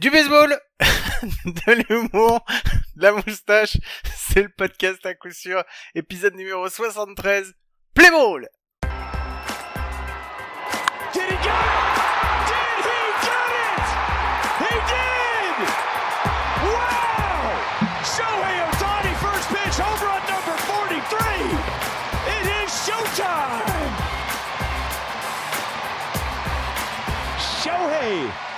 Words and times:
Du 0.00 0.10
baseball, 0.10 0.58
de 1.44 1.72
l'humour, 1.72 2.40
de 2.96 3.02
la 3.02 3.12
moustache, 3.12 3.76
c'est 4.16 4.44
le 4.44 4.48
podcast 4.48 5.04
à 5.04 5.12
coup 5.12 5.30
sûr, 5.30 5.62
épisode 5.94 6.34
numéro 6.36 6.66
73, 6.70 7.52
Play 7.92 8.08
Ball 8.10 8.48
Did 11.12 11.24
he 11.24 11.36
get 11.36 11.52
it? 11.52 11.92
Did 12.48 12.80
he 12.88 13.02
get 13.20 13.50
it? 13.60 13.84
He 14.64 14.72
did! 14.88 15.68
Wow! 16.64 17.60
Shohei 18.00 18.56
Otani, 18.70 19.12
first 19.20 19.48
pitch, 19.50 19.76
home 19.76 20.00
run 20.00 20.24
number 20.24 20.56
43. 20.64 21.60
It 22.24 22.48
is 22.64 22.72
showtime! 22.72 23.92
Shohei, 27.60 28.49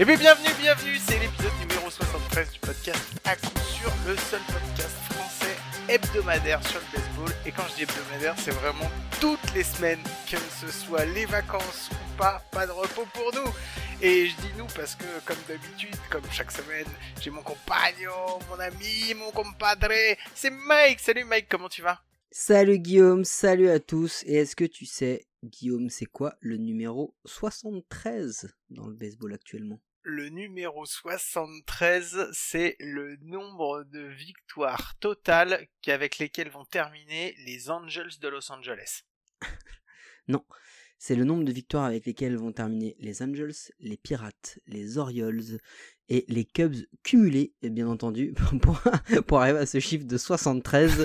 Et 0.00 0.04
bien 0.04 0.16
bienvenue, 0.16 0.50
bienvenue, 0.60 0.96
c'est 1.06 1.20
l'épisode 1.20 1.52
numéro 1.60 1.88
73 1.88 2.50
du 2.50 2.58
podcast 2.58 2.98
coup 3.24 3.60
sûr, 3.60 3.92
le 4.08 4.16
seul 4.16 4.40
podcast 4.40 4.96
français 5.12 5.56
hebdomadaire 5.88 6.60
sur 6.66 6.80
le 6.80 6.98
baseball. 6.98 7.32
Et 7.46 7.52
quand 7.52 7.62
je 7.68 7.74
dis 7.76 7.82
hebdomadaire, 7.84 8.34
c'est 8.36 8.50
vraiment 8.50 8.90
toutes 9.20 9.54
les 9.54 9.62
semaines, 9.62 10.02
que 10.28 10.36
ce 10.36 10.66
soit 10.66 11.04
les 11.04 11.26
vacances 11.26 11.90
ou 11.92 12.16
pas, 12.18 12.42
pas 12.50 12.66
de 12.66 12.72
repos 12.72 13.06
pour 13.14 13.30
nous. 13.34 13.48
Et 14.02 14.26
je 14.26 14.34
dis 14.34 14.52
nous 14.58 14.66
parce 14.74 14.96
que, 14.96 15.04
comme 15.24 15.38
d'habitude, 15.46 15.94
comme 16.10 16.24
chaque 16.32 16.50
semaine, 16.50 16.88
j'ai 17.20 17.30
mon 17.30 17.42
compagnon, 17.42 18.40
mon 18.50 18.58
ami, 18.58 19.14
mon 19.14 19.30
compadre, 19.30 19.94
c'est 20.34 20.50
Mike. 20.50 20.98
Salut 20.98 21.22
Mike, 21.22 21.46
comment 21.48 21.68
tu 21.68 21.82
vas? 21.82 22.00
Salut 22.32 22.80
Guillaume, 22.80 23.24
salut 23.24 23.70
à 23.70 23.78
tous. 23.78 24.24
Et 24.26 24.38
est-ce 24.38 24.56
que 24.56 24.64
tu 24.64 24.86
sais, 24.86 25.24
Guillaume, 25.44 25.90
c'est 25.90 26.06
quoi 26.06 26.36
le 26.40 26.56
numéro 26.56 27.14
73 27.24 28.54
dans 28.70 28.86
le 28.86 28.94
baseball 28.94 29.34
actuellement? 29.34 29.80
Le 30.02 30.28
numéro 30.28 30.84
73, 30.84 32.28
c'est 32.32 32.76
le 32.78 33.16
nombre 33.22 33.84
de 33.84 34.00
victoires 34.00 34.98
totales 34.98 35.66
avec 35.86 36.18
lesquelles 36.18 36.50
vont 36.50 36.66
terminer 36.66 37.34
les 37.46 37.70
Angels 37.70 38.18
de 38.20 38.28
Los 38.28 38.52
Angeles. 38.52 39.02
Non, 40.26 40.42
c'est 40.98 41.16
le 41.16 41.24
nombre 41.24 41.44
de 41.44 41.52
victoires 41.52 41.84
avec 41.84 42.06
lesquelles 42.06 42.36
vont 42.36 42.52
terminer 42.52 42.96
les 42.98 43.22
Angels, 43.22 43.52
les 43.78 43.98
Pirates, 43.98 44.58
les 44.66 44.96
Orioles 44.96 45.60
et 46.08 46.24
les 46.28 46.44
Cubs 46.44 46.74
cumulés, 47.02 47.52
bien 47.62 47.86
entendu, 47.88 48.34
pour, 48.62 48.80
pour 49.26 49.40
arriver 49.40 49.58
à 49.60 49.66
ce 49.66 49.78
chiffre 49.80 50.04
de 50.06 50.16
73. 50.16 51.04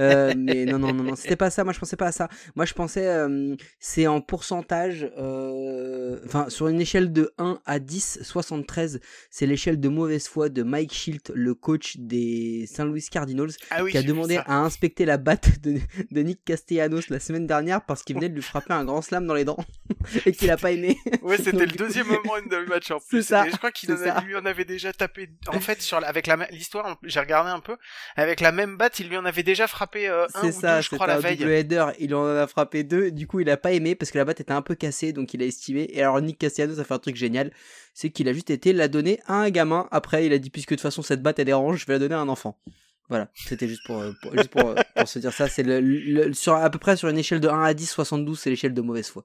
Euh, 0.00 0.34
mais 0.36 0.64
non, 0.64 0.78
non, 0.78 0.92
non, 0.92 1.04
non, 1.04 1.16
c'était 1.16 1.36
pas 1.36 1.50
ça. 1.50 1.64
Moi, 1.64 1.72
je 1.72 1.78
pensais 1.78 1.96
pas 1.96 2.06
à 2.06 2.12
ça. 2.12 2.28
Moi, 2.56 2.64
je 2.64 2.74
pensais, 2.74 3.06
euh, 3.06 3.56
c'est 3.78 4.06
en 4.06 4.20
pourcentage, 4.20 5.10
euh, 5.18 6.18
enfin, 6.26 6.48
sur 6.48 6.68
une 6.68 6.80
échelle 6.80 7.12
de 7.12 7.32
1 7.38 7.60
à 7.66 7.78
10, 7.78 8.20
73, 8.22 9.00
c'est 9.30 9.46
l'échelle 9.46 9.80
de 9.80 9.88
mauvaise 9.88 10.26
foi 10.28 10.48
de 10.48 10.62
Mike 10.62 10.92
Schilt, 10.94 11.30
le 11.34 11.54
coach 11.54 11.96
des 11.98 12.64
St. 12.66 12.84
Louis 12.84 13.04
Cardinals, 13.10 13.50
Ah 13.70 13.84
oui, 13.84 13.90
qui 13.92 13.98
a 13.98 14.02
demandé 14.02 14.38
à 14.46 14.58
inspecter 14.60 15.04
la 15.04 15.16
batte 15.18 15.60
de, 15.62 15.78
de 16.10 16.20
Nick 16.22 16.44
Castellanos 16.44 17.08
la 17.10 17.20
semaine 17.20 17.46
dernière 17.46 17.84
parce 17.84 18.02
qu'il 18.02 18.16
venait 18.16 18.28
de 18.28 18.34
lui 18.34 18.42
frapper 18.42 18.72
un 18.72 18.84
grand 18.84 19.02
slam 19.02 19.26
dans 19.26 19.34
les 19.34 19.44
dents 19.44 19.58
et 20.26 20.32
qu'il 20.32 20.50
a 20.50 20.56
pas 20.56 20.72
aimé. 20.72 20.96
Ouais, 21.22 21.36
c'était 21.36 21.66
le 21.66 21.72
deuxième 21.72 22.06
moment 22.06 22.40
de 22.48 22.68
match 22.68 22.90
en 22.90 22.98
C'est 23.00 23.08
plus. 23.08 23.22
ça, 23.26 23.46
Et 23.46 23.50
je 23.50 23.56
crois 23.56 23.70
qu'il 23.70 23.92
en 23.92 23.96
a- 23.96 24.04
ça. 24.04 24.24
En 24.38 24.46
avait 24.46 24.64
déjà 24.64 24.92
tapé. 24.92 25.28
En 25.48 25.60
fait, 25.60 25.82
sur 25.82 26.00
la- 26.00 26.08
avec 26.08 26.26
la 26.26 26.36
l'histoire, 26.50 26.98
j'ai 27.02 27.20
regardé 27.20 27.50
un 27.50 27.60
peu. 27.60 27.76
Avec 28.16 28.40
la 28.40 28.52
même 28.52 28.76
batte, 28.76 29.00
il 29.00 29.08
lui 29.08 29.16
en 29.16 29.24
avait 29.24 29.42
déjà 29.42 29.66
frappé 29.66 30.08
euh, 30.08 30.26
un 30.34 30.48
ou 30.48 30.52
ça, 30.52 30.76
deux, 30.76 30.82
je 30.82 30.90
crois, 30.94 31.06
la 31.06 31.18
veille. 31.18 31.42
header. 31.42 31.86
Il 31.98 32.14
en 32.14 32.24
a 32.26 32.46
frappé 32.46 32.84
deux. 32.84 33.10
Du 33.10 33.26
coup, 33.26 33.40
il 33.40 33.50
a 33.50 33.56
pas 33.56 33.72
aimé 33.72 33.94
parce 33.94 34.10
que 34.10 34.18
la 34.18 34.24
batte 34.24 34.40
était 34.40 34.52
un 34.52 34.62
peu 34.62 34.74
cassée, 34.74 35.12
donc 35.12 35.34
il 35.34 35.42
a 35.42 35.46
estimé. 35.46 35.88
Et 35.92 36.00
alors, 36.02 36.20
Nick 36.20 36.38
Castellanos 36.38 36.78
a 36.80 36.84
fait 36.84 36.94
un 36.94 36.98
truc 36.98 37.16
génial. 37.16 37.50
C'est 37.94 38.10
qu'il 38.10 38.28
a 38.28 38.32
juste 38.32 38.50
été 38.50 38.72
la 38.72 38.88
donner 38.88 39.20
à 39.26 39.34
un 39.34 39.50
gamin. 39.50 39.88
Après, 39.90 40.24
il 40.24 40.32
a 40.32 40.38
dit, 40.38 40.50
puisque 40.50 40.70
de 40.70 40.74
toute 40.76 40.82
façon, 40.82 41.02
cette 41.02 41.22
batte, 41.22 41.38
elle 41.38 41.46
dérange, 41.46 41.80
je 41.80 41.86
vais 41.86 41.94
la 41.94 41.98
donner 41.98 42.14
à 42.14 42.20
un 42.20 42.28
enfant. 42.28 42.58
Voilà, 43.08 43.28
c'était 43.34 43.66
juste 43.68 43.80
pour, 43.86 43.98
euh, 44.00 44.12
pour- 44.20 44.32
juste 44.36 44.48
pour, 44.50 44.68
euh, 44.68 44.74
pour 44.94 45.08
se 45.08 45.18
dire 45.18 45.32
ça. 45.32 45.48
C'est 45.48 45.62
le, 45.62 45.80
le- 45.80 46.34
sur, 46.34 46.54
à 46.54 46.68
peu 46.68 46.78
près 46.78 46.94
sur 46.94 47.08
une 47.08 47.16
échelle 47.16 47.40
de 47.40 47.48
1 47.48 47.62
à 47.64 47.72
10, 47.72 47.86
72, 47.90 48.38
c'est 48.38 48.50
l'échelle 48.50 48.74
de 48.74 48.82
mauvaise 48.82 49.08
foi. 49.08 49.24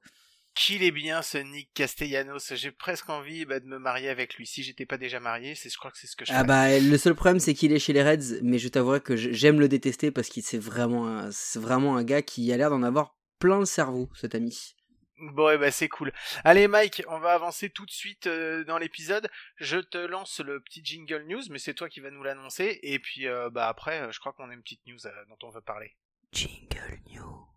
Qu'il 0.56 0.84
est 0.84 0.92
bien 0.92 1.22
ce 1.24 1.38
Nick 1.40 1.74
Castellanos. 1.74 2.54
J'ai 2.56 2.72
presque 2.72 3.10
envie 3.10 3.46
bah, 3.46 3.60
de 3.60 3.66
me 3.66 3.80
marier 3.80 4.10
avec 4.10 4.36
lui. 4.36 4.46
Si 4.46 4.62
j'étais 4.62 4.86
pas 4.86 4.98
déjà 4.98 5.20
marié, 5.20 5.56
c'est, 5.56 5.70
je 5.70 5.78
crois 5.78 5.90
que 5.92 5.98
c'est 5.98 6.06
ce 6.08 6.16
que 6.16 6.26
je 6.26 6.32
Ah 6.32 6.44
ferais. 6.44 6.46
bah, 6.46 6.80
le 6.80 6.98
seul 6.98 7.16
problème, 7.16 7.40
c'est 7.40 7.54
qu'il 7.56 7.72
est 7.74 7.80
chez 7.80 7.92
les 7.94 8.04
Reds, 8.04 8.40
mais 8.44 8.60
je 8.60 8.68
t'avouerai 8.68 9.02
que 9.02 9.16
j'aime 9.16 9.60
le 9.60 9.68
détester 9.68 10.12
parce 10.12 10.30
qu'il 10.30 10.44
c'est 10.44 10.60
vraiment, 10.60 11.08
un- 11.08 11.32
c'est 11.32 11.60
vraiment 11.60 11.98
un 11.98 12.04
gars 12.04 12.22
qui 12.22 12.52
a 12.54 12.58
l'air 12.58 12.70
d'en 12.70 12.84
avoir 12.84 13.16
plein 13.40 13.60
le 13.60 13.66
cerveau, 13.66 14.10
cet 14.16 14.36
ami. 14.36 14.76
Bon, 15.20 15.50
et 15.52 15.58
bah 15.58 15.72
c'est 15.72 15.88
cool. 15.90 16.12
Allez 16.44 16.68
Mike, 16.68 17.04
on 17.08 17.20
va 17.20 17.34
avancer 17.34 17.70
tout 17.70 17.86
de 17.86 17.92
suite 17.92 18.28
euh, 18.28 18.64
dans 18.66 18.78
l'épisode. 18.78 19.30
Je 19.58 19.78
te 19.78 19.98
lance 19.98 20.40
le 20.40 20.60
petit 20.60 20.82
jingle 20.84 21.24
news, 21.28 21.42
mais 21.50 21.60
c'est 21.60 21.74
toi 21.74 21.88
qui 21.88 22.00
vas 22.02 22.12
nous 22.12 22.24
l'annoncer. 22.24 22.80
Et 22.84 23.00
puis 23.00 23.28
euh, 23.28 23.50
bah 23.50 23.68
après, 23.70 24.02
euh, 24.02 24.12
je 24.12 24.20
crois 24.20 24.34
qu'on 24.34 24.50
a 24.50 24.54
une 24.54 24.62
petite 24.64 24.86
news 24.86 25.06
euh, 25.06 25.12
dont 25.30 25.48
on 25.48 25.50
veut 25.52 25.62
parler. 25.62 25.96
Jingle 26.34 27.00
New. 27.10 27.48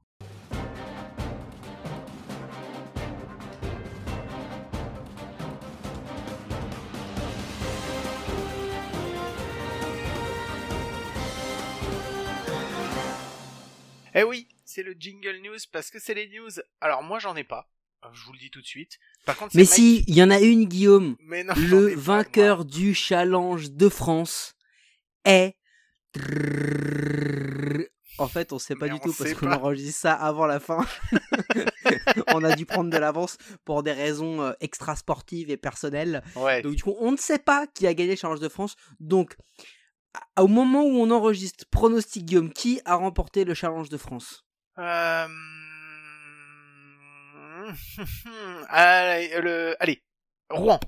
Eh 14.18 14.22
oui, 14.24 14.48
c'est 14.64 14.82
le 14.82 14.94
jingle 14.98 15.36
news 15.44 15.58
parce 15.72 15.90
que 15.90 15.98
c'est 16.00 16.14
les 16.14 16.28
news. 16.28 16.50
Alors 16.80 17.02
moi 17.02 17.18
j'en 17.18 17.36
ai 17.36 17.44
pas. 17.44 17.70
Je 18.12 18.24
vous 18.24 18.32
le 18.32 18.38
dis 18.38 18.50
tout 18.50 18.60
de 18.60 18.66
suite. 18.66 18.98
Par 19.24 19.36
contre, 19.36 19.52
c'est 19.52 19.58
Mais 19.58 19.64
Mike- 19.64 19.72
si, 19.74 20.04
il 20.06 20.14
y 20.14 20.22
en 20.22 20.30
a 20.30 20.38
une, 20.40 20.64
Guillaume. 20.66 21.16
Mais 21.20 21.42
non, 21.44 21.54
j'en 21.56 21.76
Le 21.80 21.88
pas, 21.94 22.00
vainqueur 22.00 22.64
du 22.64 22.94
challenge 22.94 23.72
de 23.72 23.88
France 23.88 24.54
est. 25.24 25.56
En 28.18 28.28
fait, 28.28 28.52
on 28.52 28.58
sait 28.58 28.74
pas 28.76 28.86
Mais 28.86 28.94
du 28.94 29.00
tout 29.00 29.12
parce 29.12 29.34
qu'on 29.34 29.52
enregistre 29.52 30.00
ça 30.00 30.14
avant 30.14 30.46
la 30.46 30.58
fin. 30.60 30.86
on 32.32 32.42
a 32.44 32.54
dû 32.56 32.64
prendre 32.64 32.90
de 32.90 32.96
l'avance 32.96 33.36
pour 33.64 33.82
des 33.82 33.92
raisons 33.92 34.40
euh, 34.40 34.52
extra-sportives 34.60 35.50
et 35.50 35.58
personnelles. 35.58 36.22
Ouais. 36.36 36.62
Donc 36.62 36.76
du 36.76 36.82
coup, 36.82 36.94
on 37.00 37.12
ne 37.12 37.18
sait 37.18 37.38
pas 37.38 37.66
qui 37.66 37.86
a 37.86 37.92
gagné 37.92 38.10
le 38.12 38.16
Challenge 38.16 38.40
de 38.40 38.48
France. 38.48 38.76
Donc, 39.00 39.36
au 40.38 40.48
moment 40.48 40.82
où 40.82 41.00
on 41.00 41.10
enregistre, 41.10 41.64
pronostic 41.70 42.24
Guillaume, 42.24 42.52
qui 42.52 42.80
a 42.84 42.96
remporté 42.96 43.44
le 43.44 43.54
Challenge 43.54 43.88
de 43.88 43.96
France? 43.96 44.44
Euh... 44.78 45.26
allez, 48.68 49.40
le... 49.40 49.76
allez, 49.80 50.02
Rouen. 50.50 50.78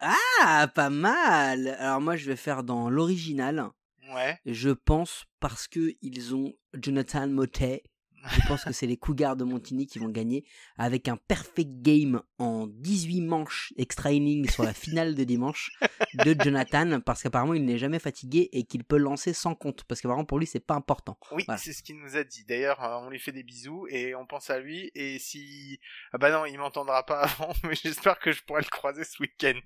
Ah, 0.00 0.70
pas 0.74 0.90
mal 0.90 1.68
Alors 1.78 2.00
moi, 2.00 2.16
je 2.16 2.26
vais 2.26 2.36
faire 2.36 2.62
dans 2.62 2.90
l'original. 2.90 3.70
Ouais. 4.14 4.38
Je 4.44 4.70
pense 4.70 5.24
parce 5.40 5.66
que 5.68 5.94
ils 6.02 6.34
ont 6.34 6.52
Jonathan 6.74 7.26
Motet. 7.28 7.82
Je 8.30 8.46
pense 8.48 8.64
que 8.64 8.72
c'est 8.72 8.86
les 8.86 8.96
Cougars 8.96 9.36
de 9.36 9.44
Montigny 9.44 9.86
qui 9.86 9.98
vont 9.98 10.08
gagner 10.08 10.44
avec 10.78 11.08
un 11.08 11.16
perfect 11.16 11.70
game 11.82 12.22
en 12.38 12.66
18 12.66 13.20
manches 13.22 13.72
extra 13.76 14.10
inning 14.12 14.48
sur 14.50 14.62
la 14.64 14.72
finale 14.74 15.14
de 15.14 15.24
dimanche 15.24 15.70
de 16.14 16.36
Jonathan 16.42 17.00
parce 17.00 17.22
qu'apparemment 17.22 17.54
il 17.54 17.64
n'est 17.64 17.78
jamais 17.78 17.98
fatigué 17.98 18.48
et 18.52 18.64
qu'il 18.64 18.84
peut 18.84 18.96
lancer 18.96 19.32
sans 19.32 19.54
compte 19.54 19.84
parce 19.84 20.00
qu'apparemment 20.00 20.24
pour 20.24 20.38
lui 20.38 20.46
c'est 20.46 20.60
pas 20.60 20.74
important. 20.74 21.18
Oui, 21.32 21.44
Voilà. 21.46 21.58
c'est 21.58 21.72
ce 21.72 21.82
qu'il 21.82 21.96
nous 21.98 22.16
a 22.16 22.24
dit. 22.24 22.44
D'ailleurs, 22.44 22.82
euh, 22.82 22.98
on 23.06 23.10
lui 23.10 23.18
fait 23.18 23.32
des 23.32 23.42
bisous 23.42 23.86
et 23.88 24.14
on 24.14 24.26
pense 24.26 24.50
à 24.50 24.58
lui. 24.58 24.90
Et 24.94 25.18
si... 25.18 25.78
Ah 26.12 26.18
bah 26.18 26.30
non, 26.30 26.44
il 26.46 26.58
m'entendra 26.58 27.04
pas 27.06 27.20
avant, 27.22 27.52
mais 27.64 27.74
j'espère 27.74 28.18
que 28.18 28.32
je 28.32 28.42
pourrai 28.42 28.62
le 28.62 28.68
croiser 28.70 29.04
ce 29.04 29.22
week-end. 29.22 29.58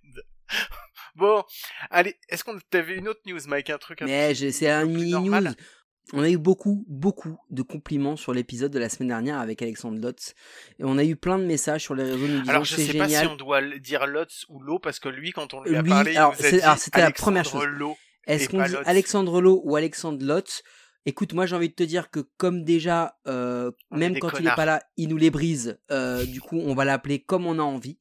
bon, 1.15 1.45
allez, 1.91 2.17
est-ce 2.29 2.45
qu'on 2.45 2.59
t'avait 2.71 2.97
une 2.97 3.09
autre 3.09 3.21
news, 3.27 3.41
Mike? 3.47 3.71
Un 3.71 3.79
truc 3.79 4.03
un 4.03 4.07
Mais 4.07 4.35
c'est 4.35 4.69
un 4.69 4.85
mini 4.85 5.13
normal? 5.13 5.45
news. 5.45 5.55
On 6.13 6.23
a 6.23 6.29
eu 6.31 6.39
beaucoup, 6.39 6.85
beaucoup 6.89 7.39
de 7.51 7.63
compliments 7.63 8.17
sur 8.17 8.33
l'épisode 8.33 8.73
de 8.73 8.79
la 8.81 8.89
semaine 8.89 9.09
dernière 9.09 9.39
avec 9.39 9.63
Alexandre 9.63 10.01
Lotz. 10.01 10.35
Et 10.79 10.85
on 10.85 10.99
a 10.99 11.05
eu 11.05 11.15
plein 11.17 11.39
de 11.39 11.45
messages 11.45 11.83
sur 11.83 11.95
les 11.95 12.03
réseaux 12.05 12.27
nous 12.27 12.41
disant 12.41 12.51
Alors 12.51 12.65
je 12.65 12.75
sais 12.77 12.95
pas 12.99 13.05
génial. 13.07 13.27
si 13.27 13.33
on 13.33 13.37
doit 13.37 13.63
dire 13.79 14.07
Lotz 14.07 14.45
ou 14.49 14.61
Lo 14.61 14.79
parce 14.81 14.99
que 14.99 15.09
lui 15.09 15.31
quand 15.33 15.55
on 15.55 15.63
lui 15.63 15.77
a 15.77 15.83
Lui, 15.83 15.91
parlé, 15.91 16.17
alors, 16.17 16.35
il 16.39 16.43
nous 16.43 16.47
a 16.47 16.51
c'est- 16.51 16.57
dit 16.57 16.63
alors, 16.63 16.79
c'était 16.79 17.01
la 17.01 17.11
première 17.13 17.45
chose. 17.45 17.65
Lo. 17.67 17.97
Est-ce 18.27 18.49
qu'on 18.49 18.59
pas 18.59 18.67
dit 18.69 18.75
Lotz. 18.75 18.89
Alexandre 18.89 19.41
Lowe 19.41 19.61
ou 19.65 19.77
Alexandre 19.77 20.25
Lotz? 20.25 20.63
Écoute, 21.07 21.33
moi 21.33 21.47
j'ai 21.47 21.55
envie 21.57 21.69
de 21.71 21.75
te 21.75 21.83
dire 21.85 22.11
que 22.11 22.21
comme 22.37 22.65
déjà, 22.65 23.17
euh, 23.29 23.71
même 23.93 24.19
quand 24.19 24.39
il 24.39 24.47
est 24.47 24.55
pas 24.57 24.65
là, 24.67 24.83
il 24.97 25.09
nous 25.09 25.17
les 25.17 25.31
brise. 25.31 25.79
euh, 25.93 26.25
du 26.27 26.41
coup, 26.41 26.59
on 26.59 26.75
va 26.75 26.85
l'appeler 26.85 27.21
comme 27.21 27.47
on 27.47 27.59
a 27.59 27.63
envie. 27.63 27.99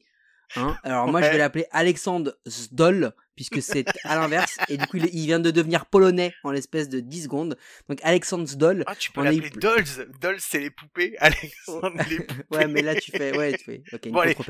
Hein 0.56 0.76
Alors 0.84 1.08
moi, 1.08 1.22
je 1.22 1.30
vais 1.30 1.38
l'appeler 1.38 1.66
Alexandre 1.72 2.36
Zdol, 2.48 3.14
puisque 3.40 3.62
c'est 3.62 3.86
à 4.04 4.16
l'inverse. 4.18 4.58
Et 4.68 4.76
du 4.76 4.86
coup, 4.86 4.98
il, 4.98 5.06
il 5.14 5.26
vient 5.28 5.40
de 5.40 5.50
devenir 5.50 5.86
polonais 5.86 6.34
en 6.44 6.52
l'espèce 6.52 6.90
de 6.90 7.00
10 7.00 7.24
secondes. 7.24 7.56
Donc 7.88 8.00
Alexandre 8.04 8.46
Zdol. 8.46 8.84
Ah, 8.86 8.96
tu 8.98 9.14
peux 9.14 9.22
On 9.22 9.24
l'appeler 9.24 9.50
plus- 9.50 9.60
Dolls. 9.62 10.12
Dolls, 10.20 10.40
c'est 10.40 10.60
les 10.60 10.70
poupées. 10.70 11.16
Alexandre, 11.20 11.94
les 12.10 12.18
poupées. 12.26 12.44
Ouais, 12.52 12.68
mais 12.68 12.82
là 12.82 12.96
tu 12.96 13.12
fais, 13.12 13.38
ouais, 13.38 13.54
tu 13.58 13.64
fais, 13.64 13.84
ok, 13.94 14.06
une 14.08 14.12
Bon, 14.12 14.20
allez. 14.20 14.36
quoi. 14.36 14.44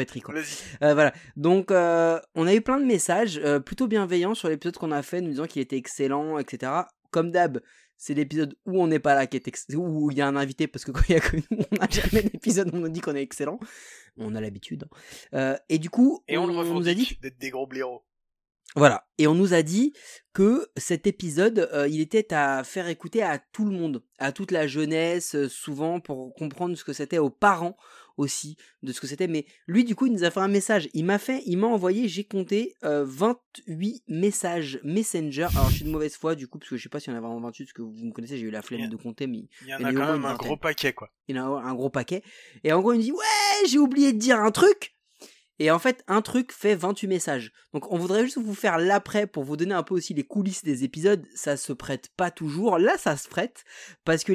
Euh, 0.81 0.93
voilà. 0.95 1.13
Donc, 1.35 1.69
euh, 1.69 2.19
on 2.33 2.47
a 2.47 2.55
eu 2.55 2.61
plein 2.61 2.79
de 2.79 2.85
messages 2.85 3.37
euh, 3.43 3.59
plutôt 3.59 3.85
bienveillants 3.87 4.33
sur 4.33 4.49
l'épisode 4.49 4.75
qu'on 4.77 4.91
a 4.91 5.03
fait, 5.03 5.21
nous 5.21 5.29
disant 5.29 5.45
qu'il 5.45 5.61
était 5.61 5.77
excellent, 5.77 6.39
etc. 6.39 6.71
Comme 7.11 7.29
d'hab, 7.31 7.59
c'est 7.95 8.15
l'épisode 8.15 8.55
où 8.65 8.81
on 8.81 8.87
n'est 8.87 8.97
pas 8.99 9.13
là, 9.13 9.27
qui 9.27 9.37
est 9.37 9.47
ex- 9.47 9.67
où 9.75 10.09
il 10.09 10.17
y 10.17 10.21
a 10.21 10.27
un 10.27 10.35
invité, 10.35 10.67
parce 10.67 10.83
que 10.83 10.91
quand 10.93 11.01
il 11.09 11.11
y 11.13 11.15
a 11.15 11.19
que 11.19 11.35
nous, 11.37 11.43
on 11.71 11.75
n'a 11.75 11.87
jamais 11.89 12.23
d'épisode 12.23 12.69
où 12.73 12.77
on 12.77 12.79
nous 12.79 12.89
dit 12.89 13.01
qu'on 13.01 13.15
est 13.15 13.21
excellent. 13.21 13.59
On 14.17 14.35
a 14.35 14.41
l'habitude. 14.41 14.83
hein. 14.91 14.97
Euh, 15.37 15.57
et 15.69 15.77
du 15.79 15.89
coup, 15.89 16.21
Et 16.27 16.37
on, 16.37 16.45
le 16.47 16.53
nous 16.53 16.87
a 16.89 16.93
dit 16.93 17.17
d'être 17.21 17.37
des 17.37 17.51
gros 17.51 17.67
blaireaux. 17.67 18.03
Voilà. 18.75 19.07
Et 19.17 19.27
on 19.27 19.35
nous 19.35 19.53
a 19.53 19.61
dit 19.61 19.93
que 20.33 20.67
cet 20.77 21.07
épisode, 21.07 21.69
euh, 21.73 21.87
il 21.87 21.99
était 22.01 22.33
à 22.33 22.63
faire 22.63 22.87
écouter 22.87 23.23
à 23.23 23.39
tout 23.39 23.65
le 23.65 23.71
monde, 23.71 24.03
à 24.19 24.31
toute 24.31 24.51
la 24.51 24.67
jeunesse, 24.67 25.35
euh, 25.35 25.49
souvent 25.49 25.99
pour 25.99 26.33
comprendre 26.35 26.75
ce 26.77 26.83
que 26.83 26.93
c'était 26.93 27.17
aux 27.17 27.31
parents 27.31 27.75
aussi 28.15 28.57
de 28.83 28.91
ce 28.91 28.99
que 29.01 29.07
c'était. 29.07 29.27
Mais 29.27 29.45
lui, 29.65 29.85
du 29.85 29.95
coup, 29.95 30.05
il 30.05 30.11
nous 30.13 30.23
a 30.23 30.29
fait 30.31 30.39
un 30.41 30.47
message. 30.49 30.89
Il 30.93 31.05
m'a 31.05 31.17
fait, 31.17 31.41
il 31.45 31.57
m'a 31.57 31.67
envoyé, 31.67 32.07
j'ai 32.07 32.25
compté 32.25 32.75
euh, 32.83 33.03
28 33.07 34.03
messages 34.07 34.79
Messenger. 34.83 35.47
Alors, 35.55 35.69
je 35.69 35.77
suis 35.77 35.85
de 35.85 35.89
mauvaise 35.89 36.15
foi, 36.15 36.35
du 36.35 36.47
coup, 36.47 36.59
parce 36.59 36.69
que 36.69 36.77
je 36.77 36.83
sais 36.83 36.89
pas 36.89 36.99
s'il 36.99 37.11
y 37.11 37.15
en 37.15 37.17
a 37.17 37.21
vraiment 37.21 37.39
28, 37.39 37.65
parce 37.65 37.73
que 37.73 37.81
vous 37.81 38.05
me 38.05 38.11
connaissez, 38.11 38.37
j'ai 38.37 38.45
eu 38.45 38.51
la 38.51 38.61
flemme 38.61 38.87
de 38.89 38.95
compter, 38.97 39.25
mais 39.25 39.47
Il 39.63 39.69
y 39.69 39.73
en 39.73 39.79
y 39.79 39.83
a 39.83 39.87
en 39.87 39.89
a 39.89 39.93
quand 39.93 40.13
même 40.13 40.25
un 40.25 40.35
gros 40.35 40.57
paquet, 40.57 40.93
quoi. 40.93 41.09
il 41.27 41.37
a 41.37 41.43
un 41.45 41.73
gros 41.73 41.89
paquet. 41.89 42.21
Et 42.63 42.71
en 42.73 42.81
gros, 42.81 42.93
il 42.93 42.97
me 42.99 43.03
dit 43.03 43.11
Ouais, 43.11 43.67
j'ai 43.67 43.79
oublié 43.79 44.13
de 44.13 44.17
dire 44.19 44.39
un 44.39 44.51
truc. 44.51 44.95
Et 45.59 45.71
en 45.71 45.79
fait, 45.79 46.03
un 46.07 46.21
truc 46.21 46.53
fait 46.53 46.73
28 46.73 47.07
messages. 47.07 47.51
Donc, 47.73 47.91
on 47.91 47.97
voudrait 47.97 48.23
juste 48.23 48.37
vous 48.37 48.55
faire 48.55 48.77
l'après 48.77 49.27
pour 49.27 49.43
vous 49.43 49.57
donner 49.57 49.73
un 49.73 49.83
peu 49.83 49.93
aussi 49.93 50.13
les 50.13 50.23
coulisses 50.23 50.63
des 50.63 50.85
épisodes. 50.85 51.25
Ça 51.35 51.57
se 51.57 51.73
prête 51.73 52.09
pas 52.15 52.31
toujours. 52.31 52.79
Là, 52.79 52.97
ça 52.97 53.17
se 53.17 53.27
prête. 53.27 53.65
Parce 54.05 54.23
que 54.23 54.31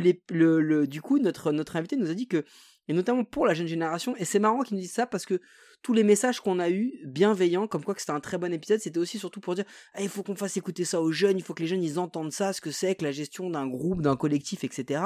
du 0.85 1.03
coup, 1.03 1.19
notre, 1.19 1.51
notre 1.53 1.77
invité 1.77 1.97
nous 1.97 2.11
a 2.11 2.15
dit 2.15 2.29
que, 2.29 2.45
et 2.89 2.93
notamment 2.93 3.25
pour 3.25 3.47
la 3.47 3.55
jeune 3.55 3.67
génération, 3.67 4.15
et 4.17 4.27
c'est 4.27 4.39
marrant 4.39 4.63
qu'il 4.63 4.77
nous 4.77 4.83
dise 4.83 4.93
ça 4.93 5.07
parce 5.07 5.25
que 5.25 5.41
tous 5.85 5.93
les 5.93 6.03
messages 6.03 6.41
qu'on 6.41 6.59
a 6.59 6.71
eus, 6.71 6.95
bienveillants, 7.05 7.69
comme 7.69 7.85
quoi 7.85 7.95
que 7.95 8.01
c'était 8.01 8.13
un 8.13 8.19
très 8.21 8.39
bon 8.39 8.53
épisode, 8.53 8.81
c'était 8.81 8.99
aussi 8.99 9.19
surtout 9.19 9.39
pour 9.39 9.55
dire 9.55 9.65
Ah, 9.93 10.01
il 10.03 10.09
faut 10.09 10.23
qu'on 10.25 10.35
fasse 10.35 10.57
écouter 10.57 10.85
ça 10.85 11.01
aux 11.01 11.13
jeunes, 11.13 11.37
il 11.39 11.45
faut 11.45 11.55
que 11.55 11.63
les 11.63 11.69
jeunes 11.69 11.83
ils 11.85 11.99
entendent 11.99 12.33
ça, 12.33 12.53
ce 12.53 12.61
que 12.61 12.71
c'est 12.73 12.97
que 12.97 13.05
la 13.05 13.13
gestion 13.13 13.51
d'un 13.51 13.69
groupe, 13.69 14.01
d'un 14.01 14.17
collectif, 14.17 14.65
etc. 14.65 15.03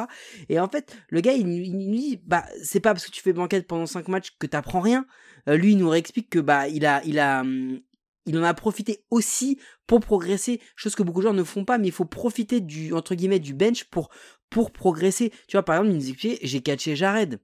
Et 0.49 0.59
en 0.61 0.69
fait, 0.69 0.97
le 1.09 1.21
gars, 1.21 1.33
il, 1.35 1.47
nous- 1.47 1.63
il 1.65 1.77
nous 1.77 1.97
dit, 1.97 2.23
bah, 2.25 2.45
c'est 2.63 2.81
pas 2.81 2.95
parce 2.95 3.05
que 3.05 3.11
tu 3.11 3.21
fais 3.21 3.33
banquette 3.35 3.67
pendant 3.67 3.87
5 3.87 4.09
matchs 4.09 4.31
que 4.39 4.47
t'apprends 4.47 4.81
rien. 4.81 5.05
Euh, 5.49 5.57
lui, 5.57 5.73
il 5.73 5.79
nous 5.79 5.89
réexplique 5.91 6.31
que, 6.31 6.39
bah, 6.39 6.69
il 6.69 6.87
a, 6.87 7.03
il 7.05 7.19
a, 7.19 7.41
hum, 7.41 7.81
il 8.27 8.39
en 8.39 8.45
a 8.45 8.55
profité 8.55 9.05
aussi 9.11 9.59
pour 9.89 10.01
progresser, 10.01 10.61
chose 10.77 10.95
que 10.95 11.03
beaucoup 11.03 11.23
de 11.23 11.27
gens 11.27 11.33
ne 11.35 11.43
font 11.45 11.65
pas, 11.65 11.79
mais 11.79 11.89
il 11.89 11.93
faut 11.93 12.05
profiter 12.05 12.61
du, 12.61 12.93
entre 12.93 13.15
guillemets, 13.17 13.41
du 13.41 13.53
bench 13.55 13.85
pour, 13.85 14.11
pour 14.49 14.71
progresser. 14.71 15.31
Tu 15.49 15.57
vois, 15.57 15.65
par 15.65 15.77
exemple, 15.77 15.91
il 15.93 15.97
nous 15.97 16.09
expliquait, 16.11 16.39
j'ai 16.47 16.61
catché 16.61 16.95
Jared. 16.95 17.41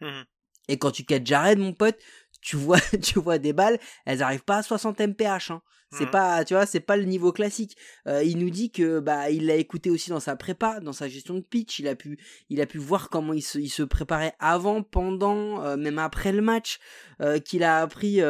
Mhm. 0.00 0.24
Et 0.70 0.78
quand 0.78 0.90
tu 0.90 1.02
catches 1.04 1.26
Jared, 1.26 1.58
mon 1.58 1.72
pote, 1.72 1.96
tu 2.40 2.56
vois, 2.56 2.78
tu 3.02 3.18
vois 3.18 3.38
des 3.38 3.52
balles, 3.52 3.78
elles 4.06 4.22
arrivent 4.22 4.44
pas 4.44 4.58
à 4.58 4.62
60 4.62 5.00
mph. 5.00 5.50
Hein. 5.50 5.62
C'est 5.90 6.04
Mhm. 6.04 6.10
pas, 6.10 6.44
tu 6.44 6.52
vois, 6.52 6.66
c'est 6.66 6.80
pas 6.80 6.98
le 6.98 7.04
niveau 7.04 7.32
classique. 7.32 7.74
Euh, 8.06 8.22
il 8.22 8.36
nous 8.36 8.50
dit 8.50 8.70
que 8.70 9.00
bah 9.00 9.30
il 9.30 9.46
l'a 9.46 9.54
écouté 9.54 9.88
aussi 9.88 10.10
dans 10.10 10.20
sa 10.20 10.36
prépa, 10.36 10.80
dans 10.80 10.92
sa 10.92 11.08
gestion 11.08 11.32
de 11.32 11.40
pitch. 11.40 11.78
Il 11.78 11.88
a 11.88 11.94
pu, 11.96 12.18
il 12.50 12.60
a 12.60 12.66
pu 12.66 12.76
voir 12.76 13.08
comment 13.08 13.32
il 13.32 13.40
se, 13.40 13.58
il 13.58 13.70
se 13.70 13.82
préparait 13.82 14.34
avant, 14.38 14.82
pendant, 14.82 15.64
euh, 15.64 15.78
même 15.78 15.98
après 15.98 16.32
le 16.32 16.42
match. 16.42 16.78
euh, 17.22 17.38
qu'il 17.38 17.62
a 17.64 17.78
appris, 17.80 18.20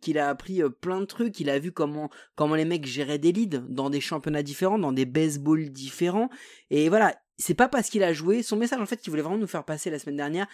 qu'il 0.00 0.16
a 0.18 0.28
appris 0.28 0.62
plein 0.80 1.00
de 1.00 1.06
trucs. 1.06 1.40
Il 1.40 1.50
a 1.50 1.58
vu 1.58 1.72
comment, 1.72 2.08
comment 2.36 2.54
les 2.54 2.64
mecs 2.64 2.86
géraient 2.86 3.18
des 3.18 3.32
leads 3.32 3.64
dans 3.68 3.90
des 3.90 4.00
championnats 4.00 4.44
différents, 4.44 4.78
dans 4.78 4.92
des 4.92 5.04
baseballs 5.04 5.70
différents. 5.70 6.30
Et 6.70 6.88
voilà, 6.88 7.16
c'est 7.38 7.54
pas 7.54 7.68
parce 7.68 7.88
qu'il 7.88 8.02
a 8.02 8.12
joué. 8.12 8.42
Son 8.42 8.56
message 8.56 8.80
en 8.80 8.86
fait, 8.86 8.98
qu'il 8.98 9.10
voulait 9.10 9.22
vraiment 9.22 9.38
nous 9.38 9.46
faire 9.46 9.64
passer 9.64 9.90
la 9.90 9.98
semaine 9.98 10.16
dernière. 10.16 10.46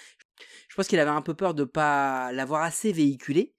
Je 0.68 0.74
pense 0.74 0.86
qu'il 0.86 0.98
avait 0.98 1.10
un 1.10 1.22
peu 1.22 1.34
peur 1.34 1.54
de 1.54 1.64
pas 1.64 2.32
l'avoir 2.32 2.62
assez 2.62 2.92
véhiculé. 2.92 3.54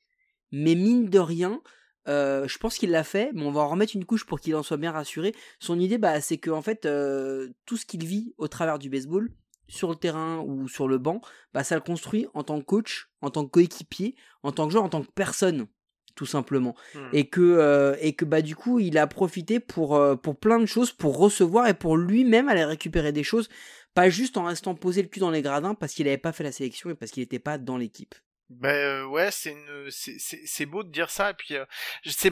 Mais 0.52 0.76
mine 0.76 1.10
de 1.10 1.20
rien, 1.20 1.62
euh, 2.08 2.48
je 2.48 2.58
pense 2.58 2.78
qu'il 2.78 2.92
l'a 2.92 3.04
fait, 3.04 3.32
mais 3.34 3.44
on 3.44 3.52
va 3.52 3.62
en 3.62 3.70
remettre 3.70 3.96
une 3.96 4.06
couche 4.06 4.26
pour 4.26 4.40
qu'il 4.40 4.56
en 4.56 4.64
soit 4.64 4.78
bien 4.78 4.92
rassuré. 4.92 5.34
Son 5.60 5.80
idée, 5.80 5.98
bah, 5.98 6.22
c'est 6.22 6.38
que 6.38 6.52
en 6.52 6.62
fait, 6.62 6.86
euh, 6.86 7.50
tout 7.66 7.78
ce 7.78 7.86
qu'il 7.86 8.06
vit 8.06 8.34
au 8.38 8.48
travers 8.48 8.80
du 8.80 8.90
baseball, 8.90 9.30
sur 9.68 9.90
le 9.90 9.96
terrain 9.96 10.40
ou 10.46 10.68
sur 10.68 10.88
le 10.88 11.00
banc, 11.00 11.22
bah, 11.54 11.64
ça 11.64 11.76
le 11.76 11.82
construit 11.82 12.28
en 12.34 12.44
tant 12.44 12.60
que 12.60 12.66
coach, 12.66 13.10
en 13.22 13.32
tant 13.32 13.46
que 13.46 13.50
coéquipier, 13.50 14.16
en 14.44 14.52
tant 14.52 14.68
que 14.68 14.72
joueur, 14.72 14.84
en 14.84 14.90
tant 14.90 15.02
que 15.04 15.12
personne, 15.12 15.68
tout 16.16 16.26
simplement. 16.26 16.76
Mhm. 16.96 17.10
Et 17.14 17.28
que, 17.28 17.42
euh, 17.42 17.96
et 18.00 18.14
que 18.14 18.26
bah, 18.26 18.42
du 18.42 18.56
coup, 18.56 18.80
il 18.80 18.98
a 18.98 19.08
profité 19.08 19.60
pour, 19.60 19.96
euh, 19.96 20.16
pour 20.16 20.38
plein 20.38 20.60
de 20.60 20.66
choses, 20.66 20.92
pour 20.92 21.18
recevoir 21.18 21.68
et 21.68 21.74
pour 21.74 21.98
lui-même 21.98 22.50
aller 22.50 22.64
récupérer 22.64 23.12
des 23.12 23.24
choses, 23.24 23.50
pas 23.94 24.10
juste 24.10 24.38
en 24.38 24.46
restant 24.46 24.76
posé 24.76 25.02
le 25.02 25.08
cul 25.08 25.20
dans 25.20 25.32
les 25.32 25.42
gradins 25.42 25.76
parce 25.76 25.94
qu'il 25.94 26.06
n'avait 26.06 26.18
pas 26.18 26.32
fait 26.32 26.44
la 26.44 26.52
sélection 26.52 26.90
et 26.90 26.96
parce 26.96 27.12
qu'il 27.12 27.22
n'était 27.22 27.40
pas 27.40 27.58
dans 27.58 27.78
l'équipe. 27.78 28.16
Ben 28.52 28.70
euh, 28.70 29.06
ouais, 29.06 29.32
c'est 29.32 29.54
une, 29.54 29.90
c'est, 29.90 30.66
beau 30.68 30.84
de 30.84 30.92
dire 30.92 31.10
ça. 31.10 31.32
Et 31.32 31.34
puis 31.34 31.56
euh, 31.56 31.66
c'est, 32.06 32.32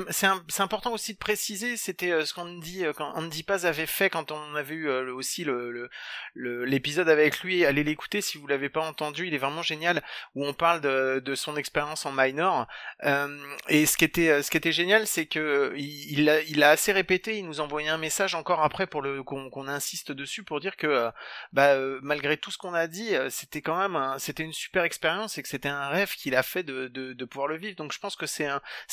important 0.59 0.93
aussi 0.93 1.13
de 1.13 1.17
préciser. 1.17 1.75
C'était 1.75 2.11
euh, 2.11 2.23
ce 2.23 2.35
qu'on 2.35 2.59
dit 2.59 2.85
euh, 2.85 2.93
quand 2.93 3.11
Andy 3.15 3.41
Paz 3.41 3.65
avait 3.65 3.87
fait 3.87 4.11
quand 4.11 4.31
on 4.31 4.53
avait 4.53 4.75
eu 4.75 4.87
euh, 4.89 5.01
le- 5.05 5.13
aussi 5.15 5.43
le, 5.43 5.71
le, 5.71 5.89
le- 6.35 6.65
l'épisode 6.65 7.09
avec 7.09 7.39
lui. 7.39 7.65
Allez 7.65 7.83
l'écouter 7.83 8.21
si 8.21 8.37
vous 8.37 8.45
l'avez 8.45 8.69
pas 8.69 8.81
entendu. 8.87 9.25
Il 9.25 9.33
est 9.33 9.39
vraiment 9.39 9.63
génial 9.63 10.03
où 10.35 10.45
on 10.45 10.53
parle 10.53 10.81
de, 10.81 11.19
de 11.19 11.33
son 11.33 11.57
expérience 11.57 12.05
en 12.05 12.11
minor. 12.11 12.67
Euh, 13.05 13.35
et 13.67 13.87
ce 13.87 13.97
qui 13.97 14.05
était, 14.05 14.43
ce 14.43 14.51
qui 14.51 14.57
était 14.57 14.71
génial, 14.71 15.07
c'est 15.07 15.25
que 15.25 15.73
il, 15.75 16.19
il 16.19 16.29
a, 16.29 16.41
il 16.43 16.61
a 16.61 16.69
assez 16.69 16.91
répété. 16.91 17.39
Il 17.39 17.47
nous 17.47 17.59
envoyait 17.59 17.89
un 17.89 17.97
message 17.97 18.35
encore 18.35 18.61
après 18.61 18.85
pour 18.85 19.01
le 19.01 19.23
qu'on, 19.23 19.49
qu'on 19.49 19.67
insiste 19.67 20.11
dessus 20.11 20.43
pour 20.43 20.59
dire 20.59 20.77
que 20.77 21.09
bah 21.53 21.75
malgré 22.03 22.37
tout 22.37 22.51
ce 22.51 22.59
qu'on 22.59 22.75
a 22.75 22.85
dit, 22.85 23.15
c'était 23.31 23.61
quand 23.63 23.79
même 23.79 23.95
un- 23.95 24.19
c'était 24.19 24.43
une 24.43 24.53
super 24.53 24.83
expérience 24.83 25.39
et 25.39 25.41
que 25.41 25.49
c'était 25.49 25.69
un 25.69 25.87
rêve 25.89 26.02
qu'il 26.05 26.35
a 26.35 26.43
fait 26.43 26.63
de, 26.63 26.87
de, 26.87 27.13
de 27.13 27.25
pouvoir 27.25 27.47
le 27.47 27.57
vivre. 27.57 27.75
Donc 27.75 27.93
je 27.93 27.99
pense 27.99 28.15
que 28.15 28.25
c'est 28.25 28.47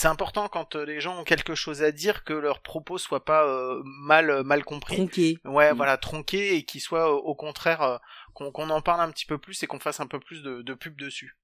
important 0.05 0.49
quand 0.49 0.77
euh, 0.77 0.85
les 0.85 1.01
gens 1.01 1.19
ont 1.21 1.25
quelque 1.25 1.55
chose 1.55 1.83
à 1.83 1.93
dire 1.93 2.25
que 2.25 2.33
leurs 2.33 2.61
propos 2.63 2.99
soient 2.99 3.25
pas 3.25 3.45
euh, 3.47 3.83
mal 3.85 4.43
mal 4.45 4.65
compris. 4.65 4.97
Tronqué. 4.97 5.39
Ouais, 5.45 5.73
Mm. 5.73 5.77
voilà, 5.77 5.97
tronqués 5.97 6.55
et 6.57 6.65
qu'ils 6.65 6.81
soient 6.81 7.09
euh, 7.11 7.17
au 7.17 7.35
contraire 7.35 7.83
euh, 7.83 7.99
qu'on 8.35 8.71
en 8.71 8.81
parle 8.83 9.01
un 9.01 9.11
petit 9.11 9.27
peu 9.27 9.39
plus 9.39 9.63
et 9.63 9.67
qu'on 9.67 9.81
fasse 9.81 10.01
un 10.01 10.07
peu 10.07 10.21
plus 10.21 10.43
de, 10.43 10.63
de 10.63 10.75
pub 10.75 10.97
dessus. 10.99 11.37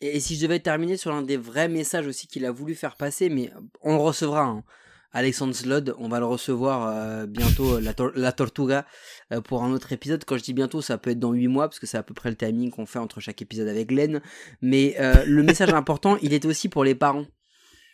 Et, 0.00 0.16
et 0.16 0.20
si 0.20 0.36
je 0.36 0.42
devais 0.42 0.60
terminer 0.60 0.96
sur 0.96 1.10
l'un 1.10 1.22
des 1.22 1.36
vrais 1.36 1.68
messages 1.68 2.06
aussi 2.06 2.26
qu'il 2.26 2.46
a 2.46 2.50
voulu 2.50 2.74
faire 2.74 2.96
passer, 2.96 3.28
mais 3.28 3.50
on 3.82 3.94
le 3.96 4.00
recevra, 4.00 4.42
hein. 4.42 4.64
Alexandre 5.12 5.54
Slod, 5.54 5.94
on 5.98 6.08
va 6.08 6.20
le 6.20 6.26
recevoir 6.26 6.86
euh, 6.88 7.26
bientôt, 7.26 7.76
euh, 7.76 7.80
la, 7.80 7.94
tor- 7.94 8.12
la 8.14 8.32
Tortuga, 8.32 8.86
euh, 9.32 9.40
pour 9.40 9.64
un 9.64 9.72
autre 9.72 9.92
épisode. 9.92 10.24
Quand 10.24 10.38
je 10.38 10.42
dis 10.44 10.52
bientôt, 10.52 10.80
ça 10.82 10.98
peut 10.98 11.10
être 11.10 11.18
dans 11.18 11.32
8 11.32 11.48
mois, 11.48 11.68
parce 11.68 11.80
que 11.80 11.86
c'est 11.86 11.98
à 11.98 12.02
peu 12.02 12.14
près 12.14 12.30
le 12.30 12.36
timing 12.36 12.70
qu'on 12.70 12.86
fait 12.86 12.98
entre 13.00 13.18
chaque 13.20 13.42
épisode 13.42 13.66
avec 13.68 13.88
Glenn. 13.88 14.20
Mais 14.62 14.96
euh, 15.00 15.24
le 15.26 15.42
message 15.42 15.70
important, 15.74 16.16
il 16.22 16.32
est 16.32 16.44
aussi 16.44 16.68
pour 16.68 16.84
les 16.84 16.94
parents. 16.94 17.26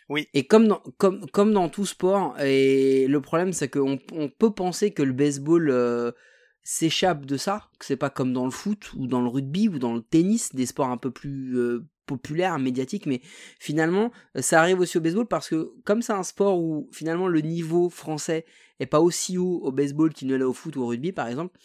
Oui. 0.09 0.27
Et 0.33 0.45
comme 0.47 0.67
dans, 0.67 0.81
comme, 0.97 1.25
comme 1.31 1.51
dans 1.53 1.67
tout 1.69 1.85
sport, 1.85 2.39
et 2.39 3.07
le 3.07 3.19
problème 3.19 3.51
c'est 3.51 3.67
qu'on 3.67 3.99
on 4.13 4.29
peut 4.29 4.51
penser 4.53 4.91
que 4.91 5.03
le 5.03 5.11
baseball 5.11 6.13
s'échappe 6.63 7.25
de 7.25 7.35
ça, 7.35 7.67
que 7.77 7.85
c'est 7.85 7.97
pas 7.97 8.09
comme 8.09 8.31
dans 8.31 8.45
le 8.45 8.51
foot 8.51 8.93
ou 8.95 9.07
dans 9.07 9.21
le 9.21 9.27
rugby 9.27 9.67
ou 9.67 9.79
dans 9.79 9.93
le 9.93 10.01
tennis, 10.01 10.55
des 10.55 10.65
sports 10.65 10.87
un 10.89 10.95
peu 10.97 11.11
plus 11.11 11.57
populaires, 12.07 12.57
médiatiques, 12.57 13.05
mais 13.05 13.21
finalement 13.59 14.11
euh, 14.35 14.41
ça 14.41 14.59
arrive 14.59 14.79
aussi 14.79 14.97
au 14.97 15.01
baseball 15.01 15.27
parce 15.27 15.49
que 15.49 15.73
comme 15.83 16.01
c'est 16.01 16.13
un 16.13 16.23
sport 16.23 16.59
où 16.59 16.89
finalement 16.91 17.27
le 17.27 17.41
niveau 17.41 17.89
français 17.89 18.45
est 18.79 18.87
pas 18.87 19.01
aussi 19.01 19.37
haut 19.37 19.59
au 19.63 19.71
baseball 19.71 20.11
qu'il 20.13 20.27
ne 20.27 20.35
l'est 20.35 20.43
au 20.43 20.53
foot 20.53 20.75
ou 20.75 20.81
au 20.81 20.87
rugby 20.87 21.11
par 21.11 21.27
exemple, 21.27 21.55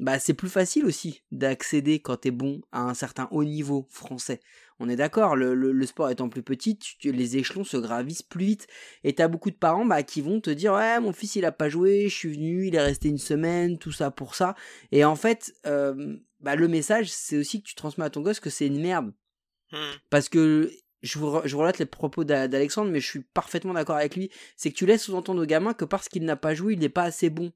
bah 0.00 0.18
c'est 0.18 0.34
plus 0.34 0.48
facile 0.48 0.84
aussi 0.84 1.22
d'accéder 1.30 2.00
quand 2.00 2.16
t'es 2.16 2.30
bon 2.30 2.60
à 2.72 2.82
un 2.82 2.94
certain 2.94 3.28
haut 3.30 3.44
niveau 3.44 3.86
français. 3.90 4.40
On 4.80 4.88
est 4.88 4.96
d'accord, 4.96 5.36
le, 5.36 5.86
sport 5.86 6.10
étant 6.10 6.28
plus 6.28 6.42
petit, 6.42 6.76
les 7.04 7.36
échelons 7.36 7.62
se 7.62 7.76
gravissent 7.76 8.24
plus 8.24 8.44
vite. 8.44 8.66
Et 9.04 9.14
t'as 9.14 9.28
beaucoup 9.28 9.50
de 9.50 9.56
parents 9.56 9.84
bah, 9.84 10.02
qui 10.02 10.20
vont 10.20 10.40
te 10.40 10.50
dire 10.50 10.72
Ouais, 10.72 10.98
mon 10.98 11.12
fils 11.12 11.36
il 11.36 11.44
a 11.44 11.52
pas 11.52 11.68
joué, 11.68 12.08
je 12.08 12.16
suis 12.16 12.32
venu, 12.32 12.66
il 12.66 12.74
est 12.74 12.82
resté 12.82 13.08
une 13.08 13.18
semaine, 13.18 13.78
tout 13.78 13.92
ça 13.92 14.10
pour 14.10 14.34
ça. 14.34 14.56
Et 14.90 15.04
en 15.04 15.14
fait, 15.14 15.54
euh, 15.66 16.16
bah, 16.40 16.56
le 16.56 16.66
message, 16.66 17.12
c'est 17.12 17.38
aussi 17.38 17.62
que 17.62 17.68
tu 17.68 17.76
transmets 17.76 18.04
à 18.06 18.10
ton 18.10 18.22
gosse 18.22 18.40
que 18.40 18.50
c'est 18.50 18.66
une 18.66 18.80
merde. 18.80 19.12
Hmm. 19.72 19.96
Parce 20.10 20.28
que 20.28 20.70
je 21.02 21.18
vous, 21.18 21.30
relate 21.30 21.78
les 21.78 21.86
propos 21.86 22.24
d'A- 22.24 22.48
d'Alexandre, 22.48 22.90
mais 22.90 23.00
je 23.00 23.08
suis 23.08 23.22
parfaitement 23.34 23.74
d'accord 23.74 23.96
avec 23.96 24.14
lui. 24.14 24.30
C'est 24.56 24.70
que 24.70 24.76
tu 24.76 24.86
laisses 24.86 25.04
sous-entendre 25.04 25.42
au 25.42 25.46
gamin 25.46 25.74
que 25.74 25.84
parce 25.84 26.08
qu'il 26.08 26.24
n'a 26.24 26.36
pas 26.36 26.54
joué, 26.54 26.74
il 26.74 26.78
n'est 26.78 26.88
pas 26.88 27.02
assez 27.02 27.30
bon. 27.30 27.52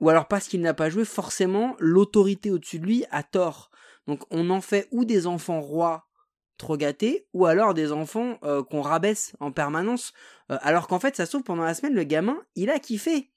Ou 0.00 0.10
alors 0.10 0.28
parce 0.28 0.48
qu'il 0.48 0.60
n'a 0.60 0.74
pas 0.74 0.90
joué, 0.90 1.04
forcément, 1.04 1.76
l'autorité 1.78 2.50
au-dessus 2.50 2.78
de 2.78 2.86
lui 2.86 3.04
a 3.10 3.22
tort. 3.22 3.70
Donc 4.06 4.24
on 4.30 4.50
en 4.50 4.60
fait 4.60 4.88
ou 4.90 5.04
des 5.04 5.26
enfants 5.26 5.60
rois 5.60 6.06
trop 6.58 6.76
gâtés, 6.76 7.26
ou 7.34 7.46
alors 7.46 7.74
des 7.74 7.92
enfants 7.92 8.38
euh, 8.42 8.62
qu'on 8.62 8.80
rabaisse 8.80 9.36
en 9.40 9.52
permanence. 9.52 10.12
Euh, 10.50 10.58
alors 10.62 10.88
qu'en 10.88 10.98
fait, 10.98 11.14
ça 11.14 11.26
se 11.26 11.32
trouve, 11.32 11.42
pendant 11.42 11.64
la 11.64 11.74
semaine, 11.74 11.94
le 11.94 12.04
gamin, 12.04 12.42
il 12.54 12.70
a 12.70 12.78
kiffé. 12.78 13.30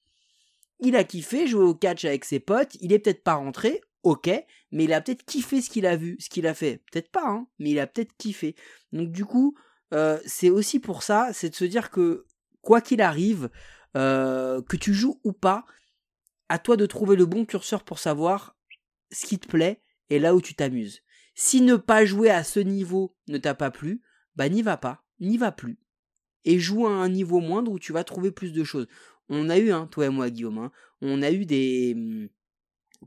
Il 0.80 0.96
a 0.96 1.04
kiffé, 1.04 1.46
jouer 1.46 1.66
au 1.66 1.76
catch 1.76 2.06
avec 2.06 2.24
ses 2.24 2.40
potes, 2.40 2.76
il 2.80 2.94
est 2.94 3.00
peut-être 3.00 3.24
pas 3.24 3.34
rentré, 3.34 3.82
ok, 4.04 4.30
mais 4.72 4.86
il 4.86 4.94
a 4.94 5.02
peut-être 5.02 5.26
kiffé 5.26 5.62
ce 5.62 5.70
qu'il 5.70 5.86
a 5.86 5.96
vu, 5.96 6.18
ce 6.20 6.30
qu'il 6.30 6.48
a 6.48 6.54
fait. 6.54 6.82
Peut-être 6.92 7.12
pas, 7.12 7.26
hein, 7.26 7.48
mais 7.60 7.72
il 7.72 7.80
a 7.80 7.88
peut-être 7.88 8.16
kiffé. 8.18 8.56
Donc 8.92 9.12
du 9.12 9.26
coup, 9.26 9.56
euh, 9.94 10.20
c'est 10.26 10.50
aussi 10.50 10.80
pour 10.80 11.04
ça, 11.04 11.30
c'est 11.34 11.50
de 11.50 11.56
se 11.56 11.66
dire 11.66 11.92
que 11.92 12.26
quoi 12.62 12.82
qu'il 12.82 13.02
arrive, 13.02 13.50
euh, 13.98 14.62
que 14.62 14.78
tu 14.78 14.94
joues 14.94 15.20
ou 15.24 15.34
pas, 15.34 15.66
à 16.48 16.60
toi 16.60 16.78
de 16.78 16.86
trouver 16.86 17.16
le 17.16 17.26
bon 17.26 17.46
curseur 17.46 17.84
pour 17.84 18.00
savoir 18.00 18.56
ce 19.12 19.26
qui 19.26 19.40
te 19.40 19.48
plaît 19.48 19.82
et 20.10 20.20
là 20.20 20.36
où 20.36 20.42
tu 20.42 20.56
t'amuses. 20.56 21.02
Si 21.36 21.62
ne 21.62 21.76
pas 21.76 22.06
jouer 22.06 22.30
à 22.30 22.44
ce 22.44 22.60
niveau 22.60 23.16
ne 23.28 23.38
t'a 23.38 23.56
pas 23.56 23.72
plu, 23.72 24.02
bah 24.36 24.50
n'y 24.50 24.62
va 24.62 24.78
pas, 24.78 25.04
n'y 25.20 25.38
va 25.38 25.52
plus. 25.52 25.80
Et 26.46 26.60
joue 26.60 26.88
à 26.88 26.92
un 26.92 27.10
niveau 27.10 27.40
moindre 27.40 27.72
où 27.72 27.80
tu 27.80 27.94
vas 27.94 28.04
trouver 28.04 28.32
plus 28.32 28.52
de 28.52 28.64
choses. 28.64 28.88
On 29.30 29.50
a 29.50 29.58
eu, 29.58 29.72
hein, 29.72 29.88
toi 29.88 30.08
et 30.08 30.10
moi, 30.10 30.30
Guillaume, 30.30 30.58
hein, 30.58 30.72
on 31.02 31.22
a 31.22 31.32
eu 31.32 31.46
des, 31.46 31.94
hum, 31.96 32.30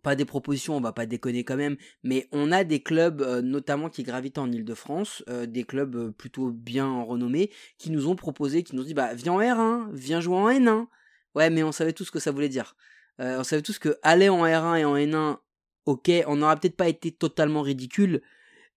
pas 0.00 0.16
des 0.16 0.24
propositions, 0.24 0.76
on 0.76 0.80
va 0.80 0.92
pas 0.92 1.06
déconner 1.06 1.44
quand 1.44 1.56
même, 1.56 1.76
mais 2.02 2.28
on 2.32 2.50
a 2.50 2.64
des 2.64 2.80
clubs 2.80 3.20
euh, 3.20 3.42
notamment 3.42 3.90
qui 3.90 4.02
gravitent 4.02 4.38
en 4.38 4.50
Ile-de-France, 4.50 5.22
euh, 5.28 5.46
des 5.46 5.64
clubs 5.64 5.94
euh, 5.96 6.10
plutôt 6.10 6.50
bien 6.50 7.02
renommés, 7.02 7.50
qui 7.78 7.90
nous 7.90 8.08
ont 8.08 8.16
proposé, 8.16 8.62
qui 8.62 8.74
nous 8.74 8.82
ont 8.82 8.86
dit 8.86 8.94
bah 8.94 9.14
viens 9.14 9.32
en 9.32 9.40
R1, 9.40 9.90
viens 9.92 10.20
jouer 10.20 10.36
en 10.36 10.48
N1. 10.48 10.86
Ouais, 11.34 11.50
mais 11.50 11.62
on 11.62 11.72
savait 11.72 11.92
tout 11.92 12.04
ce 12.04 12.10
que 12.10 12.20
ça 12.20 12.30
voulait 12.30 12.48
dire. 12.48 12.76
on 13.18 13.44
savait 13.44 13.62
tous 13.62 13.78
que 13.78 13.98
aller 14.02 14.28
en 14.28 14.44
R1 14.44 14.78
et 14.78 14.84
en 14.84 14.96
N1, 14.96 15.38
ok, 15.86 16.10
on 16.26 16.36
n'aurait 16.36 16.56
peut-être 16.56 16.76
pas 16.76 16.88
été 16.88 17.10
totalement 17.10 17.62
ridicule, 17.62 18.22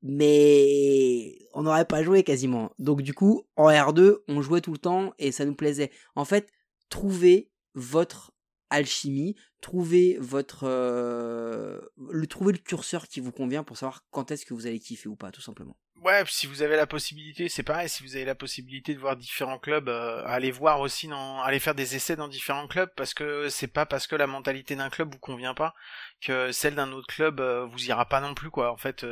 mais 0.02 1.38
on 1.54 1.64
n'aurait 1.64 1.86
pas 1.86 2.04
joué 2.04 2.24
quasiment. 2.24 2.72
Donc 2.80 3.02
du 3.02 3.14
coup, 3.14 3.44
en 3.58 3.70
R2, 3.70 4.20
on 4.28 4.42
jouait 4.42 4.62
tout 4.62 4.72
le 4.72 4.78
temps 4.78 5.14
et 5.20 5.32
ça 5.32 5.46
nous 5.46 5.56
plaisait. 5.56 5.92
En 6.16 6.26
fait, 6.26 6.50
trouvez 6.90 7.50
votre 7.74 8.32
alchimie, 8.76 9.36
trouvez 9.62 10.18
votre 10.20 10.64
euh, 10.64 11.82
le 12.12 12.28
trouver 12.28 12.54
le 12.54 12.60
curseur 12.60 13.08
qui 13.08 13.20
vous 13.20 13.32
convient 13.32 13.64
pour 13.64 13.78
savoir 13.78 14.06
quand 14.12 14.32
est-ce 14.32 14.46
que 14.46 14.54
vous 14.54 14.68
allez 14.68 14.80
kiffer 14.80 15.10
ou 15.10 15.16
pas 15.16 15.32
tout 15.32 15.42
simplement. 15.42 15.76
Ouais, 16.04 16.24
si 16.28 16.46
vous 16.46 16.62
avez 16.62 16.76
la 16.76 16.86
possibilité, 16.86 17.50
c'est 17.50 17.64
pareil, 17.64 17.90
si 17.90 18.04
vous 18.04 18.16
avez 18.16 18.26
la 18.26 18.36
possibilité 18.36 18.94
de 18.94 19.00
voir 19.00 19.16
différents 19.16 19.58
clubs, 19.58 19.90
euh, 19.90 20.22
allez 20.26 20.52
voir 20.52 20.82
aussi 20.82 21.08
dans 21.08 21.42
aller 21.42 21.60
faire 21.60 21.74
des 21.74 21.96
essais 21.96 22.16
dans 22.16 22.28
différents 22.28 22.68
clubs 22.68 22.92
parce 22.96 23.14
que 23.14 23.50
c'est 23.50 23.68
pas 23.68 23.86
parce 23.86 24.06
que 24.06 24.16
la 24.16 24.28
mentalité 24.28 24.76
d'un 24.76 24.90
club 24.90 25.12
vous 25.14 25.20
convient 25.20 25.56
pas 25.56 25.74
que 26.22 26.52
celle 26.52 26.76
d'un 26.76 26.92
autre 26.92 27.08
club 27.08 27.40
euh, 27.40 27.66
vous 27.66 27.88
ira 27.88 28.06
pas 28.08 28.20
non 28.20 28.36
plus 28.36 28.52
quoi. 28.52 28.72
En 28.72 28.78
fait, 28.78 29.06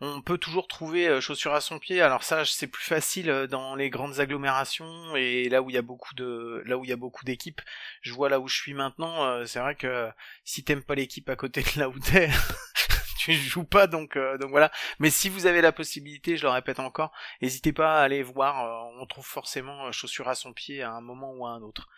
on 0.00 0.20
peut 0.22 0.38
toujours 0.38 0.66
trouver 0.68 1.20
chaussure 1.20 1.52
à 1.54 1.60
son 1.60 1.78
pied. 1.78 2.00
Alors 2.00 2.24
ça, 2.24 2.44
c'est 2.44 2.66
plus 2.66 2.84
facile 2.84 3.46
dans 3.50 3.76
les 3.76 3.90
grandes 3.90 4.18
agglomérations 4.18 5.14
et 5.14 5.48
là 5.48 5.62
où 5.62 5.70
il 5.70 5.74
y 5.74 5.78
a 5.78 5.82
beaucoup 5.82 6.14
de 6.14 6.62
là 6.66 6.76
où 6.78 6.84
il 6.84 6.90
y 6.90 6.92
a 6.92 6.96
beaucoup 6.96 7.24
d'équipes. 7.24 7.60
Je 8.00 8.12
vois 8.12 8.28
là 8.28 8.40
où 8.40 8.48
je 8.48 8.56
suis 8.56 8.74
maintenant, 8.74 9.44
c'est 9.46 9.60
vrai 9.60 9.76
que 9.76 10.10
si 10.44 10.64
t'aimes 10.64 10.82
pas 10.82 10.94
l'équipe 10.94 11.28
à 11.28 11.36
côté 11.36 11.62
de 11.62 11.80
là 11.80 11.88
où 11.88 11.98
t'es, 11.98 12.30
tu 13.22 13.32
joues 13.34 13.64
pas 13.64 13.86
donc 13.86 14.16
euh, 14.16 14.36
donc 14.38 14.50
voilà. 14.50 14.70
Mais 14.98 15.10
si 15.10 15.28
vous 15.28 15.46
avez 15.46 15.60
la 15.60 15.72
possibilité, 15.72 16.36
je 16.36 16.42
le 16.42 16.50
répète 16.50 16.80
encore, 16.80 17.12
n'hésitez 17.40 17.72
pas 17.72 18.00
à 18.00 18.02
aller 18.02 18.22
voir. 18.22 18.64
Euh, 18.64 19.00
on 19.00 19.06
trouve 19.06 19.26
forcément 19.26 19.86
euh, 19.86 19.92
chaussure 19.92 20.28
à 20.28 20.34
son 20.34 20.52
pied 20.52 20.82
à 20.82 20.92
un 20.92 21.00
moment 21.00 21.32
ou 21.32 21.46
à 21.46 21.50
un 21.50 21.62
autre. 21.62 21.88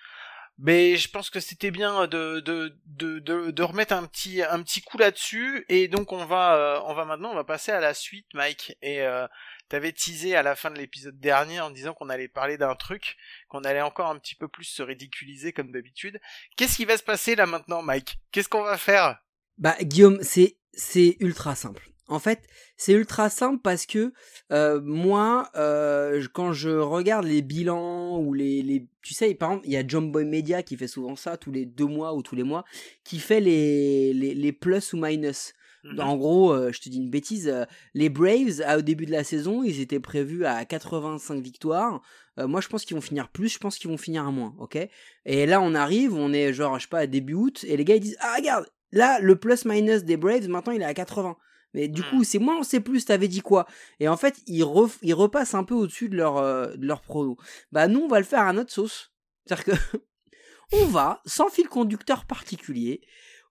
Mais 0.58 0.96
je 0.96 1.10
pense 1.10 1.30
que 1.30 1.40
c'était 1.40 1.72
bien 1.72 2.06
de, 2.06 2.38
de, 2.38 2.78
de, 2.86 3.18
de, 3.50 3.62
remettre 3.64 3.92
un 3.92 4.06
petit, 4.06 4.40
un 4.40 4.62
petit 4.62 4.82
coup 4.82 4.98
là-dessus. 4.98 5.64
Et 5.68 5.88
donc 5.88 6.12
on 6.12 6.24
va, 6.24 6.80
on 6.86 6.94
va 6.94 7.04
maintenant, 7.04 7.32
on 7.32 7.34
va 7.34 7.42
passer 7.42 7.72
à 7.72 7.80
la 7.80 7.92
suite, 7.92 8.26
Mike. 8.34 8.76
Et 8.80 9.02
euh, 9.02 9.26
t'avais 9.68 9.90
teasé 9.90 10.36
à 10.36 10.44
la 10.44 10.54
fin 10.54 10.70
de 10.70 10.78
l'épisode 10.78 11.18
dernier 11.18 11.60
en 11.60 11.70
disant 11.70 11.92
qu'on 11.92 12.08
allait 12.08 12.28
parler 12.28 12.56
d'un 12.56 12.76
truc, 12.76 13.16
qu'on 13.48 13.64
allait 13.64 13.82
encore 13.82 14.10
un 14.10 14.18
petit 14.18 14.36
peu 14.36 14.46
plus 14.46 14.64
se 14.64 14.82
ridiculiser 14.82 15.52
comme 15.52 15.72
d'habitude. 15.72 16.20
Qu'est-ce 16.56 16.76
qui 16.76 16.84
va 16.84 16.96
se 16.96 17.02
passer 17.02 17.34
là 17.34 17.46
maintenant, 17.46 17.82
Mike? 17.82 18.20
Qu'est-ce 18.30 18.48
qu'on 18.48 18.62
va 18.62 18.78
faire? 18.78 19.18
Bah 19.58 19.76
Guillaume, 19.82 20.18
c'est 20.22 20.56
c'est 20.72 21.16
ultra 21.20 21.54
simple. 21.54 21.94
En 22.06 22.18
fait, 22.18 22.42
c'est 22.76 22.92
ultra 22.92 23.30
simple 23.30 23.60
parce 23.62 23.86
que 23.86 24.12
euh, 24.52 24.80
moi, 24.82 25.48
euh, 25.56 26.22
quand 26.34 26.52
je 26.52 26.68
regarde 26.68 27.24
les 27.24 27.40
bilans 27.40 28.18
ou 28.20 28.34
les, 28.34 28.62
les 28.62 28.86
tu 29.00 29.14
sais, 29.14 29.34
par 29.34 29.52
exemple, 29.52 29.66
il 29.66 29.72
y 29.72 29.76
a 29.76 29.86
John 29.86 30.12
Boy 30.12 30.26
Media 30.26 30.62
qui 30.62 30.76
fait 30.76 30.88
souvent 30.88 31.16
ça 31.16 31.38
tous 31.38 31.50
les 31.50 31.64
deux 31.64 31.86
mois 31.86 32.14
ou 32.14 32.22
tous 32.22 32.36
les 32.36 32.42
mois, 32.42 32.64
qui 33.04 33.18
fait 33.18 33.40
les, 33.40 34.12
les, 34.12 34.34
les 34.34 34.52
plus 34.52 34.92
ou 34.92 34.98
minus. 34.98 35.54
Mhm. 35.82 36.00
En 36.00 36.16
gros, 36.16 36.52
euh, 36.52 36.72
je 36.72 36.80
te 36.80 36.90
dis 36.90 36.98
une 36.98 37.10
bêtise, 37.10 37.52
les 37.94 38.10
Braves, 38.10 38.62
au 38.76 38.82
début 38.82 39.06
de 39.06 39.12
la 39.12 39.24
saison, 39.24 39.62
ils 39.62 39.80
étaient 39.80 40.00
prévus 40.00 40.44
à 40.44 40.62
85 40.64 41.42
victoires. 41.42 42.02
moi, 42.36 42.60
je 42.60 42.68
pense 42.68 42.84
qu'ils 42.84 42.96
vont 42.96 43.02
finir 43.02 43.30
plus, 43.30 43.48
je 43.48 43.58
pense 43.58 43.78
qu'ils 43.78 43.90
vont 43.90 43.98
finir 43.98 44.26
à 44.26 44.30
moins, 44.30 44.54
ok? 44.58 44.76
Et 45.24 45.46
là, 45.46 45.60
on 45.62 45.74
arrive, 45.74 46.14
on 46.14 46.32
est 46.32 46.52
genre, 46.52 46.78
je 46.78 46.82
sais 46.82 46.88
pas, 46.88 47.06
début 47.06 47.34
août, 47.34 47.64
et 47.66 47.76
les 47.76 47.84
gars, 47.84 47.96
ils 47.96 48.00
disent, 48.00 48.16
ah, 48.20 48.34
regarde, 48.36 48.66
Là, 48.94 49.18
le 49.18 49.34
plus-minus 49.34 50.04
des 50.04 50.16
Braves, 50.16 50.48
maintenant, 50.48 50.72
il 50.72 50.80
est 50.80 50.86
à 50.86 50.94
80. 50.94 51.36
Mais 51.74 51.88
du 51.88 52.04
coup, 52.04 52.20
hmm. 52.20 52.24
c'est 52.24 52.38
moins 52.38 52.58
on 52.58 52.62
sait 52.62 52.78
plus, 52.78 53.04
t'avais 53.04 53.26
dit 53.26 53.40
quoi 53.40 53.66
Et 53.98 54.06
en 54.06 54.16
fait, 54.16 54.40
ils, 54.46 54.62
repassent 54.62 55.54
un 55.54 55.64
peu 55.64 55.74
au-dessus 55.74 56.08
de 56.08 56.16
leur, 56.16 56.38
euh, 56.38 56.68
de 56.76 56.86
leur 56.86 57.02
prono. 57.02 57.36
Bah, 57.72 57.88
nous, 57.88 58.00
on 58.00 58.08
va 58.08 58.20
le 58.20 58.24
faire 58.24 58.42
à 58.42 58.52
notre 58.52 58.72
sauce. 58.72 59.12
C'est-à-dire 59.44 59.64
que, 59.64 59.98
on 60.72 60.86
va, 60.86 61.20
sans 61.26 61.48
fil 61.48 61.68
conducteur 61.68 62.24
particulier, 62.24 63.02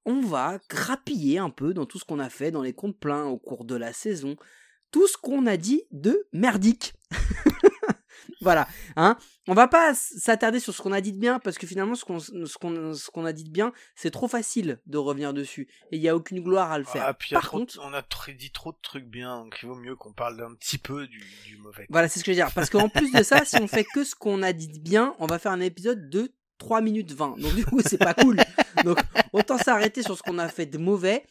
on 0.06 0.22
va 0.22 0.60
grappiller 0.70 1.40
un 1.40 1.50
peu 1.50 1.74
dans 1.74 1.86
tout 1.86 2.00
ce 2.00 2.06
qu'on 2.06 2.20
a 2.20 2.30
fait 2.30 2.52
dans 2.52 2.62
les 2.62 2.74
comptes 2.74 2.98
pleins 2.98 3.26
au 3.26 3.38
cours 3.38 3.66
de 3.66 3.76
la 3.76 3.92
saison, 3.92 4.38
tout 4.92 5.08
ce 5.08 5.18
qu'on 5.18 5.46
a 5.46 5.58
dit 5.58 5.84
de 5.92 6.26
merdique. 6.32 6.94
voilà, 8.42 8.68
hein. 8.96 9.18
On 9.48 9.54
va 9.54 9.68
pas 9.68 9.94
s'attarder 9.94 10.62
sur 10.62 10.74
ce 10.74 10.82
qu'on 10.82 10.94
a 10.94 11.02
dit 11.02 11.12
de 11.12 11.20
bien 11.20 11.38
parce 11.40 11.58
que 11.58 11.68
finalement 11.68 11.96
ce 11.96 12.06
qu'on 12.06 13.26
a 13.26 13.34
dit 13.34 13.44
de 13.44 13.50
bien, 13.50 13.74
c'est 13.94 14.12
trop 14.12 14.30
facile 14.30 14.80
de 14.86 14.98
revenir 14.98 15.34
dessus 15.34 15.68
et 15.92 15.98
il 15.98 16.02
y 16.02 16.08
a 16.08 16.16
aucune 16.16 16.42
gloire 16.42 16.72
à 16.72 16.78
le 16.78 16.86
faire. 16.86 17.04
Ah, 17.06 17.14
Par 17.32 17.50
contre, 17.50 17.78
on 17.84 17.94
a 17.94 18.04
dit 18.38 18.52
trop 18.52 18.72
de 18.72 18.78
trucs 18.82 19.06
bien, 19.06 19.40
donc 19.44 19.60
il 19.62 19.68
vaut 19.68 19.76
mieux 19.76 19.98
qu'on 19.98 20.14
parle 20.14 20.38
d'un 20.38 20.54
petit 20.56 20.78
peu 20.78 21.08
du, 21.08 21.58
mauvais. 21.60 21.88
Voilà, 21.90 22.08
c'est 22.08 22.20
ce 22.20 22.24
que 22.24 22.32
je 22.32 22.38
veux 22.38 22.46
dire 22.46 22.54
parce 22.54 22.70
qu'en 22.70 22.88
plus 22.88 23.12
de 23.12 23.22
ça, 23.22 23.44
si 23.44 23.58
on 23.58 23.68
fait 23.68 23.84
que 23.84 24.06
ce 24.06 24.16
qu'on 24.16 24.44
a 24.44 24.54
dit 24.54 24.70
de 24.70 24.80
bien, 24.80 25.14
on 25.20 25.26
va 25.26 25.40
faire 25.40 25.52
un 25.52 25.60
épisode 25.60 26.10
de 26.10 26.34
3 26.60 26.80
minutes 26.80 27.12
20. 27.12 27.40
Donc 27.40 27.54
du 27.54 27.66
coup, 27.66 27.82
c'est 27.86 27.98
pas 27.98 28.14
cool. 28.14 28.38
Donc 28.86 29.00
autant 29.34 29.58
s'arrêter 29.58 30.04
sur 30.04 30.18
ce 30.18 30.24
qu'on 30.24 30.40
a 30.40 30.48
fait 30.48 30.66
de 30.66 30.78
mauvais. 30.78 31.26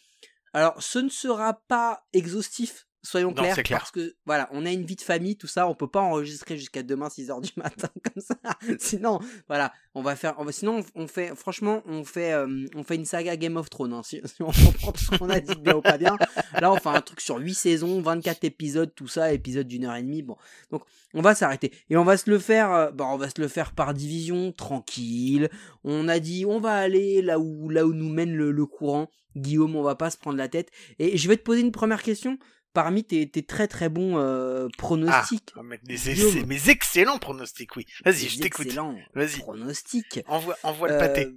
Alors, 0.53 0.83
ce 0.83 0.99
ne 0.99 1.09
sera 1.09 1.55
pas 1.55 2.05
exhaustif 2.13 2.87
Soyons 3.05 3.35
clairs, 3.35 3.59
parce 3.69 3.91
que 3.91 4.15
voilà, 4.27 4.49
on 4.53 4.65
a 4.65 4.71
une 4.71 4.85
vie 4.85 4.95
de 4.95 5.01
famille, 5.01 5.37
tout 5.37 5.49
ça, 5.49 5.67
on 5.67 5.75
peut 5.75 5.89
pas 5.89 6.01
enregistrer 6.01 6.57
jusqu'à 6.57 6.85
demain 6.85 7.09
6h 7.09 7.41
du 7.41 7.51
matin 7.57 7.89
comme 8.01 8.23
ça. 8.23 8.37
sinon, 8.79 9.19
voilà, 9.49 9.73
on 9.97 10.03
va 10.03 10.15
faire, 10.15 10.37
on 10.39 10.45
va, 10.45 10.53
sinon 10.53 10.85
on 10.95 11.09
fait, 11.09 11.35
franchement, 11.35 11.83
on 11.87 12.05
fait, 12.05 12.33
euh, 12.33 12.65
on 12.77 12.85
fait 12.85 12.95
une 12.95 13.05
saga 13.05 13.37
Game 13.37 13.57
of 13.57 13.69
Thrones. 13.71 13.93
Hein, 13.93 14.03
si, 14.05 14.23
on 14.41 14.53
comprend 14.53 14.93
ce 14.95 15.19
qu'on 15.19 15.31
a 15.31 15.41
dit 15.41 15.57
bien 15.57 15.75
ou 15.75 15.81
pas 15.81 15.99
bien. 15.99 16.17
Là, 16.61 16.71
on 16.71 16.77
fait 16.77 16.91
un 16.91 17.01
truc 17.01 17.21
sur 17.21 17.39
8 17.39 17.55
saisons, 17.55 18.01
24 18.01 18.45
épisodes, 18.45 18.95
tout 18.95 19.09
ça, 19.09 19.33
épisode 19.33 19.67
d'une 19.67 19.85
heure 19.85 19.97
et 19.97 20.03
demie. 20.03 20.23
Bon, 20.23 20.37
donc 20.71 20.85
on 21.13 21.23
va 21.23 21.35
s'arrêter 21.35 21.73
et 21.91 21.97
on 21.97 22.05
va 22.05 22.17
se 22.17 22.31
le 22.31 22.39
faire, 22.39 22.73
euh, 22.73 22.91
on 23.01 23.17
va 23.17 23.29
se 23.29 23.41
le 23.41 23.49
faire 23.49 23.73
par 23.73 23.95
division, 23.95 24.53
tranquille. 24.53 25.51
On 25.83 26.07
a 26.07 26.21
dit, 26.21 26.47
on 26.47 26.61
va 26.61 26.75
aller 26.75 27.21
là 27.21 27.41
où, 27.41 27.69
là 27.69 27.85
où 27.85 27.95
nous 27.95 28.09
mène 28.09 28.33
le, 28.33 28.53
le 28.53 28.67
courant. 28.67 29.11
Guillaume, 29.37 29.77
on 29.77 29.83
va 29.83 29.95
pas 29.95 30.11
se 30.11 30.19
prendre 30.19 30.37
la 30.37 30.49
tête. 30.49 30.71
Et 30.99 31.17
je 31.17 31.27
vais 31.27 31.37
te 31.37 31.43
poser 31.43 31.63
une 31.63 31.73
première 31.73 32.03
question 32.03 32.39
parmi 32.73 33.05
tes, 33.05 33.29
très 33.43 33.69
très 33.69 33.89
bons 33.89 34.19
euh, 34.19 34.69
pronostics. 34.79 35.53
Ah, 35.57 35.63
mes, 35.63 36.71
excellents 36.71 37.19
pronostics, 37.19 37.75
oui. 37.77 37.87
Vas-y, 38.05 38.29
je 38.29 38.41
t'écoute. 38.41 38.69
Vas-y. 39.15 39.39
Pronostics. 39.39 40.21
Envoie, 40.27 40.57
envoie 40.63 40.89
le 40.89 40.99
pâté. 40.99 41.27
Euh... 41.27 41.33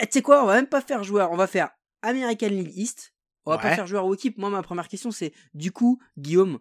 Tu 0.00 0.08
sais 0.10 0.22
quoi, 0.22 0.42
on 0.42 0.46
va 0.46 0.54
même 0.54 0.66
pas 0.66 0.80
faire 0.80 1.04
joueur, 1.04 1.30
on 1.32 1.36
va 1.36 1.46
faire 1.46 1.70
American 2.02 2.48
League 2.48 2.72
East. 2.74 3.14
On 3.44 3.50
va 3.50 3.58
pas 3.58 3.74
faire 3.74 3.86
joueur 3.86 4.06
ou 4.06 4.14
équipe. 4.14 4.38
Moi, 4.38 4.50
ma 4.50 4.62
première 4.62 4.88
question, 4.88 5.10
c'est 5.10 5.32
du 5.54 5.72
coup, 5.72 6.00
Guillaume, 6.16 6.60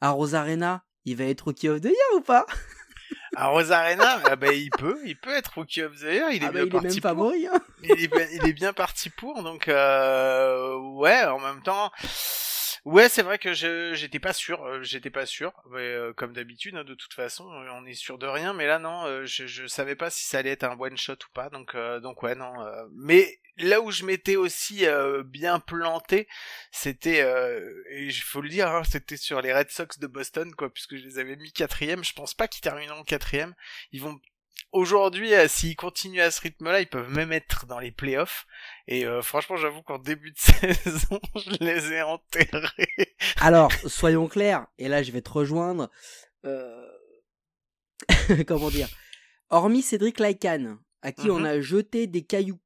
à 0.00 0.10
Rosarena, 0.10 0.84
il 1.04 1.16
va 1.16 1.24
être 1.24 1.42
Rookie 1.42 1.68
of 1.68 1.80
the 1.80 1.86
Year 1.86 2.16
ou 2.16 2.20
pas? 2.20 2.46
À 3.34 3.46
Rosarena, 3.46 4.20
ah 4.24 4.36
bah, 4.36 4.52
il 4.52 4.70
peut, 4.70 4.98
il 5.04 5.16
peut 5.16 5.34
être 5.34 5.54
Rookie 5.56 5.82
of 5.82 5.98
the 5.98 6.02
Year. 6.02 6.30
Il 6.32 6.42
est 6.42 6.46
ah 6.46 6.52
bah, 6.52 6.52
bien 6.52 6.64
il 6.64 6.70
parti 6.70 6.98
est 6.98 7.04
même 7.04 7.14
pour. 7.14 7.32
Hein. 7.32 7.60
il, 7.82 7.90
est, 7.90 8.28
il 8.34 8.46
est 8.46 8.52
bien 8.52 8.72
parti 8.74 9.08
pour, 9.08 9.42
donc 9.42 9.68
euh, 9.68 10.76
ouais, 10.96 11.24
en 11.24 11.38
même 11.38 11.62
temps. 11.62 11.90
Ouais, 12.84 13.08
c'est 13.08 13.22
vrai 13.22 13.38
que 13.38 13.52
j'étais 13.52 14.18
pas 14.18 14.32
sûr, 14.32 14.64
euh, 14.64 14.82
j'étais 14.82 15.10
pas 15.10 15.24
sûr, 15.24 15.52
euh, 15.72 16.12
comme 16.14 16.32
d'habitude, 16.32 16.74
hein, 16.74 16.82
de 16.82 16.94
toute 16.94 17.14
façon, 17.14 17.48
euh, 17.52 17.68
on 17.74 17.86
est 17.86 17.94
sûr 17.94 18.18
de 18.18 18.26
rien, 18.26 18.54
mais 18.54 18.66
là 18.66 18.80
non, 18.80 19.24
je, 19.24 19.46
je 19.46 19.68
savais 19.68 19.94
pas 19.94 20.10
si 20.10 20.24
ça 20.24 20.38
allait 20.38 20.50
être 20.50 20.64
un 20.64 20.76
one 20.76 20.96
shot 20.96 21.12
ou 21.12 21.32
pas, 21.32 21.48
donc 21.48 21.76
donc 22.02 22.24
ouais 22.24 22.34
non. 22.34 22.52
mais 22.92 23.38
là 23.58 23.80
où 23.80 23.92
je 23.92 24.04
m'étais 24.04 24.34
aussi 24.34 24.84
bien 25.24 25.60
planté, 25.60 26.26
c'était, 26.72 27.24
il 27.92 28.12
faut 28.12 28.40
le 28.40 28.48
dire, 28.48 28.68
hein, 28.68 28.82
c'était 28.84 29.16
sur 29.16 29.40
les 29.40 29.52
Red 29.54 29.70
Sox 29.70 30.00
de 30.00 30.06
Boston, 30.08 30.52
quoi, 30.52 30.72
puisque 30.72 30.96
je 30.96 31.04
les 31.04 31.18
avais 31.18 31.36
mis 31.36 31.52
quatrième. 31.52 32.02
Je 32.02 32.14
pense 32.14 32.34
pas 32.34 32.48
qu'ils 32.48 32.62
termineront 32.62 33.04
quatrième. 33.04 33.54
Ils 33.92 34.02
vont 34.02 34.20
aujourd'hui, 34.72 35.34
euh, 35.34 35.46
s'ils 35.48 35.76
continuent 35.76 36.20
à 36.20 36.30
ce 36.30 36.40
rythme-là, 36.40 36.80
ils 36.80 36.88
peuvent 36.88 37.10
même 37.10 37.32
être 37.32 37.66
dans 37.66 37.78
les 37.78 37.92
playoffs. 37.92 38.46
Et 38.88 39.06
euh, 39.06 39.22
franchement, 39.22 39.56
j'avoue 39.56 39.82
qu'en 39.82 39.98
début 39.98 40.32
de 40.32 40.38
saison, 40.38 41.20
je 41.36 41.64
les 41.64 41.92
ai 41.92 42.02
enterrés. 42.02 43.14
Alors, 43.40 43.72
soyons 43.86 44.28
clairs, 44.28 44.66
et 44.78 44.88
là 44.88 45.02
je 45.02 45.12
vais 45.12 45.22
te 45.22 45.30
rejoindre. 45.30 45.90
Euh... 46.44 46.88
Comment 48.46 48.70
dire 48.70 48.88
Hormis 49.50 49.82
Cédric 49.82 50.18
Laikan, 50.18 50.78
à 51.02 51.12
qui 51.12 51.30
on 51.30 51.40
mhm. 51.40 51.46
a 51.46 51.60
jeté 51.60 52.06
des 52.06 52.24
cailloux, 52.24 52.60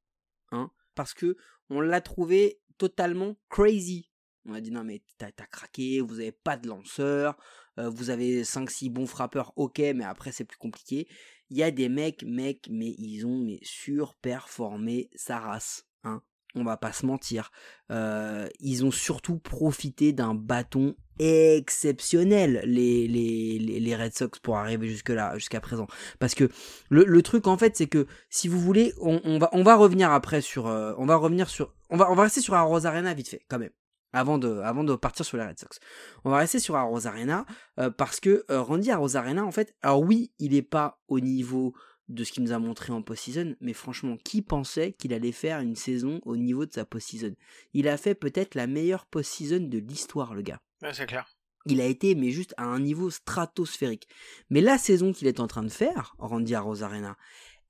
hein, 0.51 0.71
parce 0.95 1.13
que 1.13 1.37
on 1.69 1.81
l'a 1.81 2.01
trouvé 2.01 2.61
totalement 2.77 3.35
crazy. 3.49 4.09
On 4.45 4.53
a 4.53 4.61
dit 4.61 4.71
non 4.71 4.85
mais 4.85 5.01
t'as 5.17 5.31
craqué, 5.31 5.99
vous 5.99 6.21
avez 6.21 6.31
pas 6.31 6.55
de 6.55 6.69
lanceur, 6.69 7.35
euh, 7.77 7.89
vous 7.89 8.09
avez 8.09 8.43
5-6 8.43 8.89
bons 8.89 9.05
frappeurs, 9.05 9.51
ok, 9.57 9.79
mais 9.93 10.05
après 10.05 10.31
c'est 10.31 10.45
plus 10.45 10.57
compliqué. 10.57 11.07
Il 11.49 11.57
y 11.57 11.63
a 11.63 11.71
des 11.71 11.89
mecs, 11.89 12.23
mecs, 12.23 12.67
mais 12.69 12.93
ils 12.97 13.25
ont 13.25 13.37
mais 13.37 13.59
surperformé 13.63 15.09
sa 15.15 15.39
race. 15.39 15.85
Hein. 16.03 16.21
on 16.55 16.63
va 16.63 16.77
pas 16.77 16.91
se 16.91 17.05
mentir. 17.05 17.51
Euh, 17.91 18.47
ils 18.59 18.85
ont 18.85 18.91
surtout 18.91 19.39
profité 19.39 20.13
d'un 20.13 20.33
bâton 20.33 20.95
exceptionnel, 21.19 22.61
les, 22.65 23.07
les, 23.07 23.57
les, 23.59 23.95
Red 23.95 24.13
Sox, 24.13 24.39
pour 24.39 24.57
arriver 24.57 24.87
jusque-là, 24.87 25.37
jusqu'à 25.37 25.59
présent. 25.59 25.87
Parce 26.19 26.35
que 26.35 26.49
le, 26.89 27.21
truc, 27.21 27.47
en 27.47 27.57
fait, 27.57 27.75
c'est 27.75 27.87
que, 27.87 28.05
si 28.29 28.47
vous 28.47 28.59
voulez, 28.59 28.93
on, 29.01 29.39
va, 29.39 29.49
on 29.53 29.63
va 29.63 29.75
revenir 29.75 30.11
après 30.11 30.41
sur... 30.41 30.67
euh, 30.67 30.93
on 30.97 31.05
va 31.05 31.15
revenir 31.15 31.49
sur... 31.49 31.73
On 31.89 31.97
va, 31.97 32.11
on 32.11 32.15
va 32.15 32.23
rester 32.23 32.41
sur 32.41 32.53
Arrows 32.53 32.85
Arena 32.85 33.13
vite 33.13 33.29
fait, 33.29 33.45
quand 33.47 33.59
même. 33.59 33.71
Avant 34.13 34.37
de, 34.37 34.59
avant 34.59 34.83
de 34.83 34.95
partir 34.95 35.25
sur 35.25 35.37
les 35.37 35.43
Red 35.43 35.59
Sox. 35.59 35.79
On 36.23 36.29
va 36.29 36.37
rester 36.37 36.59
sur 36.59 36.75
Arena, 36.75 37.45
euh, 37.77 37.89
parce 37.89 38.19
que 38.19 38.45
euh, 38.49 38.61
Randy 38.61 38.89
Arena, 38.89 39.45
en 39.45 39.51
fait, 39.51 39.75
alors 39.81 40.01
oui, 40.01 40.31
il 40.39 40.55
est 40.55 40.61
pas 40.61 40.99
au 41.07 41.19
niveau 41.19 41.73
de 42.07 42.23
ce 42.23 42.31
qu'il 42.31 42.43
nous 42.43 42.53
a 42.53 42.59
montré 42.59 42.93
en 42.93 43.01
post-season, 43.01 43.55
mais 43.59 43.73
franchement, 43.73 44.17
qui 44.23 44.41
pensait 44.41 44.93
qu'il 44.93 45.13
allait 45.13 45.33
faire 45.33 45.59
une 45.59 45.75
saison 45.75 46.21
au 46.23 46.37
niveau 46.37 46.65
de 46.65 46.73
sa 46.73 46.85
post-season? 46.85 47.35
Il 47.73 47.87
a 47.87 47.97
fait 47.97 48.15
peut-être 48.15 48.55
la 48.55 48.65
meilleure 48.65 49.05
post-season 49.05 49.67
de 49.67 49.77
l'histoire, 49.77 50.33
le 50.33 50.41
gars. 50.41 50.61
Ouais, 50.81 50.93
c'est 50.93 51.05
clair. 51.05 51.27
Il 51.65 51.81
a 51.81 51.85
été, 51.85 52.15
mais 52.15 52.31
juste 52.31 52.53
à 52.55 52.63
un 52.63 52.79
niveau 52.79 53.09
stratosphérique. 53.09 54.07
Mais 54.49 54.61
la 54.61 54.77
saison 54.77 55.11
qu'il 55.11 55.27
est 55.27 55.41
en 55.41 55.47
train 55.47 55.63
de 55.63 55.69
faire, 55.69 56.15
Randy 56.17 56.55
Arena, 56.55 57.17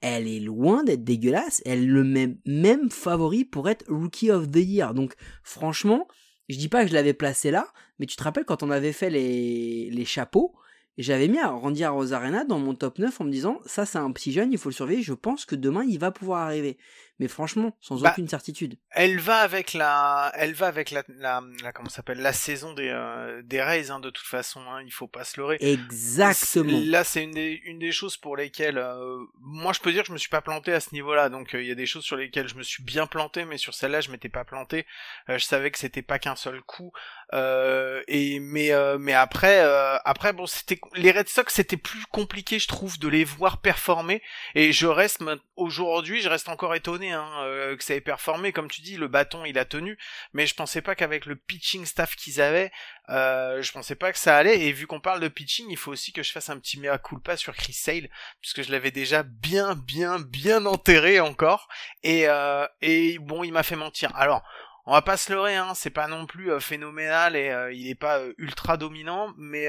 elle 0.01 0.27
est 0.27 0.39
loin 0.39 0.83
d'être 0.83 1.03
dégueulasse. 1.03 1.63
Elle 1.65 1.87
le 1.87 2.03
met 2.03 2.37
même 2.45 2.91
favori 2.91 3.43
pour 3.43 3.67
être 3.69 3.85
Rookie 3.87 4.29
of 4.29 4.51
the 4.51 4.57
Year. 4.57 4.93
Donc, 4.93 5.15
franchement, 5.41 6.07
je 6.49 6.57
dis 6.57 6.69
pas 6.69 6.83
que 6.83 6.89
je 6.89 6.93
l'avais 6.93 7.13
placé 7.13 7.51
là, 7.51 7.67
mais 7.99 8.05
tu 8.05 8.15
te 8.15 8.23
rappelles 8.23 8.45
quand 8.45 8.63
on 8.63 8.71
avait 8.71 8.93
fait 8.93 9.09
les, 9.09 9.89
les 9.89 10.05
chapeaux, 10.05 10.55
j'avais 10.97 11.27
mis 11.27 11.39
Randy 11.41 11.83
Arrows 11.83 12.13
Arena 12.13 12.43
dans 12.43 12.57
mon 12.57 12.73
top 12.73 12.97
9 12.97 13.21
en 13.21 13.23
me 13.25 13.31
disant 13.31 13.59
ça 13.65 13.85
c'est 13.85 13.99
un 13.99 14.11
petit 14.11 14.31
jeune, 14.31 14.51
il 14.51 14.57
faut 14.57 14.69
le 14.69 14.73
surveiller, 14.73 15.03
je 15.03 15.13
pense 15.13 15.45
que 15.45 15.55
demain 15.55 15.83
il 15.83 15.99
va 15.99 16.11
pouvoir 16.11 16.41
arriver. 16.41 16.77
Mais 17.19 17.27
franchement, 17.27 17.75
sans 17.81 17.99
Bah, 18.01 18.11
aucune 18.11 18.27
certitude. 18.27 18.77
Elle 18.91 19.19
va 19.19 19.37
avec 19.39 19.73
la, 19.73 20.31
elle 20.35 20.53
va 20.53 20.67
avec 20.67 20.91
la, 20.91 21.03
la, 21.07 21.41
la- 21.63 21.71
comment 21.71 21.89
s'appelle, 21.89 22.19
la 22.19 22.33
saison 22.33 22.73
des 22.73 22.89
euh, 22.89 23.41
des 23.43 23.61
Rays 23.61 23.89
hein, 23.89 23.99
de 23.99 24.09
toute 24.11 24.27
façon. 24.27 24.61
Hein, 24.69 24.83
il 24.85 24.91
faut 24.91 25.07
pas 25.07 25.23
se 25.23 25.39
leurrer. 25.39 25.57
Exactement. 25.59 26.79
Là, 26.85 27.03
c'est 27.03 27.23
une 27.23 27.31
des, 27.31 27.59
une 27.65 27.79
des 27.79 27.91
choses 27.91 28.17
pour 28.17 28.37
lesquelles, 28.37 28.77
euh, 28.77 29.17
moi, 29.41 29.73
je 29.73 29.79
peux 29.79 29.91
dire 29.91 30.03
que 30.03 30.09
je 30.09 30.13
me 30.13 30.17
suis 30.17 30.29
pas 30.29 30.41
planté 30.41 30.73
à 30.73 30.79
ce 30.79 30.93
niveau-là. 30.93 31.29
Donc, 31.29 31.55
euh, 31.55 31.61
il 31.61 31.67
y 31.67 31.71
a 31.71 31.75
des 31.75 31.85
choses 31.87 32.03
sur 32.03 32.17
lesquelles 32.17 32.47
je 32.47 32.55
me 32.55 32.63
suis 32.63 32.83
bien 32.83 33.07
planté, 33.07 33.45
mais 33.45 33.57
sur 33.57 33.73
celle-là, 33.73 34.01
je 34.01 34.11
m'étais 34.11 34.29
pas 34.29 34.45
planté. 34.45 34.85
Euh, 35.29 35.37
je 35.37 35.45
savais 35.45 35.71
que 35.71 35.79
c'était 35.79 36.01
pas 36.03 36.19
qu'un 36.19 36.35
seul 36.35 36.61
coup. 36.61 36.91
Euh, 37.33 38.03
et 38.07 38.39
mais 38.39 38.71
euh, 38.71 38.97
mais 38.99 39.13
après, 39.13 39.59
euh, 39.63 39.97
après, 40.05 40.33
bon, 40.33 40.45
c'était 40.45 40.79
les 40.95 41.11
Red 41.11 41.27
Sox, 41.29 41.53
c'était 41.53 41.77
plus 41.77 42.05
compliqué, 42.11 42.59
je 42.59 42.67
trouve, 42.67 42.99
de 42.99 43.07
les 43.07 43.23
voir 43.23 43.57
performer. 43.59 44.21
Et 44.55 44.71
je 44.71 44.87
reste 44.87 45.21
aujourd'hui, 45.55 46.21
je 46.21 46.29
reste 46.29 46.47
encore 46.49 46.75
étonné 46.75 47.06
hein, 47.11 47.29
euh, 47.43 47.75
que 47.75 47.83
ça 47.83 47.95
ait 47.95 48.01
performé. 48.01 48.51
Comme 48.51 48.69
tu 48.69 48.81
dis, 48.81 48.97
le 48.97 49.07
bâton, 49.07 49.45
il 49.45 49.57
a 49.57 49.65
tenu, 49.65 49.97
mais 50.33 50.47
je 50.47 50.55
pensais 50.55 50.81
pas 50.81 50.95
qu'avec 50.95 51.25
le 51.25 51.35
pitching 51.35 51.85
staff 51.85 52.15
qu'ils 52.15 52.41
avaient, 52.41 52.71
euh, 53.09 53.61
je 53.61 53.71
pensais 53.71 53.95
pas 53.95 54.11
que 54.11 54.19
ça 54.19 54.37
allait. 54.37 54.61
Et 54.61 54.71
vu 54.71 54.87
qu'on 54.87 54.99
parle 54.99 55.19
de 55.19 55.27
pitching, 55.27 55.67
il 55.69 55.77
faut 55.77 55.91
aussi 55.91 56.11
que 56.13 56.23
je 56.23 56.31
fasse 56.31 56.49
un 56.49 56.59
petit 56.59 56.79
mea 56.79 56.97
culpa 56.97 57.37
sur 57.37 57.55
Chris 57.55 57.73
Sale, 57.73 58.09
puisque 58.41 58.63
je 58.63 58.71
l'avais 58.71 58.91
déjà 58.91 59.23
bien, 59.23 59.75
bien, 59.75 60.19
bien 60.19 60.65
enterré 60.65 61.19
encore. 61.19 61.67
Et, 62.03 62.27
euh, 62.27 62.67
et 62.81 63.17
bon, 63.19 63.43
il 63.43 63.51
m'a 63.51 63.63
fait 63.63 63.75
mentir. 63.75 64.15
Alors, 64.15 64.43
on 64.89 64.93
va 64.93 65.01
pas 65.01 65.17
se 65.17 65.33
leurrer, 65.33 65.57
hein, 65.57 65.73
c'est 65.75 65.89
pas 65.89 66.07
non 66.07 66.25
plus 66.25 66.49
euh, 66.49 66.61
phénoménal 66.61 67.35
et 67.35 67.49
euh, 67.49 67.73
il 67.73 67.89
est 67.89 67.95
pas 67.95 68.19
euh, 68.19 68.33
ultra 68.37 68.77
dominant, 68.77 69.33
mais 69.37 69.67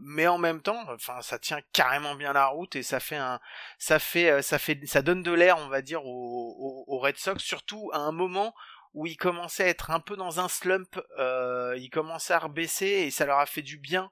mais 0.00 0.26
en 0.26 0.38
même 0.38 0.62
temps, 0.62 0.82
enfin, 0.88 1.20
ça 1.20 1.38
tient 1.38 1.60
carrément 1.74 2.14
bien 2.14 2.32
la 2.32 2.46
route 2.46 2.74
et 2.74 2.82
ça 2.82 2.98
fait 2.98 3.16
un, 3.16 3.40
ça 3.78 3.98
fait, 3.98 4.40
ça 4.40 4.58
fait, 4.58 4.80
ça 4.86 5.02
donne 5.02 5.22
de 5.22 5.32
l'air, 5.32 5.58
on 5.58 5.68
va 5.68 5.82
dire, 5.82 6.00
aux, 6.04 6.98
Red 6.98 7.18
Sox, 7.18 7.42
surtout 7.44 7.90
à 7.92 7.98
un 7.98 8.12
moment 8.12 8.54
où 8.94 9.06
ils 9.06 9.18
commençaient 9.18 9.64
à 9.64 9.68
être 9.68 9.90
un 9.90 10.00
peu 10.00 10.16
dans 10.16 10.40
un 10.40 10.48
slump, 10.48 10.98
ils 11.76 11.90
commençaient 11.92 12.32
à 12.32 12.38
rebaisser 12.38 12.86
et 12.86 13.10
ça 13.10 13.26
leur 13.26 13.38
a 13.38 13.46
fait 13.46 13.62
du 13.62 13.76
bien. 13.76 14.10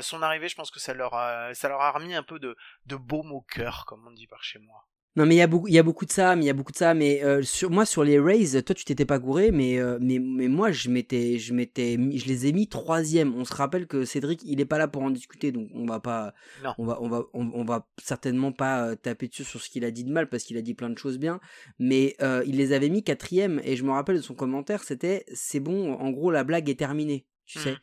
Son 0.00 0.22
arrivée, 0.22 0.48
je 0.48 0.54
pense 0.54 0.70
que 0.70 0.78
ça 0.80 0.94
leur 0.94 1.14
a, 1.14 1.54
ça 1.54 1.68
leur 1.68 1.80
a 1.80 1.90
remis 1.90 2.14
un 2.14 2.22
peu 2.22 2.38
de, 2.38 2.56
de 2.86 2.96
baume 2.96 3.32
au 3.32 3.40
cœur, 3.40 3.84
comme 3.86 4.06
on 4.06 4.12
dit 4.12 4.28
par 4.28 4.44
chez 4.44 4.60
moi. 4.60 4.86
Non 5.14 5.26
mais 5.26 5.34
il 5.34 5.38
y 5.38 5.42
a 5.42 5.46
beaucoup, 5.46 5.68
il 5.68 5.74
y 5.74 5.78
a 5.78 5.82
beaucoup 5.82 6.06
de 6.06 6.10
ça, 6.10 6.34
mais 6.36 6.44
il 6.44 6.46
y 6.46 6.50
a 6.50 6.54
beaucoup 6.54 6.72
de 6.72 6.76
ça, 6.78 6.94
mais 6.94 7.22
euh, 7.22 7.42
sur 7.42 7.70
moi 7.70 7.84
sur 7.84 8.02
les 8.02 8.18
Rays, 8.18 8.62
toi 8.62 8.74
tu 8.74 8.84
t'étais 8.86 9.04
pas 9.04 9.18
gouré, 9.18 9.50
mais 9.50 9.78
euh, 9.78 9.98
mais 10.00 10.18
mais 10.18 10.48
moi 10.48 10.72
je 10.72 10.88
m'étais, 10.88 11.38
je 11.38 11.52
m'étais, 11.52 11.98
je 12.16 12.26
les 12.26 12.46
ai 12.46 12.52
mis 12.52 12.66
troisième. 12.66 13.34
On 13.34 13.44
se 13.44 13.52
rappelle 13.52 13.86
que 13.86 14.06
Cédric, 14.06 14.40
il 14.46 14.58
est 14.58 14.64
pas 14.64 14.78
là 14.78 14.88
pour 14.88 15.02
en 15.02 15.10
discuter, 15.10 15.52
donc 15.52 15.68
on 15.74 15.84
va 15.84 16.00
pas, 16.00 16.32
Non. 16.64 16.72
on 16.78 16.86
va 16.86 16.98
on 17.02 17.08
va 17.10 17.24
on, 17.34 17.50
on 17.52 17.62
va 17.62 17.86
certainement 18.02 18.52
pas 18.52 18.88
euh, 18.88 18.94
taper 18.96 19.28
dessus 19.28 19.44
sur 19.44 19.60
ce 19.60 19.68
qu'il 19.68 19.84
a 19.84 19.90
dit 19.90 20.04
de 20.04 20.10
mal 20.10 20.30
parce 20.30 20.44
qu'il 20.44 20.56
a 20.56 20.62
dit 20.62 20.72
plein 20.72 20.88
de 20.88 20.96
choses 20.96 21.18
bien, 21.18 21.40
mais 21.78 22.16
euh, 22.22 22.42
il 22.46 22.56
les 22.56 22.72
avait 22.72 22.88
mis 22.88 23.02
quatrième 23.04 23.60
et 23.64 23.76
je 23.76 23.84
me 23.84 23.90
rappelle 23.90 24.16
de 24.16 24.22
son 24.22 24.34
commentaire, 24.34 24.82
c'était 24.82 25.26
c'est 25.34 25.60
bon, 25.60 25.92
en 25.92 26.10
gros 26.10 26.30
la 26.30 26.42
blague 26.42 26.70
est 26.70 26.78
terminée, 26.78 27.26
tu 27.44 27.58
Mhm. 27.58 27.64
sais. 27.64 27.76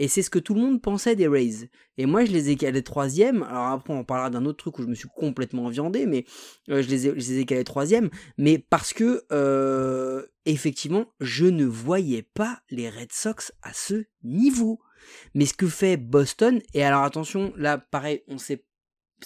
Et 0.00 0.08
c'est 0.08 0.22
ce 0.22 0.30
que 0.30 0.38
tout 0.38 0.54
le 0.54 0.62
monde 0.62 0.80
pensait 0.80 1.14
des 1.14 1.28
Rays. 1.28 1.68
Et 1.98 2.06
moi, 2.06 2.24
je 2.24 2.32
les 2.32 2.48
ai 2.48 2.56
calés 2.56 2.82
troisième. 2.82 3.42
Alors 3.42 3.66
après, 3.66 3.92
on 3.92 4.02
parlera 4.02 4.30
d'un 4.30 4.46
autre 4.46 4.56
truc 4.56 4.78
où 4.78 4.82
je 4.82 4.88
me 4.88 4.94
suis 4.94 5.10
complètement 5.14 5.68
viandé, 5.68 6.06
mais 6.06 6.24
euh, 6.70 6.80
je, 6.80 6.88
les 6.88 7.38
ai, 7.38 7.44
calés 7.44 7.64
troisième. 7.64 8.08
Mais 8.38 8.56
parce 8.58 8.94
que, 8.94 9.24
euh, 9.30 10.24
effectivement, 10.46 11.04
je 11.20 11.44
ne 11.44 11.66
voyais 11.66 12.22
pas 12.22 12.62
les 12.70 12.88
Red 12.88 13.12
Sox 13.12 13.52
à 13.60 13.74
ce 13.74 14.04
niveau. 14.24 14.80
Mais 15.34 15.44
ce 15.44 15.52
que 15.52 15.66
fait 15.66 15.98
Boston, 15.98 16.62
et 16.72 16.82
alors 16.82 17.02
attention, 17.02 17.52
là, 17.58 17.76
pareil, 17.76 18.22
on 18.26 18.38
s'est 18.38 18.64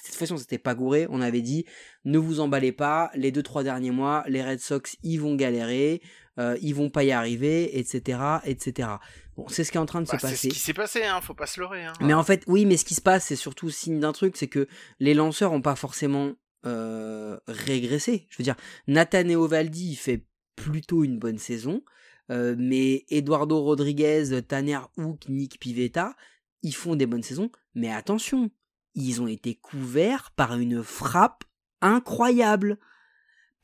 cette 0.03 0.17
fois-ci, 0.17 0.33
on 0.33 0.39
s'était 0.39 0.59
pas 0.59 0.75
gouré. 0.75 1.07
On 1.09 1.21
avait 1.21 1.41
dit, 1.41 1.67
ne 2.05 2.19
vous 2.19 2.41
emballez 2.41 2.73
pas. 2.73 3.11
Les 3.15 3.31
deux 3.31 3.45
trois 3.45 3.63
derniers 3.63 3.93
mois, 3.93 4.25
les 4.27 4.43
Red 4.43 4.59
Sox, 4.59 4.97
ils 5.05 5.19
vont 5.19 5.37
galérer, 5.37 6.03
euh, 6.39 6.57
ils 6.61 6.75
vont 6.75 6.91
pas 6.91 7.05
y 7.05 7.13
arriver, 7.13 7.79
etc., 7.79 8.19
etc. 8.45 8.89
Bon, 9.37 9.47
c'est 9.49 9.65
ce 9.65 9.71
qui 9.73 9.77
est 9.79 9.81
en 9.81 9.87
train 9.87 10.01
de 10.03 10.07
Bah, 10.07 10.19
se 10.19 10.19
c'est 10.27 10.31
passer. 10.33 10.49
ce 10.51 10.55
qui 10.55 10.61
s'est 10.61 10.75
passé, 10.75 11.05
hein, 11.05 11.21
faut 11.21 11.35
pas 11.35 11.47
se 11.47 11.61
leurrer. 11.61 11.85
Hein. 11.85 11.93
Mais 12.01 12.15
en 12.15 12.23
fait, 12.25 12.43
oui, 12.47 12.67
mais 12.67 12.77
ce 12.77 12.85
qui 12.85 12.95
se 12.95 13.01
passe, 13.01 13.27
c'est 13.27 13.37
surtout 13.37 13.71
signe 13.71 14.01
d'un 14.01 14.13
truc, 14.13 14.37
c'est 14.37 14.49
que 14.49 14.67
les 15.01 15.15
lanceurs 15.15 15.53
ont 15.53 15.63
pas 15.63 15.77
forcément 15.77 16.33
euh, 16.67 17.39
régressé. 17.47 18.27
Je 18.31 18.39
veux 18.39 18.45
dire, 18.45 18.57
Nathaniel 18.89 19.39
Valdi 19.39 19.91
il 19.93 19.97
fait 19.97 20.25
plutôt 20.57 21.05
une 21.05 21.19
bonne 21.19 21.39
saison, 21.39 21.83
euh, 22.31 22.55
mais 22.59 23.05
Eduardo 23.11 23.61
Rodriguez, 23.61 24.41
Tanner 24.47 24.79
Hook, 24.97 25.29
Nick 25.29 25.59
Pivetta, 25.61 26.15
ils 26.63 26.75
font 26.75 26.97
des 26.97 27.07
bonnes 27.07 27.23
saisons, 27.23 27.51
mais 27.75 27.93
attention, 27.93 28.51
ils 28.95 29.21
ont 29.21 29.27
été 29.27 29.57
couverts 29.57 30.31
par 30.37 30.55
une 30.57 30.83
frappe 30.83 31.45
incroyable. 31.81 32.79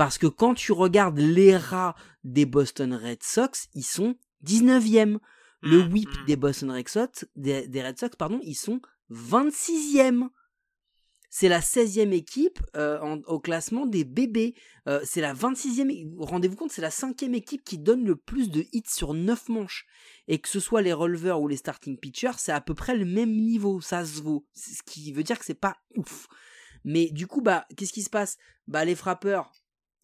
Parce 0.01 0.17
que 0.17 0.27
quand 0.27 0.55
tu 0.55 0.73
regardes 0.73 1.19
les 1.19 1.55
rats 1.59 1.95
des 2.25 2.47
Boston 2.47 2.95
Red 2.95 3.23
Sox, 3.23 3.69
ils 3.75 3.85
sont 3.85 4.15
19e. 4.47 5.19
Le 5.61 5.85
Mm, 5.85 5.93
whip 5.93 6.09
mm. 6.09 6.25
des 6.25 6.37
Boston 6.37 6.71
Red 6.71 6.89
Sox, 6.89 7.27
des, 7.37 7.69
des 7.69 7.83
Red 7.87 7.99
Sox, 7.99 8.17
pardon, 8.17 8.41
ils 8.43 8.55
sont 8.55 8.81
26e. 9.11 10.29
C'est 11.29 11.51
la 11.51 11.61
16e 11.61 12.13
équipe 12.15 12.61
euh, 12.77 12.99
en- 13.03 13.21
au 13.27 13.41
classement 13.41 13.85
des 13.85 14.05
bébés. 14.05 14.55
Euh, 14.89 15.01
c'est 15.05 15.21
la 15.21 15.35
26e. 15.35 15.91
é- 15.91 16.09
Rendez-vous 16.17 16.57
compte, 16.57 16.73
c'est 16.73 16.81
la 16.81 16.91
cinquième 16.91 17.35
équipe 17.35 17.63
qui 17.63 17.77
donne 17.77 18.07
le 18.07 18.17
plus 18.17 18.51
de 18.51 18.65
hits 18.73 18.83
sur 18.89 19.13
9 19.13 19.51
manches. 19.51 19.85
Et 20.29 20.39
que 20.39 20.49
ce 20.49 20.61
soit 20.61 20.81
les 20.81 20.95
releveurs 20.95 21.43
ou 21.43 21.47
les 21.47 21.59
starting 21.59 21.99
pitchers, 21.99 22.39
c'est 22.39 22.53
à 22.53 22.63
peu 22.63 22.73
près 22.73 22.97
le 22.97 23.05
même 23.05 23.37
niveau. 23.37 23.83
Ça 23.83 24.07
se 24.07 24.23
vaut. 24.23 24.47
Ce 24.55 24.83
qui 24.83 25.13
veut 25.13 25.25
dire 25.25 25.39
que 25.39 25.45
c'est 25.45 25.53
pas 25.53 25.77
ouf. 25.95 26.27
Mais 26.85 27.11
du 27.11 27.27
coup, 27.27 27.43
bah, 27.43 27.67
qu'est-ce 27.77 27.93
qui 27.93 28.03
se 28.03 28.09
passe? 28.09 28.39
Bah, 28.67 28.87
les 28.87 28.95
frappeurs, 28.97 29.53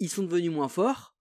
ils 0.00 0.10
sont 0.10 0.22
devenus 0.22 0.50
moins 0.50 0.68
forts. 0.68 1.14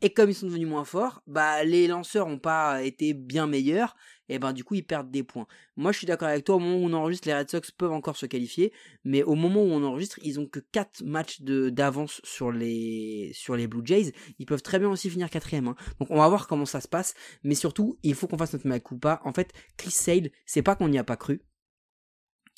Et 0.00 0.10
comme 0.10 0.30
ils 0.30 0.34
sont 0.34 0.46
devenus 0.46 0.68
moins 0.68 0.84
forts, 0.84 1.22
bah 1.26 1.64
les 1.64 1.88
lanceurs 1.88 2.28
ont 2.28 2.38
pas 2.38 2.84
été 2.84 3.14
bien 3.14 3.48
meilleurs, 3.48 3.96
et 4.28 4.38
ben 4.38 4.52
du 4.52 4.62
coup 4.62 4.76
ils 4.76 4.86
perdent 4.86 5.10
des 5.10 5.24
points. 5.24 5.48
Moi 5.74 5.90
je 5.90 5.98
suis 5.98 6.06
d'accord 6.06 6.28
avec 6.28 6.44
toi, 6.44 6.54
au 6.54 6.60
moment 6.60 6.76
où 6.76 6.88
on 6.88 6.92
enregistre, 6.92 7.26
les 7.26 7.34
Red 7.34 7.50
Sox 7.50 7.72
peuvent 7.76 7.90
encore 7.90 8.16
se 8.16 8.26
qualifier, 8.26 8.72
mais 9.02 9.24
au 9.24 9.34
moment 9.34 9.60
où 9.60 9.66
on 9.66 9.82
enregistre, 9.82 10.20
ils 10.22 10.38
ont 10.38 10.46
que 10.46 10.60
4 10.60 11.02
matchs 11.02 11.40
d'avance 11.42 12.20
sur 12.22 12.52
les 12.52 13.32
sur 13.34 13.56
les 13.56 13.66
Blue 13.66 13.82
Jays. 13.84 14.12
Ils 14.38 14.46
peuvent 14.46 14.62
très 14.62 14.78
bien 14.78 14.88
aussi 14.88 15.10
finir 15.10 15.30
quatrième. 15.30 15.66
Hein. 15.66 15.74
Donc 15.98 16.12
on 16.12 16.18
va 16.18 16.28
voir 16.28 16.46
comment 16.46 16.66
ça 16.66 16.80
se 16.80 16.86
passe, 16.86 17.14
mais 17.42 17.56
surtout 17.56 17.98
il 18.04 18.14
faut 18.14 18.28
qu'on 18.28 18.38
fasse 18.38 18.52
notre 18.52 18.68
mea 18.68 18.78
culpa. 18.78 19.20
En 19.24 19.32
fait, 19.32 19.52
Chris 19.76 19.90
Sale, 19.90 20.30
c'est 20.46 20.62
pas 20.62 20.76
qu'on 20.76 20.88
n'y 20.88 20.98
a 20.98 21.04
pas 21.04 21.16
cru. 21.16 21.42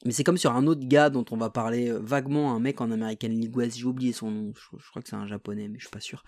Mais 0.05 0.13
c'est 0.13 0.25
comme 0.25 0.39
sur 0.39 0.53
un 0.53 0.67
autre 0.67 0.87
gars 0.87 1.11
dont 1.11 1.25
on 1.31 1.37
va 1.37 1.51
parler 1.51 1.91
euh, 1.91 1.99
vaguement, 1.99 2.55
un 2.55 2.61
mec 2.61 2.81
en 2.81 2.91
American 2.91 3.29
League 3.29 3.55
West, 3.55 3.77
j'ai 3.77 3.85
oublié 3.85 4.13
son 4.13 4.31
nom, 4.31 4.53
je, 4.55 4.89
crois 4.91 5.03
que 5.03 5.09
c'est 5.09 5.17
un 5.17 5.27
japonais, 5.27 5.69
mais 5.69 5.79
je 5.79 5.85
suis 5.85 5.91
pas 5.91 6.01
sûr. 6.01 6.25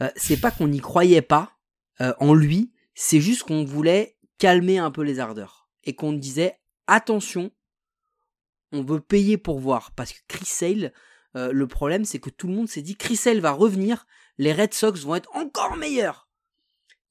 Euh, 0.00 0.10
c'est 0.14 0.36
pas 0.36 0.50
qu'on 0.50 0.68
n'y 0.68 0.80
croyait 0.80 1.22
pas 1.22 1.58
euh, 2.00 2.12
en 2.20 2.34
lui, 2.34 2.72
c'est 2.94 3.20
juste 3.20 3.42
qu'on 3.42 3.64
voulait 3.64 4.16
calmer 4.38 4.78
un 4.78 4.90
peu 4.90 5.02
les 5.02 5.18
ardeurs. 5.18 5.68
Et 5.82 5.94
qu'on 5.94 6.12
disait, 6.12 6.54
attention, 6.86 7.50
on 8.72 8.82
veut 8.82 9.00
payer 9.00 9.38
pour 9.38 9.58
voir. 9.58 9.92
Parce 9.92 10.12
que 10.12 10.18
Chris 10.28 10.46
Sale, 10.46 10.92
le 11.34 11.66
problème 11.66 12.06
c'est 12.06 12.18
que 12.18 12.30
tout 12.30 12.48
le 12.48 12.54
monde 12.54 12.68
s'est 12.68 12.82
dit, 12.82 12.96
Chris 12.96 13.16
Sale 13.16 13.40
va 13.40 13.52
revenir, 13.52 14.06
les 14.38 14.52
Red 14.52 14.72
Sox 14.72 15.00
vont 15.02 15.14
être 15.14 15.30
encore 15.36 15.76
meilleurs. 15.76 16.28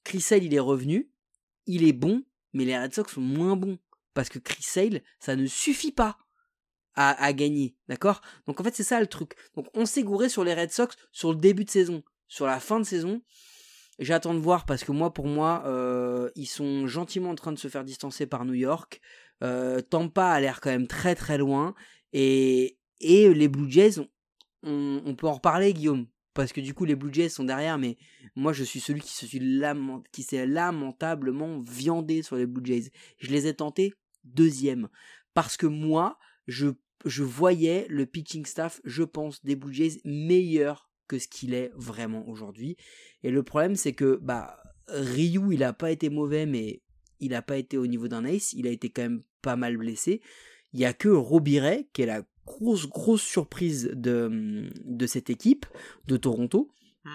Chris 0.04 0.22
Sale, 0.22 0.44
il 0.44 0.54
est 0.54 0.60
revenu, 0.60 1.10
il 1.68 1.88
est 1.88 1.94
bon, 1.94 2.24
mais 2.54 2.66
les 2.66 2.78
Red 2.78 2.94
Sox 2.94 3.14
sont 3.14 3.22
moins 3.22 3.56
bons. 3.56 3.78
Parce 4.16 4.30
que 4.30 4.40
Chris 4.40 4.64
Sale, 4.64 5.02
ça 5.20 5.36
ne 5.36 5.46
suffit 5.46 5.92
pas 5.92 6.18
à, 6.96 7.34
gagner, 7.34 7.76
d'accord? 7.90 8.22
Donc 8.48 8.62
en 8.62 8.64
fait, 8.64 8.74
c'est 8.74 8.84
ça 8.84 9.00
le 9.02 9.08
truc. 9.08 9.34
Donc 9.56 9.68
on 9.74 9.86
s'est 9.86 10.04
gouré 10.04 10.30
sur 10.30 10.44
les 10.44 10.54
Red 10.54 10.72
Sox 10.72 10.96
sur 11.12 11.32
le 11.32 11.38
début 11.38 11.66
de 11.66 11.70
saison. 11.70 12.02
Sur 12.28 12.48
la 12.48 12.60
fin 12.60 12.80
de 12.80 12.86
saison, 12.86 13.22
J'attends 13.98 14.34
de 14.34 14.40
voir 14.40 14.66
parce 14.66 14.84
que 14.84 14.92
moi, 14.92 15.14
pour 15.14 15.28
moi, 15.28 15.64
euh, 15.68 16.30
ils 16.36 16.48
sont 16.48 16.86
gentiment 16.86 17.30
en 17.30 17.36
train 17.36 17.54
de 17.54 17.58
se 17.58 17.70
faire 17.70 17.86
distancer 17.86 18.26
par 18.26 18.44
New 18.44 18.54
York. 18.54 19.00
Euh, 19.42 19.80
Tampa 19.82 20.28
a 20.28 20.40
l'air 20.42 20.60
quand 20.60 20.70
même 20.70 20.88
très 20.88 21.16
très 21.16 21.38
loin. 21.38 21.74
Et, 22.12 22.78
et 23.00 23.34
les 23.34 23.48
Blue 23.48 23.72
Jays, 23.72 23.96
on, 24.64 25.16
peut 25.18 25.28
en 25.28 25.36
reparler, 25.36 25.74
Guillaume. 25.74 26.08
Parce 26.34 26.52
que 26.52 26.60
du 26.60 26.74
coup, 26.74 26.84
les 26.84 26.96
Blue 26.96 27.14
Jays 27.14 27.30
sont 27.30 27.46
derrière, 27.46 27.78
mais 27.78 27.98
moi, 28.36 28.52
je 28.52 28.66
suis 28.66 28.82
celui 28.82 29.00
qui 29.00 30.24
s'est 30.24 30.46
lamentablement 30.46 31.62
viandé 31.62 32.22
sur 32.22 32.36
les 32.36 32.46
Blue 32.46 32.66
Jays. 32.66 32.92
Je 33.20 33.32
les 33.32 33.48
ai 33.48 33.54
tentés 33.54 33.94
deuxième. 34.26 34.90
Parce 35.34 35.58
que 35.58 35.66
moi, 35.66 36.18
je, 36.48 36.68
je 37.06 37.24
voyais 37.24 37.88
le 37.90 38.06
pitching 38.06 38.46
staff, 38.46 38.82
je 38.84 39.04
pense, 39.04 39.44
des 39.44 39.56
Blue 39.56 39.74
Jays 39.74 40.02
meilleur 40.04 40.90
que 41.08 41.20
ce 41.20 41.28
qu'il 41.28 41.54
est 41.54 41.72
vraiment 41.76 42.28
aujourd'hui. 42.28 42.78
Et 43.24 43.32
le 43.32 43.44
problème, 43.44 43.76
c'est 43.76 43.94
que 43.94 44.20
bah, 44.22 44.58
Ryu, 44.88 45.54
il 45.54 45.60
n'a 45.60 45.74
pas 45.74 45.92
été 45.92 46.10
mauvais, 46.10 46.46
mais 46.46 46.82
il 47.20 47.32
n'a 47.32 47.42
pas 47.42 47.58
été 47.58 47.78
au 47.78 47.88
niveau 47.88 48.08
d'un 48.08 48.26
ace. 48.26 48.54
Il 48.54 48.68
a 48.68 48.72
été 48.72 48.90
quand 48.90 49.04
même 49.04 49.24
pas 49.42 49.56
mal 49.56 49.78
blessé. 49.78 50.22
Il 50.74 50.80
n'y 50.80 50.86
a 50.86 50.94
que 50.94 51.10
Robiret, 51.10 51.88
qui 51.94 52.02
est 52.02 52.08
la 52.08 52.24
grosse, 52.46 52.88
grosse 52.88 53.24
surprise 53.24 53.92
de, 53.94 54.70
de 54.84 55.08
cette 55.08 55.30
équipe 55.30 55.66
de 56.08 56.18
Toronto. 56.18 56.72
Mm. 57.04 57.10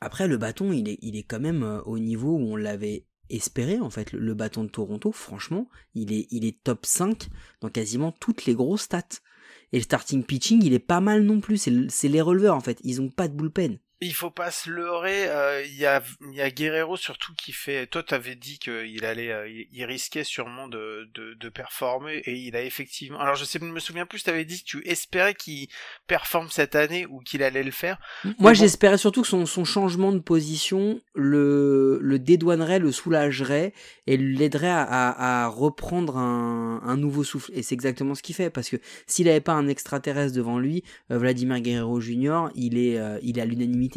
Après, 0.00 0.28
le 0.28 0.36
bâton, 0.36 0.72
il 0.72 0.88
est, 0.88 0.98
il 1.02 1.16
est 1.16 1.22
quand 1.22 1.40
même 1.40 1.62
euh, 1.62 1.82
au 1.82 1.98
niveau 1.98 2.36
où 2.36 2.52
on 2.52 2.56
l'avait 2.56 3.06
espéré, 3.34 3.80
en 3.80 3.90
fait. 3.90 4.12
Le, 4.12 4.18
le, 4.18 4.34
bâton 4.34 4.64
de 4.64 4.68
Toronto, 4.68 5.12
franchement, 5.12 5.68
il 5.94 6.12
est, 6.12 6.26
il 6.30 6.44
est 6.44 6.62
top 6.62 6.86
5 6.86 7.28
dans 7.60 7.68
quasiment 7.68 8.12
toutes 8.12 8.46
les 8.46 8.54
grosses 8.54 8.82
stats. 8.82 9.20
Et 9.72 9.78
le 9.78 9.82
starting 9.82 10.24
pitching, 10.24 10.62
il 10.64 10.74
est 10.74 10.78
pas 10.78 11.00
mal 11.00 11.22
non 11.22 11.40
plus. 11.40 11.56
C'est 11.56 12.08
les 12.08 12.20
releveurs, 12.20 12.56
en 12.56 12.60
fait. 12.60 12.78
Ils 12.84 13.00
ont 13.00 13.08
pas 13.08 13.28
de 13.28 13.34
bullpen. 13.34 13.78
Il 14.04 14.14
faut 14.14 14.30
pas 14.30 14.50
se 14.50 14.68
leurrer. 14.68 15.28
Il 15.66 15.78
y, 15.78 15.86
a, 15.86 16.02
y 16.32 16.40
a 16.40 16.50
Guerrero 16.50 16.96
surtout 16.96 17.32
qui 17.34 17.52
fait. 17.52 17.86
Toi, 17.86 18.02
t'avais 18.02 18.34
dit 18.34 18.58
qu'il 18.58 19.04
allait, 19.04 19.30
euh, 19.30 19.64
il 19.72 19.84
risquait 19.84 20.24
sûrement 20.24 20.68
de, 20.68 21.08
de, 21.14 21.34
de, 21.34 21.48
performer 21.48 22.16
et 22.24 22.34
il 22.34 22.56
a 22.56 22.62
effectivement. 22.62 23.20
Alors, 23.20 23.34
je 23.34 23.44
sais, 23.44 23.58
me 23.58 23.80
souviens 23.80 24.06
plus. 24.06 24.22
T'avais 24.22 24.44
dit 24.44 24.60
que 24.60 24.64
tu 24.64 24.86
espérais 24.86 25.34
qu'il 25.34 25.68
performe 26.06 26.48
cette 26.50 26.74
année 26.74 27.06
ou 27.06 27.20
qu'il 27.20 27.42
allait 27.42 27.62
le 27.62 27.70
faire. 27.70 27.98
Moi, 28.24 28.34
bon... 28.38 28.54
j'espérais 28.54 28.98
surtout 28.98 29.22
que 29.22 29.28
son, 29.28 29.46
son 29.46 29.64
changement 29.64 30.12
de 30.12 30.18
position 30.18 31.00
le, 31.14 31.98
le 32.00 32.18
dédouanerait, 32.18 32.78
le 32.78 32.92
soulagerait 32.92 33.72
et 34.06 34.16
l'aiderait 34.16 34.68
à, 34.68 34.82
à, 34.82 35.44
à, 35.44 35.48
reprendre 35.48 36.16
un, 36.16 36.80
un 36.82 36.96
nouveau 36.96 37.24
souffle. 37.24 37.52
Et 37.54 37.62
c'est 37.62 37.74
exactement 37.74 38.14
ce 38.14 38.22
qu'il 38.22 38.34
fait 38.34 38.50
parce 38.50 38.68
que 38.68 38.76
s'il 39.06 39.28
avait 39.28 39.40
pas 39.40 39.52
un 39.52 39.68
extraterrestre 39.68 40.34
devant 40.34 40.58
lui, 40.58 40.82
euh, 41.10 41.18
Vladimir 41.18 41.60
Guerrero 41.60 42.00
Jr., 42.00 42.48
il 42.54 42.78
est, 42.78 42.98
euh, 42.98 43.18
il 43.22 43.38
est 43.38 43.42
à 43.42 43.46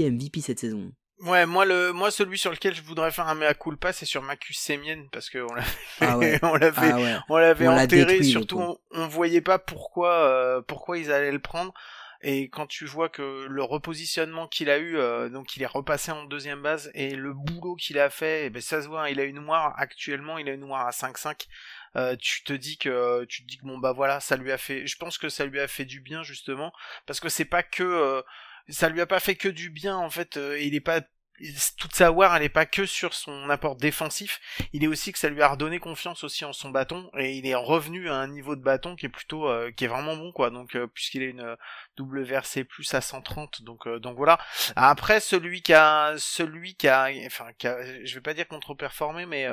MVP 0.03 0.41
cette 0.41 0.59
saison. 0.59 0.91
Ouais, 1.19 1.45
moi 1.45 1.63
le 1.63 1.93
moi 1.93 2.11
celui 2.11 2.37
sur 2.37 2.51
lequel 2.51 2.75
je 2.75 2.81
voudrais 2.81 3.09
faire 3.09 3.27
un 3.27 3.35
mea 3.35 3.53
culpa, 3.53 3.93
c'est 3.93 4.05
sur 4.05 4.21
Macus 4.21 4.57
Semien 4.59 5.05
parce 5.13 5.29
que 5.29 5.39
on 5.39 5.53
l'avait 5.53 5.69
ah 6.01 6.17
ouais. 6.17 6.39
on 6.43 6.55
l'avait 6.55 6.91
ah 6.91 6.97
ouais. 6.97 7.15
on 7.29 7.37
l'avait 7.37 7.67
enterré 7.67 8.05
détruit, 8.05 8.29
surtout 8.29 8.59
on, 8.59 8.77
on, 8.91 9.07
voyait 9.07 9.41
pas 9.41 9.57
pourquoi 9.57 10.11
euh, 10.11 10.61
pourquoi 10.61 10.97
ils 10.97 11.13
allaient 11.13 11.31
le 11.31 11.39
prendre 11.39 11.73
et 12.21 12.49
quand 12.49 12.67
tu 12.67 12.85
vois 12.85 13.07
que 13.07 13.45
le 13.47 13.63
repositionnement 13.63 14.47
qu'il 14.47 14.69
a 14.69 14.77
eu 14.77 14.97
euh, 14.97 15.29
donc 15.29 15.55
il 15.55 15.63
est 15.63 15.67
repassé 15.67 16.11
en 16.11 16.25
deuxième 16.25 16.61
base 16.61 16.91
et 16.93 17.15
le 17.15 17.33
boulot 17.33 17.75
qu'il 17.75 17.97
a 17.97 18.09
fait, 18.09 18.47
eh 18.47 18.49
ben 18.49 18.61
ça 18.61 18.81
se 18.81 18.87
voit, 18.87 19.09
il 19.09 19.19
a 19.21 19.23
une 19.23 19.39
noire 19.39 19.73
actuellement, 19.77 20.37
il 20.37 20.49
a 20.49 20.53
une 20.53 20.61
noire 20.61 20.85
à 20.85 20.91
5-5 20.91 21.45
euh, 21.95 22.17
tu 22.19 22.43
te 22.43 22.51
dis 22.51 22.77
que 22.77 23.23
tu 23.25 23.43
te 23.43 23.47
dis 23.47 23.57
que 23.57 23.65
bon 23.65 23.77
bah 23.77 23.93
voilà 23.93 24.19
ça 24.19 24.35
lui 24.35 24.51
a 24.51 24.57
fait 24.57 24.85
je 24.85 24.97
pense 24.97 25.17
que 25.17 25.29
ça 25.29 25.45
lui 25.45 25.61
a 25.61 25.67
fait 25.69 25.85
du 25.85 26.01
bien 26.01 26.23
justement 26.23 26.73
parce 27.05 27.21
que 27.21 27.29
c'est 27.29 27.45
pas 27.45 27.63
que 27.63 27.83
euh, 27.83 28.21
ça 28.69 28.89
lui 28.89 29.01
a 29.01 29.05
pas 29.05 29.19
fait 29.19 29.35
que 29.35 29.49
du 29.49 29.69
bien 29.69 29.95
en 29.95 30.09
fait 30.09 30.37
euh, 30.37 30.59
il 30.59 30.75
est 30.75 30.81
pas 30.81 31.01
toute 31.77 31.93
sa 31.93 32.11
war 32.11 32.35
elle 32.35 32.43
est 32.43 32.49
pas 32.49 32.65
que 32.65 32.85
sur 32.85 33.13
son 33.13 33.49
apport 33.49 33.75
défensif. 33.75 34.39
Il 34.73 34.83
est 34.83 34.87
aussi 34.87 35.11
que 35.11 35.19
ça 35.19 35.29
lui 35.29 35.41
a 35.41 35.49
redonné 35.49 35.79
confiance 35.79 36.23
aussi 36.23 36.45
en 36.45 36.53
son 36.53 36.69
bâton 36.69 37.09
et 37.17 37.35
il 37.35 37.45
est 37.45 37.55
revenu 37.55 38.09
à 38.09 38.15
un 38.15 38.27
niveau 38.27 38.55
de 38.55 38.61
bâton 38.61 38.95
qui 38.95 39.05
est 39.05 39.09
plutôt 39.09 39.49
euh, 39.49 39.71
qui 39.71 39.85
est 39.85 39.87
vraiment 39.87 40.15
bon 40.15 40.31
quoi. 40.31 40.49
Donc 40.49 40.75
euh, 40.75 40.87
puisqu'il 40.87 41.23
est 41.23 41.29
une 41.29 41.57
double 41.97 42.23
VRC 42.23 42.63
plus 42.63 42.93
à 42.93 43.01
130 43.01 43.63
donc 43.63 43.87
euh, 43.87 43.99
donc 43.99 44.15
voilà. 44.17 44.39
Après 44.75 45.19
celui 45.19 45.61
qui 45.61 45.73
a 45.73 46.15
celui 46.17 46.75
qui 46.75 46.87
a 46.87 47.09
enfin 47.25 47.47
qui 47.57 47.67
a, 47.67 48.05
je 48.05 48.15
vais 48.15 48.21
pas 48.21 48.33
dire 48.33 48.47
contre-performé 48.47 49.25
mais 49.25 49.47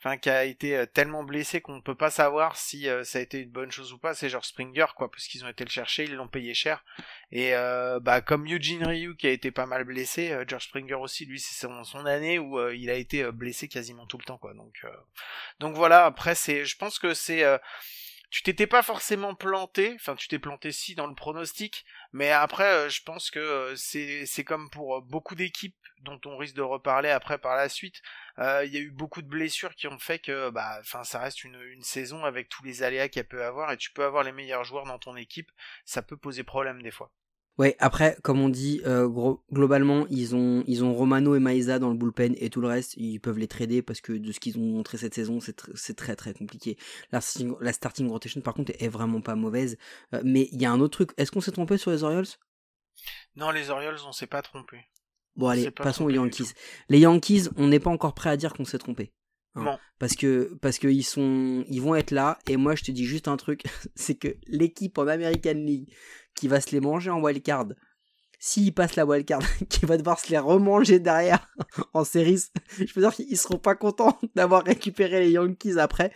enfin 0.00 0.16
qui 0.16 0.30
a 0.30 0.44
été 0.44 0.84
tellement 0.92 1.22
blessé 1.24 1.60
qu'on 1.60 1.76
ne 1.76 1.80
peut 1.80 1.94
pas 1.94 2.10
savoir 2.10 2.56
si 2.56 2.88
ça 3.04 3.18
a 3.18 3.22
été 3.22 3.40
une 3.40 3.50
bonne 3.50 3.70
chose 3.70 3.92
ou 3.92 3.98
pas. 3.98 4.14
C'est 4.14 4.28
genre 4.28 4.44
Springer 4.44 4.86
quoi 4.96 5.10
parce 5.10 5.26
qu'ils 5.26 5.44
ont 5.44 5.48
été 5.48 5.64
le 5.64 5.70
chercher 5.70 6.04
ils 6.04 6.14
l'ont 6.14 6.28
payé 6.28 6.54
cher. 6.54 6.84
Et 7.32 7.52
bah 8.00 8.20
comme 8.20 8.46
Eugene 8.46 8.86
Ryu 8.86 9.16
qui 9.16 9.26
a 9.26 9.30
été 9.30 9.50
pas 9.50 9.66
mal 9.66 9.84
blessé 9.84 10.34
George 10.46 10.64
Springer 10.64 10.94
aussi 10.94 11.24
lui 11.24 11.38
c'est 11.38 11.54
son, 11.54 11.84
son, 11.84 12.06
année 12.06 12.38
où 12.38 12.58
euh, 12.58 12.74
il 12.74 12.90
a 12.90 12.94
été 12.94 13.22
euh, 13.22 13.32
blessé 13.32 13.68
quasiment 13.68 14.06
tout 14.06 14.18
le 14.18 14.24
temps 14.24 14.38
quoi. 14.38 14.54
Donc 14.54 14.74
euh, 14.84 14.90
donc 15.58 15.74
voilà 15.74 16.04
après 16.06 16.34
c'est 16.34 16.64
je 16.64 16.76
pense 16.76 16.98
que 16.98 17.14
c'est 17.14 17.44
tu 18.30 18.42
t'étais 18.42 18.66
pas 18.66 18.82
forcément 18.82 19.34
planté 19.34 19.92
enfin 19.96 20.14
tu 20.14 20.28
t'es 20.28 20.38
planté 20.38 20.72
si 20.72 20.94
dans 20.94 21.06
le 21.06 21.14
pronostic 21.14 21.84
mais 22.12 22.30
après 22.30 22.88
je 22.88 23.02
pense 23.02 23.30
que 23.30 23.74
c'est 23.76 24.24
c'est 24.26 24.44
comme 24.44 24.70
pour 24.70 25.02
beaucoup 25.02 25.34
d'équipes 25.34 25.76
dont 26.02 26.20
on 26.24 26.36
risque 26.36 26.54
de 26.54 26.62
reparler 26.62 27.10
après 27.10 27.38
par 27.38 27.56
la 27.56 27.68
suite 27.68 28.00
il 28.38 28.70
y 28.72 28.76
a 28.76 28.80
eu 28.80 28.90
beaucoup 28.90 29.20
de 29.20 29.28
blessures 29.28 29.74
qui 29.74 29.86
ont 29.88 29.98
fait 29.98 30.18
que 30.18 30.50
bah 30.50 30.78
enfin 30.80 31.04
ça 31.04 31.18
reste 31.18 31.44
une, 31.44 31.60
une 31.60 31.82
saison 31.82 32.24
avec 32.24 32.48
tous 32.48 32.64
les 32.64 32.82
aléas 32.82 33.08
qu'elle 33.08 33.28
peut 33.28 33.44
avoir 33.44 33.72
et 33.72 33.76
tu 33.76 33.90
peux 33.92 34.04
avoir 34.04 34.24
les 34.24 34.32
meilleurs 34.32 34.64
joueurs 34.64 34.86
dans 34.86 34.98
ton 34.98 35.16
équipe 35.16 35.50
ça 35.84 36.02
peut 36.02 36.16
poser 36.16 36.44
problème 36.44 36.82
des 36.82 36.90
fois 36.90 37.12
Ouais, 37.60 37.76
après, 37.78 38.16
comme 38.22 38.40
on 38.40 38.48
dit, 38.48 38.80
euh, 38.86 39.06
gros, 39.06 39.44
globalement, 39.52 40.06
ils 40.08 40.34
ont, 40.34 40.64
ils 40.66 40.82
ont 40.82 40.94
Romano 40.94 41.34
et 41.34 41.40
Maïsa 41.40 41.78
dans 41.78 41.90
le 41.90 41.94
bullpen 41.94 42.34
et 42.38 42.48
tout 42.48 42.62
le 42.62 42.68
reste, 42.68 42.94
ils 42.96 43.18
peuvent 43.20 43.36
les 43.36 43.48
trader 43.48 43.82
parce 43.82 44.00
que 44.00 44.14
de 44.14 44.32
ce 44.32 44.40
qu'ils 44.40 44.56
ont 44.56 44.62
montré 44.62 44.96
cette 44.96 45.12
saison, 45.12 45.40
c'est 45.40 45.52
tr 45.52 45.94
très 45.94 46.16
très 46.16 46.32
compliqué. 46.32 46.78
La, 47.12 47.20
la, 47.60 47.72
starting 47.74 48.08
rotation, 48.08 48.40
par 48.40 48.54
contre, 48.54 48.72
est 48.78 48.88
vraiment 48.88 49.20
pas 49.20 49.34
mauvaise. 49.34 49.76
Euh, 50.14 50.22
mais 50.24 50.48
il 50.52 50.62
y 50.62 50.64
a 50.64 50.72
un 50.72 50.80
autre 50.80 50.96
truc. 50.96 51.10
Est-ce 51.18 51.30
qu'on 51.30 51.42
s'est 51.42 51.52
trompé 51.52 51.76
sur 51.76 51.90
les 51.90 52.02
Orioles? 52.02 52.24
Non, 53.36 53.50
les 53.50 53.68
Orioles, 53.68 53.98
on 54.06 54.12
s'est 54.12 54.26
pas 54.26 54.40
trompé. 54.40 54.78
Bon, 55.36 55.48
allez, 55.48 55.70
passons 55.70 56.04
aux 56.04 56.10
Yankees. 56.10 56.54
Les 56.88 57.00
Yankees, 57.00 57.50
on 57.58 57.66
n'est 57.66 57.78
pas 57.78 57.90
encore 57.90 58.14
prêt 58.14 58.30
à 58.30 58.38
dire 58.38 58.54
qu'on 58.54 58.64
s'est 58.64 58.78
trompé. 58.78 59.12
Hein. 59.56 59.78
Parce 59.98 60.14
que 60.14 60.56
parce 60.62 60.78
que 60.78 60.86
ils 60.86 61.02
sont 61.02 61.64
ils 61.68 61.82
vont 61.82 61.96
être 61.96 62.12
là 62.12 62.38
et 62.48 62.56
moi 62.56 62.76
je 62.76 62.84
te 62.84 62.92
dis 62.92 63.04
juste 63.04 63.26
un 63.26 63.36
truc 63.36 63.64
c'est 63.96 64.14
que 64.14 64.36
l'équipe 64.46 64.96
en 64.96 65.08
American 65.08 65.54
League 65.54 65.92
qui 66.36 66.46
va 66.46 66.60
se 66.60 66.70
les 66.70 66.80
manger 66.80 67.10
en 67.10 67.20
wildcard 67.20 67.66
s'ils 68.38 68.72
passent 68.72 68.94
la 68.94 69.04
wildcard 69.04 69.42
qui 69.68 69.86
va 69.86 69.96
devoir 69.96 70.20
se 70.20 70.30
les 70.30 70.38
remanger 70.38 71.00
derrière 71.00 71.52
en 71.94 72.04
séries 72.04 72.44
je 72.78 72.92
peux 72.92 73.00
dire 73.00 73.12
qu'ils 73.12 73.36
seront 73.36 73.58
pas 73.58 73.74
contents 73.74 74.20
d'avoir 74.36 74.62
récupéré 74.62 75.18
les 75.18 75.32
Yankees 75.32 75.78
après 75.78 76.12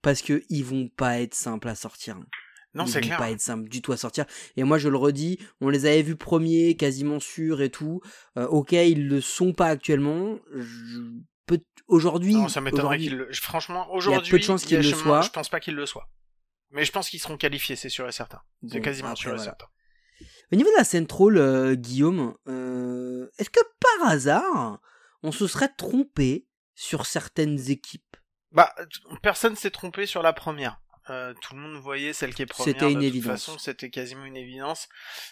parce 0.00 0.22
que 0.22 0.44
ils 0.48 0.64
vont 0.64 0.88
pas 0.88 1.18
être 1.20 1.34
simples 1.34 1.68
à 1.68 1.74
sortir 1.74 2.20
non, 2.74 2.84
c'est 2.84 3.00
clair. 3.00 3.16
pas 3.16 3.30
être 3.30 3.40
simple 3.40 3.70
du 3.70 3.80
tout 3.80 3.92
à 3.92 3.96
sortir. 3.96 4.26
Et 4.58 4.62
moi, 4.62 4.76
je 4.76 4.90
le 4.90 4.98
redis, 4.98 5.38
on 5.62 5.70
les 5.70 5.86
avait 5.86 6.02
vus 6.02 6.14
premiers, 6.14 6.76
quasiment 6.76 7.20
sûrs 7.20 7.62
et 7.62 7.70
tout. 7.70 8.02
Euh, 8.36 8.46
ok, 8.48 8.72
ils 8.72 9.08
le 9.08 9.22
sont 9.22 9.54
pas 9.54 9.68
actuellement. 9.68 10.38
Je 10.54 11.00
aujourd'hui. 11.86 12.34
Non, 12.34 12.48
ça 12.48 12.60
m'étonnerait 12.60 12.98
qu'il 12.98 13.16
le. 13.16 13.32
Franchement, 13.32 13.92
aujourd'hui, 13.92 14.22
il 14.22 14.26
y 14.26 14.28
a 14.28 14.30
peu 14.30 14.38
de 14.38 14.44
chances 14.44 14.64
qu'il 14.64 14.78
le 14.78 14.82
soit. 14.82 15.22
Je 15.22 15.30
pense 15.30 15.48
pas 15.48 15.60
qu'il 15.60 15.74
le 15.74 15.86
soit. 15.86 16.08
Mais 16.70 16.84
je 16.84 16.92
pense 16.92 17.08
qu'ils 17.08 17.20
seront 17.20 17.36
qualifiés, 17.36 17.76
c'est 17.76 17.88
sûr 17.88 18.08
et 18.08 18.12
certain. 18.12 18.40
C'est 18.68 18.78
bon, 18.78 18.84
quasiment 18.84 19.10
après, 19.10 19.20
sûr 19.20 19.30
et 19.30 19.36
voilà. 19.36 19.44
certain. 19.44 19.66
Au 20.52 20.56
niveau 20.56 20.70
de 20.70 20.76
la 20.76 20.84
Central, 20.84 21.36
euh, 21.36 21.74
Guillaume, 21.74 22.36
euh, 22.48 23.28
est-ce 23.38 23.50
que 23.50 23.60
par 23.98 24.08
hasard, 24.08 24.80
on 25.22 25.32
se 25.32 25.46
serait 25.46 25.72
trompé 25.76 26.46
sur 26.74 27.06
certaines 27.06 27.70
équipes? 27.70 28.16
Bah, 28.52 28.74
personne 29.22 29.56
s'est 29.56 29.70
trompé 29.70 30.06
sur 30.06 30.22
la 30.22 30.32
première. 30.32 30.80
Euh, 31.08 31.34
tout 31.40 31.54
le 31.54 31.60
monde 31.60 31.80
voyait 31.80 32.12
celle 32.12 32.34
qui 32.34 32.42
est 32.42 32.46
première. 32.46 32.74
C'était 32.74 32.90
une 32.90 33.00
de 33.00 33.04
évidence. 33.04 33.44
toute 33.44 33.54
façon, 33.54 33.58
c'était 33.58 33.90
quasiment 33.90 34.24
une 34.24 34.36
évidence. 34.36 34.88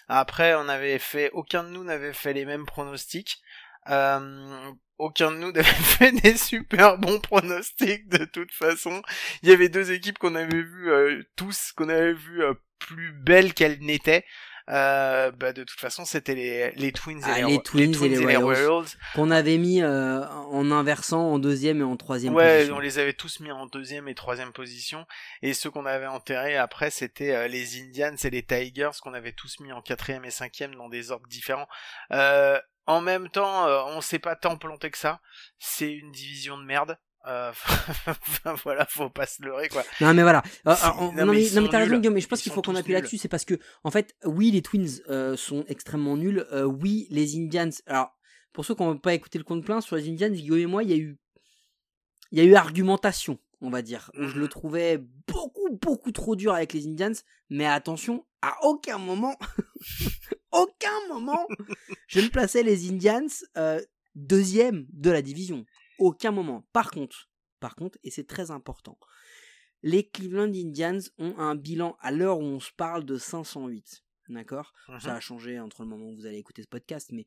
Après, 0.07 0.55
on 0.55 0.69
avait 0.69 0.99
fait, 0.99 1.31
aucun 1.33 1.63
de 1.63 1.69
nous 1.69 1.83
n'avait 1.83 2.13
fait 2.13 2.33
les 2.33 2.45
mêmes 2.45 2.65
pronostics. 2.65 3.41
Euh, 3.89 4.71
aucun 4.97 5.31
de 5.31 5.37
nous 5.37 5.51
n'avait 5.53 5.63
fait 5.63 6.11
des 6.11 6.37
super 6.37 6.97
bons 6.97 7.19
pronostics 7.19 8.07
de 8.09 8.25
toute 8.25 8.51
façon. 8.51 9.01
Il 9.43 9.49
y 9.49 9.53
avait 9.53 9.69
deux 9.69 9.91
équipes 9.91 10.17
qu'on 10.17 10.35
avait 10.35 10.61
vues 10.61 10.91
euh, 10.91 11.23
tous, 11.35 11.71
qu'on 11.73 11.89
avait 11.89 12.13
vues 12.13 12.43
euh, 12.43 12.53
plus 12.79 13.11
belles 13.11 13.53
qu'elles 13.53 13.79
n'étaient. 13.79 14.25
Euh, 14.69 15.31
bah 15.31 15.53
de 15.53 15.63
toute 15.63 15.79
façon 15.79 16.05
c'était 16.05 16.33
les, 16.33 16.71
les 16.71 16.91
Twins, 16.91 17.21
ah, 17.23 17.37
et 17.37 17.43
les, 17.43 17.51
les, 17.51 17.61
Twins, 17.61 17.81
les, 17.81 17.91
Twins 17.91 18.13
et 18.13 18.25
les 18.25 18.35
Royals 18.35 18.85
qu'on 19.13 19.29
avait 19.29 19.59
mis 19.59 19.83
euh, 19.83 20.25
en 20.27 20.71
inversant 20.71 21.21
en 21.21 21.37
deuxième 21.37 21.81
et 21.81 21.83
en 21.83 21.95
troisième 21.97 22.33
ouais, 22.33 22.55
position. 22.57 22.75
on 22.77 22.79
les 22.79 22.97
avait 22.97 23.13
tous 23.13 23.41
mis 23.41 23.51
en 23.51 23.67
deuxième 23.67 24.07
et 24.07 24.15
troisième 24.15 24.53
position 24.53 25.05
et 25.43 25.53
ceux 25.53 25.69
qu'on 25.69 25.85
avait 25.85 26.07
enterrés 26.07 26.57
après 26.57 26.89
c'était 26.89 27.35
euh, 27.35 27.47
les 27.47 27.79
Indians 27.79 28.15
et 28.23 28.29
les 28.31 28.43
Tigers 28.43 28.89
qu'on 29.03 29.13
avait 29.13 29.33
tous 29.33 29.59
mis 29.59 29.71
en 29.71 29.81
quatrième 29.81 30.25
et 30.25 30.31
cinquième 30.31 30.73
dans 30.75 30.89
des 30.89 31.11
ordres 31.11 31.27
différents. 31.27 31.67
Euh, 32.11 32.59
en 32.87 33.01
même 33.01 33.29
temps, 33.29 33.67
euh, 33.67 33.83
on 33.87 34.01
s'est 34.01 34.19
pas 34.19 34.35
tant 34.35 34.57
planté 34.57 34.91
que 34.91 34.97
ça. 34.97 35.19
C'est 35.57 35.91
une 35.91 36.11
division 36.11 36.57
de 36.57 36.63
merde. 36.63 36.97
Euh, 37.27 37.51
voilà, 38.63 38.85
faut 38.85 39.09
pas 39.09 39.25
se 39.25 39.41
leurrer 39.43 39.69
quoi. 39.69 39.83
Non 40.01 40.13
mais 40.13 40.21
voilà. 40.21 40.43
Euh, 40.67 40.75
on, 40.99 41.11
non, 41.13 41.25
mais 41.25 41.47
mais, 41.53 41.69
t'as 41.69 41.79
raison. 41.79 41.97
Guillaume, 41.97 42.13
mais 42.13 42.21
je 42.21 42.27
pense 42.27 42.41
qu'il 42.41 42.51
faut 42.51 42.61
qu'on 42.61 42.75
appuie 42.75 42.93
là-dessus, 42.93 43.17
c'est 43.17 43.27
parce 43.27 43.45
que 43.45 43.55
en 43.83 43.91
fait, 43.91 44.15
oui 44.25 44.51
les 44.51 44.61
Twins 44.61 45.01
euh, 45.09 45.35
sont 45.35 45.65
extrêmement 45.67 46.17
nuls, 46.17 46.45
euh, 46.51 46.63
oui 46.63 47.07
les 47.09 47.35
Indians. 47.35 47.69
Alors 47.87 48.15
pour 48.53 48.63
ceux 48.63 48.73
qui 48.73 48.83
n'ont 48.83 48.97
pas 48.97 49.13
écouté 49.13 49.37
le 49.37 49.43
compte 49.43 49.65
plein 49.65 49.81
sur 49.81 49.95
les 49.95 50.07
Indians, 50.07 50.29
Guillaume 50.29 50.59
et 50.59 50.65
moi, 50.65 50.83
il 50.83 50.89
y 50.89 50.93
a 50.93 50.97
eu, 50.97 51.17
il 52.31 52.39
y 52.39 52.41
a 52.41 52.45
eu 52.45 52.55
argumentation, 52.55 53.37
on 53.61 53.69
va 53.69 53.81
dire. 53.81 54.11
Où 54.17 54.23
je 54.23 54.39
le 54.39 54.47
trouvais 54.47 54.97
beaucoup, 55.27 55.77
beaucoup 55.81 56.11
trop 56.11 56.35
dur 56.35 56.53
avec 56.53 56.71
les 56.71 56.87
Indians. 56.87 57.11
Mais 57.49 57.65
attention, 57.65 58.25
à 58.41 58.55
aucun 58.63 58.97
moment, 58.97 59.35
aucun 60.51 61.07
moment, 61.09 61.45
je 62.07 62.21
ne 62.21 62.29
plaçais 62.29 62.63
les 62.63 62.89
Indians 62.89 63.27
euh, 63.57 63.81
deuxième 64.15 64.85
de 64.93 65.11
la 65.11 65.21
division. 65.21 65.65
Aucun 65.99 66.31
moment. 66.31 66.65
Par 66.73 66.91
contre, 66.91 67.29
par 67.59 67.75
contre, 67.75 67.97
et 68.03 68.11
c'est 68.11 68.27
très 68.27 68.51
important, 68.51 68.97
les 69.81 70.07
Cleveland 70.07 70.53
Indians 70.53 70.99
ont 71.17 71.37
un 71.37 71.55
bilan 71.55 71.95
à 71.99 72.11
l'heure 72.11 72.39
où 72.39 72.43
on 72.43 72.59
se 72.59 72.71
parle 72.71 73.05
de 73.05 73.17
508. 73.17 74.03
D'accord? 74.29 74.73
Ça 74.99 75.15
a 75.15 75.19
changé 75.19 75.59
entre 75.59 75.83
le 75.83 75.89
moment 75.89 76.07
où 76.07 76.15
vous 76.15 76.25
allez 76.25 76.39
écouter 76.39 76.63
ce 76.63 76.67
podcast, 76.67 77.11
mais 77.11 77.25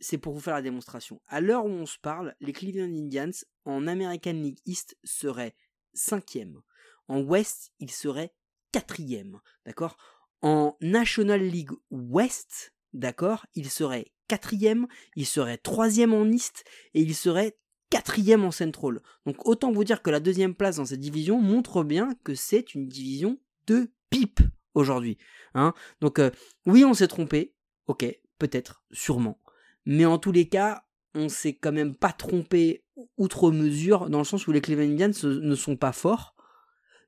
c'est 0.00 0.18
pour 0.18 0.34
vous 0.34 0.40
faire 0.40 0.54
la 0.54 0.62
démonstration. 0.62 1.22
À 1.28 1.40
l'heure 1.40 1.64
où 1.64 1.70
on 1.70 1.86
se 1.86 1.98
parle, 1.98 2.34
les 2.40 2.52
Cleveland 2.52 2.92
Indians 2.92 3.30
en 3.64 3.86
American 3.86 4.32
League 4.32 4.58
East 4.66 4.96
seraient 5.04 5.54
cinquième. 5.94 6.60
En 7.06 7.20
West, 7.20 7.72
ils 7.78 7.90
seraient 7.90 8.34
quatrième. 8.72 9.40
D'accord? 9.64 9.96
En 10.42 10.76
National 10.80 11.40
League 11.40 11.72
West, 11.90 12.74
d'accord, 12.92 13.46
ils 13.54 13.70
seraient 13.70 14.12
quatrième, 14.26 14.86
ils 15.16 15.26
seraient 15.26 15.58
troisième 15.58 16.14
en 16.14 16.26
East 16.26 16.64
et 16.94 17.02
ils 17.02 17.14
seraient 17.14 17.58
quatrième 17.90 18.44
en 18.44 18.50
Central. 18.50 19.00
Donc 19.26 19.46
autant 19.46 19.72
vous 19.72 19.84
dire 19.84 20.02
que 20.02 20.10
la 20.10 20.20
deuxième 20.20 20.54
place 20.54 20.76
dans 20.76 20.86
cette 20.86 21.00
division 21.00 21.40
montre 21.40 21.82
bien 21.82 22.14
que 22.24 22.34
c'est 22.34 22.74
une 22.74 22.88
division 22.88 23.38
de 23.66 23.90
pipe 24.08 24.40
aujourd'hui. 24.74 25.18
Hein 25.54 25.74
Donc 26.00 26.18
euh, 26.18 26.30
oui, 26.66 26.84
on 26.84 26.94
s'est 26.94 27.08
trompé, 27.08 27.54
ok, 27.86 28.06
peut-être, 28.38 28.82
sûrement. 28.92 29.40
Mais 29.84 30.06
en 30.06 30.18
tous 30.18 30.32
les 30.32 30.48
cas, 30.48 30.84
on 31.14 31.28
s'est 31.28 31.54
quand 31.54 31.72
même 31.72 31.94
pas 31.94 32.12
trompé 32.12 32.84
outre 33.16 33.50
mesure, 33.50 34.08
dans 34.08 34.18
le 34.18 34.24
sens 34.24 34.46
où 34.46 34.52
les 34.52 34.60
Cleveland 34.60 34.92
Indians 34.92 35.10
ne 35.24 35.54
sont 35.54 35.76
pas 35.76 35.92
forts, 35.92 36.34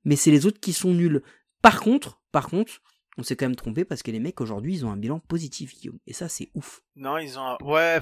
mais 0.05 0.17
c'est 0.17 0.31
les 0.31 0.47
autres 0.47 0.61
qui 0.61 0.73
sont 0.73 0.93
nuls. 0.93 1.23
Par 1.61 1.81
contre, 1.81 2.21
par 2.33 2.49
contre, 2.49 2.81
on 3.19 3.23
s'est 3.23 3.37
quand 3.37 3.47
même 3.47 3.57
trompé 3.57 3.85
parce 3.85 4.03
que 4.03 4.11
les 4.11 4.21
mecs 4.21 4.41
aujourd'hui 4.41 4.75
ils 4.75 4.87
ont 4.87 4.91
un 4.91 4.97
bilan 4.97 5.21
positif 5.21 5.75
Guillaume 5.75 5.99
et 6.07 6.13
ça 6.13 6.29
c'est 6.29 6.51
ouf. 6.55 6.81
Non 6.97 7.19
ils 7.19 7.39
ont 7.39 7.43
un... 7.43 7.59
ouais 7.61 8.01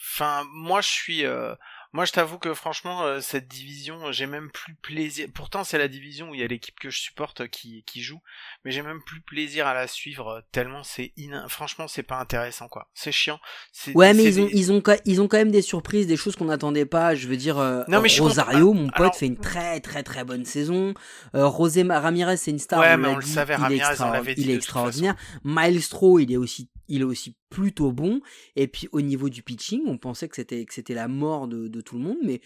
enfin 0.00 0.44
moi 0.52 0.80
je 0.80 0.88
suis 0.88 1.24
euh, 1.26 1.54
moi, 1.92 2.04
je 2.04 2.12
t'avoue 2.12 2.38
que 2.38 2.54
franchement, 2.54 3.02
euh, 3.02 3.20
cette 3.20 3.48
division, 3.48 4.12
j'ai 4.12 4.26
même 4.26 4.50
plus 4.50 4.74
plaisir. 4.74 5.28
Pourtant, 5.34 5.64
c'est 5.64 5.78
la 5.78 5.88
division 5.88 6.30
où 6.30 6.34
il 6.34 6.40
y 6.40 6.44
a 6.44 6.46
l'équipe 6.46 6.78
que 6.78 6.90
je 6.90 7.00
supporte 7.00 7.48
qui, 7.48 7.82
qui 7.84 8.02
joue, 8.02 8.20
mais 8.64 8.70
j'ai 8.70 8.82
même 8.82 9.02
plus 9.02 9.20
plaisir 9.20 9.66
à 9.66 9.74
la 9.74 9.86
suivre 9.86 10.28
euh, 10.28 10.40
tellement 10.52 10.82
c'est 10.84 11.12
in... 11.18 11.48
franchement, 11.48 11.88
c'est 11.88 12.02
pas 12.02 12.18
intéressant 12.18 12.68
quoi. 12.68 12.88
C'est 12.94 13.12
chiant. 13.12 13.40
Ouais, 13.94 14.14
mais 14.14 14.24
ils 14.24 14.40
ont, 14.40 14.48
ils 14.52 14.72
ont, 14.72 14.82
ils 15.04 15.20
ont 15.20 15.28
quand 15.28 15.38
même 15.38 15.50
des 15.50 15.62
surprises, 15.62 16.06
des 16.06 16.16
choses 16.16 16.36
qu'on 16.36 16.46
n'attendait 16.46 16.86
pas. 16.86 17.14
Je 17.14 17.26
veux 17.26 17.36
dire, 17.36 17.58
euh, 17.58 17.82
non, 17.88 18.00
mais 18.00 18.08
Rosario, 18.18 18.72
mon 18.72 18.90
pote, 18.90 19.16
fait 19.16 19.26
une 19.26 19.38
très 19.38 19.80
très 19.80 20.02
très 20.02 20.24
bonne 20.24 20.44
saison. 20.44 20.94
Euh, 21.34 21.46
Rosé 21.46 21.82
Ramirez, 21.82 22.36
c'est 22.36 22.50
une 22.50 22.58
star. 22.58 22.80
Ouais, 22.80 22.96
mais 22.96 23.08
on 23.08 23.16
le 23.16 23.22
savait. 23.22 23.56
Ramirez, 23.56 24.00
on 24.00 24.10
l'avait 24.10 24.34
dit. 24.34 24.42
Il 24.42 24.50
est 24.50 24.54
extraordinaire. 24.54 25.16
Miles 25.44 25.80
il 26.20 26.32
est 26.32 26.36
aussi 26.36 26.68
il 26.90 27.00
est 27.00 27.04
aussi 27.04 27.36
plutôt 27.48 27.92
bon. 27.92 28.20
Et 28.56 28.68
puis 28.68 28.88
au 28.92 29.00
niveau 29.00 29.28
du 29.28 29.42
pitching, 29.42 29.82
on 29.86 29.96
pensait 29.96 30.28
que 30.28 30.36
c'était 30.36 30.64
que 30.64 30.74
c'était 30.74 30.94
la 30.94 31.08
mort 31.08 31.48
de, 31.48 31.68
de, 31.68 31.80
tout 31.80 31.96
le 31.96 32.02
monde, 32.02 32.18
mais 32.22 32.40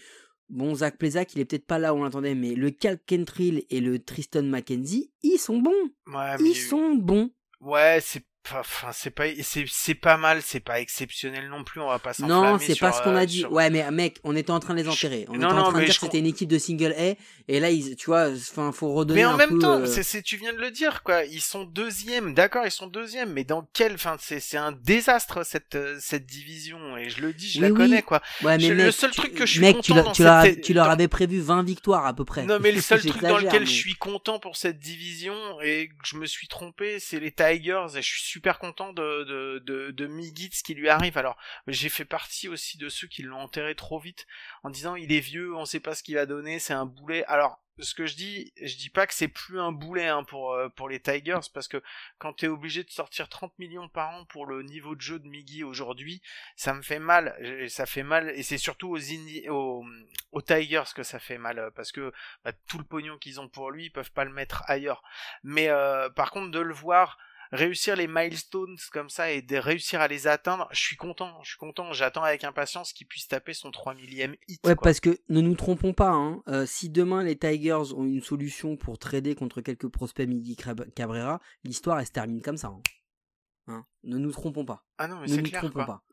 bon, 0.49 0.75
Zach 0.75 0.97
Plezak, 0.97 1.33
il 1.33 1.41
est 1.41 1.45
peut-être 1.45 1.65
pas 1.65 1.79
là 1.79 1.93
où 1.93 1.97
on 1.97 2.03
l'attendait, 2.03 2.35
mais 2.35 2.55
le 2.55 2.71
Cal 2.71 2.99
Kentrill 3.05 3.65
et 3.69 3.81
le 3.81 3.99
Tristan 3.99 4.43
McKenzie, 4.43 5.11
ils 5.23 5.37
sont 5.37 5.59
bons. 5.59 5.91
ils 6.39 6.55
sont 6.55 6.95
bons. 6.95 7.31
Ouais, 7.59 7.99
c'est 8.01 8.23
Enfin, 8.51 8.91
c'est 8.93 9.09
pas, 9.09 9.25
c'est, 9.41 9.95
pas 9.95 10.17
mal, 10.17 10.41
c'est 10.43 10.59
pas 10.59 10.79
exceptionnel 10.79 11.49
non 11.49 11.63
plus, 11.63 11.81
on 11.81 11.87
va 11.87 11.99
pas 11.99 12.13
s'enflammer 12.13 12.51
Non, 12.51 12.59
c'est 12.59 12.77
pas 12.77 12.91
ce 12.91 13.01
qu'on 13.01 13.15
a 13.15 13.23
euh, 13.23 13.25
dit. 13.25 13.45
Ouais, 13.45 13.69
mais 13.69 13.89
mec, 13.91 14.19
on 14.23 14.35
était 14.35 14.51
en 14.51 14.59
train 14.59 14.75
de 14.75 14.81
les 14.81 14.87
enterrer. 14.87 15.25
On 15.29 15.35
était 15.35 15.45
en 15.45 15.71
train 15.71 15.79
de 15.79 15.85
dire 15.85 15.93
que 15.93 15.99
c'était 15.99 16.19
une 16.19 16.27
équipe 16.27 16.49
de 16.49 16.59
single 16.59 16.93
A, 16.97 17.15
et 17.47 17.59
là, 17.59 17.69
ils, 17.69 17.95
tu 17.95 18.07
vois, 18.07 18.29
enfin, 18.29 18.71
faut 18.71 18.93
redonner 18.93 19.21
Mais 19.21 19.25
en 19.25 19.37
même 19.37 19.59
temps, 19.59 19.79
euh, 19.79 19.85
c'est, 19.85 20.21
tu 20.21 20.37
viens 20.37 20.53
de 20.53 20.59
le 20.59 20.71
dire, 20.71 21.03
quoi. 21.03 21.25
Ils 21.25 21.41
sont 21.41 21.63
deuxième, 21.63 22.33
d'accord, 22.33 22.65
ils 22.65 22.71
sont 22.71 22.87
deuxième, 22.87 23.33
mais 23.33 23.43
dans 23.43 23.67
quel, 23.73 23.93
enfin, 23.93 24.17
c'est, 24.19 24.39
c'est 24.39 24.57
un 24.57 24.71
désastre, 24.71 25.45
cette, 25.45 25.75
euh, 25.75 25.97
cette 25.99 26.25
division, 26.25 26.97
et 26.97 27.09
je 27.09 27.21
le 27.21 27.33
dis, 27.33 27.49
je 27.49 27.61
la 27.61 27.71
connais, 27.71 28.01
quoi. 28.01 28.21
Ouais, 28.43 28.57
mais 28.57 28.69
le 28.69 28.91
seul 28.91 29.11
truc 29.11 29.33
que 29.33 29.45
je 29.45 29.53
suis 29.53 29.61
mec, 29.61 29.77
content 29.77 30.11
tu, 30.11 30.23
leur, 30.23 30.43
tu 30.63 30.73
leur 30.73 30.89
avais 30.89 31.07
prévu 31.07 31.39
20 31.39 31.63
victoires, 31.63 32.05
à 32.05 32.13
peu 32.13 32.25
près. 32.25 32.45
Non, 32.45 32.59
mais 32.59 32.71
le 32.71 32.81
seul 32.81 33.01
truc 33.01 33.21
dans 33.21 33.37
lequel 33.37 33.65
je 33.65 33.71
suis 33.71 33.95
content 33.95 34.39
pour 34.39 34.55
cette 34.57 34.79
division, 34.79 35.35
et 35.61 35.87
que 35.87 35.93
je 36.03 36.17
me 36.17 36.25
suis 36.25 36.47
trompé, 36.47 36.99
c'est 36.99 37.19
les 37.19 37.31
Tigers, 37.31 37.95
et 37.95 38.01
je 38.01 38.21
suis 38.21 38.34
super 38.35 38.59
content 38.59 38.91
de, 38.91 39.23
de, 39.23 39.59
de, 39.59 39.91
de 39.91 40.49
ce 40.51 40.61
qui 40.61 40.73
lui 40.73 40.89
arrive. 40.89 41.17
Alors, 41.17 41.37
j'ai 41.67 41.87
fait 41.87 42.03
partie 42.03 42.49
aussi 42.49 42.77
de 42.77 42.89
ceux 42.89 43.07
qui 43.07 43.23
l'ont 43.23 43.39
enterré 43.39 43.75
trop 43.75 43.97
vite 43.97 44.27
en 44.63 44.69
disant 44.69 44.95
il 44.95 45.13
est 45.13 45.21
vieux, 45.21 45.55
on 45.55 45.63
sait 45.63 45.79
pas 45.79 45.95
ce 45.95 46.03
qu'il 46.03 46.15
va 46.15 46.25
donner, 46.25 46.59
c'est 46.59 46.73
un 46.73 46.85
boulet. 46.85 47.23
Alors, 47.27 47.61
ce 47.79 47.93
que 47.93 48.05
je 48.05 48.15
dis, 48.17 48.51
je 48.61 48.75
dis 48.75 48.89
pas 48.89 49.07
que 49.07 49.13
c'est 49.13 49.29
plus 49.29 49.57
un 49.57 49.71
boulet 49.71 50.07
hein, 50.07 50.25
pour 50.25 50.53
euh, 50.53 50.67
pour 50.67 50.89
les 50.89 50.99
Tigers 50.99 51.47
parce 51.53 51.69
que 51.69 51.81
quand 52.17 52.33
t'es 52.33 52.47
obligé 52.47 52.83
de 52.83 52.89
sortir 52.89 53.29
30 53.29 53.57
millions 53.57 53.87
par 53.87 54.09
an 54.09 54.25
pour 54.25 54.45
le 54.45 54.63
niveau 54.63 54.95
de 54.95 55.01
jeu 55.01 55.19
de 55.19 55.27
Miggy 55.27 55.63
aujourd'hui, 55.63 56.21
ça 56.57 56.73
me 56.73 56.81
fait 56.81 56.99
mal, 56.99 57.37
ça 57.69 57.85
fait 57.85 58.03
mal 58.03 58.31
et 58.31 58.43
c'est 58.43 58.57
surtout 58.57 58.97
aux, 58.97 59.49
aux, 59.49 59.85
aux 60.33 60.41
Tigers 60.41 60.91
que 60.93 61.03
ça 61.03 61.19
fait 61.19 61.37
mal 61.37 61.71
parce 61.73 61.93
que 61.93 62.11
bah, 62.43 62.51
tout 62.67 62.79
le 62.79 62.85
pognon 62.85 63.17
qu'ils 63.17 63.39
ont 63.39 63.47
pour 63.47 63.71
lui, 63.71 63.85
ils 63.85 63.91
peuvent 63.91 64.11
pas 64.11 64.25
le 64.25 64.33
mettre 64.33 64.63
ailleurs. 64.67 65.03
Mais 65.43 65.69
euh, 65.69 66.09
par 66.09 66.31
contre 66.31 66.51
de 66.51 66.59
le 66.59 66.73
voir 66.73 67.17
réussir 67.51 67.95
les 67.95 68.07
milestones 68.07 68.75
comme 68.91 69.09
ça 69.09 69.31
et 69.31 69.41
de 69.41 69.57
réussir 69.57 70.01
à 70.01 70.07
les 70.07 70.27
atteindre, 70.27 70.67
je 70.71 70.79
suis 70.79 70.95
content, 70.95 71.39
je 71.43 71.49
suis 71.49 71.57
content, 71.57 71.93
j'attends 71.93 72.23
avec 72.23 72.43
impatience 72.43 72.93
qu'il 72.93 73.07
puisse 73.07 73.27
taper 73.27 73.53
son 73.53 73.71
3 73.71 73.95
millième 73.95 74.35
hit. 74.47 74.65
Ouais, 74.65 74.75
parce 74.75 74.99
que 74.99 75.17
ne 75.29 75.41
nous 75.41 75.55
trompons 75.55 75.93
pas, 75.93 76.11
hein, 76.11 76.41
euh, 76.47 76.65
si 76.65 76.89
demain 76.89 77.23
les 77.23 77.37
Tigers 77.37 77.93
ont 77.95 78.05
une 78.05 78.21
solution 78.21 78.77
pour 78.77 78.97
trader 78.97 79.35
contre 79.35 79.61
quelques 79.61 79.87
prospects 79.87 80.27
Midi 80.27 80.57
Cabrera, 80.95 81.39
l'histoire 81.63 81.99
elle 81.99 82.07
se 82.07 82.11
termine 82.11 82.41
comme 82.41 82.57
ça. 82.57 82.67
Hein. 82.67 82.81
Hein 83.67 83.85
ne 84.03 84.17
nous 84.17 84.31
trompons 84.31 84.65
pas. 84.65 84.85
Ah 84.97 85.07
non, 85.07 85.19
mais 85.19 85.27
c'est 85.27 85.41
clair. 85.41 85.61
Trompons 85.61 85.85
pas. 85.85 86.03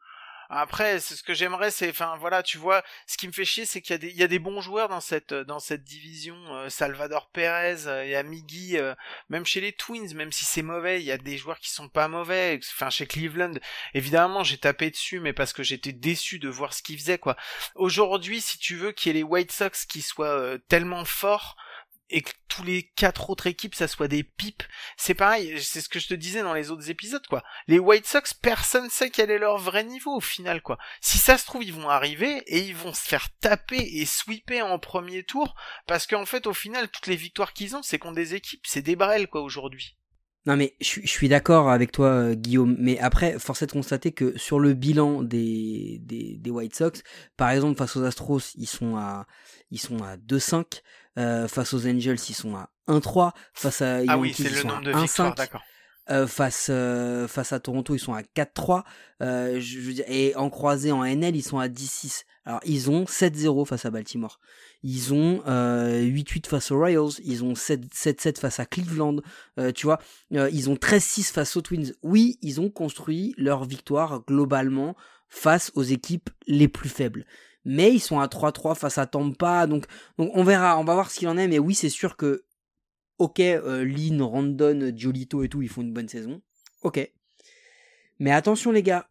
Après, 0.51 1.01
ce 1.01 1.23
que 1.23 1.35
j'aimerais, 1.35 1.71
c'est, 1.71 1.91
enfin 1.91 2.17
voilà, 2.19 2.43
tu 2.43 2.59
vois, 2.59 2.83
ce 3.07 3.17
qui 3.17 3.27
me 3.27 3.33
fait 3.33 3.45
chier, 3.45 3.65
c'est 3.65 3.81
qu'il 3.81 3.93
y 3.93 3.95
a 3.95 3.99
des, 3.99 4.09
il 4.09 4.17
y 4.17 4.23
a 4.23 4.29
des 4.29 4.39
bons 4.39 4.61
joueurs 4.61 4.89
dans 4.89 5.01
cette, 5.01 5.35
dans 5.35 5.61
cette 5.61 5.85
division. 5.85 6.37
Euh, 6.55 6.69
Salvador 6.69 7.31
Perez, 7.31 7.87
euh, 7.87 8.05
il 8.05 8.11
y 8.11 8.15
a 8.15 8.23
Miggy, 8.23 8.79
euh, 8.79 8.95
même 9.29 9.47
chez 9.47 9.61
les 9.61 9.73
Twins, 9.73 10.15
même 10.15 10.33
si 10.33 10.45
c'est 10.45 10.63
mauvais, 10.63 11.01
il 11.01 11.07
y 11.07 11.13
a 11.13 11.19
des 11.19 11.37
joueurs 11.39 11.59
qui 11.59 11.71
sont 11.71 11.89
pas 11.89 12.09
mauvais. 12.09 12.61
Enfin, 12.75 12.91
chez 12.91 13.07
Cleveland, 13.07 13.55
évidemment, 13.95 14.45
j'ai 14.45 14.59
tapé 14.59 14.91
dessus, 14.91 15.21
mais 15.21 15.33
parce 15.33 15.53
que 15.53 15.63
j'étais 15.63 15.93
déçu 15.93 16.39
de 16.39 16.49
voir 16.49 16.75
ce 16.75 16.83
qu'ils 16.83 16.99
faisaient, 16.99 17.19
quoi. 17.19 17.37
Aujourd'hui, 17.75 18.41
si 18.41 18.59
tu 18.59 18.77
veux 18.77 18.93
qu'il 18.93 19.09
y 19.09 19.11
ait 19.11 19.21
les 19.21 19.23
White 19.23 19.53
Sox 19.53 19.87
qui 19.89 20.03
soient 20.03 20.59
tellement 20.69 21.05
forts, 21.05 21.57
et 22.13 22.23
que 22.23 22.31
tous 22.49 22.63
les 22.63 22.85
quatre 22.95 23.31
autres 23.31 23.47
équipes 23.47 23.75
ça 23.75 23.89
soit 23.89 24.09
des 24.09 24.23
pipes, 24.23 24.63
c'est 24.97 25.15
pareil, 25.15 25.61
c'est 25.61 25.81
ce 25.81 25.89
que 25.89 25.99
je 25.99 26.09
te 26.09 26.15
disais 26.15 26.43
dans 26.43 26.55
les 26.55 26.71
autres 26.71 26.91
épisodes 26.91 27.27
quoi. 27.27 27.43
Les 27.67 27.79
White 27.79 28.07
Sox, 28.07 28.35
personne 28.35 28.91
sait 28.91 29.11
quel 29.11 29.31
est 29.31 29.39
leur 29.39 29.59
vrai 29.59 29.85
niveau 29.85 30.17
au 30.17 30.21
final 30.21 30.63
quoi. 30.63 30.79
Si 31.01 31.19
ça 31.19 31.39
se 31.39 31.47
trouve 31.47 31.65
ils 31.65 31.73
vont 31.73 31.89
arriver 31.89 32.43
et 32.47 32.61
ils 32.61 32.77
vont 32.77 32.93
se 32.93 33.07
faire 33.07 33.29
taper 33.41 33.81
et 33.81 34.07
sweeper 34.07 34.63
en 34.63 34.79
premier 34.79 35.25
tour 35.25 35.55
parce 35.87 36.07
qu'en 36.07 36.27
fait 36.27 36.47
au 36.47 36.55
final 36.55 36.89
toutes 36.89 37.07
les 37.07 37.17
victoires 37.17 37.53
qu'ils 37.53 37.75
ont 37.75 37.83
c'est 37.83 37.99
contre 37.99 38.17
des 38.17 38.35
équipes, 38.35 38.65
c'est 38.67 38.83
des 38.83 38.97
brels 38.97 39.29
quoi 39.29 39.43
aujourd'hui. 39.43 39.97
Non 40.45 40.57
mais 40.57 40.75
je, 40.81 41.07
suis 41.07 41.29
d'accord 41.29 41.71
avec 41.71 41.93
toi 41.93 42.09
euh, 42.09 42.35
Guillaume, 42.35 42.75
mais 42.79 42.99
après 42.99 43.39
force 43.39 43.63
est 43.63 43.69
de 43.69 43.73
constater 43.73 44.11
que 44.11 44.37
sur 44.37 44.59
le 44.59 44.75
bilan 44.75 45.23
des 45.23 46.41
White 46.47 46.75
Sox, 46.75 47.03
par 47.37 47.51
exemple 47.51 47.79
face 47.79 47.97
aux 47.97 48.03
Astros 48.03 48.41
ils 48.57 48.67
sont 48.67 48.97
à 48.97 49.27
ils 49.71 49.81
sont 49.81 50.03
à 50.03 50.17
2-5, 50.17 50.83
euh, 51.19 51.49
face 51.49 51.75
aux 51.75 51.87
Angels, 51.87 52.19
ils 52.29 52.35
sont 52.35 52.57
à 52.57 52.71
1-3. 52.89 53.33
Face 53.55 53.83
à 53.83 54.01
ah 54.09 54.19
oui, 54.19 54.35
c'est 54.37 54.51
le 54.51 54.63
nombre 54.63 54.83
de 54.83 54.93
victoires, 54.93 55.35
d'accord. 55.35 55.63
Euh, 56.11 56.27
face 56.27 56.67
euh, 56.69 57.29
face 57.29 57.53
à 57.53 57.61
Toronto, 57.61 57.95
ils 57.95 58.01
sont 58.01 58.13
à 58.13 58.23
4-3. 58.23 58.83
Euh, 59.23 59.61
je, 59.61 59.93
dire, 59.93 60.05
et 60.09 60.35
en 60.35 60.51
croisé 60.51 60.91
en 60.91 61.05
NL, 61.05 61.37
ils 61.37 61.45
sont 61.45 61.61
à 61.61 61.69
10-6. 61.69 62.25
Alors 62.45 62.61
ils 62.65 62.91
ont 62.91 63.05
7-0 63.05 63.65
face 63.67 63.85
à 63.85 63.91
Baltimore. 63.91 64.41
Ils 64.83 65.15
ont 65.15 65.43
8-8 65.47 66.49
face 66.49 66.73
aux 66.73 66.77
Royals. 66.77 67.21
Ils 67.23 67.45
ont 67.45 67.53
7-7 67.53 68.41
face 68.41 68.59
à 68.59 68.67
Cleveland. 68.67 69.19
tu 69.77 69.87
vois, 69.87 70.01
ils 70.33 70.69
ont 70.69 70.75
13-6 70.75 71.33
face 71.33 71.57
aux 71.57 71.63
Twins. 71.63 71.93
Oui, 72.03 72.37
ils 72.43 72.61
ont 72.61 72.69
construit 72.69 73.33
leur 73.39 73.65
victoire 73.65 74.25
globalement 74.27 74.97
face 75.29 75.71
aux 75.77 75.85
équipes 75.85 76.31
les 76.49 76.67
plus 76.67 76.89
faibles 76.89 77.25
mais 77.65 77.93
ils 77.93 78.01
sont 78.01 78.21
à 78.21 78.27
3-3 78.27 78.75
face 78.75 78.99
à 78.99 79.07
Tampa, 79.07 79.67
donc, 79.67 79.87
donc 80.19 80.31
on 80.35 80.45
verra, 80.45 80.79
on 80.79 80.85
va 80.85 80.95
voir 80.95 81.11
ce 81.11 81.19
qu'il 81.19 81.29
en 81.29 81.37
est, 81.37 81.49
mais 81.49 81.59
oui, 81.59 81.75
c'est 81.75 81.89
sûr 81.89 82.17
que, 82.17 82.45
ok, 83.19 83.41
euh, 83.41 83.85
Lynn, 83.85 84.23
Randon, 84.23 84.93
Giolito 84.95 85.43
et 85.43 85.49
tout, 85.49 85.63
ils 85.63 85.69
font 85.69 85.83
une 85.83 85.93
bonne 85.93 86.09
saison, 86.09 86.43
ok. 86.83 87.11
Mais 88.19 88.33
attention 88.33 88.73
les 88.73 88.83
gars, 88.83 89.09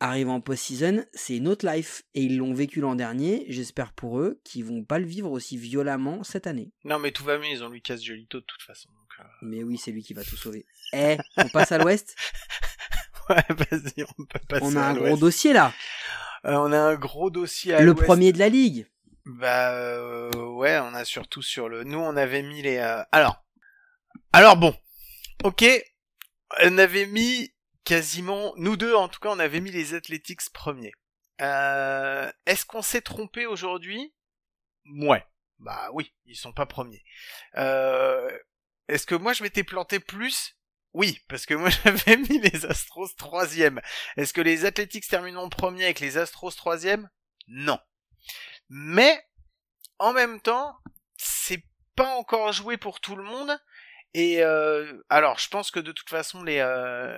arrivant 0.00 0.36
en 0.36 0.40
post-season, 0.40 1.04
c'est 1.12 1.36
une 1.36 1.48
autre 1.48 1.66
life, 1.66 2.02
et 2.14 2.22
ils 2.22 2.36
l'ont 2.38 2.54
vécu 2.54 2.80
l'an 2.80 2.94
dernier, 2.94 3.46
j'espère 3.48 3.92
pour 3.92 4.20
eux 4.20 4.40
qu'ils 4.44 4.64
vont 4.64 4.84
pas 4.84 4.98
le 4.98 5.06
vivre 5.06 5.30
aussi 5.30 5.56
violemment 5.56 6.22
cette 6.22 6.46
année. 6.46 6.72
Non 6.84 6.98
mais 6.98 7.10
tout 7.10 7.24
va 7.24 7.38
mieux, 7.38 7.48
ils 7.50 7.64
ont 7.64 7.68
Lucas 7.68 7.96
Giolito 7.96 8.40
de 8.40 8.44
toute 8.44 8.62
façon. 8.62 8.88
Euh. 9.20 9.24
Mais 9.42 9.62
oui, 9.62 9.78
c'est 9.78 9.90
lui 9.90 10.02
qui 10.02 10.14
va 10.14 10.22
tout 10.22 10.36
sauver. 10.36 10.66
Eh, 10.92 11.16
on 11.36 11.48
passe 11.48 11.72
à 11.72 11.78
l'ouest? 11.78 12.14
Ouais, 13.28 13.44
vas-y, 13.50 14.04
on 14.18 14.24
peut 14.24 14.38
passer 14.48 14.64
On 14.64 14.74
a 14.74 14.80
un 14.80 14.94
gros 14.94 15.18
dossier 15.18 15.52
là 15.52 15.74
on 16.44 16.72
a 16.72 16.78
un 16.78 16.94
gros 16.94 17.30
dossier 17.30 17.74
à 17.74 17.80
Le 17.80 17.94
premier 17.94 18.32
de 18.32 18.38
la 18.38 18.48
ligue. 18.48 18.86
Bah 19.26 19.72
euh, 19.74 20.30
ouais, 20.32 20.78
on 20.78 20.94
a 20.94 21.04
surtout 21.04 21.42
sur 21.42 21.68
le. 21.68 21.84
Nous, 21.84 21.98
on 21.98 22.16
avait 22.16 22.42
mis 22.42 22.62
les. 22.62 22.78
euh, 22.78 23.02
Alors, 23.12 23.44
alors 24.32 24.56
bon, 24.56 24.74
ok, 25.44 25.64
on 26.62 26.78
avait 26.78 27.06
mis 27.06 27.52
quasiment, 27.84 28.52
nous 28.56 28.76
deux 28.76 28.94
en 28.94 29.08
tout 29.08 29.20
cas, 29.20 29.30
on 29.30 29.38
avait 29.38 29.60
mis 29.60 29.70
les 29.70 29.94
Athletics 29.94 30.50
premiers. 30.52 30.92
Euh, 31.40 32.30
Est-ce 32.46 32.64
qu'on 32.64 32.82
s'est 32.82 33.00
trompé 33.00 33.46
aujourd'hui? 33.46 34.14
Ouais. 34.94 35.24
Bah 35.58 35.90
oui, 35.92 36.14
ils 36.24 36.36
sont 36.36 36.52
pas 36.52 36.66
premiers. 36.66 37.02
Euh, 37.56 38.30
Est-ce 38.88 39.06
que 39.06 39.14
moi 39.14 39.32
je 39.32 39.42
m'étais 39.42 39.64
planté 39.64 40.00
plus 40.00 40.56
Oui, 40.98 41.20
parce 41.28 41.46
que 41.46 41.54
moi 41.54 41.70
j'avais 41.84 42.16
mis 42.16 42.40
les 42.40 42.66
Astros 42.66 43.14
troisième. 43.16 43.80
Est-ce 44.16 44.32
que 44.32 44.40
les 44.40 44.64
Athletics 44.64 45.06
termineront 45.06 45.48
premiers 45.48 45.84
avec 45.84 46.00
les 46.00 46.18
Astros 46.18 46.50
troisième? 46.50 47.08
Non. 47.46 47.78
Mais 48.68 49.24
en 50.00 50.12
même 50.12 50.40
temps, 50.40 50.76
c'est 51.14 51.62
pas 51.94 52.16
encore 52.16 52.52
joué 52.52 52.78
pour 52.78 52.98
tout 52.98 53.14
le 53.14 53.22
monde. 53.22 53.56
Et 54.12 54.42
euh, 54.42 55.00
alors, 55.08 55.38
je 55.38 55.48
pense 55.48 55.70
que 55.70 55.78
de 55.78 55.92
toute 55.92 56.10
façon, 56.10 56.42
les 56.42 56.58
euh, 56.58 57.16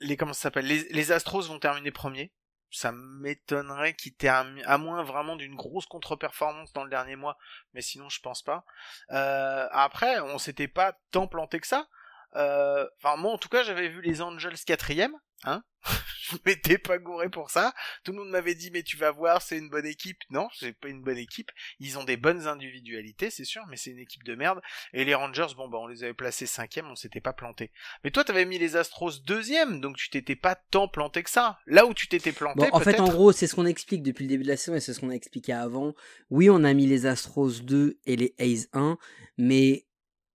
les 0.00 0.18
comment 0.18 0.34
ça 0.34 0.42
s'appelle, 0.42 0.66
les, 0.66 0.86
les 0.90 1.10
Astros 1.10 1.48
vont 1.48 1.58
terminer 1.58 1.92
premiers. 1.92 2.34
Ça 2.70 2.92
m'étonnerait 2.92 3.94
qu'ils 3.94 4.14
terminent, 4.14 4.62
à 4.66 4.76
moins 4.76 5.02
vraiment 5.02 5.36
d'une 5.36 5.56
grosse 5.56 5.86
contre-performance 5.86 6.74
dans 6.74 6.84
le 6.84 6.90
dernier 6.90 7.16
mois, 7.16 7.38
mais 7.72 7.80
sinon 7.80 8.10
je 8.10 8.20
pense 8.20 8.42
pas. 8.42 8.66
Euh, 9.12 9.66
après, 9.70 10.20
on 10.20 10.36
s'était 10.36 10.68
pas 10.68 10.98
tant 11.12 11.26
planté 11.26 11.60
que 11.60 11.66
ça. 11.66 11.88
Euh, 12.34 12.86
Enfin, 13.02 13.16
moi 13.16 13.32
en 13.32 13.38
tout 13.38 13.48
cas, 13.48 13.62
j'avais 13.62 13.88
vu 13.88 14.00
les 14.02 14.22
Angels 14.22 14.56
quatrième, 14.66 15.14
hein. 15.44 15.62
je 16.22 16.36
m'étais 16.44 16.78
pas 16.78 16.98
gouré 16.98 17.28
pour 17.28 17.50
ça. 17.50 17.72
Tout 18.02 18.12
le 18.12 18.18
monde 18.18 18.30
m'avait 18.30 18.54
dit 18.54 18.70
mais 18.72 18.82
tu 18.82 18.96
vas 18.96 19.10
voir, 19.12 19.42
c'est 19.42 19.58
une 19.58 19.68
bonne 19.68 19.86
équipe. 19.86 20.18
Non, 20.30 20.48
c'est 20.58 20.72
pas 20.72 20.88
une 20.88 21.02
bonne 21.02 21.18
équipe. 21.18 21.50
Ils 21.78 21.98
ont 21.98 22.04
des 22.04 22.16
bonnes 22.16 22.46
individualités, 22.48 23.30
c'est 23.30 23.44
sûr, 23.44 23.62
mais 23.68 23.76
c'est 23.76 23.90
une 23.90 23.98
équipe 23.98 24.24
de 24.24 24.34
merde. 24.34 24.60
Et 24.92 25.04
les 25.04 25.14
Rangers, 25.14 25.46
bon 25.56 25.68
bah 25.68 25.78
on 25.80 25.86
les 25.86 26.02
avait 26.02 26.14
placés 26.14 26.46
cinquième, 26.46 26.90
on 26.90 26.96
s'était 26.96 27.20
pas 27.20 27.32
planté. 27.32 27.70
Mais 28.02 28.10
toi 28.10 28.24
t'avais 28.24 28.44
mis 28.44 28.58
les 28.58 28.76
Astros 28.76 29.22
deuxième, 29.24 29.80
donc 29.80 29.96
tu 29.96 30.10
t'étais 30.10 30.36
pas 30.36 30.56
tant 30.56 30.88
planté 30.88 31.22
que 31.22 31.30
ça. 31.30 31.58
Là 31.66 31.86
où 31.86 31.94
tu 31.94 32.08
t'étais 32.08 32.32
planté, 32.32 32.60
Bon, 32.60 32.68
en 32.72 32.80
fait, 32.80 32.98
en 33.00 33.08
gros, 33.08 33.32
c'est 33.32 33.46
ce 33.46 33.54
qu'on 33.54 33.66
explique 33.66 34.02
depuis 34.02 34.24
le 34.24 34.28
début 34.30 34.42
de 34.44 34.48
la 34.48 34.56
saison 34.56 34.74
et 34.76 34.80
c'est 34.80 34.94
ce 34.94 35.00
qu'on 35.00 35.10
a 35.10 35.14
expliqué 35.14 35.52
avant. 35.52 35.94
Oui, 36.30 36.50
on 36.50 36.64
a 36.64 36.72
mis 36.72 36.86
les 36.86 37.06
Astros 37.06 37.60
2 37.62 37.98
et 38.06 38.16
les 38.16 38.34
A's 38.38 38.68
1, 38.72 38.98
mais 39.38 39.86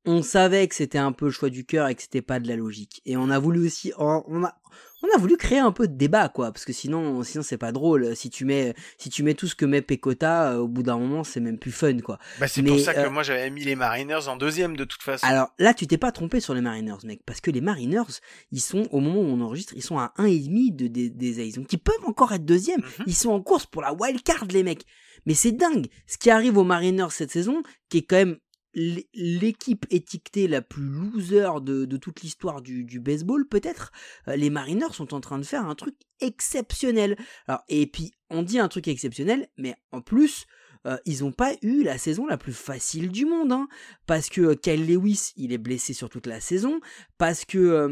on 0.06 0.24
savait 0.24 0.68
que 0.68 0.76
c'était 0.76 0.98
un 0.98 1.12
peu 1.12 1.26
le 1.26 1.32
choix 1.32 1.50
du 1.50 1.66
cœur 1.66 1.88
et 1.88 1.96
que 1.96 2.02
c'était 2.02 2.22
pas 2.22 2.40
de 2.40 2.48
la 2.48 2.56
logique. 2.56 3.02
Et 3.06 3.18
on 3.18 3.30
a 3.30 3.40
voulu 3.40 3.66
aussi, 3.66 3.94
on 3.98 4.44
a, 4.44 4.56
on 5.04 5.16
a 5.16 5.20
voulu 5.20 5.38
créer 5.38 5.60
un 5.60 5.72
peu 5.72 5.88
de 5.88 5.96
débat, 5.96 6.30
quoi, 6.30 6.52
parce 6.52 6.66
que 6.66 6.74
sinon, 6.74 7.24
sinon 7.24 7.44
c'est 7.44 7.58
pas 7.58 7.72
drôle. 7.72 8.16
Si 8.16 8.30
tu 8.30 8.46
mets, 8.46 8.74
si 8.98 9.10
tu 9.10 9.24
mets 9.24 9.34
tout 9.34 9.48
ce 9.48 9.56
que 9.56 9.66
met 9.66 9.82
Pecota, 9.82 10.54
euh, 10.54 10.58
au 10.58 10.68
bout 10.68 10.84
d'un 10.84 10.98
moment, 10.98 11.24
c'est 11.24 11.40
même 11.40 11.58
plus 11.58 11.72
fun, 11.72 12.00
quoi. 12.00 12.20
Bah, 12.40 12.48
c'est 12.48 12.64
pour 12.64 12.80
ça 12.80 12.94
que 12.94 13.00
euh, 13.00 13.10
moi 13.10 13.24
j'avais 13.24 13.50
mis 13.50 13.64
les 13.64 13.76
Mariners 13.76 14.28
en 14.28 14.38
deuxième 14.38 14.76
de 14.76 14.84
toute 14.84 15.02
façon. 15.02 15.26
Alors 15.26 15.54
là, 15.60 15.74
tu 15.74 15.88
t'es 15.88 15.98
pas 15.98 16.12
trompé 16.12 16.40
sur 16.40 16.54
les 16.54 16.62
Mariners, 16.62 16.98
mec, 17.04 17.22
parce 17.26 17.42
que 17.42 17.52
les 17.52 17.62
Mariners, 17.62 18.20
ils 18.52 18.62
sont, 18.62 18.88
au 18.92 19.00
moment 19.00 19.22
où 19.22 19.26
on 19.26 19.42
enregistre, 19.42 19.74
ils 19.76 19.84
sont 19.84 19.98
à 19.98 20.14
1,5 20.18 20.76
de, 20.76 20.88
des, 20.88 21.10
des 21.10 21.48
A's. 21.48 21.54
Donc 21.54 21.72
ils 21.74 21.80
peuvent 21.80 22.06
encore 22.06 22.32
être 22.34 22.46
deuxième. 22.46 22.82
Mhm. 22.82 23.06
Ils 23.08 23.16
sont 23.16 23.32
en 23.32 23.42
course 23.42 23.66
pour 23.66 23.82
la 23.82 23.94
wild 23.94 24.24
card, 24.24 24.46
les 24.52 24.64
mecs. 24.64 24.86
Mais 25.26 25.34
c'est 25.34 25.52
dingue. 25.52 25.88
Ce 26.08 26.18
qui 26.18 26.30
arrive 26.32 26.58
aux 26.58 26.64
Mariners 26.64 27.12
cette 27.12 27.32
saison, 27.32 27.62
qui 27.90 28.00
est 28.00 28.02
quand 28.04 28.16
même 28.16 28.38
l'équipe 28.74 29.86
étiquetée 29.90 30.48
la 30.48 30.62
plus 30.62 30.84
loser 30.84 31.62
de, 31.62 31.98
toute 31.98 32.22
l'histoire 32.22 32.62
du, 32.62 32.84
du 32.84 33.00
baseball, 33.00 33.48
peut-être. 33.48 33.92
euh, 34.28 34.36
les 34.36 34.50
Mariners 34.50 34.94
sont 34.94 35.14
en 35.14 35.20
train 35.20 35.40
de 35.40 35.46
faire 35.46 35.66
un 35.66 35.76
truc 35.76 35.96
exceptionnel. 36.20 37.18
Alors, 37.48 37.64
et 37.68 37.88
puis, 37.88 38.12
on 38.30 38.44
dit 38.44 38.60
un 38.60 38.68
truc 38.68 38.88
exceptionnel, 38.88 39.48
mais 39.58 39.76
en 39.92 40.02
plus, 40.02 40.46
euh, 40.86 40.98
ils 41.06 41.22
n'ont 41.22 41.32
pas 41.32 41.54
eu 41.62 41.84
la 41.84 41.98
saison 41.98 42.26
la 42.26 42.38
plus 42.38 42.54
facile 42.54 43.10
du 43.10 43.26
monde. 43.26 43.52
Hein, 43.52 43.68
parce 44.06 44.30
que 44.30 44.42
euh, 44.42 44.56
Kyle 44.56 44.86
Lewis, 44.88 45.32
il 45.38 45.54
est 45.54 45.58
blessé 45.58 45.94
sur 45.94 46.10
toute 46.10 46.28
la 46.28 46.40
saison. 46.40 46.80
Parce 47.18 47.46
que 47.46 47.58
euh, 47.58 47.88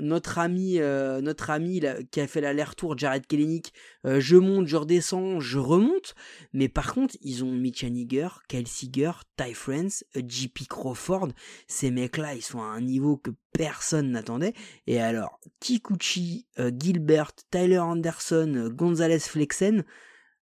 notre 0.00 0.38
ami, 0.38 0.78
notre 1.22 1.50
ami 1.50 1.82
qui 2.10 2.20
a 2.20 2.26
fait 2.26 2.40
l'aller-retour, 2.40 2.96
Jared 2.96 3.26
Kelenic, 3.26 3.72
euh, 4.06 4.20
je 4.20 4.36
monte, 4.36 4.66
je 4.66 4.76
redescends, 4.76 5.40
je 5.40 5.58
remonte. 5.58 6.14
Mais 6.52 6.68
par 6.68 6.94
contre, 6.94 7.16
ils 7.20 7.44
ont 7.44 7.52
Mitch 7.52 7.84
Haniger, 7.84 8.28
Kyle 8.48 8.66
Seager, 8.66 9.12
Ty 9.36 9.52
France, 9.54 10.04
JP 10.14 10.66
Crawford. 10.68 11.28
Ces 11.68 11.90
mecs-là, 11.90 12.34
ils 12.34 12.42
sont 12.42 12.60
à 12.60 12.66
un 12.66 12.80
niveau 12.80 13.16
que 13.16 13.30
personne 13.52 14.10
n'attendait. 14.10 14.54
Et 14.86 15.00
alors, 15.00 15.38
Kikuchi, 15.60 16.46
Gilbert, 16.80 17.32
Tyler 17.50 17.78
Anderson, 17.78 18.70
Gonzalez 18.72 19.20
Flexen, 19.20 19.84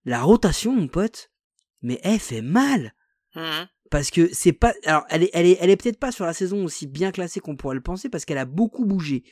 la 0.05 0.23
rotation, 0.23 0.73
mon 0.73 0.89
pote, 0.89 1.32
mais 1.83 2.01
elle 2.03 2.19
fait 2.21 2.43
mal. 2.43 2.95
Mhm. 3.35 3.67
parce 3.91 4.11
que 4.11 4.29
c'est 4.33 4.53
pas 4.53 4.75
alors 4.85 5.05
elle 5.09 5.23
est 5.23 5.31
elle 5.33 5.47
est 5.47 5.57
elle 5.61 5.71
est 5.71 5.77
peut-être 5.77 5.99
pas 5.99 6.13
sur 6.13 6.27
la 6.27 6.35
saison 6.35 6.65
aussi 6.65 6.87
bien 6.87 7.13
classée 7.13 7.41
qu'on 7.41 7.57
pourrait 7.57 7.75
le 7.75 7.81
penser 7.81 8.11
parce 8.11 8.25
qu'elle 8.25 8.39
a 8.39 8.45
beaucoup 8.45 8.85
bougé. 8.85 9.25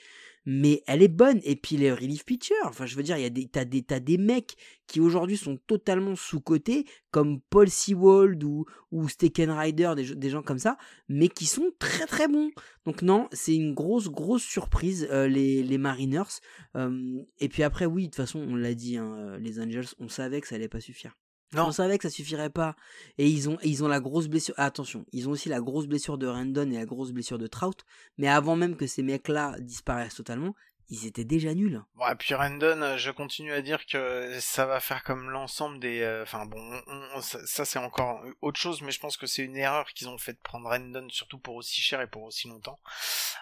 Mais 0.47 0.83
elle 0.87 1.03
est 1.03 1.09
bonne. 1.09 1.39
Et 1.45 1.55
puis 1.55 1.77
les 1.77 1.93
relief 1.93 2.25
pitchers 2.25 2.55
enfin 2.65 2.87
je 2.87 2.97
veux 2.97 3.03
dire 3.03 3.19
il 3.19 3.23
y 3.23 3.27
a 3.27 3.31
des 3.31 3.47
t'as 3.47 3.67
des 3.67 3.83
t'as 3.83 4.01
des 4.01 4.17
mecs 4.17 4.57
qui 4.87 5.01
aujourd'hui 5.01 5.37
sont 5.37 5.59
totalement 5.67 6.17
sous 6.17 6.41
cotés 6.41 6.87
comme 7.11 7.41
Paul 7.51 7.69
Sewald 7.69 8.43
ou 8.43 8.65
ou 8.91 9.07
Steken 9.09 9.51
Rider 9.51 9.93
des, 9.97 10.15
des 10.15 10.31
gens 10.31 10.43
comme 10.43 10.59
ça 10.59 10.79
mais 11.09 11.29
qui 11.29 11.45
sont 11.45 11.71
très 11.79 12.07
très 12.07 12.27
bons. 12.27 12.51
Donc 12.87 13.03
non 13.03 13.29
c'est 13.33 13.55
une 13.55 13.75
grosse 13.75 14.09
grosse 14.09 14.43
surprise 14.45 15.07
euh, 15.11 15.29
les 15.29 15.63
les 15.63 15.79
Mariners. 15.79 16.41
Euh, 16.75 17.23
et 17.39 17.49
puis 17.51 17.63
après 17.63 17.85
oui 17.85 18.05
de 18.05 18.07
toute 18.09 18.17
façon 18.17 18.41
on 18.41 18.57
l'a 18.57 18.75
dit 18.75 18.97
hein, 18.97 19.15
euh, 19.19 19.39
les 19.39 19.61
Angels 19.61 19.89
on 19.99 20.09
savait 20.09 20.41
que 20.41 20.49
ça 20.49 20.55
allait 20.55 20.69
pas 20.69 20.81
suffire 20.81 21.17
Non. 21.53 21.67
on 21.67 21.73
savait 21.73 21.99
que 21.99 22.09
ça 22.09 22.15
suffirait 22.15 22.51
pas. 22.51 22.77
Et 23.19 23.29
ils 23.29 23.49
ont, 23.49 23.59
ils 23.63 23.83
ont 23.85 23.89
la 23.89 24.01
grosse 24.01 24.29
blessure. 24.29 24.55
ah, 24.57 24.67
attention, 24.67 25.05
ils 25.13 25.29
ont 25.29 25.33
aussi 25.33 25.49
la 25.49 25.61
grosse 25.61 25.87
blessure 25.87 26.17
de 26.19 26.27
Rendon 26.27 26.71
et 26.71 26.77
la 26.77 26.85
grosse 26.87 27.11
blessure 27.13 27.39
de 27.39 27.47
Trout. 27.47 27.85
Mais 28.19 28.29
avant 28.29 28.57
même 28.57 28.77
que 28.77 28.87
ces 28.87 29.03
mecs-là 29.03 29.57
disparaissent 29.61 30.15
totalement, 30.15 30.55
ils 30.93 31.07
étaient 31.07 31.25
déjà 31.25 31.55
nuls. 31.55 31.81
Bon, 31.95 32.09
et 32.09 32.17
puis 32.17 32.35
Randon, 32.35 32.83
euh, 32.83 32.97
je 32.97 33.13
continue 33.13 33.53
à 33.53 33.63
dire 33.63 33.87
que 33.87 34.37
ça 34.41 34.67
va 34.67 34.81
faire 34.81 35.05
comme 35.05 35.31
l'ensemble 35.31 35.79
des... 35.79 36.01
euh, 36.01 36.25
Enfin 36.25 36.47
bon, 36.47 36.59
on- 36.89 37.03
on- 37.15 37.21
ça, 37.21 37.39
ça, 37.47 37.65
c'est 37.65 37.79
encore 37.79 38.21
autre 38.43 38.59
chose, 38.59 38.83
mais 38.83 38.91
je 38.91 38.99
pense 38.99 39.17
que 39.17 39.27
c'est 39.27 39.45
une 39.45 39.57
erreur 39.57 39.87
qu'ils 39.95 40.09
ont 40.09 40.19
fait 40.19 40.33
de 40.33 40.41
prendre 40.43 40.69
Randon, 40.69 41.07
surtout 41.11 41.39
pour 41.39 41.55
aussi 41.55 41.81
cher 41.81 42.01
et 42.01 42.09
pour 42.09 42.25
aussi 42.25 42.49
longtemps. 42.49 42.81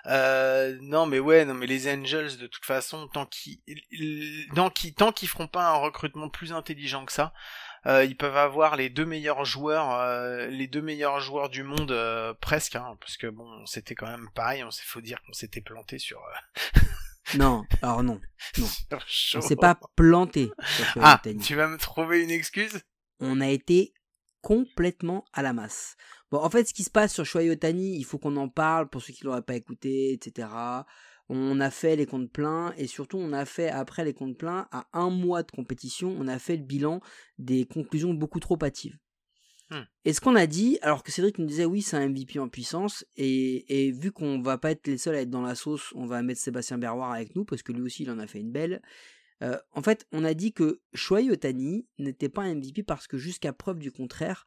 Euh, 0.06 0.76
non 0.82 1.06
mais 1.06 1.18
ouais, 1.18 1.44
non 1.46 1.54
mais 1.54 1.66
les 1.66 1.90
Angels, 1.92 2.36
de 2.36 2.46
toute 2.46 2.64
façon, 2.64 3.08
tant 3.08 3.24
qu'ils 3.26 3.58
tant 4.54 4.68
qu'ils 4.70 4.94
tant 4.94 5.12
qu'ils 5.12 5.28
feront 5.28 5.48
pas 5.48 5.70
un 5.70 5.76
recrutement 5.76 6.28
plus 6.28 6.52
intelligent 6.52 7.04
que 7.06 7.12
ça, 7.12 7.32
euh, 7.86 8.04
ils 8.04 8.16
peuvent 8.16 8.36
avoir 8.36 8.76
les 8.76 8.90
deux 8.90 9.04
meilleurs 9.06 9.44
joueurs, 9.44 9.92
euh, 9.94 10.46
les 10.48 10.66
deux 10.66 10.82
meilleurs 10.82 11.20
joueurs 11.20 11.48
du 11.48 11.62
monde 11.62 11.92
euh, 11.92 12.34
presque, 12.40 12.76
hein, 12.76 12.96
parce 13.00 13.16
que 13.16 13.26
bon, 13.26 13.64
c'était 13.66 13.94
quand 13.94 14.06
même 14.08 14.28
pareil. 14.34 14.64
On 14.64 14.70
s'est 14.70 14.84
faut 14.84 15.00
dire 15.00 15.20
qu'on 15.22 15.32
s'était 15.32 15.60
planté 15.60 15.98
sur. 15.98 16.18
euh, 16.18 16.80
Non, 17.34 17.64
alors 17.82 18.02
non, 18.02 18.20
sur 19.06 19.38
on 19.38 19.42
s'est 19.42 19.56
pas 19.56 19.78
planté. 19.96 20.50
sur 20.66 21.02
Ah, 21.04 21.20
tu 21.42 21.54
vas 21.54 21.68
me 21.68 21.76
trouver 21.78 22.22
une 22.22 22.30
excuse? 22.30 22.80
On 23.20 23.40
a 23.40 23.48
été 23.48 23.92
complètement 24.40 25.24
à 25.32 25.42
la 25.42 25.52
masse. 25.52 25.96
Bon, 26.30 26.38
en 26.38 26.50
fait, 26.50 26.64
ce 26.66 26.74
qui 26.74 26.84
se 26.84 26.90
passe 26.90 27.12
sur 27.14 27.24
Shohei 27.24 27.50
Otani, 27.50 27.96
il 27.98 28.04
faut 28.04 28.18
qu'on 28.18 28.36
en 28.36 28.48
parle 28.48 28.88
pour 28.88 29.02
ceux 29.02 29.12
qui 29.12 29.24
l'auraient 29.24 29.42
pas 29.42 29.54
écouté, 29.56 30.12
etc. 30.12 30.48
On 31.28 31.60
a 31.60 31.70
fait 31.70 31.96
les 31.96 32.06
comptes 32.06 32.30
pleins 32.30 32.72
et 32.76 32.86
surtout 32.86 33.18
on 33.18 33.32
a 33.32 33.44
fait 33.44 33.68
après 33.68 34.04
les 34.04 34.14
comptes 34.14 34.38
pleins 34.38 34.66
à 34.70 34.88
un 34.92 35.10
mois 35.10 35.42
de 35.42 35.50
compétition, 35.50 36.16
on 36.18 36.26
a 36.26 36.38
fait 36.38 36.56
le 36.56 36.62
bilan 36.62 37.00
des 37.38 37.66
conclusions 37.66 38.14
beaucoup 38.14 38.40
trop 38.40 38.58
hâtives. 38.62 38.96
Hmm. 39.70 39.82
Et 40.06 40.14
ce 40.14 40.22
qu'on 40.22 40.36
a 40.36 40.46
dit, 40.46 40.78
alors 40.80 41.02
que 41.02 41.12
Cédric 41.12 41.36
nous 41.38 41.44
disait 41.44 41.66
oui 41.66 41.82
c'est 41.82 41.96
un 41.98 42.08
MVP 42.08 42.38
en 42.38 42.48
puissance 42.48 43.04
et, 43.16 43.86
et 43.86 43.92
vu 43.92 44.10
qu'on 44.10 44.40
va 44.40 44.56
pas 44.56 44.70
être 44.70 44.86
les 44.86 44.96
seuls 44.96 45.16
à 45.16 45.20
être 45.20 45.30
dans 45.30 45.42
la 45.42 45.54
sauce, 45.54 45.92
on 45.94 46.06
va 46.06 46.22
mettre 46.22 46.40
Sébastien 46.40 46.78
Berroir 46.78 47.12
avec 47.12 47.36
nous 47.36 47.44
parce 47.44 47.62
que 47.62 47.72
lui 47.72 47.82
aussi 47.82 48.04
il 48.04 48.10
en 48.10 48.18
a 48.18 48.26
fait 48.26 48.40
une 48.40 48.52
belle. 48.52 48.80
Euh, 49.42 49.58
en 49.72 49.82
fait, 49.82 50.06
on 50.10 50.24
a 50.24 50.34
dit 50.34 50.52
que 50.52 50.80
Shohei 50.94 51.30
Otani 51.30 51.86
n'était 51.98 52.28
pas 52.28 52.42
un 52.42 52.54
MVP 52.54 52.82
parce 52.82 53.06
que 53.06 53.18
jusqu'à 53.18 53.52
preuve 53.52 53.78
du 53.78 53.92
contraire, 53.92 54.46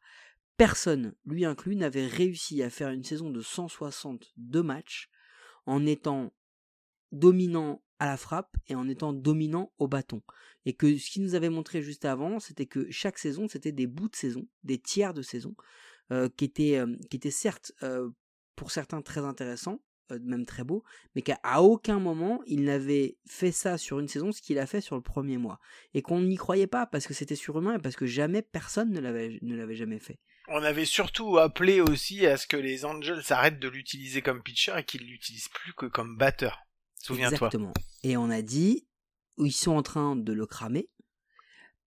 personne, 0.56 1.14
lui 1.24 1.44
inclus, 1.44 1.76
n'avait 1.76 2.06
réussi 2.06 2.62
à 2.62 2.70
faire 2.70 2.90
une 2.90 3.04
saison 3.04 3.30
de 3.30 3.40
162 3.40 4.62
matchs 4.62 5.08
en 5.66 5.86
étant 5.86 6.32
dominant 7.12 7.82
à 7.98 8.06
la 8.06 8.16
frappe 8.16 8.56
et 8.68 8.74
en 8.74 8.88
étant 8.88 9.12
dominant 9.12 9.72
au 9.78 9.86
bâton. 9.86 10.22
Et 10.64 10.74
que 10.74 10.98
ce 10.98 11.10
qu'il 11.10 11.22
nous 11.22 11.34
avait 11.36 11.50
montré 11.50 11.82
juste 11.82 12.04
avant, 12.04 12.40
c'était 12.40 12.66
que 12.66 12.90
chaque 12.90 13.18
saison, 13.18 13.46
c'était 13.46 13.72
des 13.72 13.86
bouts 13.86 14.08
de 14.08 14.16
saison, 14.16 14.48
des 14.64 14.78
tiers 14.78 15.14
de 15.14 15.22
saison, 15.22 15.54
euh, 16.10 16.28
qui, 16.36 16.44
étaient, 16.44 16.78
euh, 16.78 16.96
qui 17.10 17.16
étaient 17.16 17.30
certes 17.30 17.72
euh, 17.82 18.10
pour 18.56 18.70
certains 18.70 19.02
très 19.02 19.20
intéressants, 19.20 19.80
même 20.10 20.44
très 20.44 20.62
beaux, 20.62 20.82
mais 21.14 21.22
qu'à 21.22 21.38
aucun 21.62 21.98
moment 21.98 22.42
il 22.46 22.64
n'avait 22.64 23.16
fait 23.26 23.52
ça 23.52 23.78
sur 23.78 23.98
une 23.98 24.08
saison, 24.08 24.30
ce 24.30 24.42
qu'il 24.42 24.58
a 24.58 24.66
fait 24.66 24.82
sur 24.82 24.94
le 24.96 25.00
premier 25.00 25.38
mois. 25.38 25.58
Et 25.94 26.02
qu'on 26.02 26.20
n'y 26.20 26.36
croyait 26.36 26.66
pas 26.66 26.84
parce 26.84 27.06
que 27.06 27.14
c'était 27.14 27.36
surhumain 27.36 27.76
et 27.76 27.78
parce 27.78 27.96
que 27.96 28.04
jamais 28.04 28.42
personne 28.42 28.90
ne 28.90 29.00
l'avait, 29.00 29.38
ne 29.40 29.56
l'avait 29.56 29.76
jamais 29.76 29.98
fait. 29.98 30.18
On 30.48 30.62
avait 30.62 30.84
surtout 30.84 31.38
appelé 31.38 31.80
aussi 31.80 32.26
à 32.26 32.36
ce 32.36 32.46
que 32.46 32.58
les 32.58 32.84
Angels 32.84 33.22
arrêtent 33.30 33.60
de 33.60 33.68
l'utiliser 33.68 34.20
comme 34.20 34.42
pitcher 34.42 34.74
et 34.76 34.84
qu'ils 34.84 35.06
l'utilisent 35.06 35.48
plus 35.48 35.72
que 35.72 35.86
comme 35.86 36.16
batteur. 36.18 36.66
Souviens-toi. 37.02 37.48
Exactement. 37.48 37.72
Et 38.04 38.16
on 38.16 38.30
a 38.30 38.42
dit, 38.42 38.86
ils 39.38 39.52
sont 39.52 39.72
en 39.72 39.82
train 39.82 40.14
de 40.16 40.32
le 40.32 40.46
cramer 40.46 40.88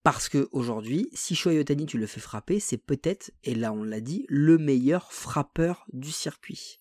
Parce 0.03 0.29
que 0.29 0.47
aujourd'hui, 0.51 1.09
si 1.13 1.35
Shohei 1.35 1.59
Otani 1.59 1.85
tu 1.85 1.97
le 1.97 2.05
fais 2.07 2.19
frapper, 2.19 2.59
c'est 2.59 2.77
peut-être, 2.77 3.31
et 3.43 3.55
là 3.55 3.71
on 3.73 3.83
l'a 3.83 4.01
dit, 4.01 4.25
le 4.29 4.57
meilleur 4.57 5.11
frappeur 5.13 5.85
du 5.93 6.11
circuit. 6.11 6.79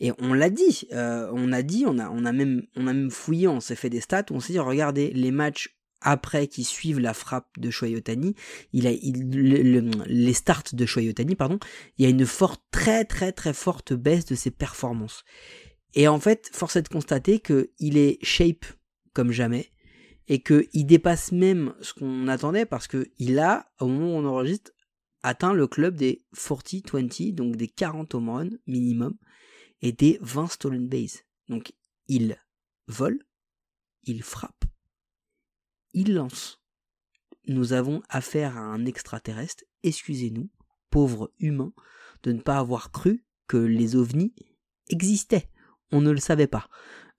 Et 0.00 0.12
on 0.18 0.34
l'a 0.34 0.50
dit, 0.50 0.86
euh, 0.92 1.30
on 1.32 1.52
a 1.52 1.62
dit, 1.62 1.84
on 1.86 1.98
a, 1.98 2.32
même, 2.32 2.66
on 2.76 2.86
a 2.86 2.92
même 2.92 3.10
fouillé, 3.10 3.48
on 3.48 3.60
s'est 3.60 3.76
fait 3.76 3.90
des 3.90 4.00
stats, 4.00 4.26
on 4.30 4.40
s'est 4.40 4.52
dit, 4.52 4.58
regardez, 4.58 5.10
les 5.10 5.30
matchs 5.30 5.74
après 6.02 6.46
qui 6.48 6.64
suivent 6.64 6.98
la 7.00 7.14
frappe 7.14 7.48
de 7.58 7.70
Shohei 7.70 7.96
Otani, 7.96 8.34
il 8.72 8.86
a, 8.86 8.90
il, 8.90 9.30
le- 9.30 9.62
le- 9.80 10.04
les 10.06 10.34
starts 10.34 10.64
de 10.74 10.84
Shohei 10.86 11.08
Otani, 11.08 11.34
pardon, 11.34 11.58
il 11.96 12.04
y 12.04 12.06
a 12.06 12.10
une 12.10 12.26
forte, 12.26 12.62
très 12.70 13.04
très 13.04 13.32
très 13.32 13.54
forte 13.54 13.92
baisse 13.94 14.26
de 14.26 14.34
ses 14.34 14.50
performances. 14.50 15.24
Et 15.96 16.08
en 16.08 16.20
fait, 16.20 16.50
force 16.52 16.76
est 16.76 16.82
de 16.82 16.88
constater 16.88 17.40
que 17.40 17.72
il 17.78 17.96
est 17.96 18.22
shape 18.22 18.66
comme 19.14 19.32
jamais 19.32 19.72
et 20.28 20.42
que 20.42 20.68
il 20.74 20.84
dépasse 20.84 21.32
même 21.32 21.74
ce 21.80 21.94
qu'on 21.94 22.28
attendait 22.28 22.66
parce 22.66 22.86
que 22.86 23.10
il 23.18 23.38
a, 23.38 23.72
au 23.80 23.88
moment 23.88 24.14
où 24.14 24.18
on 24.18 24.26
enregistre, 24.26 24.72
atteint 25.22 25.54
le 25.54 25.66
club 25.66 25.96
des 25.96 26.22
40-20, 26.34 27.34
donc 27.34 27.56
des 27.56 27.68
40 27.68 28.14
home 28.14 28.28
runs 28.28 28.50
minimum 28.66 29.16
et 29.80 29.92
des 29.92 30.18
20 30.20 30.48
stolen 30.48 30.86
base. 30.86 31.22
Donc 31.48 31.72
il 32.08 32.36
vole, 32.88 33.24
il 34.02 34.22
frappe, 34.22 34.64
il 35.94 36.12
lance. 36.12 36.60
Nous 37.46 37.72
avons 37.72 38.02
affaire 38.10 38.58
à 38.58 38.60
un 38.60 38.84
extraterrestre, 38.84 39.64
excusez-nous, 39.82 40.50
pauvres 40.90 41.32
humains, 41.38 41.72
de 42.22 42.32
ne 42.32 42.40
pas 42.40 42.58
avoir 42.58 42.90
cru 42.90 43.24
que 43.46 43.56
les 43.56 43.96
ovnis 43.96 44.34
existaient. 44.90 45.48
On 45.92 46.00
ne 46.00 46.10
le 46.10 46.18
savait 46.18 46.46
pas. 46.46 46.68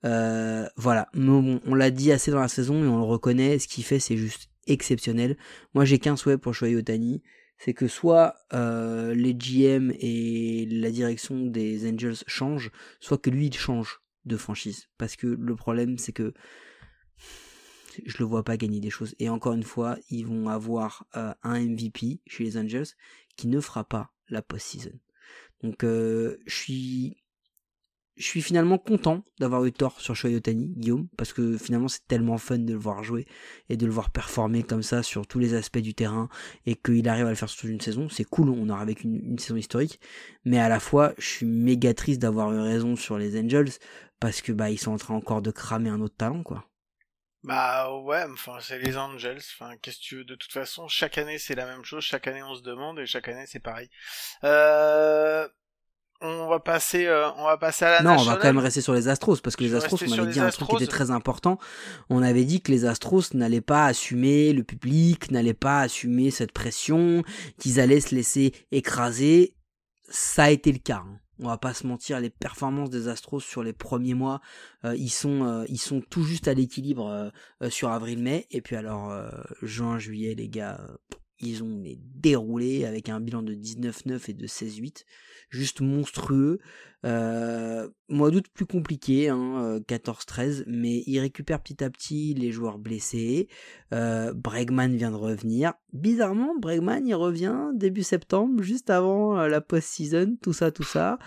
Euh, 0.04 0.68
voilà, 0.76 1.08
Mais 1.14 1.26
bon, 1.26 1.60
on 1.66 1.74
l'a 1.74 1.90
dit 1.90 2.12
assez 2.12 2.30
dans 2.30 2.40
la 2.40 2.48
saison 2.48 2.84
et 2.84 2.88
on 2.88 2.98
le 2.98 3.04
reconnaît, 3.04 3.58
ce 3.58 3.66
qu'il 3.66 3.84
fait 3.84 3.98
c'est 3.98 4.16
juste 4.16 4.50
exceptionnel. 4.66 5.36
Moi 5.74 5.84
j'ai 5.84 5.98
qu'un 5.98 6.16
souhait 6.16 6.38
pour 6.38 6.54
Shohei 6.54 6.76
Otani, 6.76 7.22
c'est 7.58 7.74
que 7.74 7.88
soit 7.88 8.36
euh, 8.52 9.14
les 9.14 9.34
GM 9.34 9.92
et 9.98 10.66
la 10.70 10.90
direction 10.90 11.46
des 11.46 11.90
Angels 11.90 12.16
changent, 12.26 12.70
soit 13.00 13.18
que 13.18 13.30
lui 13.30 13.46
il 13.46 13.54
change 13.54 14.00
de 14.24 14.36
franchise. 14.36 14.88
Parce 14.98 15.16
que 15.16 15.26
le 15.26 15.56
problème 15.56 15.98
c'est 15.98 16.12
que 16.12 16.32
je 18.06 18.18
le 18.18 18.24
vois 18.24 18.44
pas 18.44 18.56
gagner 18.56 18.78
des 18.78 18.90
choses. 18.90 19.16
Et 19.18 19.28
encore 19.28 19.54
une 19.54 19.64
fois, 19.64 19.98
ils 20.08 20.24
vont 20.24 20.48
avoir 20.48 21.06
euh, 21.16 21.34
un 21.42 21.58
MVP 21.58 22.20
chez 22.28 22.44
les 22.44 22.56
Angels 22.56 22.86
qui 23.36 23.48
ne 23.48 23.58
fera 23.58 23.82
pas 23.82 24.12
la 24.28 24.40
post-season. 24.40 24.92
Donc 25.64 25.78
je 25.82 26.36
suis 26.46 27.16
je 28.18 28.24
suis 28.24 28.42
finalement 28.42 28.78
content 28.78 29.24
d'avoir 29.38 29.64
eu 29.64 29.72
tort 29.72 30.00
sur 30.00 30.16
Shohei 30.16 30.40
Guillaume, 30.40 31.08
parce 31.16 31.32
que 31.32 31.56
finalement 31.56 31.88
c'est 31.88 32.06
tellement 32.06 32.36
fun 32.36 32.58
de 32.58 32.72
le 32.72 32.78
voir 32.78 33.02
jouer 33.02 33.26
et 33.68 33.76
de 33.76 33.86
le 33.86 33.92
voir 33.92 34.10
performer 34.10 34.62
comme 34.62 34.82
ça 34.82 35.02
sur 35.02 35.26
tous 35.26 35.38
les 35.38 35.54
aspects 35.54 35.78
du 35.78 35.94
terrain 35.94 36.28
et 36.66 36.74
qu'il 36.74 37.08
arrive 37.08 37.26
à 37.26 37.30
le 37.30 37.36
faire 37.36 37.48
sur 37.48 37.60
toute 37.62 37.70
une 37.70 37.80
saison. 37.80 38.08
C'est 38.08 38.24
cool, 38.24 38.50
on 38.50 38.68
aura 38.68 38.80
avec 38.80 39.04
une, 39.04 39.16
une 39.24 39.38
saison 39.38 39.56
historique, 39.56 40.00
mais 40.44 40.58
à 40.58 40.68
la 40.68 40.80
fois 40.80 41.14
je 41.18 41.26
suis 41.26 41.46
méga 41.46 41.94
triste 41.94 42.20
d'avoir 42.20 42.52
eu 42.52 42.60
raison 42.60 42.96
sur 42.96 43.18
les 43.18 43.38
Angels 43.40 43.70
parce 44.20 44.42
que 44.42 44.52
bah 44.52 44.70
ils 44.70 44.78
sont 44.78 44.92
en 44.92 44.98
train 44.98 45.14
encore 45.14 45.42
de 45.42 45.50
cramer 45.50 45.90
un 45.90 46.00
autre 46.00 46.16
talent 46.16 46.42
quoi. 46.42 46.64
Bah 47.44 47.94
ouais, 48.00 48.24
enfin 48.32 48.58
c'est 48.60 48.80
les 48.80 48.96
Angels. 48.96 49.40
Enfin 49.54 49.76
qu'est-ce 49.80 49.98
que 49.98 50.02
tu 50.02 50.16
veux? 50.16 50.24
De 50.24 50.34
toute 50.34 50.52
façon, 50.52 50.88
chaque 50.88 51.18
année 51.18 51.38
c'est 51.38 51.54
la 51.54 51.66
même 51.66 51.84
chose. 51.84 52.02
Chaque 52.02 52.26
année 52.26 52.42
on 52.42 52.56
se 52.56 52.62
demande 52.62 52.98
et 52.98 53.06
chaque 53.06 53.28
année 53.28 53.44
c'est 53.46 53.60
pareil. 53.60 53.88
Euh... 54.42 55.48
On 56.20 56.48
va 56.48 56.58
passer, 56.58 57.06
euh, 57.06 57.30
on 57.36 57.44
va 57.44 57.56
passer 57.56 57.84
à 57.84 57.90
la 57.90 58.02
non, 58.02 58.10
on 58.20 58.24
va 58.24 58.36
quand 58.36 58.48
même 58.48 58.58
rester 58.58 58.80
sur 58.80 58.92
les 58.92 59.06
Astros 59.06 59.36
parce 59.40 59.54
que 59.54 59.62
les 59.62 59.74
Astros, 59.76 59.98
on 60.08 60.12
avait 60.12 60.32
dit 60.32 60.40
un 60.40 60.50
truc 60.50 60.68
qui 60.68 60.74
était 60.76 60.90
très 60.90 61.10
important. 61.12 61.58
On 62.10 62.22
avait 62.22 62.44
dit 62.44 62.60
que 62.60 62.72
les 62.72 62.86
Astros 62.86 63.22
n'allaient 63.34 63.60
pas 63.60 63.86
assumer 63.86 64.52
le 64.52 64.64
public, 64.64 65.30
n'allaient 65.30 65.54
pas 65.54 65.80
assumer 65.80 66.32
cette 66.32 66.50
pression, 66.52 67.22
qu'ils 67.58 67.78
allaient 67.78 68.00
se 68.00 68.14
laisser 68.16 68.52
écraser. 68.72 69.54
Ça 70.10 70.44
a 70.44 70.50
été 70.50 70.72
le 70.72 70.78
cas. 70.78 71.04
hein. 71.06 71.18
On 71.40 71.46
va 71.46 71.56
pas 71.56 71.72
se 71.72 71.86
mentir, 71.86 72.18
les 72.18 72.30
performances 72.30 72.90
des 72.90 73.06
Astros 73.06 73.38
sur 73.38 73.62
les 73.62 73.72
premiers 73.72 74.14
mois, 74.14 74.40
euh, 74.84 74.96
ils 74.96 75.10
sont 75.10 75.44
euh, 75.44 75.64
ils 75.68 75.78
sont 75.78 76.00
tout 76.00 76.24
juste 76.24 76.48
à 76.48 76.54
l'équilibre 76.54 77.06
euh, 77.08 77.28
euh, 77.62 77.70
sur 77.70 77.90
avril-mai 77.90 78.48
et 78.50 78.60
puis 78.60 78.74
alors 78.74 79.12
euh, 79.12 79.28
juin 79.62 80.00
juillet 80.00 80.34
les 80.34 80.48
gars, 80.48 80.80
ils 81.38 81.62
ont 81.62 81.80
déroulé 82.16 82.86
avec 82.86 83.08
un 83.08 83.20
bilan 83.20 83.42
de 83.42 83.54
19-9 83.54 84.30
et 84.30 84.34
de 84.34 84.46
16-8, 84.48 85.04
juste 85.50 85.80
monstrueux. 85.80 86.58
Euh, 87.06 87.88
mois 88.08 88.30
d'août 88.30 88.46
plus 88.52 88.66
compliqué, 88.66 89.28
hein, 89.28 89.62
euh, 89.62 89.80
14-13, 89.80 90.64
mais 90.66 91.04
il 91.06 91.20
récupère 91.20 91.60
petit 91.60 91.82
à 91.84 91.90
petit 91.90 92.34
les 92.34 92.50
joueurs 92.50 92.78
blessés. 92.78 93.48
Euh, 93.94 94.32
Bregman 94.34 94.96
vient 94.96 95.12
de 95.12 95.16
revenir. 95.16 95.74
Bizarrement, 95.92 96.54
Bregman 96.58 97.06
il 97.06 97.14
revient 97.14 97.70
début 97.74 98.02
septembre, 98.02 98.62
juste 98.62 98.90
avant 98.90 99.46
la 99.46 99.60
post-season, 99.60 100.36
tout 100.42 100.52
ça, 100.52 100.70
tout 100.72 100.82
ça. 100.82 101.18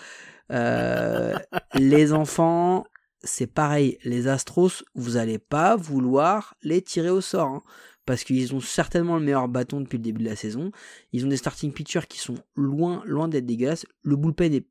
Les 1.76 2.12
enfants, 2.12 2.86
c'est 3.24 3.48
pareil. 3.48 3.98
Les 4.04 4.28
Astros, 4.28 4.84
vous 4.96 5.16
allez 5.16 5.38
pas 5.38 5.78
vouloir 5.78 6.56
les 6.64 6.82
tirer 6.82 7.10
au 7.10 7.22
sort. 7.22 7.48
hein, 7.48 7.64
parce 8.06 8.24
qu'ils 8.24 8.54
ont 8.56 8.60
certainement 8.60 9.18
le 9.18 9.24
meilleur 9.24 9.48
bâton 9.48 9.82
depuis 9.82 9.98
le 9.98 10.04
début 10.04 10.24
de 10.24 10.30
la 10.30 10.36
saison. 10.36 10.72
Ils 11.14 11.26
ont 11.26 11.30
des 11.30 11.38
starting 11.38 11.72
pitchers 11.72 12.08
qui 12.10 12.20
sont 12.20 12.36
loin, 12.56 13.04
loin 13.06 13.28
d'être 13.28 13.46
dégueulasses. 13.46 13.86
Le 14.04 14.16
bullpen 14.16 14.54
est 14.54 14.66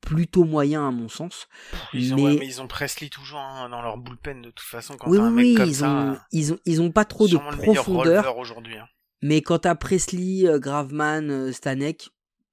plutôt 0.00 0.44
moyen 0.44 0.86
à 0.86 0.90
mon 0.90 1.08
sens. 1.08 1.48
Ils 1.94 2.12
ont, 2.12 2.16
mais- 2.16 2.22
ouais, 2.24 2.36
mais 2.40 2.46
ils 2.46 2.60
ont 2.60 2.66
Presley 2.68 3.08
toujours 3.08 3.38
hein, 3.38 3.68
dans 3.70 3.80
leur 3.80 3.96
bullpen 3.96 4.42
de 4.42 4.50
toute 4.50 4.60
façon. 4.60 4.96
Quand 4.96 5.08
oui, 5.10 5.18
un 5.18 5.30
mec 5.30 5.46
oui, 5.46 5.54
comme 5.54 5.68
ils 5.68 5.74
ça, 5.76 5.90
ont, 5.90 6.18
ils 6.32 6.52
ont, 6.52 6.58
ils 6.66 6.82
ont 6.82 6.90
pas 6.90 7.04
trop 7.06 7.26
de 7.26 7.36
profondeur. 7.36 8.36
aujourd'hui. 8.36 8.76
hein. 8.76 8.86
Mais 9.22 9.40
quand 9.40 9.60
t'as 9.60 9.74
Presley, 9.74 10.46
euh, 10.46 10.58
Graveman, 10.58 11.30
euh, 11.30 11.52
Stanek, 11.52 12.10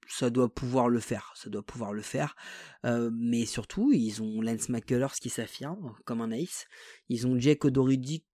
ça 0.08 0.30
doit 0.30 0.48
pouvoir 0.54 0.88
le 0.88 1.00
faire. 1.00 1.32
Ça 1.34 1.50
doit 1.50 1.62
pouvoir 1.62 1.92
le 1.92 2.00
faire. 2.00 2.34
Euh, 2.86 3.10
mais 3.12 3.44
surtout, 3.44 3.92
ils 3.92 4.22
ont 4.22 4.40
Lance 4.40 4.68
McCullers 4.70 5.12
qui 5.20 5.28
s'affirme 5.28 5.94
comme 6.06 6.22
un 6.22 6.30
ace. 6.30 6.66
Ils 7.10 7.26
ont 7.26 7.38
Jake 7.38 7.64
Odorizzi 7.66 8.24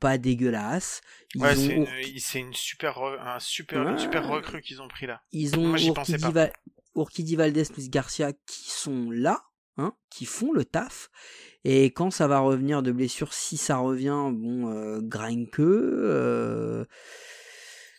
pas 0.00 0.18
dégueulasse. 0.18 1.00
Ils 1.34 1.42
Ouais, 1.42 1.54
ont 1.56 1.86
c'est 2.18 2.40
une, 2.40 2.52
super, 2.54 2.98
un 2.98 3.38
super, 3.40 3.88
une 3.88 3.98
super 3.98 4.26
recrue 4.26 4.60
qu'ils 4.62 4.82
ont 4.82 4.88
pris 4.88 5.06
là. 5.06 5.22
Ils 5.32 5.56
ont 5.58 5.66
Moi, 5.68 5.78
j'y 5.78 5.90
pensais 5.90 6.12
Urquidy, 6.12 6.32
pas. 6.32 6.46
Va- 6.46 6.52
Urquidy 6.94 7.36
Valdez 7.36 7.64
plus 7.64 7.90
Garcia 7.90 8.32
qui 8.46 8.70
sont 8.70 9.10
là, 9.10 9.42
hein, 9.76 9.94
qui 10.10 10.24
font 10.24 10.52
le 10.52 10.64
taf. 10.64 11.10
Et 11.64 11.86
quand 11.86 12.10
ça 12.10 12.26
va 12.26 12.38
revenir 12.38 12.82
de 12.82 12.92
blessure, 12.92 13.32
si 13.34 13.56
ça 13.56 13.78
revient, 13.78 14.30
bon, 14.32 14.70
euh, 14.72 15.00
Greinke, 15.02 15.60
euh, 15.60 16.84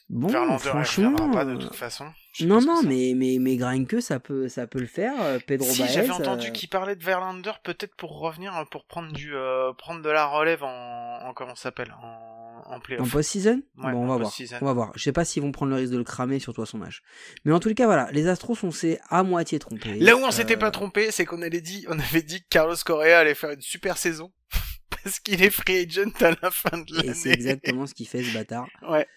bon, 0.09 0.27
Verlander, 0.27 0.57
franchement, 0.59 1.29
pas 1.31 1.45
de 1.45 1.51
euh, 1.51 1.57
toute 1.57 1.75
façon. 1.75 2.11
Non, 2.45 2.61
non, 2.61 2.81
mais, 2.83 3.13
mais, 3.15 3.37
mais 3.39 3.55
Greinke, 3.57 4.01
ça 4.01 4.19
peut, 4.19 4.47
ça 4.49 4.67
peut 4.67 4.79
le 4.79 4.85
faire. 4.87 5.13
euh, 5.21 5.39
Pedro 5.45 5.67
Si 5.67 5.81
Baez, 5.81 5.91
j'avais 5.93 6.09
entendu 6.11 6.47
euh, 6.47 6.51
qu'il 6.51 6.69
parlait 6.69 6.95
de 6.95 7.03
Verlander, 7.03 7.51
peut-être 7.63 7.95
pour 7.95 8.19
revenir, 8.19 8.55
euh, 8.55 8.63
pour 8.69 8.85
prendre 8.85 9.11
du, 9.11 9.35
euh, 9.35 9.73
prendre 9.73 10.01
de 10.01 10.09
la 10.09 10.25
relève 10.25 10.63
en, 10.63 11.19
en 11.27 11.33
comment 11.33 11.55
s'appelle, 11.55 11.93
en, 12.01 12.63
en 12.71 12.75
En 12.75 12.79
playoff. 12.79 13.09
post-season? 13.11 13.61
Ouais, 13.77 13.91
Bon, 13.91 13.99
on 13.99 14.03
en 14.03 14.07
va 14.07 14.15
voir. 14.17 14.19
post-season. 14.29 14.57
On 14.61 14.65
va 14.65 14.73
voir. 14.73 14.91
Je 14.95 15.03
sais 15.03 15.11
pas 15.13 15.23
s'ils 15.25 15.41
vont 15.41 15.51
prendre 15.51 15.71
le 15.71 15.77
risque 15.77 15.93
de 15.93 15.97
le 15.97 16.03
cramer, 16.03 16.39
surtout 16.39 16.61
à 16.61 16.65
son 16.65 16.81
âge. 16.81 17.01
Mais 17.45 17.53
en 17.53 17.59
tout 17.59 17.73
cas, 17.73 17.85
voilà. 17.85 18.09
Les 18.11 18.27
Astros, 18.27 18.57
on 18.63 18.71
s'est 18.71 18.99
à 19.09 19.23
moitié 19.23 19.57
trompé. 19.59 19.95
Là 19.99 20.15
où 20.15 20.19
on 20.19 20.31
s'était 20.31 20.57
pas 20.57 20.71
trompé, 20.71 21.11
c'est 21.11 21.25
qu'on 21.25 21.41
avait 21.41 21.61
dit, 21.61 21.85
on 21.89 21.97
avait 21.99 22.21
dit 22.21 22.41
que 22.41 22.47
Carlos 22.49 22.75
Correa 22.85 23.19
allait 23.19 23.35
faire 23.35 23.51
une 23.51 23.61
super 23.61 23.97
saison. 23.97 24.31
Parce 25.03 25.19
qu'il 25.19 25.41
est 25.43 25.49
free 25.49 25.85
agent 25.85 26.11
à 26.21 26.31
la 26.41 26.51
fin 26.51 26.77
de 26.77 26.95
l'année. 26.95 27.09
Et 27.09 27.13
c'est 27.13 27.29
exactement 27.31 27.85
ce 27.87 27.93
qu'il 27.93 28.07
fait, 28.07 28.23
ce 28.23 28.33
bâtard. 28.33 28.67
Ouais. 28.89 29.07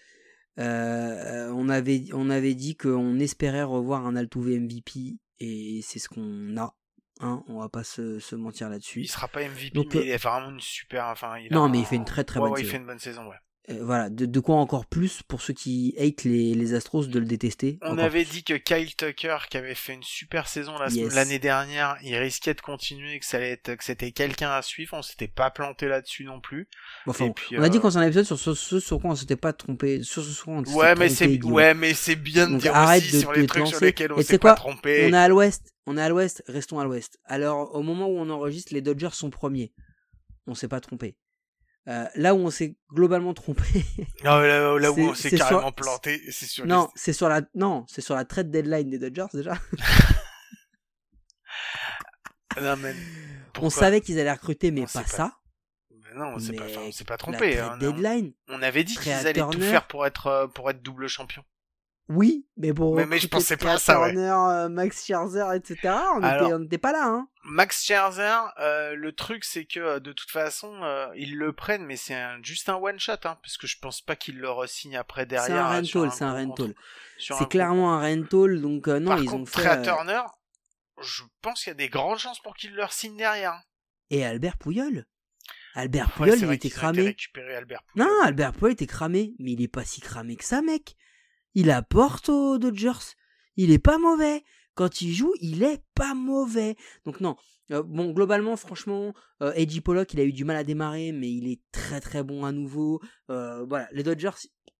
Euh, 0.59 1.51
on, 1.53 1.69
avait, 1.69 2.05
on 2.13 2.29
avait 2.29 2.55
dit 2.55 2.75
qu'on 2.75 3.19
espérait 3.19 3.63
revoir 3.63 4.05
un 4.05 4.15
Altuve 4.15 4.47
MVP. 4.49 5.17
Et 5.39 5.81
c'est 5.83 5.99
ce 5.99 6.07
qu'on 6.09 6.55
a. 6.57 6.75
Hein, 7.19 7.43
on 7.47 7.59
va 7.59 7.69
pas 7.69 7.83
se, 7.83 8.19
se 8.19 8.35
mentir 8.35 8.69
là-dessus. 8.69 9.01
Il 9.01 9.07
sera 9.07 9.27
pas 9.27 9.41
MVP, 9.43 9.71
Donc, 9.73 9.93
mais 9.93 9.99
euh, 9.99 10.03
il 10.03 10.09
est 10.09 10.17
vraiment 10.17 10.49
une 10.49 10.59
super, 10.59 11.05
enfin, 11.05 11.37
il 11.37 11.51
a 11.51 11.55
Non, 11.55 11.63
un- 11.65 11.69
mais 11.69 11.79
il 11.79 11.85
fait 11.85 11.95
une 11.95 12.05
très, 12.05 12.23
très 12.23 12.39
Ouais, 12.39 12.45
bonne 12.45 12.53
ouais, 12.53 12.61
il 12.61 12.65
saison. 12.65 12.71
fait 12.71 12.77
une 12.81 12.85
bonne 12.87 12.99
saison, 12.99 13.27
ouais. 13.27 13.35
Euh, 13.69 13.77
voilà. 13.83 14.09
De, 14.09 14.25
de 14.25 14.39
quoi 14.39 14.55
encore 14.55 14.87
plus 14.87 15.21
pour 15.23 15.41
ceux 15.41 15.53
qui 15.53 15.93
hate 15.99 16.23
les, 16.23 16.55
les 16.55 16.73
Astros 16.73 17.05
de 17.07 17.19
le 17.19 17.25
détester. 17.25 17.77
On 17.83 17.97
avait 17.99 18.25
dit 18.25 18.43
que 18.43 18.55
Kyle 18.55 18.95
Tucker, 18.95 19.37
qui 19.49 19.57
avait 19.57 19.75
fait 19.75 19.93
une 19.93 20.03
super 20.03 20.47
saison 20.47 20.73
Yes. 20.89 21.13
l'année 21.13 21.37
dernière, 21.37 21.97
il 22.01 22.15
risquait 22.15 22.55
de 22.55 22.61
continuer, 22.61 23.19
que 23.19 23.25
ça 23.25 23.37
allait 23.37 23.51
être, 23.51 23.75
que 23.75 23.83
c'était 23.83 24.11
quelqu'un 24.11 24.49
à 24.49 24.61
suivre. 24.63 24.95
On 24.97 25.01
s'était 25.03 25.27
pas 25.27 25.51
planté 25.51 25.87
là-dessus 25.87 26.23
non 26.23 26.41
plus. 26.41 26.67
Enfin, 27.05 27.25
Et 27.25 27.27
bon, 27.27 27.33
puis, 27.33 27.57
on 27.59 27.61
a 27.61 27.69
dit 27.69 27.77
euh, 27.77 27.81
qu'on 27.81 27.91
s'en 27.91 27.99
avait 27.99 28.23
sur 28.23 28.39
ce, 28.39 28.55
ce 28.55 28.79
sur 28.79 28.99
quoi 28.99 29.11
on 29.11 29.15
s'était 29.15 29.35
pas 29.35 29.53
trompé. 29.53 30.01
Sur 30.01 30.23
ce 30.23 30.31
sur 30.31 30.45
quoi 30.45 30.53
on 30.55 30.65
s'était 30.65 30.77
Ouais, 30.77 30.95
mais 30.95 31.09
c'est, 31.09 31.43
ouais, 31.43 31.73
mais 31.75 31.93
c'est 31.93 32.15
bien 32.15 32.47
de 32.47 32.53
Donc, 32.53 32.61
dire 32.61 32.75
arrête 32.75 33.03
aussi 33.03 33.13
de 33.13 33.19
sur 33.19 33.31
les 33.31 33.45
trucs 33.45 33.67
sur 33.67 33.79
lesquels 33.79 34.11
on 34.11 34.21
s'est 34.21 34.39
pas 34.39 34.55
trompé. 34.55 35.07
On 35.07 35.13
est 35.13 35.17
à 35.17 35.27
l'ouest, 35.27 35.71
on 35.85 35.97
est 35.97 36.01
à 36.01 36.09
l'ouest, 36.09 36.43
restons 36.47 36.79
à 36.79 36.83
l'ouest. 36.83 37.19
Alors, 37.25 37.75
au 37.75 37.83
moment 37.83 38.07
où 38.07 38.17
on 38.17 38.29
enregistre, 38.29 38.73
les 38.73 38.81
Dodgers 38.81 39.09
sont 39.13 39.29
premiers. 39.29 39.71
On 40.47 40.55
s'est 40.55 40.67
pas 40.67 40.79
trompé. 40.79 41.15
Euh, 41.87 42.05
là 42.15 42.35
où 42.35 42.39
on 42.39 42.51
s'est 42.51 42.75
globalement 42.93 43.33
trompé, 43.33 43.63
Non, 44.23 44.37
là, 44.39 44.77
là 44.77 44.91
où 44.91 44.95
c'est- 44.95 45.01
on 45.07 45.15
s'est 45.15 45.29
sur- 45.29 45.39
carrément 45.39 45.71
planté, 45.71 46.21
c'est 46.31 46.45
sur 46.45 46.65
non, 46.67 46.89
c'est 46.95 47.11
sur 47.13 47.27
la, 47.27 47.41
non, 47.55 47.85
c'est 47.87 48.01
sur 48.01 48.13
la 48.15 48.23
trade 48.23 48.51
deadline 48.51 48.89
des 48.91 48.99
Dodgers 48.99 49.25
déjà. 49.33 49.53
les... 49.71 49.79
Non, 52.61 52.75
mais 52.77 52.93
on 53.61 53.69
savait 53.69 54.01
qu'ils 54.01 54.19
allaient 54.19 54.31
recruter, 54.31 54.71
mais 54.71 54.81
On 54.81 54.85
pas 54.85 55.05
ça. 55.05 55.37
Non, 56.15 56.33
on 56.35 56.39
s'est 56.39 56.53
pas 57.05 57.17
trompé. 57.17 57.55
trade 57.55 57.71
hein, 57.73 57.77
deadline. 57.77 58.33
On 58.49 58.61
avait 58.61 58.83
dit 58.83 58.95
qu'ils 58.97 59.11
allaient 59.13 59.33
tout 59.33 59.61
faire 59.61 59.87
pour 59.87 60.05
être, 60.05 60.27
euh, 60.27 60.47
pour 60.47 60.69
être 60.69 60.81
double 60.81 61.07
champion. 61.07 61.43
Oui, 62.13 62.45
mais 62.57 62.73
bon. 62.73 62.95
Mais- 62.95 63.05
mais 63.05 63.19
je 63.19 63.27
pensais 63.27 63.55
pas 63.57 63.73
à 63.73 63.77
ça, 63.77 64.01
ouais. 64.01 64.13
Max 64.69 65.05
Scherzer, 65.05 65.53
etc. 65.55 65.77
On 66.15 66.59
n'était 66.59 66.77
pas 66.77 66.91
là, 66.91 67.05
hein. 67.05 67.27
Max 67.43 67.83
Scherzer, 67.85 68.51
euh, 68.59 68.93
le 68.95 69.13
truc 69.13 69.43
c'est 69.45 69.65
que 69.65 69.79
euh, 69.79 69.99
de 69.99 70.11
toute 70.11 70.29
façon 70.29 70.83
euh, 70.83 71.07
ils 71.15 71.35
le 71.37 71.53
prennent, 71.53 71.85
mais 71.85 71.95
c'est 71.95 72.13
un- 72.13 72.37
juste 72.43 72.69
un 72.69 72.75
one 72.75 72.99
shot, 72.99 73.13
hein, 73.23 73.37
parce 73.41 73.57
que 73.57 73.65
je 73.65 73.77
pense 73.79 74.01
pas 74.01 74.15
qu'ils 74.15 74.37
le 74.37 74.49
re-signent 74.49 74.97
après 74.97 75.25
derrière. 75.25 75.47
C'est 75.47 75.53
un 75.53 75.65
euh, 75.71 75.79
rental, 75.79 76.11
c'est 76.11 76.23
un 76.23 76.33
rental. 76.33 76.73
C'est 77.17 77.49
clairement 77.49 77.93
un 77.95 78.01
rental, 78.01 78.61
donc 78.61 78.87
euh, 78.87 78.99
non, 78.99 79.11
Par 79.11 79.19
ils 79.19 79.25
contre, 79.29 79.41
ont 79.43 79.45
fait. 79.45 79.61
Trey 79.63 79.77
euh, 79.79 79.83
Turner, 79.83 80.21
je 81.01 81.23
pense 81.41 81.63
qu'il 81.63 81.71
y 81.71 81.71
a 81.71 81.75
des 81.75 81.89
grandes 81.89 82.19
chances 82.19 82.39
pour 82.39 82.55
qu'il 82.55 82.73
le 82.75 82.83
signe 82.89 83.17
derrière. 83.17 83.59
Et 84.09 84.25
Albert 84.25 84.57
Pouyol. 84.57 85.05
Albert 85.73 86.11
Pouyol, 86.11 86.37
il 86.37 86.43
était 86.51 86.69
qu'ils 86.69 86.71
cramé. 86.77 87.15
Albert 87.55 87.81
Pujols. 87.93 88.05
Non, 88.07 88.21
Albert 88.23 88.51
Pouyol 88.53 88.73
était 88.73 88.85
cramé, 88.87 89.33
mais 89.39 89.53
il 89.53 89.61
est 89.63 89.67
pas 89.69 89.85
si 89.85 90.01
cramé 90.01 90.35
que 90.35 90.43
ça, 90.43 90.61
mec. 90.61 90.95
Il 91.53 91.69
apporte 91.69 92.29
aux 92.29 92.57
Dodgers. 92.57 93.15
Il 93.55 93.71
est 93.71 93.79
pas 93.79 93.97
mauvais. 93.97 94.43
Quand 94.73 95.01
il 95.01 95.11
joue, 95.13 95.33
il 95.41 95.63
est 95.63 95.83
pas 95.95 96.13
mauvais. 96.13 96.75
Donc 97.05 97.19
non. 97.19 97.35
Euh, 97.71 97.83
bon, 97.83 98.11
globalement, 98.11 98.55
franchement, 98.55 99.13
euh, 99.41 99.53
Eddie 99.53 99.81
Pollock, 99.81 100.13
il 100.13 100.19
a 100.19 100.23
eu 100.23 100.33
du 100.33 100.45
mal 100.45 100.57
à 100.57 100.63
démarrer, 100.63 101.11
mais 101.11 101.31
il 101.31 101.47
est 101.51 101.61
très 101.71 102.01
très 102.01 102.23
bon 102.23 102.45
à 102.45 102.51
nouveau. 102.51 103.01
Euh, 103.29 103.65
voilà, 103.65 103.87
les 103.91 104.03
Dodgers, 104.03 104.31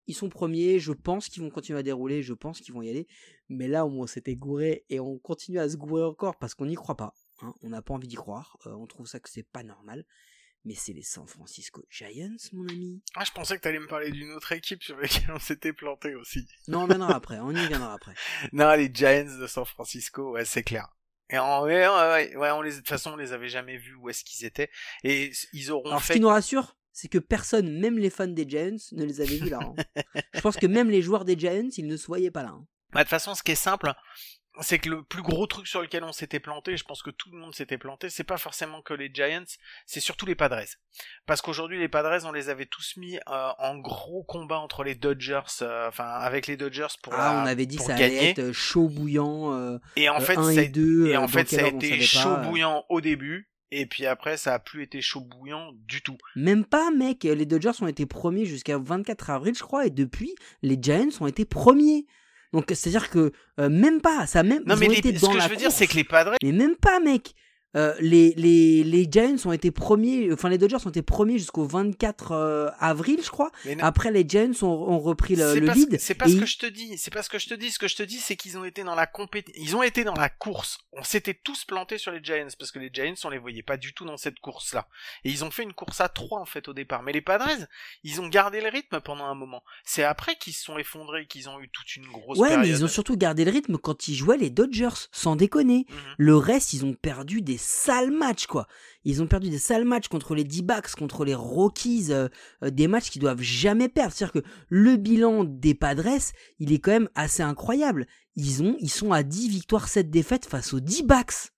ils 0.08 0.16
sont 0.16 0.30
premiers. 0.30 0.80
Je 0.80 0.92
pense 0.94 1.28
qu'ils 1.30 1.44
vont 1.44 1.50
continuer 1.50 1.80
à 1.80 1.84
dérouler. 1.84 2.22
Je 2.22 2.34
pense 2.34 2.60
qu'ils 2.62 2.74
vont 2.74 2.82
y 2.82 2.90
aller. 2.90 3.08
Mais 3.50 3.68
là, 3.68 3.86
au 3.86 3.90
moins, 3.90 4.04
on 4.04 4.08
s'était 4.08 4.36
gouré 4.36 4.86
et 4.90 5.00
on 5.00 5.20
continue 5.20 5.60
à 5.60 5.70
se 5.70 5.78
gourer 5.78 6.04
encore 6.04 6.38
parce 6.40 6.56
qu'on 6.56 6.66
n'y 6.66 6.76
croit 6.76 6.96
pas. 6.96 7.14
hein. 7.42 7.54
On 7.62 7.70
n'a 7.70 7.82
pas 7.82 7.94
envie 7.94 8.08
d'y 8.08 8.16
croire. 8.16 8.58
Euh, 8.66 8.74
on 8.74 8.88
trouve 8.88 9.08
ça 9.08 9.20
que 9.20 9.30
c'est 9.30 9.44
pas 9.44 9.64
normal. 9.64 10.06
Mais 10.64 10.76
c'est 10.76 10.94
les 10.94 11.02
San 11.02 11.26
Francisco 11.28 11.84
Giants, 11.90 12.36
mon 12.54 12.68
ami. 12.68 13.02
Ah, 13.16 13.24
je 13.26 13.32
pensais 13.32 13.56
que 13.58 13.62
t'allais 13.62 13.80
me 13.80 13.88
parler 13.88 14.12
d'une 14.12 14.32
autre 14.34 14.52
équipe 14.52 14.84
sur 14.84 14.96
laquelle 14.98 15.32
on 15.34 15.40
s'était 15.40 15.74
planté 15.74 16.14
aussi. 16.16 16.48
Non, 16.68 16.84
on 16.84 16.88
viendra 16.88 17.16
après, 17.16 17.40
on 17.40 17.50
y 17.50 17.68
viendra 17.68 17.94
après. 17.94 18.14
Non, 18.54 18.72
les 18.76 18.90
Giants 18.94 19.40
de 19.40 19.48
San 19.48 19.66
Francisco, 19.66 20.32
ouais, 20.34 20.46
c'est 20.46 20.64
clair. 20.64 20.88
Et 21.32 21.38
en 21.40 21.64
ouais, 21.64 21.88
ouais, 21.88 22.36
ouais, 22.36 22.52
on 22.52 22.62
les, 22.62 22.72
de 22.72 22.76
toute 22.78 22.90
façon, 22.90 23.12
on 23.14 23.16
les 23.16 23.32
avait 23.34 23.50
jamais 23.50 23.78
vus 23.78 23.96
où 23.96 24.10
est-ce 24.10 24.24
qu'ils 24.24 24.46
étaient. 24.46 24.70
Et 25.04 25.32
ils 25.54 25.72
auront 25.72 25.88
Alors, 25.90 26.04
ce 26.04 26.14
qui 26.14 26.20
nous 26.20 26.28
rassure, 26.28 26.78
c'est 26.92 27.08
que 27.08 27.18
personne, 27.20 27.80
même 27.80 27.98
les 27.98 28.10
fans 28.10 28.28
des 28.28 28.48
Giants, 28.48 28.76
ne 28.92 29.04
les 29.06 29.22
avait 29.22 29.38
vus 29.38 29.50
là. 29.50 29.62
hein. 29.64 30.02
Je 30.36 30.42
pense 30.42 30.58
que 30.58 30.68
même 30.68 30.90
les 30.90 31.02
joueurs 31.02 31.24
des 31.26 31.40
Giants, 31.40 31.70
ils 31.78 31.88
ne 31.88 31.96
se 31.98 32.06
voyaient 32.08 32.32
pas 32.32 32.44
là. 32.44 32.50
hein. 32.50 32.68
Bah, 32.92 33.00
de 33.00 33.04
toute 33.06 33.10
façon, 33.12 33.34
ce 33.34 33.42
qui 33.44 33.52
est 33.54 33.56
simple, 33.56 33.94
c'est 34.60 34.80
que 34.80 34.90
le 34.90 35.02
plus 35.04 35.22
gros 35.22 35.48
truc 35.48 35.66
sur 35.66 35.82
lequel 35.82 36.04
on 36.04 36.12
s'était 36.12 36.42
planté, 36.42 36.76
je 36.76 36.84
pense 36.84 37.02
que 37.02 37.10
tout 37.10 37.32
le 37.32 37.38
monde 37.40 37.56
s'était 37.56 37.78
planté, 37.78 38.10
c'est 38.10 38.26
pas 38.26 38.38
forcément 38.38 38.82
que 38.82 38.94
les 38.94 39.10
Giants, 39.14 39.46
c'est 39.86 40.02
surtout 40.02 40.26
les 40.26 40.36
Padres. 40.36 40.66
Parce 41.26 41.42
qu'aujourd'hui, 41.42 41.80
les 41.80 41.88
Padres, 41.88 42.26
on 42.28 42.32
les 42.34 42.50
avait 42.50 42.66
tous 42.66 42.98
mis 42.98 43.16
euh, 43.30 43.50
en 43.60 43.78
gros 43.78 44.24
combat 44.24 44.60
entre 44.60 44.84
les 44.84 44.96
Dodgers, 44.96 45.40
euh, 45.62 45.88
enfin 45.88 46.04
avec 46.06 46.48
les 46.48 46.58
Dodgers 46.58 46.88
pour, 47.02 47.14
Ah, 47.14 47.34
la- 47.34 47.44
on 47.44 47.46
avait 47.46 47.66
dit 47.66 47.78
que 47.78 47.84
ça 47.84 47.96
allait 47.96 48.10
gagner. 48.10 48.30
être 48.32 48.40
euh, 48.40 48.54
chaud 48.54 48.90
bouillant. 48.90 49.54
Euh, 49.54 49.78
Et 49.96 50.10
en 50.10 50.18
euh, 50.18 50.20
fait, 50.20 50.38
1 50.38 50.44
ça 50.54 50.60
a 50.60 50.64
et 50.64 50.68
2. 50.70 51.08
Et 51.08 51.16
en 51.18 51.28
fait, 51.30 51.48
ça 51.48 51.64
a 51.64 51.68
été 51.68 51.90
savait 51.90 52.02
chaud 52.02 52.20
pas, 52.36 52.40
euh. 52.42 52.44
bouillant 52.48 52.84
au 52.90 53.00
début, 53.00 53.50
et 53.72 53.86
puis 53.86 54.06
après, 54.06 54.36
ça 54.36 54.54
a 54.56 54.60
plus 54.60 54.84
été 54.84 55.02
chaud 55.02 55.22
bouillant 55.22 55.72
du 55.86 56.02
tout. 56.02 56.18
Même 56.36 56.66
pas, 56.66 56.92
mec. 56.92 57.24
Les 57.24 57.46
Dodgers 57.46 57.72
ont 57.82 57.88
été 57.88 58.06
premiers 58.06 58.46
jusqu'à 58.46 58.78
24 58.78 59.30
avril, 59.30 59.56
je 59.56 59.64
crois, 59.64 59.86
et 59.86 59.90
depuis, 59.92 60.36
les 60.62 60.78
Giants 60.82 61.08
ont 61.22 61.28
été 61.28 61.46
premiers. 61.46 62.06
Donc, 62.54 62.66
c'est-à-dire 62.70 63.10
que 63.10 63.32
euh, 63.60 63.70
même 63.70 64.02
pas, 64.02 64.28
ça 64.28 64.44
même. 64.44 64.64
Non, 64.66 64.76
ils 64.76 64.80
mais 64.80 64.88
ont 64.88 64.92
les- 64.92 64.98
été 65.00 65.16
ce 65.16 65.22
dans 65.22 65.32
que 65.32 65.38
la 65.38 65.46
je 65.46 65.50
veux 65.50 65.56
dire, 65.56 65.72
c'est 65.72 65.88
que 65.88 65.96
les 65.96 66.04
Padres, 66.04 66.34
Mais 66.44 66.52
même 66.52 66.76
pas, 66.76 67.00
mec. 67.00 67.34
Euh, 67.76 67.94
les, 68.00 68.34
les, 68.36 68.84
les 68.84 69.08
Giants 69.10 69.36
ont 69.46 69.52
été 69.54 69.72
premiers, 69.72 70.32
enfin 70.34 70.50
les 70.50 70.58
Dodgers 70.58 70.78
ont 70.86 70.90
été 70.90 71.02
premiers 71.02 71.38
jusqu'au 71.38 71.66
24 71.66 72.32
euh, 72.34 72.70
avril, 72.80 73.20
je 73.24 73.30
crois. 73.30 73.50
Après, 73.80 74.12
les 74.12 74.28
Giants 74.28 74.52
ont, 74.64 74.68
ont 74.68 75.00
repris 75.00 75.36
le, 75.38 75.58
le 75.58 75.68
lead. 75.72 75.94
ce, 76.00 76.06
c'est 76.06 76.16
pas 76.16 76.28
ce 76.28 76.34
que 76.36 76.42
ils- 76.42 76.46
je 76.48 76.58
te 76.58 76.66
dis. 76.66 76.98
C'est 76.98 77.12
pas 77.14 77.24
ce 77.24 77.30
que 77.30 77.40
je 77.40 77.48
te 77.48 77.54
dis. 77.54 77.72
Ce 77.72 77.80
que 77.80 77.88
je 77.88 77.96
te 77.96 78.04
dis, 78.04 78.18
c'est 78.20 78.36
qu'ils 78.36 78.58
ont 78.58 78.66
été 78.66 78.84
dans 78.84 78.96
la 78.96 79.08
compétition. 79.08 79.62
Ils 79.64 79.76
ont 79.76 79.84
été 79.84 80.04
dans 80.04 80.16
la 80.16 80.28
course. 80.30 80.80
On 80.94 81.04
s'était 81.04 81.34
tous 81.34 81.64
plantés 81.64 81.98
sur 81.98 82.12
les 82.12 82.22
Giants 82.22 82.48
parce 82.60 82.72
que 82.72 82.80
les 82.80 82.90
Giants, 82.94 83.14
on 83.24 83.30
les 83.30 83.38
voyait 83.38 83.64
pas 83.64 83.78
du 83.78 83.94
tout 83.94 84.04
dans 84.06 84.18
cette 84.18 84.40
course-là. 84.40 84.88
Et 85.24 85.30
ils 85.30 85.44
ont 85.46 85.52
fait 85.52 85.64
une 85.64 85.74
course 85.74 86.02
à 86.02 86.10
trois 86.10 86.40
en 86.42 86.46
fait 86.46 86.68
au 86.68 86.74
départ. 86.74 87.04
Mais 87.04 87.14
les 87.14 87.22
Padres, 87.22 87.48
ils 88.04 88.20
ont 88.20 88.28
gardé 88.28 88.60
le 88.60 88.68
rythme 88.70 89.00
pendant 89.00 89.26
un 89.26 89.36
moment. 89.36 89.64
C'est 89.86 90.04
après 90.04 90.36
qu'ils 90.36 90.54
se 90.54 90.64
sont 90.66 90.78
effondrés, 90.78 91.26
qu'ils 91.26 91.48
ont 91.48 91.60
eu 91.62 91.70
toute 91.70 91.96
une 91.96 92.08
grosse 92.12 92.38
Ouais, 92.38 92.50
période. 92.50 92.66
mais 92.66 92.70
ils 92.70 92.84
ont 92.84 92.90
surtout 92.90 93.16
gardé 93.16 93.46
le 93.46 93.52
rythme 93.52 93.78
quand 93.78 94.08
ils 94.10 94.16
jouaient 94.16 94.38
les 94.38 94.50
Dodgers, 94.50 94.90
sans 95.14 95.36
déconner. 95.38 95.86
Mhm. 95.90 95.96
Le 96.18 96.36
reste, 96.36 96.74
ils 96.74 96.84
ont 96.86 96.94
perdu 96.94 97.42
des 97.42 97.58
sales 97.62 98.12
matchs, 98.12 98.48
quoi. 98.48 98.68
Ils 99.04 99.22
ont 99.22 99.28
perdu 99.28 99.50
des 99.50 99.60
sales 99.60 99.86
matchs 99.86 100.08
contre 100.08 100.36
les 100.36 100.44
D-backs, 100.44 100.96
contre 100.96 101.26
les 101.26 101.36
Rockies, 101.36 102.08
euh, 102.10 102.28
euh, 102.64 102.70
des 102.70 102.88
matchs 102.88 103.10
qu'ils 103.10 103.22
doivent 103.22 103.42
jamais 103.42 103.90
perdre. 103.90 104.14
C'est-à-dire 104.14 104.42
que 104.42 104.48
le 104.70 104.98
bilan 104.98 105.44
des 105.44 105.74
Padres, 105.74 106.20
il 106.60 106.74
est 106.74 106.80
quand 106.80 106.92
même 106.92 107.10
assez 107.16 107.44
incroyable. 107.44 108.08
Ils, 108.36 108.62
ont, 108.62 108.76
ils 108.80 108.90
sont 108.90 109.12
à 109.12 109.24
10 109.24 109.50
victoires, 109.50 109.88
7 109.88 110.10
défaites 110.10 110.46
face 110.46 110.74
aux 110.74 110.80
D-backs. 110.80 111.52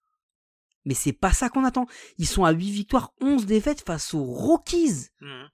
Mais 0.85 0.93
c'est 0.93 1.13
pas 1.13 1.33
ça 1.33 1.49
qu'on 1.49 1.63
attend. 1.63 1.85
Ils 2.17 2.27
sont 2.27 2.45
à 2.45 2.51
8 2.51 2.71
victoires, 2.71 3.13
11 3.21 3.45
défaites 3.45 3.81
face 3.81 4.13
aux 4.13 4.23
Rockies. 4.23 5.07
Mhm. 5.21 5.49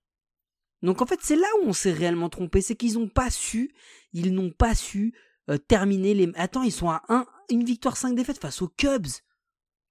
Donc 0.82 1.02
en 1.02 1.06
fait, 1.06 1.20
c'est 1.22 1.36
là 1.36 1.47
où 1.62 1.68
on 1.68 1.74
s'est 1.74 1.91
réellement 1.91 2.30
trompé, 2.30 2.62
c'est 2.62 2.76
qu'ils 2.76 2.93
n'ont 2.93 3.10
pas 3.10 3.30
su, 3.30 3.74
ils 4.14 4.34
n'ont 4.34 4.52
pas 4.52 4.76
su 4.76 5.14
euh, 5.50 5.58
terminer 5.58 6.14
les. 6.14 6.32
Attends, 6.36 6.64
ils 6.64 6.72
sont 6.72 6.89
à 6.89 7.02
1, 7.10 7.26
une 7.50 7.64
victoire, 7.64 7.97
5 7.97 8.16
défaites 8.16 8.39
face 8.39 8.62
aux 8.62 8.70
Cubs. 8.70 9.08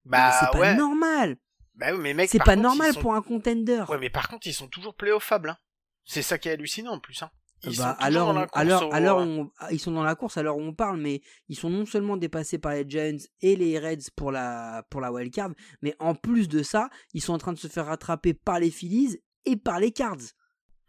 Bah 0.05 0.31
c'est 0.39 0.51
pas 0.51 0.59
ouais. 0.59 0.75
normal. 0.75 1.37
Bah 1.75 1.87
oui, 1.93 1.99
mais 2.01 2.13
mec, 2.13 2.29
C'est 2.29 2.39
pas 2.39 2.55
contre, 2.55 2.61
normal 2.61 2.93
sont- 2.93 3.01
pour 3.01 3.13
un 3.15 3.21
contender. 3.21 3.83
Ouais, 3.87 3.97
mais 3.99 4.09
par 4.09 4.27
contre, 4.27 4.47
ils 4.47 4.53
sont 4.53 4.67
toujours 4.67 4.95
playoffables. 4.95 5.49
Hein. 5.51 5.57
C'est 6.05 6.21
ça 6.21 6.37
qui 6.37 6.49
est 6.49 6.53
hallucinant 6.53 6.93
en 6.93 6.99
plus. 6.99 7.21
Hein. 7.23 7.29
Ils 7.63 7.77
bah, 7.77 7.95
sont 7.99 8.03
alors, 8.05 8.33
dans 8.33 8.39
la 8.41 8.47
alors, 8.53 8.87
au- 8.89 8.93
alors 8.93 9.17
on- 9.19 9.51
ah, 9.59 9.67
ils 9.71 9.79
sont 9.79 9.91
dans 9.91 10.03
la 10.03 10.15
course 10.15 10.37
à 10.37 10.43
l'heure 10.43 10.57
où 10.57 10.61
on 10.61 10.73
parle, 10.73 10.97
mais 10.99 11.21
ils 11.49 11.57
sont 11.57 11.69
non 11.69 11.85
seulement 11.85 12.15
dépassés 12.17 12.57
par 12.57 12.71
les 12.73 12.85
Giants 12.87 13.17
et 13.41 13.55
les 13.57 13.77
Reds 13.79 14.09
pour 14.15 14.31
la, 14.31 14.83
pour 14.89 15.01
la 15.01 15.11
wildcard, 15.11 15.49
mais 15.81 15.93
en 15.99 16.15
plus 16.15 16.47
de 16.47 16.63
ça, 16.63 16.89
ils 17.13 17.21
sont 17.21 17.33
en 17.33 17.37
train 17.37 17.51
de 17.53 17.57
se 17.59 17.67
faire 17.67 17.85
rattraper 17.87 18.33
par 18.33 18.59
les 18.59 18.71
Phillies 18.71 19.21
et 19.45 19.57
par 19.57 19.79
les 19.81 19.91
Cards. 19.91 20.17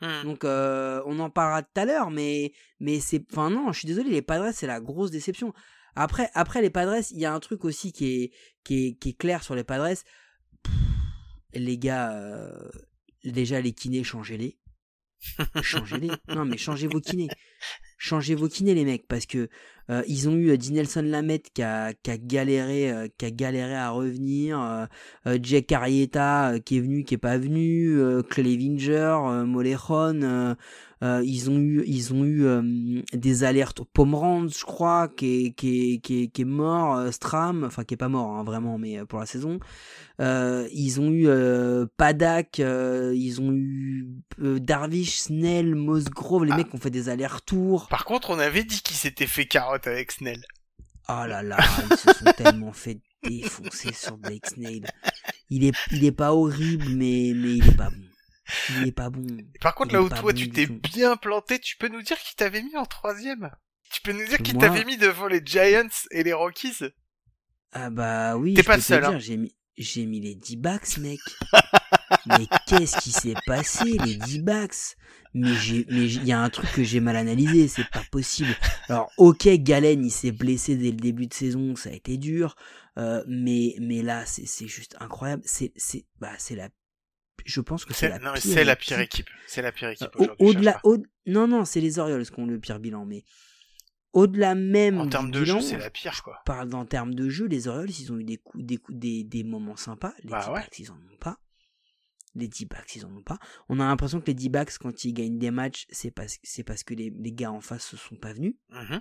Hmm. 0.00 0.22
Donc 0.24 0.44
euh, 0.44 1.02
on 1.06 1.18
en 1.18 1.28
parlera 1.28 1.62
tout 1.62 1.68
à 1.80 1.84
l'heure, 1.84 2.10
mais 2.10 2.52
mais 2.78 3.00
c'est, 3.00 3.22
enfin 3.32 3.50
non, 3.50 3.70
je 3.72 3.80
suis 3.80 3.86
désolé, 3.88 4.08
les 4.10 4.22
Padres 4.22 4.50
c'est 4.54 4.66
la 4.68 4.80
grosse 4.80 5.10
déception. 5.10 5.52
Après 5.94 6.62
les 6.62 6.70
Padres, 6.70 7.04
il 7.10 7.18
y 7.18 7.24
a 7.24 7.34
un 7.34 7.40
truc 7.40 7.64
aussi 7.64 7.92
qui 7.92 8.32
est 8.70 9.18
clair 9.18 9.42
sur 9.42 9.54
les 9.54 9.64
Padres. 9.64 9.98
Les 11.52 11.78
gars, 11.78 12.12
euh, 12.12 12.70
déjà 13.24 13.60
les 13.60 13.72
kinés, 13.72 14.04
changez-les, 14.04 14.58
changez-les. 15.62 16.10
Non 16.28 16.44
mais 16.44 16.56
changez 16.56 16.86
vos 16.86 17.00
kinés, 17.00 17.28
changez 17.98 18.34
vos 18.36 18.48
kinés 18.48 18.74
les 18.74 18.84
mecs, 18.84 19.08
parce 19.08 19.26
que 19.26 19.48
euh, 19.90 20.02
ils 20.06 20.28
ont 20.28 20.34
eu 20.34 20.50
euh, 20.50 20.56
Dinelson 20.56 21.02
Lamette 21.02 21.50
qui 21.52 21.62
a, 21.62 21.92
qui 21.92 22.10
a 22.10 22.16
galéré, 22.18 22.90
euh, 22.92 23.08
qui 23.18 23.26
a 23.26 23.30
galéré 23.30 23.74
à 23.74 23.90
revenir. 23.90 24.60
euh, 24.60 24.86
euh, 25.26 25.38
Jack 25.42 25.72
Arrieta 25.72 26.52
euh, 26.52 26.58
qui 26.60 26.76
est 26.76 26.80
venu, 26.80 27.04
qui 27.04 27.14
est 27.14 27.18
pas 27.18 27.38
venu. 27.38 27.98
euh, 27.98 28.22
Clevinger, 28.22 29.16
euh, 29.26 29.44
Molejon. 29.44 30.22
euh, 30.22 30.54
euh, 31.02 31.22
ils 31.24 31.48
ont 31.48 31.56
eu, 31.58 31.82
ils 31.86 32.12
ont 32.12 32.24
eu 32.24 32.44
euh, 32.44 32.62
des 33.14 33.42
alertes. 33.44 33.80
Pomeranz, 33.94 34.54
je 34.58 34.64
crois, 34.66 35.08
qui 35.08 35.46
est, 35.46 35.50
qui 35.52 35.94
est, 35.94 35.98
qui 35.98 36.22
est, 36.24 36.28
qui 36.28 36.42
est 36.42 36.44
mort. 36.44 36.96
euh, 36.96 37.10
Stram, 37.10 37.64
enfin 37.64 37.84
qui 37.84 37.94
est 37.94 37.96
pas 37.96 38.10
mort 38.10 38.36
hein, 38.36 38.44
vraiment, 38.44 38.76
mais 38.78 38.98
euh, 38.98 39.06
pour 39.06 39.18
la 39.18 39.24
saison. 39.26 39.58
Euh, 40.20 40.68
ils 40.74 41.00
ont 41.00 41.10
eu 41.10 41.26
euh, 41.28 41.86
Padak, 41.96 42.60
euh, 42.60 43.14
ils 43.16 43.40
ont 43.40 43.52
eu 43.52 44.08
euh, 44.42 44.58
Darvish, 44.60 45.16
Snell, 45.20 45.74
Mosgrove. 45.74 46.44
Les 46.44 46.52
Ah. 46.52 46.56
mecs 46.58 46.74
ont 46.74 46.78
fait 46.78 46.90
des 46.90 47.08
allers-retours. 47.08 47.88
Par 47.88 48.04
contre, 48.04 48.28
on 48.28 48.38
avait 48.38 48.64
dit 48.64 48.82
qu'ils 48.82 48.96
s'étaient 48.96 49.26
fait 49.26 49.46
carotte 49.46 49.79
avec 49.86 50.12
Snell. 50.12 50.42
Oh 51.08 51.24
là 51.26 51.42
là, 51.42 51.58
ils 51.90 51.96
se 51.96 52.12
sont 52.12 52.32
tellement 52.36 52.72
fait 52.72 53.00
défoncer 53.22 53.92
sur 53.92 54.16
Blake 54.16 54.46
Snell. 54.46 54.86
Il 55.48 55.64
est, 55.64 55.72
il 55.90 56.04
est 56.04 56.12
pas 56.12 56.32
horrible, 56.32 56.88
mais, 56.90 57.32
mais 57.34 57.56
il 57.56 57.68
est 57.68 57.76
pas 57.76 57.90
bon. 57.90 58.04
Il 58.70 58.86
est 58.88 58.92
pas 58.92 59.10
bon. 59.10 59.26
Et 59.54 59.58
par 59.60 59.74
contre, 59.74 59.90
Il 59.90 59.94
là 59.94 60.02
où 60.02 60.08
toi, 60.08 60.20
bon 60.22 60.34
tu 60.34 60.50
t'es 60.50 60.66
bien 60.66 61.16
planté, 61.16 61.58
tu 61.58 61.76
peux 61.76 61.88
nous 61.88 62.02
dire 62.02 62.18
qui 62.18 62.36
t'avait 62.36 62.62
mis 62.62 62.76
en 62.76 62.84
troisième? 62.86 63.50
Tu 63.92 64.00
peux 64.02 64.12
nous 64.12 64.24
dire 64.26 64.38
qui 64.38 64.54
Moi- 64.54 64.68
t'avait 64.68 64.84
mis 64.84 64.96
devant 64.96 65.26
les 65.26 65.42
Giants 65.44 65.88
et 66.12 66.22
les 66.22 66.32
Rockies? 66.32 66.78
Ah 67.72 67.90
bah 67.90 68.36
oui, 68.36 68.54
T'es 68.54 68.62
pas 68.62 68.76
le 68.76 68.82
seul, 68.82 69.04
hein. 69.04 69.18
j'ai 69.18 69.36
mis, 69.36 69.54
j'ai 69.76 70.06
mis 70.06 70.20
les 70.20 70.34
D-backs, 70.36 70.98
mec. 70.98 71.20
mais 72.26 72.46
qu'est-ce 72.66 72.96
qui 72.98 73.12
s'est 73.12 73.36
passé, 73.36 73.98
les 73.98 74.14
D-backs 74.14 74.96
Mais 75.34 75.54
j'ai, 75.54 75.86
mais 75.90 76.04
il 76.04 76.24
y 76.24 76.32
a 76.32 76.40
un 76.40 76.50
truc 76.50 76.70
que 76.72 76.82
j'ai 76.82 77.00
mal 77.00 77.16
analysé, 77.16 77.68
c'est 77.68 77.84
pas 77.84 78.04
possible. 78.04 78.56
Alors, 78.88 79.10
ok, 79.16 79.48
Galen, 79.48 80.04
il 80.04 80.10
s'est 80.10 80.32
blessé 80.32 80.76
dès 80.76 80.90
le 80.90 80.96
début 80.96 81.26
de 81.26 81.34
saison, 81.34 81.76
ça 81.76 81.90
a 81.90 81.92
été 81.92 82.16
dur, 82.18 82.56
euh, 82.98 83.22
mais, 83.28 83.76
mais 83.80 84.02
là, 84.02 84.26
c'est, 84.26 84.46
c'est 84.46 84.66
juste 84.68 84.96
incroyable. 85.00 85.42
C'est, 85.46 85.72
c'est, 85.76 86.04
bah, 86.20 86.32
c'est 86.38 86.56
la, 86.56 86.68
je 87.46 87.60
pense 87.60 87.84
que 87.84 87.94
c'est 87.94 88.08
la 88.08 88.18
non, 88.18 88.32
pire 88.34 88.42
c'est 88.42 88.64
la 88.64 88.76
pire 88.76 89.00
équipe. 89.00 89.30
C'est 89.46 89.62
la 89.62 89.72
pire 89.72 89.88
équipe 89.88 90.10
Euh, 90.20 90.26
au- 90.40 90.46
au-delà, 90.46 90.72
pas. 90.74 90.80
au- 90.84 90.98
non, 91.26 91.46
non, 91.48 91.64
c'est 91.64 91.80
les 91.80 91.98
Orioles 91.98 92.28
qui 92.28 92.38
ont 92.38 92.46
le 92.46 92.58
pire 92.58 92.80
bilan, 92.80 93.06
mais 93.06 93.24
au-delà 94.12 94.54
même 94.54 94.98
En 95.00 95.08
termes 95.08 95.30
de 95.30 95.40
bilan, 95.40 95.60
jeu, 95.60 95.66
c'est 95.66 95.78
la 95.78 95.90
pire, 95.90 96.22
quoi. 96.22 96.40
parle 96.44 96.74
en 96.74 96.84
termes 96.84 97.14
de 97.14 97.28
jeu, 97.28 97.46
les 97.46 97.68
Orioles, 97.68 97.90
ils 97.90 98.12
ont 98.12 98.18
eu 98.18 98.24
des 98.24 98.36
coups, 98.36 98.64
des 98.64 98.76
coups, 98.76 98.98
des, 98.98 99.24
des 99.24 99.44
moments 99.44 99.76
sympas. 99.76 100.12
Les 100.24 100.30
Bah 100.30 100.52
ouais. 100.52 100.66
ils 100.78 100.90
en 100.90 100.94
ont 100.96 101.16
pas. 101.20 101.38
Les 102.36 102.46
D-backs, 102.48 102.94
ils 102.96 103.04
en 103.04 103.16
ont 103.16 103.22
pas. 103.22 103.38
On 103.68 103.80
a 103.80 103.84
l'impression 103.86 104.20
que 104.20 104.26
les 104.26 104.34
D-backs, 104.34 104.78
quand 104.78 105.04
ils 105.04 105.12
gagnent 105.12 105.38
des 105.38 105.50
matchs, 105.50 105.86
c'est 105.90 106.10
parce, 106.12 106.38
c'est 106.44 106.62
parce 106.62 106.84
que 106.84 106.94
les, 106.94 107.10
les 107.10 107.32
gars 107.32 107.50
en 107.50 107.60
face 107.60 107.84
se 107.86 107.96
sont 107.96 108.16
pas 108.16 108.32
venus. 108.32 108.54
Mhm. 108.70 109.00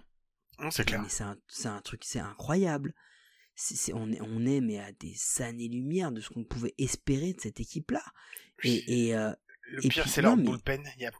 Non, 0.59 0.71
c'est 0.71 0.83
clair. 0.85 1.01
Mais 1.01 1.09
c'est 1.09 1.67
un, 1.67 1.81
truc, 1.81 2.01
c'est 2.03 2.19
incroyable. 2.19 2.93
On, 3.93 4.11
est, 4.11 4.21
on 4.21 4.45
est 4.45 4.61
mais 4.61 4.79
à 4.79 4.91
des 4.93 5.15
années-lumière 5.39 6.11
de 6.11 6.21
ce 6.21 6.29
qu'on 6.29 6.43
pouvait 6.43 6.73
espérer 6.77 7.33
de 7.33 7.41
cette 7.41 7.59
équipe-là. 7.59 8.01
Et, 8.63 9.07
et, 9.07 9.15
euh, 9.15 9.31
Le 9.73 9.85
et 9.85 9.89
pire, 9.89 10.07
c'est 10.07 10.21
leur 10.21 10.35
mais- 10.35 10.43
bullpen. 10.43 10.83
Il 10.97 11.03
y 11.03 11.05
a... 11.05 11.11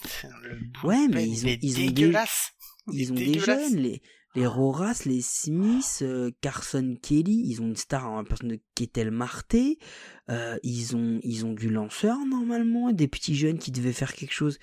Putain, 0.00 0.30
le 0.42 0.60
Ouais, 0.84 1.06
mais 1.08 1.28
ils 1.28 1.44
ont- 1.44 1.48
il 1.48 1.50
est 1.50 1.58
ils 1.62 1.74
ont 1.74 1.78
des- 1.78 1.86
dégueulasse. 1.92 2.52
Ils 2.92 3.12
ont 3.12 3.16
des 3.16 3.38
jeunes, 3.38 3.76
les, 3.76 4.00
les 4.34 4.46
Roras, 4.46 5.02
les 5.06 5.20
Smith, 5.22 6.00
euh, 6.02 6.30
Carson 6.40 6.96
Kelly, 7.02 7.42
ils 7.46 7.60
ont 7.62 7.66
une 7.66 7.76
star 7.76 8.08
en 8.10 8.22
personne 8.24 8.48
de 8.48 8.60
Ketel 8.74 9.10
Marté, 9.10 9.78
euh, 10.30 10.58
ils 10.62 10.94
ont 10.94 11.18
ils 11.22 11.44
ont 11.46 11.52
du 11.54 11.70
lanceur 11.70 12.16
normalement, 12.26 12.92
des 12.92 13.08
petits 13.08 13.34
jeunes 13.34 13.58
qui 13.58 13.72
devaient 13.72 13.92
faire 13.92 14.14
quelque 14.14 14.34
chose. 14.34 14.58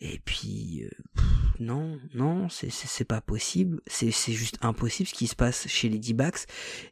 Et 0.00 0.20
puis 0.24 0.82
euh, 0.84 0.90
pff, 1.16 1.24
non, 1.58 1.98
non, 2.14 2.48
c'est 2.50 3.04
pas 3.04 3.22
possible, 3.22 3.80
c'est 3.86 4.10
c'est 4.10 4.32
juste 4.34 4.58
impossible 4.60 5.08
ce 5.08 5.14
qui 5.14 5.26
se 5.26 5.34
passe 5.34 5.66
chez 5.66 5.88
les 5.88 5.98
D-backs. 5.98 6.44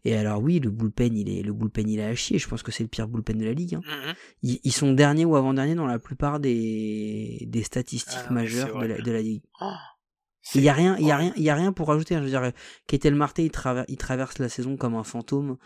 Et 0.04 0.16
alors 0.16 0.42
oui, 0.42 0.58
le 0.58 0.70
bullpen, 0.70 1.14
il 1.16 1.28
est 1.28 1.42
le 1.42 1.52
bullpen 1.52 1.88
il 1.88 1.98
est 2.00 2.04
à 2.04 2.14
chier, 2.14 2.38
je 2.38 2.48
pense 2.48 2.62
que 2.62 2.72
c'est 2.72 2.82
le 2.82 2.88
pire 2.88 3.06
bullpen 3.06 3.36
de 3.38 3.44
la 3.44 3.52
ligue. 3.52 3.74
hein. 3.74 3.82
Mhm. 3.84 4.14
Ils, 4.42 4.60
ils 4.64 4.72
sont 4.72 4.92
derniers 4.92 5.26
ou 5.26 5.36
avant-derniers 5.36 5.74
dans 5.74 5.86
la 5.86 5.98
plupart 5.98 6.40
des 6.40 7.44
des 7.46 7.62
statistiques 7.62 8.18
Ah, 8.28 8.32
majeures 8.32 8.80
de 8.80 8.86
la, 8.86 8.98
de 9.00 9.12
la 9.12 9.20
ligue. 9.20 9.42
Oh, 9.60 9.70
Il 10.54 10.62
y 10.62 10.68
a 10.68 10.72
rien, 10.74 10.96
il 10.98 11.06
y 11.06 11.10
a 11.10 11.16
rien, 11.16 11.32
il 11.36 11.42
y 11.42 11.50
a 11.50 11.54
rien 11.54 11.72
pour 11.72 11.88
rajouter. 11.88 12.14
hein. 12.14 12.18
Je 12.18 12.24
veux 12.24 12.30
dire, 12.30 12.52
Ketel 12.86 13.14
Marte, 13.14 13.38
il, 13.38 13.50
traver- 13.50 13.84
il 13.88 13.96
traverse 13.96 14.38
la 14.38 14.48
saison 14.48 14.76
comme 14.76 14.94
un 14.94 15.02
fantôme. 15.04 15.56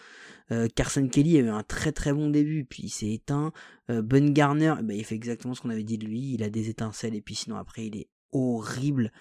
Euh, 0.50 0.68
Carson 0.74 1.06
Kelly 1.08 1.36
a 1.38 1.40
eu 1.40 1.48
un 1.48 1.62
très 1.62 1.92
très 1.92 2.12
bon 2.12 2.30
début, 2.30 2.64
puis 2.64 2.84
il 2.84 2.88
s'est 2.90 3.12
éteint. 3.12 3.52
Euh, 3.90 4.02
ben 4.02 4.32
Garner, 4.32 4.74
ben, 4.82 4.96
il 4.96 5.04
fait 5.04 5.14
exactement 5.16 5.54
ce 5.54 5.60
qu'on 5.60 5.70
avait 5.70 5.82
dit 5.82 5.98
de 5.98 6.06
lui. 6.06 6.32
Il 6.34 6.42
a 6.42 6.48
des 6.50 6.70
étincelles 6.70 7.14
et 7.14 7.20
puis 7.20 7.34
sinon 7.34 7.56
après 7.56 7.86
il 7.86 7.96
est 7.96 8.08
horrible. 8.32 9.12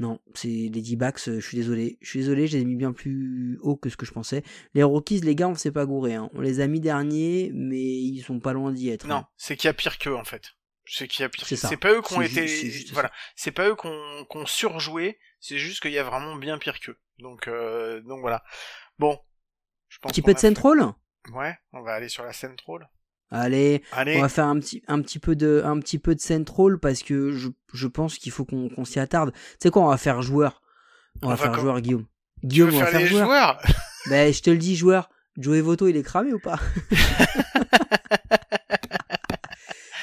Non, 0.00 0.18
c'est 0.34 0.48
les 0.48 0.82
D-backs. 0.82 1.28
euh, 1.28 1.38
je 1.40 1.46
suis 1.46 1.56
désolé, 1.56 1.98
je 2.00 2.10
suis 2.10 2.18
désolé. 2.18 2.48
Je 2.48 2.56
les 2.56 2.62
ai 2.62 2.64
mis 2.64 2.74
bien 2.74 2.92
plus 2.92 3.58
haut 3.62 3.76
que 3.76 3.88
ce 3.88 3.96
que 3.96 4.04
je 4.04 4.10
pensais. 4.12 4.42
Les 4.74 4.82
Rockies, 4.82 5.20
les 5.20 5.36
gars, 5.36 5.48
on 5.48 5.54
s'est 5.54 5.70
pas 5.70 5.86
gouré. 5.86 6.14
Hein. 6.14 6.28
On 6.34 6.40
les 6.40 6.58
a 6.58 6.66
mis 6.66 6.80
derniers, 6.80 7.52
mais 7.54 7.80
ils 7.80 8.20
sont 8.20 8.40
pas 8.40 8.52
loin 8.52 8.72
d'y 8.72 8.88
être. 8.88 9.06
Non, 9.06 9.14
hein. 9.16 9.26
c'est 9.36 9.56
qu'il 9.56 9.68
y 9.68 9.70
a 9.70 9.74
pire 9.74 9.96
qu'eux, 9.98 10.16
en 10.16 10.24
fait. 10.24 10.50
C'est 10.86 11.08
qu'il 11.08 11.22
y 11.22 11.26
a 11.26 11.28
pire. 11.28 11.46
C'est 11.46 11.56
ça. 11.56 11.68
C'est 11.68 11.76
pas 11.78 11.92
eux 11.92 12.02
qui 12.02 12.12
ont 12.14 12.20
C'est 12.20 12.26
été. 12.26 12.46
c'est 12.48 12.70
juste 12.70 12.92
voilà. 12.92 13.10
C'est 13.36 13.52
pas 13.52 13.68
eux 13.68 13.74
qui 13.76 13.86
ont, 13.86 14.26
qui 14.30 14.36
ont 14.36 14.46
surjoué. 14.46 15.18
C'est 15.40 15.58
juste 15.58 15.80
qu'il 15.80 15.92
y 15.92 15.98
a 15.98 16.02
vraiment 16.04 16.36
bien 16.36 16.58
pire 16.58 16.78
qu'eux. 16.80 16.98
Donc, 17.18 17.48
euh, 17.48 18.00
donc 18.02 18.20
voilà. 18.20 18.42
Bon. 18.98 19.18
Je 19.88 19.98
pense 19.98 20.12
Petit 20.12 20.20
qu'on 20.22 20.26
peu 20.26 20.34
de 20.34 20.38
fait- 20.38 20.48
Central. 20.48 20.92
Ouais, 21.32 21.56
on 21.72 21.82
va 21.82 21.92
aller 21.94 22.08
sur 22.08 22.24
la 22.24 22.32
Central. 22.32 22.88
Allez, 23.30 23.82
Allez. 23.92 24.16
On 24.18 24.20
va 24.22 24.28
faire 24.28 24.46
un 24.46 24.60
petit, 24.60 24.82
un 24.86 25.00
petit 25.00 25.18
peu 25.18 25.34
de, 25.34 25.62
un 25.64 25.80
petit 25.80 25.98
peu 25.98 26.14
de 26.14 26.20
central 26.20 26.78
parce 26.78 27.02
que 27.02 27.32
je, 27.32 27.48
je 27.72 27.86
pense 27.88 28.18
qu'il 28.18 28.30
faut 28.30 28.44
qu'on 28.44 28.68
qu'on 28.68 28.84
s'y 28.84 29.00
attarde. 29.00 29.32
Tu 29.32 29.40
sais 29.62 29.70
quoi, 29.70 29.82
on 29.82 29.88
va 29.88 29.96
faire 29.96 30.20
joueur. 30.22 30.60
On, 31.22 31.26
On 31.26 31.30
va 31.30 31.36
va 31.36 31.42
faire 31.44 31.54
joueur, 31.58 31.80
Guillaume. 31.80 32.06
Guillaume, 32.44 32.74
on 32.74 32.78
va 32.80 32.86
faire 32.86 33.06
joueur. 33.06 33.24
joueurs? 33.26 33.62
Ben, 34.10 34.32
je 34.32 34.42
te 34.42 34.50
le 34.50 34.58
dis, 34.58 34.76
joueur. 34.76 35.08
Joey 35.38 35.62
Voto, 35.62 35.88
il 35.88 35.96
est 35.96 36.02
cramé 36.02 36.32
ou 36.32 36.38
pas? 36.38 36.60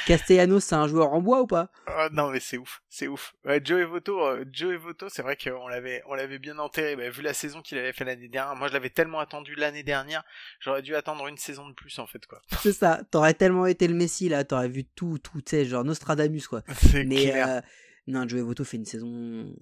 Castellanos, 0.05 0.63
c'est 0.63 0.75
un 0.75 0.87
joueur 0.87 1.13
en 1.13 1.21
bois 1.21 1.41
ou 1.41 1.47
pas? 1.47 1.71
Oh, 1.87 2.07
non 2.11 2.29
mais 2.31 2.39
c'est 2.39 2.57
ouf, 2.57 2.81
c'est 2.89 3.07
ouf. 3.07 3.33
Ouais, 3.45 3.61
Joe 3.63 3.83
Voto, 3.85 4.19
euh, 4.25 4.45
Joe 4.51 4.79
c'est 5.09 5.21
vrai 5.21 5.37
qu'on 5.37 5.67
l'avait, 5.67 6.01
on 6.07 6.13
l'avait 6.13 6.39
bien 6.39 6.57
enterré. 6.59 6.95
Bah, 6.95 7.09
vu 7.09 7.21
la 7.21 7.33
saison 7.33 7.61
qu'il 7.61 7.77
avait 7.77 7.93
fait 7.93 8.05
l'année 8.05 8.27
dernière, 8.27 8.55
moi 8.55 8.67
je 8.67 8.73
l'avais 8.73 8.89
tellement 8.89 9.19
attendu 9.19 9.55
l'année 9.55 9.83
dernière, 9.83 10.23
j'aurais 10.59 10.81
dû 10.81 10.95
attendre 10.95 11.27
une 11.27 11.37
saison 11.37 11.67
de 11.67 11.73
plus 11.73 11.97
en 11.99 12.07
fait 12.07 12.25
quoi. 12.25 12.41
C'est 12.61 12.73
ça. 12.73 13.01
T'aurais 13.11 13.33
tellement 13.33 13.65
été 13.65 13.87
le 13.87 13.93
Messi 13.93 14.29
là, 14.29 14.43
t'aurais 14.43 14.69
vu 14.69 14.85
tout, 14.85 15.17
tout, 15.19 15.41
tu 15.41 15.49
sais, 15.51 15.65
genre 15.65 15.83
Nostradamus 15.83 16.47
quoi. 16.47 16.63
C'est 16.75 17.03
Mais 17.03 17.29
clair. 17.29 17.47
euh, 17.47 17.61
non, 18.07 18.27
Joey 18.27 18.41
Voto 18.41 18.63
fait 18.63 18.77
une 18.77 18.85
saison 18.85 19.53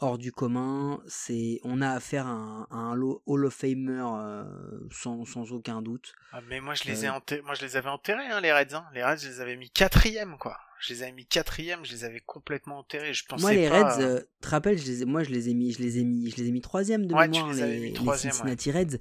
hors 0.00 0.18
du 0.18 0.32
commun. 0.32 1.00
C'est, 1.06 1.60
on 1.64 1.80
a 1.80 1.90
affaire 1.90 2.26
à 2.26 2.30
un, 2.30 2.62
à 2.70 2.76
un 2.76 2.94
lo- 2.94 3.22
Hall 3.26 3.44
of 3.46 3.54
Famer 3.54 4.04
euh, 4.16 4.44
sans, 4.90 5.24
sans 5.24 5.52
aucun 5.52 5.82
doute. 5.82 6.12
Ah, 6.32 6.40
mais 6.48 6.60
moi 6.60 6.74
je 6.74 6.84
les 6.84 7.04
ai 7.04 7.08
euh, 7.08 7.12
enterrés, 7.14 7.42
moi 7.42 7.54
je 7.54 7.64
les 7.64 7.76
avais 7.76 7.88
enterrés 7.90 8.26
hein, 8.26 8.40
les 8.40 8.52
Reds. 8.52 8.74
Hein. 8.74 8.84
Les 8.94 9.02
Reds, 9.04 9.18
je 9.22 9.28
les 9.28 9.40
avais 9.40 9.56
mis 9.56 9.70
quatrième 9.70 10.36
quoi. 10.38 10.56
Je 10.82 10.94
les 10.94 11.02
avais 11.02 11.12
mis 11.12 11.26
quatrième, 11.26 11.84
je 11.84 11.92
les 11.92 12.04
avais 12.04 12.20
complètement 12.20 12.78
enterrés. 12.78 13.12
Je 13.12 13.26
pensais 13.26 13.42
Moi 13.42 13.52
les 13.52 13.68
pas. 13.68 13.96
Reds, 13.96 14.02
euh, 14.02 14.20
te 14.40 14.48
rappelles, 14.48 14.78
je 14.78 14.86
les 14.86 15.02
ai, 15.02 15.04
moi 15.04 15.22
je 15.22 15.28
les 15.28 15.50
ai 15.50 15.54
mis, 15.54 15.72
je 15.72 15.78
les 15.82 15.98
ai 15.98 16.04
mis, 16.04 16.30
je 16.30 16.36
les 16.36 16.48
ai 16.48 16.50
mis 16.52 16.62
troisième 16.62 17.04
de 17.04 17.14
Ouais, 17.14 17.28
mémoire 17.28 17.52
les 17.52 17.92
Cincinnati 18.16 18.70
Reds. 18.72 18.98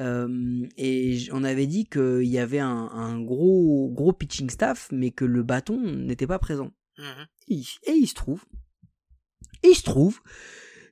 Euh, 0.00 0.66
et 0.76 1.18
on 1.32 1.44
avait 1.44 1.68
dit 1.68 1.86
qu'il 1.86 2.24
y 2.24 2.38
avait 2.38 2.58
un, 2.58 2.68
un 2.92 3.20
gros 3.20 3.88
gros 3.94 4.12
pitching 4.12 4.50
staff, 4.50 4.88
mais 4.90 5.12
que 5.12 5.24
le 5.24 5.44
bâton 5.44 5.78
n'était 5.80 6.26
pas 6.26 6.40
présent. 6.40 6.72
Mhm. 6.98 7.26
Et, 7.48 7.60
et 7.84 7.92
il 7.92 8.06
se 8.08 8.14
trouve, 8.14 8.44
il 9.62 9.74
se 9.74 9.82
trouve 9.82 10.20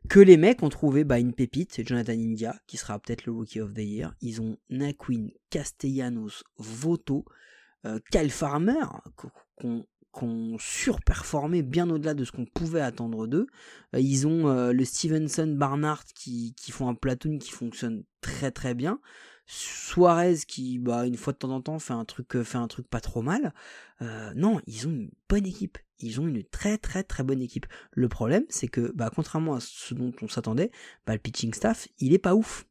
que 0.08 0.20
les 0.20 0.36
mecs 0.36 0.62
ont 0.62 0.68
trouvé 0.68 1.04
bah, 1.04 1.18
une 1.18 1.34
pépite, 1.34 1.86
Jonathan 1.86 2.12
India, 2.12 2.56
qui 2.66 2.76
sera 2.76 2.98
peut-être 2.98 3.26
le 3.26 3.32
Rookie 3.32 3.60
of 3.60 3.74
the 3.74 3.78
Year. 3.80 4.14
Ils 4.22 4.40
ont 4.40 4.56
Naquin, 4.70 5.28
Castellanos, 5.50 6.44
Voto, 6.56 7.24
euh, 7.84 7.98
Kyle 8.10 8.30
Farmer, 8.30 8.84
qu- 9.16 9.28
qu'on 9.56 9.86
qu'on 10.10 10.56
surperformé 10.58 11.62
bien 11.62 11.88
au-delà 11.90 12.14
de 12.14 12.24
ce 12.24 12.32
qu'on 12.32 12.46
pouvait 12.46 12.80
attendre 12.80 13.26
d'eux. 13.26 13.46
Euh, 13.94 14.00
ils 14.00 14.26
ont 14.26 14.48
euh, 14.48 14.72
le 14.72 14.84
Stevenson 14.84 15.46
Barnard 15.46 16.02
qui 16.14 16.54
font 16.70 16.88
un 16.88 16.94
platoon 16.94 17.38
qui 17.38 17.50
fonctionne 17.50 18.02
très 18.22 18.50
très 18.50 18.74
bien. 18.74 19.00
Suarez 19.50 20.36
qui 20.46 20.78
bah 20.78 21.06
une 21.06 21.16
fois 21.16 21.32
de 21.32 21.38
temps 21.38 21.50
en 21.50 21.62
temps 21.62 21.78
fait 21.78 21.94
un 21.94 22.04
truc 22.04 22.36
euh, 22.36 22.44
fait 22.44 22.58
un 22.58 22.68
truc 22.68 22.86
pas 22.86 23.00
trop 23.00 23.22
mal. 23.22 23.54
Euh, 24.02 24.32
non, 24.36 24.60
ils 24.66 24.86
ont 24.86 24.90
une 24.90 25.10
bonne 25.28 25.46
équipe. 25.46 25.78
Ils 26.00 26.20
ont 26.20 26.28
une 26.28 26.44
très 26.44 26.76
très 26.76 27.02
très 27.02 27.24
bonne 27.24 27.40
équipe. 27.40 27.66
Le 27.92 28.08
problème, 28.08 28.44
c'est 28.50 28.68
que 28.68 28.92
bah 28.94 29.10
contrairement 29.12 29.54
à 29.54 29.60
ce 29.60 29.94
dont 29.94 30.12
on 30.20 30.28
s'attendait, 30.28 30.70
bah 31.06 31.14
le 31.14 31.18
pitching 31.18 31.54
staff, 31.54 31.88
il 31.98 32.12
est 32.12 32.18
pas 32.18 32.34
ouf. 32.34 32.66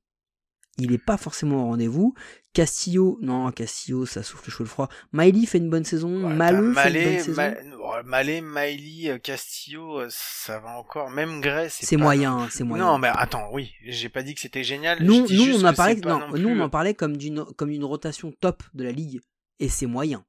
Il 0.80 0.94
est 0.94 0.98
pas 1.04 1.18
forcément 1.18 1.64
au 1.64 1.66
rendez-vous. 1.68 2.14
Castillo, 2.54 3.18
non, 3.22 3.52
Castillo, 3.52 4.06
ça 4.06 4.24
souffle 4.24 4.50
chaud 4.50 4.64
le 4.64 4.70
froid. 4.70 4.90
Miley 5.14 5.46
fait 5.46 5.58
une 5.60 5.70
bonne 5.70 5.84
saison. 5.84 6.10
Ouais, 6.28 6.38
t'as 6.38 6.48
fait 6.84 6.90
une 6.90 7.06
bonne 7.16 7.20
saison. 7.20 7.42
Ma- 7.42 8.04
Malé, 8.04 8.42
Miley, 8.42 9.10
euh, 9.12 9.18
Castillo, 9.18 10.00
euh, 10.02 10.08
ça 10.10 10.60
va 10.60 10.78
encore. 10.78 11.10
Même 11.10 11.42
Gray, 11.42 11.70
c'est 11.70 11.98
moyen, 11.98 12.38
non 12.38 12.48
c'est 12.52 12.64
moyen. 12.64 12.86
Non, 12.86 12.98
mais 12.98 13.10
attends, 13.14 13.50
oui, 13.52 13.72
j'ai 13.86 14.10
pas 14.10 14.24
dit 14.24 14.34
que 14.36 14.40
c'était 14.42 14.64
génial. 14.64 15.02
Nous, 15.04 15.26
on 15.56 15.58
non, 16.10 16.20
non 16.20 16.38
nous, 16.38 16.50
on 16.50 16.60
en 16.62 16.70
parlait 16.70 16.94
comme 16.94 17.18
d'une, 17.18 17.44
comme 17.56 17.72
d'une 17.72 17.84
rotation 17.86 18.32
top 18.40 18.64
de 18.74 18.84
la 18.84 18.92
ligue. 18.92 19.20
Et 19.60 19.70
c'est 19.70 19.88
moyen. 19.88 20.24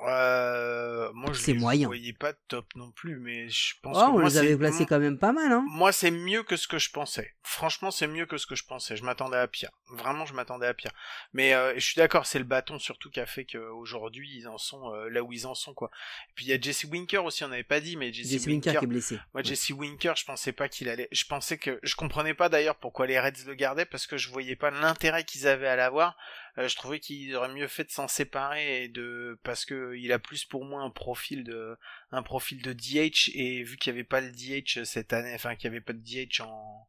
Euh, 0.00 1.10
moi, 1.12 1.32
je 1.32 1.44
les 1.46 1.54
moyen. 1.54 1.86
voyais 1.88 2.12
pas 2.12 2.32
top 2.32 2.66
non 2.76 2.90
plus, 2.92 3.16
mais 3.18 3.48
je 3.48 3.74
pense 3.82 3.96
Oh, 3.98 4.06
que 4.06 4.10
on 4.10 4.18
moi, 4.20 4.28
les 4.28 4.36
avait 4.38 4.56
placés 4.56 4.86
quand 4.86 5.00
même 5.00 5.18
pas 5.18 5.32
mal, 5.32 5.50
hein. 5.50 5.64
Moi, 5.68 5.90
c'est 5.90 6.12
mieux 6.12 6.44
que 6.44 6.56
ce 6.56 6.68
que 6.68 6.78
je 6.78 6.90
pensais. 6.90 7.34
Franchement, 7.42 7.90
c'est 7.90 8.06
mieux 8.06 8.24
que 8.26 8.38
ce 8.38 8.46
que 8.46 8.54
je 8.54 8.64
pensais. 8.64 8.96
Je 8.96 9.02
m'attendais 9.02 9.38
à 9.38 9.48
pire. 9.48 9.70
Vraiment, 9.90 10.24
je 10.24 10.34
m'attendais 10.34 10.66
à 10.68 10.74
pire. 10.74 10.92
Mais 11.32 11.52
euh, 11.54 11.74
je 11.74 11.80
suis 11.84 11.96
d'accord, 11.96 12.26
c'est 12.26 12.38
le 12.38 12.44
bâton 12.44 12.78
surtout 12.78 13.10
qui 13.10 13.18
a 13.18 13.26
fait 13.26 13.44
qu'aujourd'hui, 13.44 14.30
ils 14.36 14.46
en 14.46 14.58
sont 14.58 14.94
euh, 14.94 15.08
là 15.08 15.22
où 15.22 15.32
ils 15.32 15.46
en 15.46 15.54
sont, 15.54 15.74
quoi. 15.74 15.90
Et 16.28 16.32
puis 16.36 16.44
il 16.44 16.48
y 16.48 16.52
a 16.52 16.60
Jesse 16.60 16.84
Winker 16.84 17.24
aussi, 17.24 17.42
on 17.42 17.48
n'avait 17.48 17.64
pas 17.64 17.80
dit, 17.80 17.96
mais 17.96 18.12
Jesse, 18.12 18.30
Jesse 18.30 18.46
Winker 18.46 18.78
qui 18.78 18.84
est 18.84 18.88
blessé. 18.88 19.18
moi, 19.34 19.42
Jesse 19.42 19.70
Winker, 19.70 20.14
je 20.16 20.24
pensais 20.24 20.52
pas 20.52 20.68
qu'il 20.68 20.88
allait. 20.88 21.08
Je 21.10 21.24
pensais 21.24 21.58
que 21.58 21.80
je 21.82 21.96
comprenais 21.96 22.34
pas 22.34 22.48
d'ailleurs 22.48 22.76
pourquoi 22.76 23.06
les 23.08 23.18
Reds 23.18 23.44
le 23.46 23.54
gardaient 23.54 23.84
parce 23.86 24.06
que 24.06 24.16
je 24.16 24.28
voyais 24.30 24.54
pas 24.56 24.70
l'intérêt 24.70 25.24
qu'ils 25.24 25.48
avaient 25.48 25.66
à 25.68 25.74
l'avoir. 25.76 26.16
Euh, 26.58 26.68
je 26.68 26.76
trouvais 26.76 26.98
qu'ils 26.98 27.34
auraient 27.36 27.52
mieux 27.54 27.68
fait 27.68 27.84
de 27.84 27.90
s'en 27.90 28.08
séparer 28.08 28.84
et 28.84 28.88
de 28.88 29.38
parce 29.44 29.64
que 29.64 29.94
il 29.96 30.12
a 30.12 30.18
plus 30.18 30.44
pour 30.44 30.64
moi 30.64 30.82
un 30.82 30.90
profil 30.90 31.44
de 31.44 31.76
un 32.10 32.22
profil 32.22 32.62
de 32.62 32.72
DH 32.72 33.30
et 33.34 33.62
vu 33.62 33.76
qu'il 33.76 33.92
y 33.92 33.94
avait 33.94 34.04
pas 34.04 34.20
le 34.20 34.32
DH 34.32 34.84
cette 34.84 35.12
année, 35.12 35.32
enfin 35.34 35.54
qu'il 35.54 35.66
y 35.66 35.68
avait 35.68 35.80
pas 35.80 35.92
de 35.92 36.00
DH 36.00 36.40
en 36.42 36.88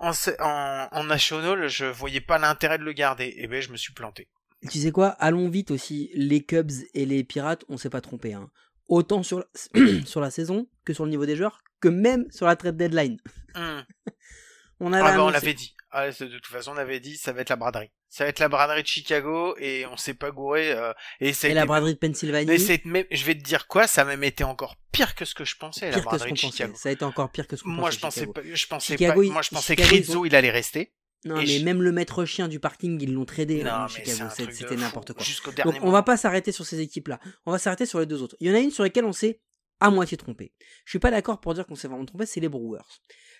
en, 0.00 0.12
en, 0.38 0.88
en 0.90 1.04
national, 1.04 1.68
je 1.68 1.84
voyais 1.84 2.20
pas 2.20 2.38
l'intérêt 2.38 2.78
de 2.78 2.84
le 2.84 2.92
garder. 2.92 3.34
Et 3.36 3.46
ben, 3.46 3.60
je 3.60 3.70
me 3.70 3.76
suis 3.76 3.92
planté. 3.92 4.28
Tu 4.70 4.78
sais 4.78 4.92
quoi? 4.92 5.08
Allons 5.08 5.48
vite 5.48 5.70
aussi. 5.70 6.10
Les 6.14 6.42
Cubs 6.42 6.70
et 6.94 7.06
les 7.06 7.22
Pirates, 7.22 7.64
on 7.68 7.76
s'est 7.76 7.90
pas 7.90 8.00
trompé. 8.00 8.34
Hein. 8.34 8.50
Autant 8.88 9.22
sur 9.22 9.38
la... 9.40 10.04
sur 10.06 10.20
la 10.20 10.30
saison 10.30 10.68
que 10.84 10.92
sur 10.92 11.04
le 11.04 11.10
niveau 11.10 11.26
des 11.26 11.36
joueurs, 11.36 11.60
que 11.80 11.88
même 11.88 12.30
sur 12.30 12.46
la 12.46 12.56
trade 12.56 12.76
deadline. 12.76 13.18
Hum. 13.54 13.84
On 14.80 14.92
avait 14.94 15.10
Ah 15.10 15.16
bah, 15.16 15.24
on 15.24 15.28
l'avait 15.28 15.52
dit. 15.52 15.76
Ah, 15.90 16.08
de 16.08 16.26
toute 16.26 16.46
façon, 16.46 16.72
on 16.72 16.78
avait 16.78 17.00
dit, 17.00 17.18
ça 17.18 17.34
va 17.34 17.42
être 17.42 17.50
la 17.50 17.56
braderie. 17.56 17.90
Ça 18.12 18.24
va 18.24 18.30
être 18.30 18.40
la 18.40 18.48
braderie 18.48 18.82
de 18.82 18.86
Chicago 18.88 19.54
et 19.58 19.86
on 19.86 19.96
s'est 19.96 20.14
pas 20.14 20.32
gouré. 20.32 20.72
euh, 20.72 20.92
et 21.20 21.32
ça 21.32 21.46
été- 21.46 21.54
la 21.54 21.64
braderie 21.64 21.94
de 21.94 21.98
Pennsylvanie, 21.98 22.44
Mais 22.46 22.58
c'est 22.58 22.84
même, 22.84 23.04
je 23.10 23.24
vais 23.24 23.34
te 23.36 23.42
dire 23.42 23.68
quoi, 23.68 23.86
ça 23.86 24.02
a 24.02 24.04
même 24.04 24.24
été 24.24 24.42
encore 24.44 24.76
pire 24.90 25.14
que 25.14 25.24
ce 25.24 25.32
que 25.34 25.44
je 25.44 25.56
pensais, 25.56 25.86
la 25.90 25.92
pire 25.92 25.96
que 25.98 26.00
ce 26.00 26.04
braderie 26.08 26.30
qu'on 26.30 26.34
de 26.34 26.40
pensait. 26.40 26.56
Chicago. 26.56 26.74
Ça 26.76 26.88
a 26.88 26.92
été 26.92 27.04
encore 27.04 27.30
pire 27.30 27.46
que 27.46 27.54
ce 27.56 27.62
qu'on 27.62 27.68
Moi, 27.70 27.84
pensait. 27.84 27.96
je 27.96 28.00
pensais 28.00 28.26
pas, 28.26 28.40
je 28.52 28.66
pensais 28.66 28.92
Chicago, 28.94 29.20
pas, 29.20 29.24
ils- 29.26 29.32
moi, 29.32 29.42
je 29.42 29.50
pensais 29.50 29.76
que 29.76 29.82
Chicago, 29.84 30.00
Rizzo, 30.02 30.24
il 30.26 30.34
allait 30.34 30.50
rester. 30.50 30.92
Non, 31.24 31.36
Et 31.36 31.40
mais 31.40 31.46
je- 31.46 31.64
même 31.64 31.82
le 31.82 31.92
maître 31.92 32.24
chien 32.24 32.48
du 32.48 32.58
parking, 32.58 33.00
ils 33.00 33.12
l'ont 33.12 33.26
tradé 33.26 33.62
Non, 33.62 33.70
hein, 33.70 33.86
C'était 33.88 34.74
n'importe 34.76 35.12
quoi. 35.12 35.24
Donc 35.64 35.76
on 35.82 35.90
va 35.92 36.02
pas 36.02 36.16
s'arrêter 36.16 36.50
sur 36.50 36.66
ces 36.66 36.80
équipes-là. 36.80 37.20
On 37.46 37.52
va 37.52 37.58
s'arrêter 37.58 37.86
sur 37.86 38.00
les 38.00 38.06
deux 38.06 38.22
autres. 38.22 38.36
Il 38.40 38.48
y 38.48 38.50
en 38.50 38.54
a 38.54 38.58
une 38.58 38.70
sur 38.72 38.82
lesquelles 38.84 39.04
on 39.04 39.12
s'est 39.12 39.40
à 39.78 39.90
moitié 39.90 40.16
trompé. 40.16 40.52
Je 40.84 40.90
suis 40.90 40.98
pas 40.98 41.10
d'accord 41.12 41.40
pour 41.40 41.54
dire 41.54 41.64
qu'on 41.66 41.74
s'est 41.76 41.88
vraiment 41.88 42.06
trompé, 42.06 42.26
c'est 42.26 42.40
les 42.40 42.48
Brewers. 42.48 42.80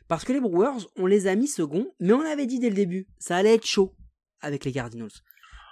Parce 0.09 0.25
que 0.25 0.33
les 0.33 0.41
Brewers, 0.41 0.87
on 0.97 1.07
les 1.07 1.27
a 1.27 1.35
mis 1.35 1.49
second, 1.49 1.93
mais 2.01 2.13
on 2.13 2.21
avait 2.21 2.47
dit 2.47 2.59
dès 2.61 2.69
le 2.69 2.75
début, 2.77 3.09
ça 3.19 3.37
allait 3.37 3.55
être 3.55 3.67
chaud 3.67 3.95
avec 4.41 4.65
les 4.65 4.73
Cardinals. 4.73 5.11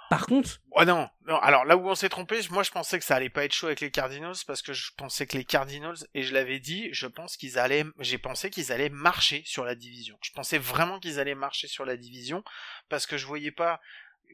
Par 0.09 0.25
contre, 0.25 0.59
Oh 0.71 0.85
non, 0.85 1.07
alors 1.41 1.65
là 1.65 1.77
où 1.77 1.87
on 1.87 1.93
s'est 1.93 2.09
trompé, 2.09 2.39
moi 2.49 2.63
je 2.63 2.71
pensais 2.71 2.97
que 2.97 3.05
ça 3.05 3.15
allait 3.15 3.29
pas 3.29 3.45
être 3.45 3.53
chaud 3.53 3.67
avec 3.67 3.79
les 3.79 3.91
Cardinals 3.91 4.37
parce 4.47 4.63
que 4.63 4.73
je 4.73 4.91
pensais 4.97 5.27
que 5.27 5.37
les 5.37 5.45
Cardinals, 5.45 5.97
et 6.15 6.23
je 6.23 6.33
l'avais 6.33 6.59
dit, 6.59 6.89
je 6.93 7.05
pense 7.05 7.37
qu'ils 7.37 7.59
allaient, 7.59 7.85
j'ai 7.99 8.17
pensé 8.17 8.49
qu'ils 8.49 8.71
allaient 8.71 8.89
marcher 8.89 9.43
sur 9.45 9.65
la 9.65 9.75
division. 9.75 10.17
Je 10.23 10.31
pensais 10.31 10.57
vraiment 10.57 10.99
qu'ils 10.99 11.19
allaient 11.19 11.35
marcher 11.35 11.67
sur 11.67 11.85
la 11.85 11.95
division 11.95 12.43
parce 12.89 13.05
que 13.05 13.17
je 13.17 13.27
voyais 13.27 13.51
pas 13.51 13.79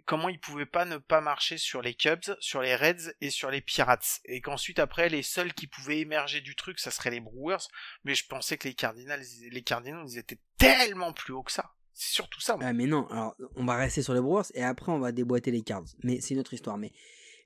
comment 0.06 0.30
ils 0.30 0.40
pouvaient 0.40 0.66
pas 0.66 0.86
ne 0.86 0.98
pas 0.98 1.22
marcher 1.22 1.58
sur 1.58 1.82
les 1.82 1.94
Cubs, 1.94 2.36
sur 2.40 2.62
les 2.62 2.76
Reds 2.76 3.14
et 3.22 3.30
sur 3.30 3.50
les 3.50 3.62
Pirates. 3.62 4.20
Et 4.26 4.42
qu'ensuite 4.42 4.80
après, 4.80 5.10
les 5.10 5.24
seuls 5.24 5.54
qui 5.54 5.68
pouvaient 5.68 6.00
émerger 6.00 6.42
du 6.42 6.56
truc, 6.56 6.80
ça 6.80 6.92
serait 6.92 7.12
les 7.12 7.20
Brewers, 7.20 7.68
mais 8.04 8.16
je 8.16 8.28
pensais 8.28 8.58
que 8.58 8.68
les 8.68 8.76
Cardinals, 8.76 9.24
les 9.50 9.64
Cardinals, 9.64 10.06
ils 10.08 10.18
étaient 10.18 10.40
tellement 10.58 11.14
plus 11.14 11.34
haut 11.34 11.44
que 11.44 11.52
ça. 11.52 11.72
C'est 11.96 12.14
surtout 12.14 12.42
ça. 12.42 12.58
Ah 12.60 12.74
mais 12.74 12.88
non, 12.88 13.08
alors 13.08 13.36
on 13.56 13.64
va 13.64 13.78
rester 13.78 14.02
sur 14.02 14.14
les 14.14 14.20
Brewers 14.20 14.52
et 14.54 14.64
après 14.64 14.92
on 14.92 15.00
va 15.00 15.14
déboîter 15.14 15.50
les 15.50 15.62
Cards. 15.62 15.86
Mais 16.04 16.20
c'est 16.20 16.34
une 16.34 16.42
autre 16.42 16.54
histoire. 16.54 16.78
Mais 16.78 16.92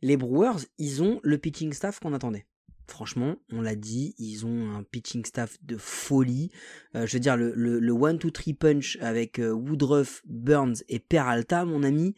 les 0.01 0.17
Brewers, 0.17 0.65
ils 0.79 1.03
ont 1.03 1.19
le 1.23 1.37
pitching 1.37 1.71
staff 1.71 1.99
qu'on 1.99 2.13
attendait. 2.13 2.45
Franchement, 2.87 3.35
on 3.51 3.61
l'a 3.61 3.75
dit, 3.75 4.15
ils 4.17 4.47
ont 4.47 4.75
un 4.75 4.81
pitching 4.81 5.23
staff 5.23 5.63
de 5.63 5.77
folie. 5.77 6.49
Euh, 6.95 7.05
je 7.05 7.13
veux 7.13 7.19
dire, 7.19 7.37
le, 7.37 7.53
le, 7.55 7.79
le 7.79 7.93
1-2-3 7.93 8.55
punch 8.55 8.97
avec 8.99 9.37
euh, 9.37 9.51
Woodruff, 9.51 10.23
Burns 10.25 10.77
et 10.89 10.97
Peralta, 10.97 11.65
mon 11.65 11.83
ami, 11.83 12.15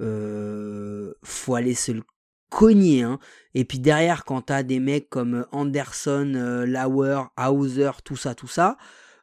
euh, 0.00 1.12
faut 1.24 1.56
aller 1.56 1.74
se 1.74 1.90
le 1.90 2.02
cogner. 2.50 3.02
Hein. 3.02 3.18
Et 3.54 3.64
puis 3.64 3.80
derrière, 3.80 4.24
quand 4.24 4.42
t'as 4.42 4.62
des 4.62 4.78
mecs 4.78 5.10
comme 5.10 5.44
Anderson, 5.50 6.64
Lauer, 6.68 7.22
Hauser, 7.36 7.90
tout 8.04 8.16
ça, 8.16 8.36
tout 8.36 8.46
ça, 8.46 8.76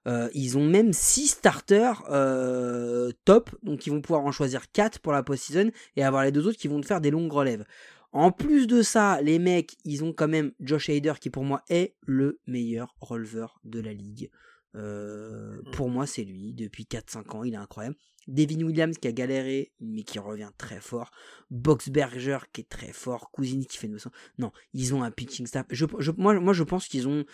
euh, 0.07 0.29
ils 0.33 0.57
ont 0.57 0.65
même 0.65 0.93
6 0.93 1.27
starters 1.27 2.03
euh, 2.09 3.11
top, 3.25 3.49
donc 3.63 3.85
ils 3.85 3.91
vont 3.91 4.01
pouvoir 4.01 4.23
en 4.25 4.31
choisir 4.31 4.71
4 4.71 4.99
pour 4.99 5.11
la 5.11 5.23
post-season 5.23 5.71
et 5.95 6.03
avoir 6.03 6.23
les 6.23 6.31
deux 6.31 6.47
autres 6.47 6.57
qui 6.57 6.67
vont 6.67 6.81
faire 6.83 7.01
des 7.01 7.11
longues 7.11 7.31
relèves. 7.31 7.65
En 8.11 8.31
plus 8.31 8.65
de 8.65 8.81
ça, 8.81 9.21
les 9.21 9.37
mecs, 9.37 9.75
ils 9.85 10.03
ont 10.03 10.13
quand 10.13 10.27
même 10.27 10.51
Josh 10.59 10.89
Hader 10.89 11.13
qui 11.21 11.29
pour 11.29 11.43
moi 11.43 11.63
est 11.69 11.95
le 12.01 12.39
meilleur 12.47 12.95
releveur 13.01 13.59
de 13.65 13.79
la 13.79 13.93
ligue. 13.93 14.31
Euh, 14.75 15.61
pour 15.73 15.89
moi, 15.89 16.07
c'est 16.07 16.23
lui. 16.23 16.53
Depuis 16.53 16.85
4-5 16.85 17.35
ans, 17.35 17.43
il 17.43 17.53
est 17.53 17.57
incroyable. 17.57 17.95
Devin 18.27 18.63
Williams 18.63 18.97
qui 18.97 19.07
a 19.07 19.11
galéré, 19.11 19.73
mais 19.79 20.03
qui 20.03 20.19
revient 20.19 20.49
très 20.57 20.79
fort. 20.79 21.11
Boxberger 21.49 22.37
qui 22.53 22.61
est 22.61 22.69
très 22.69 22.93
fort. 22.93 23.31
Cousini 23.31 23.65
qui 23.65 23.77
fait 23.77 23.87
900. 23.87 24.11
Non, 24.37 24.51
ils 24.73 24.93
ont 24.93 25.03
un 25.03 25.11
pitching 25.11 25.47
staff. 25.47 25.65
Je, 25.69 25.85
je- 25.99 26.11
moi, 26.11 26.39
moi, 26.39 26.53
je 26.53 26.63
pense 26.63 26.87
qu'ils 26.87 27.07
ont, 27.07 27.25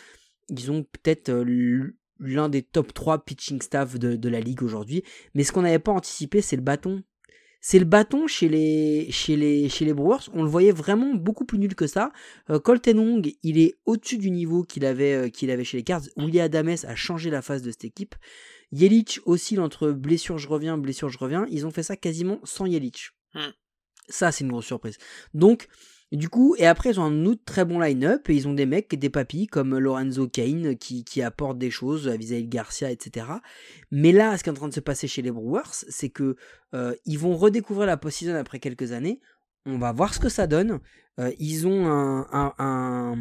ils 0.49 0.71
ont 0.71 0.83
peut-être 0.83 1.29
euh, 1.29 1.95
l'un 2.19 2.49
des 2.49 2.61
top 2.61 2.93
3 2.93 3.25
pitching 3.25 3.61
staff 3.61 3.97
de, 3.97 4.15
de 4.15 4.29
la 4.29 4.39
ligue 4.39 4.63
aujourd'hui. 4.63 5.03
Mais 5.33 5.43
ce 5.43 5.51
qu'on 5.51 5.61
n'avait 5.61 5.79
pas 5.79 5.91
anticipé, 5.91 6.41
c'est 6.41 6.55
le 6.55 6.61
bâton. 6.61 7.03
C'est 7.67 7.79
le 7.79 7.85
bâton 7.85 8.27
chez 8.27 8.47
les, 8.47 9.07
chez, 9.09 9.35
les, 9.35 9.69
chez 9.69 9.85
les 9.85 9.93
Brewers. 9.93 10.29
On 10.33 10.43
le 10.43 10.49
voyait 10.49 10.71
vraiment 10.71 11.15
beaucoup 11.15 11.45
plus 11.45 11.57
nul 11.57 11.73
que 11.73 11.87
ça. 11.87 12.11
Euh, 12.51 12.59
Colton 12.59 12.97
Wong, 12.99 13.33
il 13.41 13.57
est 13.57 13.73
au-dessus 13.85 14.19
du 14.19 14.29
niveau 14.29 14.61
qu'il 14.61 14.85
avait, 14.85 15.13
euh, 15.15 15.29
qu'il 15.29 15.49
avait 15.49 15.63
chez 15.63 15.77
les 15.77 15.83
Cards. 15.83 16.03
William 16.15 16.45
Adames 16.45 16.75
a 16.83 16.95
changé 16.95 17.31
la 17.31 17.41
face 17.41 17.63
de 17.63 17.71
cette 17.71 17.85
équipe. 17.85 18.13
Yelich 18.71 19.19
oscille 19.25 19.59
entre 19.59 19.89
blessure, 19.89 20.37
je 20.37 20.47
reviens, 20.47 20.77
blessure, 20.77 21.09
je 21.09 21.17
reviens. 21.17 21.47
Ils 21.49 21.65
ont 21.65 21.71
fait 21.71 21.81
ça 21.81 21.97
quasiment 21.97 22.39
sans 22.43 22.67
Yelich. 22.67 23.13
Hmm. 23.33 23.49
Ça, 24.09 24.31
c'est 24.31 24.43
une 24.43 24.51
grosse 24.51 24.67
surprise. 24.67 24.99
Donc, 25.33 25.67
du 26.15 26.29
coup, 26.29 26.55
et 26.57 26.65
après, 26.65 26.91
ils 26.91 26.99
ont 26.99 27.03
un 27.03 27.25
autre 27.25 27.41
très 27.45 27.65
bon 27.65 27.79
line-up 27.79 28.29
et 28.29 28.35
ils 28.35 28.47
ont 28.47 28.53
des 28.53 28.65
mecs, 28.65 28.93
des 28.93 29.09
papis 29.09 29.47
comme 29.47 29.77
Lorenzo 29.77 30.27
Kane 30.27 30.75
qui, 30.75 31.03
qui 31.03 31.21
apportent 31.21 31.57
des 31.57 31.71
choses 31.71 32.07
vis-à-vis 32.07 32.47
Garcia, 32.47 32.91
etc. 32.91 33.27
Mais 33.91 34.11
là, 34.11 34.37
ce 34.37 34.43
qui 34.43 34.49
est 34.49 34.51
en 34.51 34.55
train 34.55 34.67
de 34.67 34.73
se 34.73 34.79
passer 34.79 35.07
chez 35.07 35.21
les 35.21 35.31
Brewers, 35.31 35.85
c'est 35.89 36.09
que 36.09 36.35
euh, 36.73 36.93
vont 37.17 37.35
redécouvrir 37.35 37.87
la 37.87 37.97
post-season 37.97 38.35
après 38.35 38.59
quelques 38.59 38.91
années. 38.91 39.19
On 39.65 39.79
va 39.79 39.91
voir 39.91 40.13
ce 40.13 40.19
que 40.19 40.29
ça 40.29 40.45
donne. 40.45 40.79
Euh, 41.19 41.31
ils, 41.39 41.65
ont 41.65 41.87
un, 41.87 43.15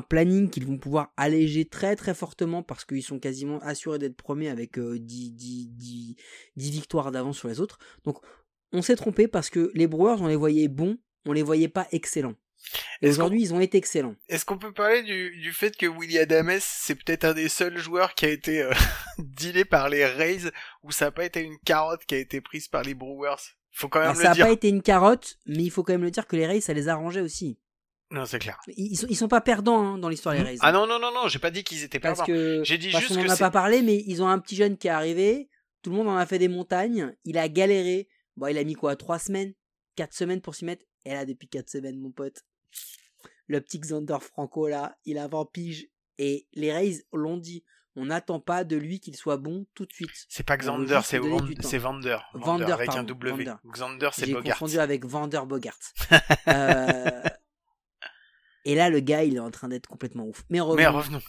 planning 0.00 0.48
qu'ils 0.48 0.66
vont 0.66 0.78
pouvoir 0.78 1.12
alléger 1.18 1.66
très 1.66 1.96
très 1.96 2.14
fortement 2.14 2.62
parce 2.62 2.86
qu'ils 2.86 3.02
sont 3.02 3.18
quasiment 3.18 3.58
assurés 3.58 3.98
d'être 3.98 4.16
premiers 4.16 4.48
avec 4.48 4.78
euh, 4.78 4.98
10, 4.98 5.32
10, 5.32 5.68
10, 5.68 6.16
10 6.56 6.70
victoires 6.70 7.12
d'avance 7.12 7.36
sur 7.36 7.48
les 7.48 7.60
autres. 7.60 7.78
Donc 8.04 8.18
on 8.72 8.80
s'est 8.80 8.96
trompé 8.96 9.28
parce 9.28 9.50
que 9.50 9.70
les 9.74 9.86
Brewers, 9.86 10.20
on 10.20 10.28
les 10.28 10.36
voyait 10.36 10.68
bons, 10.68 10.96
on 11.26 11.32
les 11.32 11.42
voyait 11.42 11.68
pas 11.68 11.86
excellents. 11.92 12.34
Et 13.02 13.08
aujourd'hui, 13.10 13.42
ils 13.42 13.52
ont 13.52 13.60
été 13.60 13.76
excellents. 13.76 14.14
Est-ce 14.28 14.44
qu'on 14.44 14.56
peut 14.58 14.72
parler 14.72 15.02
du, 15.02 15.36
du 15.38 15.52
fait 15.52 15.76
que 15.76 15.86
William 15.86 16.22
Adames, 16.22 16.58
c'est 16.60 16.94
peut-être 16.94 17.24
un 17.24 17.34
des 17.34 17.48
seuls 17.50 17.76
joueurs 17.76 18.14
qui 18.14 18.24
a 18.24 18.30
été 18.30 18.62
euh, 18.62 18.72
dealé 19.18 19.64
par 19.64 19.88
les 19.90 20.06
Rays 20.06 20.50
où 20.82 20.90
ça 20.90 21.06
n'a 21.06 21.10
pas 21.10 21.24
été 21.24 21.40
une 21.40 21.58
carotte 21.64 22.04
qui 22.06 22.14
a 22.14 22.18
été 22.18 22.40
prise 22.40 22.68
par 22.68 22.82
les 22.82 22.94
Brewers? 22.94 23.36
Faut 23.72 23.88
quand 23.88 23.98
même 23.98 24.10
Alors, 24.10 24.18
le 24.20 24.24
ça 24.24 24.34
n'a 24.34 24.46
pas 24.46 24.52
été 24.52 24.68
une 24.68 24.82
carotte, 24.82 25.36
mais 25.46 25.64
il 25.64 25.70
faut 25.70 25.82
quand 25.82 25.92
même 25.92 26.04
le 26.04 26.10
dire 26.10 26.26
que 26.26 26.36
les 26.36 26.46
Rays, 26.46 26.60
ça 26.60 26.72
les 26.72 26.88
arrangeait 26.88 27.20
aussi. 27.20 27.58
Non, 28.10 28.24
c'est 28.24 28.38
clair. 28.38 28.60
Ils, 28.68 28.96
sont, 28.96 29.06
ils 29.10 29.16
sont 29.16 29.28
pas 29.28 29.40
perdants 29.40 29.80
hein, 29.94 29.98
dans 29.98 30.08
l'histoire 30.08 30.34
des 30.34 30.42
Rays. 30.42 30.56
Ah 30.60 30.72
non, 30.72 30.86
non, 30.86 30.98
non, 31.00 31.10
non, 31.12 31.26
j'ai 31.28 31.40
pas 31.40 31.50
dit 31.50 31.64
qu'ils 31.64 31.82
étaient 31.82 31.98
Parce 31.98 32.18
perdants. 32.20 32.32
que 32.32 32.62
J'ai 32.64 32.78
dit 32.78 32.90
parce 32.92 33.02
juste 33.04 33.16
qu'on 33.16 33.22
que 33.24 33.28
en 33.28 33.32
a 33.32 33.36
pas 33.36 33.50
parlé, 33.50 33.82
mais 33.82 34.02
ils 34.06 34.22
ont 34.22 34.28
un 34.28 34.38
petit 34.38 34.56
jeune 34.56 34.78
qui 34.78 34.86
est 34.86 34.90
arrivé. 34.90 35.50
Tout 35.82 35.90
le 35.90 35.96
monde 35.96 36.08
en 36.08 36.16
a 36.16 36.24
fait 36.24 36.38
des 36.38 36.48
montagnes. 36.48 37.14
Il 37.24 37.36
a 37.36 37.48
galéré. 37.48 38.08
Bon, 38.36 38.46
il 38.46 38.56
a 38.56 38.64
mis 38.64 38.74
quoi 38.74 38.94
Trois 38.96 39.18
semaines 39.18 39.52
Quatre 39.96 40.14
semaines 40.14 40.40
pour 40.40 40.54
s'y 40.54 40.64
mettre 40.64 40.84
Et 41.04 41.12
là, 41.12 41.24
depuis 41.24 41.48
quatre 41.48 41.70
semaines, 41.70 41.98
mon 41.98 42.10
pote, 42.10 42.44
le 43.46 43.60
petit 43.60 43.78
Xander 43.78 44.18
Franco, 44.20 44.68
là, 44.68 44.96
il 45.04 45.18
a 45.18 45.28
20 45.28 45.46
piges. 45.52 45.88
Et 46.18 46.46
les 46.54 46.72
Rays 46.72 47.04
l'ont 47.12 47.36
dit. 47.36 47.64
On 47.96 48.06
n'attend 48.06 48.40
pas 48.40 48.64
de 48.64 48.76
lui 48.76 48.98
qu'il 48.98 49.14
soit 49.16 49.36
bon 49.36 49.66
tout 49.74 49.86
de 49.86 49.92
suite. 49.92 50.10
C'est 50.28 50.42
pas 50.42 50.56
Xander, 50.56 50.98
c'est 51.04 51.18
Vander. 51.18 52.18
Vander, 52.34 52.72
avec 52.72 52.88
un 52.90 53.04
W. 53.04 53.30
Vander. 53.30 53.54
Xander, 53.66 54.10
c'est 54.12 54.26
J'ai 54.26 54.32
Bogart. 54.32 54.58
confondu 54.58 54.78
avec 54.80 55.04
Vander 55.04 55.40
Bogart. 55.46 55.78
Euh, 56.48 57.22
Et 58.64 58.74
là, 58.74 58.90
le 58.90 59.00
gars, 59.00 59.22
il 59.24 59.36
est 59.36 59.40
en 59.40 59.50
train 59.50 59.68
d'être 59.68 59.86
complètement 59.86 60.24
ouf. 60.26 60.44
Mais 60.50 60.60
revenons. 60.60 60.76
Mais 60.76 60.86
revenons. 60.86 61.20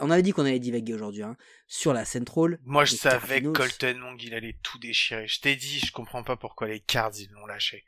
On 0.00 0.10
avait 0.10 0.22
dit 0.22 0.32
qu'on 0.32 0.46
allait 0.46 0.58
divaguer 0.58 0.94
aujourd'hui 0.94 1.22
hein, 1.22 1.36
sur 1.66 1.92
la 1.92 2.04
Central. 2.04 2.58
Moi, 2.64 2.84
je 2.84 2.96
savais 2.96 3.42
que. 3.42 3.48
Colton 3.48 4.00
Wong, 4.02 4.22
il 4.22 4.34
allait 4.34 4.56
tout 4.62 4.78
déchirer. 4.78 5.28
Je 5.28 5.40
t'ai 5.40 5.54
dit, 5.54 5.80
je 5.80 5.92
comprends 5.92 6.22
pas 6.22 6.36
pourquoi 6.36 6.66
les 6.68 6.80
Cards, 6.80 7.12
ils 7.18 7.30
l'ont 7.32 7.46
lâché. 7.46 7.84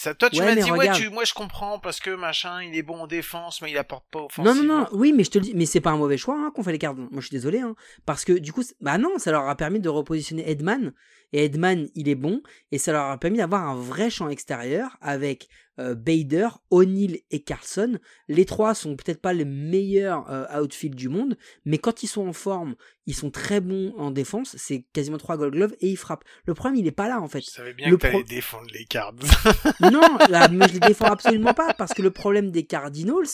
Ça, 0.00 0.14
toi, 0.14 0.30
tu 0.30 0.38
Ouais, 0.38 0.54
m'as 0.54 0.62
dit, 0.62 0.70
ouais, 0.70 0.92
tu, 0.92 1.10
moi, 1.10 1.24
je 1.24 1.34
comprends 1.34 1.80
parce 1.80 1.98
que 1.98 2.10
machin, 2.10 2.62
il 2.62 2.76
est 2.76 2.84
bon 2.84 3.00
en 3.00 3.06
défense, 3.08 3.60
mais 3.60 3.72
il 3.72 3.76
apporte 3.78 4.04
pas 4.12 4.20
Non, 4.20 4.26
offensivement. 4.26 4.62
non, 4.62 4.78
non, 4.82 4.86
oui, 4.92 5.12
mais 5.12 5.24
je 5.24 5.30
te 5.32 5.38
le 5.38 5.44
dis, 5.46 5.54
mais 5.56 5.66
c'est 5.66 5.80
pas 5.80 5.90
un 5.90 5.96
mauvais 5.96 6.16
choix 6.16 6.36
hein, 6.38 6.52
qu'on 6.54 6.62
fait 6.62 6.70
les 6.70 6.78
cartes. 6.78 6.96
Moi, 6.96 7.08
je 7.16 7.22
suis 7.22 7.30
désolé, 7.32 7.58
hein, 7.58 7.74
parce 8.06 8.24
que 8.24 8.32
du 8.34 8.52
coup, 8.52 8.62
bah 8.80 8.96
non, 8.96 9.18
ça 9.18 9.32
leur 9.32 9.48
a 9.48 9.56
permis 9.56 9.80
de 9.80 9.88
repositionner 9.88 10.48
Edman, 10.48 10.92
et 11.32 11.46
Edman, 11.46 11.88
il 11.96 12.08
est 12.08 12.14
bon, 12.14 12.42
et 12.70 12.78
ça 12.78 12.92
leur 12.92 13.06
a 13.06 13.18
permis 13.18 13.38
d'avoir 13.38 13.68
un 13.68 13.74
vrai 13.74 14.08
champ 14.08 14.28
extérieur 14.28 14.96
avec 15.00 15.48
Bader, 15.78 16.48
O'Neill 16.70 17.20
et 17.30 17.40
Carlson. 17.40 17.98
Les 18.28 18.44
trois 18.44 18.74
sont 18.74 18.96
peut-être 18.96 19.20
pas 19.20 19.32
les 19.32 19.44
meilleurs 19.44 20.30
euh, 20.30 20.60
outfield 20.60 20.94
du 20.94 21.08
monde, 21.08 21.36
mais 21.64 21.78
quand 21.78 22.02
ils 22.02 22.08
sont 22.08 22.26
en 22.26 22.32
forme, 22.32 22.74
ils 23.06 23.14
sont 23.14 23.30
très 23.30 23.60
bons 23.60 23.94
en 23.96 24.10
défense. 24.10 24.54
C'est 24.58 24.84
quasiment 24.92 25.16
trois 25.18 25.36
Gold 25.36 25.54
Gloves 25.54 25.76
et 25.80 25.88
ils 25.88 25.96
frappent. 25.96 26.24
Le 26.44 26.54
problème, 26.54 26.78
il 26.78 26.86
est 26.86 26.92
pas 26.92 27.08
là 27.08 27.20
en 27.20 27.28
fait. 27.28 27.40
Je 27.40 27.50
savais 27.50 27.72
bien 27.72 27.88
Le 27.88 27.96
que 27.96 28.02
t'allais 28.02 28.24
défendre 28.24 28.66
les 28.72 28.84
Cards. 28.84 29.14
Non, 29.80 30.02
là, 30.28 30.48
mais 30.48 30.68
je 30.68 30.74
les 30.74 30.80
défends 30.80 31.06
absolument 31.06 31.54
pas 31.54 31.72
parce 31.74 31.94
que 31.94 32.02
le 32.02 32.10
problème 32.10 32.50
des 32.50 32.66
Cardinals, 32.66 33.28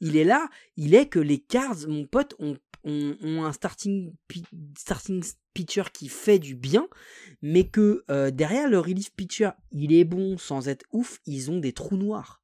il 0.00 0.16
est 0.16 0.24
là, 0.24 0.48
il 0.76 0.94
est 0.94 1.06
que 1.06 1.18
les 1.18 1.38
Cards, 1.38 1.86
mon 1.86 2.06
pote, 2.06 2.34
ont, 2.38 2.56
ont, 2.84 3.44
un 3.44 3.52
starting, 3.52 4.12
starting 4.76 5.22
pitcher 5.54 5.84
qui 5.92 6.08
fait 6.08 6.38
du 6.38 6.54
bien, 6.54 6.88
mais 7.42 7.64
que 7.68 8.04
euh, 8.10 8.30
derrière 8.30 8.68
le 8.68 8.78
relief 8.78 9.12
pitcher, 9.14 9.50
il 9.72 9.92
est 9.92 10.04
bon 10.04 10.38
sans 10.38 10.68
être 10.68 10.84
ouf, 10.92 11.20
ils 11.26 11.50
ont 11.50 11.58
des 11.58 11.72
trous 11.72 11.96
noirs. 11.96 12.40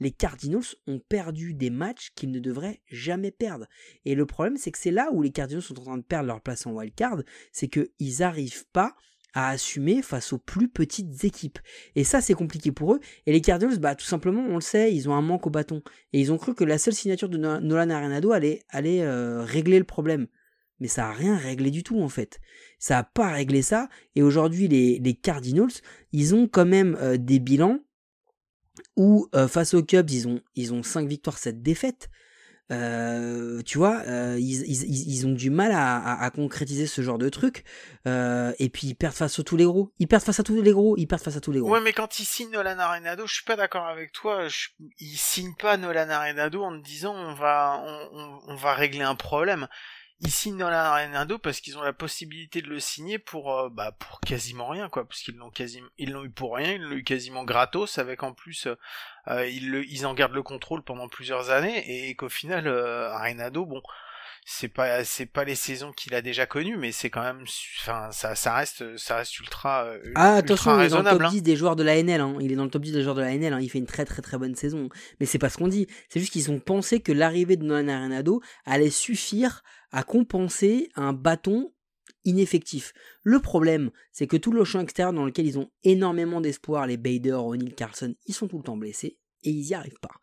Les 0.00 0.12
Cardinals 0.12 0.62
ont 0.86 1.00
perdu 1.00 1.54
des 1.54 1.70
matchs 1.70 2.12
qu'ils 2.14 2.30
ne 2.30 2.38
devraient 2.38 2.80
jamais 2.88 3.32
perdre. 3.32 3.66
Et 4.04 4.14
le 4.14 4.26
problème, 4.26 4.56
c'est 4.56 4.70
que 4.70 4.78
c'est 4.78 4.92
là 4.92 5.10
où 5.12 5.22
les 5.22 5.32
Cardinals 5.32 5.62
sont 5.62 5.78
en 5.80 5.84
train 5.84 5.98
de 5.98 6.02
perdre 6.04 6.28
leur 6.28 6.40
place 6.40 6.66
en 6.66 6.72
wildcard, 6.72 7.22
c'est 7.50 7.68
qu'ils 7.68 8.18
n'arrivent 8.20 8.66
pas 8.72 8.94
à 9.34 9.50
assumer 9.50 10.00
face 10.02 10.32
aux 10.32 10.38
plus 10.38 10.68
petites 10.68 11.24
équipes. 11.24 11.58
Et 11.96 12.04
ça, 12.04 12.20
c'est 12.20 12.34
compliqué 12.34 12.72
pour 12.72 12.94
eux. 12.94 13.00
Et 13.26 13.32
les 13.32 13.40
Cardinals, 13.40 13.78
bah, 13.78 13.94
tout 13.94 14.06
simplement, 14.06 14.42
on 14.42 14.54
le 14.54 14.60
sait, 14.60 14.94
ils 14.94 15.08
ont 15.08 15.14
un 15.14 15.22
manque 15.22 15.46
au 15.46 15.50
bâton. 15.50 15.82
Et 16.12 16.20
ils 16.20 16.32
ont 16.32 16.38
cru 16.38 16.54
que 16.54 16.64
la 16.64 16.78
seule 16.78 16.94
signature 16.94 17.28
de 17.28 17.36
No- 17.36 17.60
Nolan 17.60 17.90
Arenado 17.90 18.32
allait, 18.32 18.62
allait 18.68 19.02
euh, 19.02 19.42
régler 19.42 19.78
le 19.78 19.84
problème. 19.84 20.28
Mais 20.80 20.88
ça 20.88 21.08
a 21.08 21.12
rien 21.12 21.36
réglé 21.36 21.70
du 21.70 21.82
tout, 21.82 22.00
en 22.00 22.08
fait. 22.08 22.40
Ça 22.78 22.98
a 22.98 23.02
pas 23.02 23.30
réglé 23.32 23.62
ça. 23.62 23.88
Et 24.14 24.22
aujourd'hui, 24.22 24.68
les, 24.68 24.98
les 25.00 25.14
Cardinals, 25.14 25.72
ils 26.12 26.34
ont 26.34 26.46
quand 26.46 26.66
même 26.66 26.96
euh, 27.00 27.16
des 27.16 27.38
bilans 27.40 27.80
où, 28.96 29.28
euh, 29.34 29.48
face 29.48 29.74
aux 29.74 29.82
Cubs, 29.82 30.10
ils 30.10 30.28
ont, 30.28 30.40
ils 30.54 30.72
ont 30.72 30.82
5 30.82 31.08
victoires, 31.08 31.38
7 31.38 31.62
défaites. 31.62 32.08
Euh, 32.70 33.62
tu 33.62 33.78
vois, 33.78 34.02
ils, 34.36 34.40
ils, 34.66 34.82
ils- 34.84 35.08
ils 35.10 35.26
ont 35.26 35.32
du 35.32 35.48
mal 35.48 35.72
à, 35.72 36.20
à- 36.20 36.30
concrétiser 36.30 36.86
ce 36.86 37.00
genre 37.00 37.16
de 37.16 37.30
truc. 37.30 37.64
Et 38.04 38.68
puis 38.70 38.88
ils 38.88 38.94
perdent 38.94 39.14
face 39.14 39.38
à 39.38 39.42
tous 39.42 39.56
les 39.56 39.64
gros. 39.64 39.90
Ils 39.98 40.06
perdent 40.06 40.22
face 40.22 40.38
à 40.38 40.42
tous 40.42 40.60
les 40.60 40.70
gros. 40.72 40.94
Ils 40.98 41.06
perdent 41.06 41.22
face 41.22 41.36
à 41.36 41.40
tous 41.40 41.50
les 41.50 41.60
gros. 41.60 41.70
Ouais, 41.72 41.80
mais 41.80 41.94
quand 41.94 42.18
il 42.20 42.26
signe 42.26 42.50
Nolan 42.50 42.78
Arenado, 42.78 43.26
je 43.26 43.32
suis 43.34 43.44
pas 43.44 43.56
d'accord 43.56 43.86
avec 43.86 44.12
toi. 44.12 44.48
Je... 44.48 44.68
Il 45.00 45.16
signe 45.16 45.54
pas 45.58 45.78
Nolan 45.78 46.10
Arenado 46.10 46.62
en 46.62 46.76
disant 46.76 47.14
on 47.16 47.32
va, 47.34 47.82
on 48.46 48.54
va 48.54 48.74
régler 48.74 49.02
un 49.02 49.14
problème. 49.14 49.66
Ils 50.20 50.30
signent 50.30 50.58
dans 50.58 50.68
la 50.68 51.38
parce 51.38 51.60
qu'ils 51.60 51.78
ont 51.78 51.82
la 51.82 51.92
possibilité 51.92 52.60
de 52.60 52.68
le 52.68 52.80
signer 52.80 53.18
pour 53.18 53.56
euh, 53.56 53.68
bah 53.68 53.92
pour 53.92 54.20
quasiment 54.20 54.68
rien 54.68 54.88
quoi 54.88 55.06
parce 55.06 55.20
qu'ils 55.20 55.36
l'ont 55.36 55.50
quasiment 55.50 55.88
ils 55.96 56.10
l'ont 56.10 56.24
eu 56.24 56.30
pour 56.30 56.56
rien 56.56 56.72
ils 56.72 56.82
l'ont 56.82 56.96
eu 56.96 57.04
quasiment 57.04 57.44
gratos 57.44 57.98
avec 57.98 58.22
en 58.24 58.32
plus 58.32 58.66
euh, 59.28 59.46
ils 59.48 60.06
en 60.06 60.14
gardent 60.14 60.34
le 60.34 60.42
contrôle 60.42 60.82
pendant 60.82 61.08
plusieurs 61.08 61.50
années 61.50 62.08
et 62.08 62.16
qu'au 62.16 62.28
final 62.28 62.66
euh, 62.66 63.12
bon 63.66 63.82
c'est 64.50 64.68
pas 64.68 65.04
c'est 65.04 65.26
pas 65.26 65.44
les 65.44 65.54
saisons 65.54 65.92
qu'il 65.92 66.14
a 66.14 66.22
déjà 66.22 66.46
connues 66.46 66.78
mais 66.78 66.90
c'est 66.90 67.10
quand 67.10 67.22
même 67.22 67.44
enfin 67.80 68.08
ça 68.12 68.34
ça 68.34 68.54
reste 68.54 68.96
ça 68.96 69.16
reste 69.16 69.38
ultra 69.40 69.84
euh, 69.84 69.98
Ah, 70.14 70.38
ultra 70.40 70.72
attention, 70.72 70.80
il 70.80 70.86
est 70.86 70.88
dans 70.88 71.02
le 71.02 71.10
top 71.10 71.20
hein. 71.22 71.28
10 71.28 71.42
des 71.42 71.54
joueurs 71.54 71.76
de 71.76 71.82
la 71.82 71.96
NL. 72.02 72.22
hein. 72.22 72.34
Il 72.40 72.50
est 72.50 72.56
dans 72.56 72.64
le 72.64 72.70
top 72.70 72.80
10 72.82 72.92
des 72.92 73.02
joueurs 73.02 73.14
de 73.14 73.20
la 73.20 73.34
NL. 73.36 73.52
hein. 73.52 73.60
Il 73.60 73.68
fait 73.68 73.76
une 73.78 73.84
très 73.86 74.06
très 74.06 74.22
très 74.22 74.38
bonne 74.38 74.54
saison. 74.54 74.88
Mais 75.20 75.26
c'est 75.26 75.38
pas 75.38 75.50
ce 75.50 75.58
qu'on 75.58 75.68
dit. 75.68 75.86
C'est 76.08 76.18
juste 76.18 76.32
qu'ils 76.32 76.50
ont 76.50 76.60
pensé 76.60 77.00
que 77.00 77.12
l'arrivée 77.12 77.56
de 77.56 77.64
Nolan 77.64 77.88
Arenado 77.88 78.40
allait 78.64 78.88
suffire 78.88 79.62
à 79.92 80.02
compenser 80.02 80.88
un 80.94 81.12
bâton 81.12 81.70
ineffectif. 82.24 82.94
Le 83.22 83.40
problème, 83.40 83.90
c'est 84.12 84.26
que 84.26 84.38
tout 84.38 84.52
le 84.52 84.64
champ 84.64 84.80
extérieur 84.80 85.12
dans 85.12 85.24
lequel 85.26 85.46
ils 85.46 85.58
ont 85.58 85.70
énormément 85.82 86.40
d'espoir, 86.40 86.86
les 86.86 86.96
Bader, 86.96 87.32
O'Neill, 87.32 87.74
Carlson, 87.74 88.14
ils 88.26 88.34
sont 88.34 88.48
tout 88.48 88.56
le 88.58 88.64
temps 88.64 88.76
blessés 88.78 89.18
et 89.44 89.50
ils 89.50 89.64
y 89.68 89.74
arrivent 89.74 90.00
pas. 90.00 90.14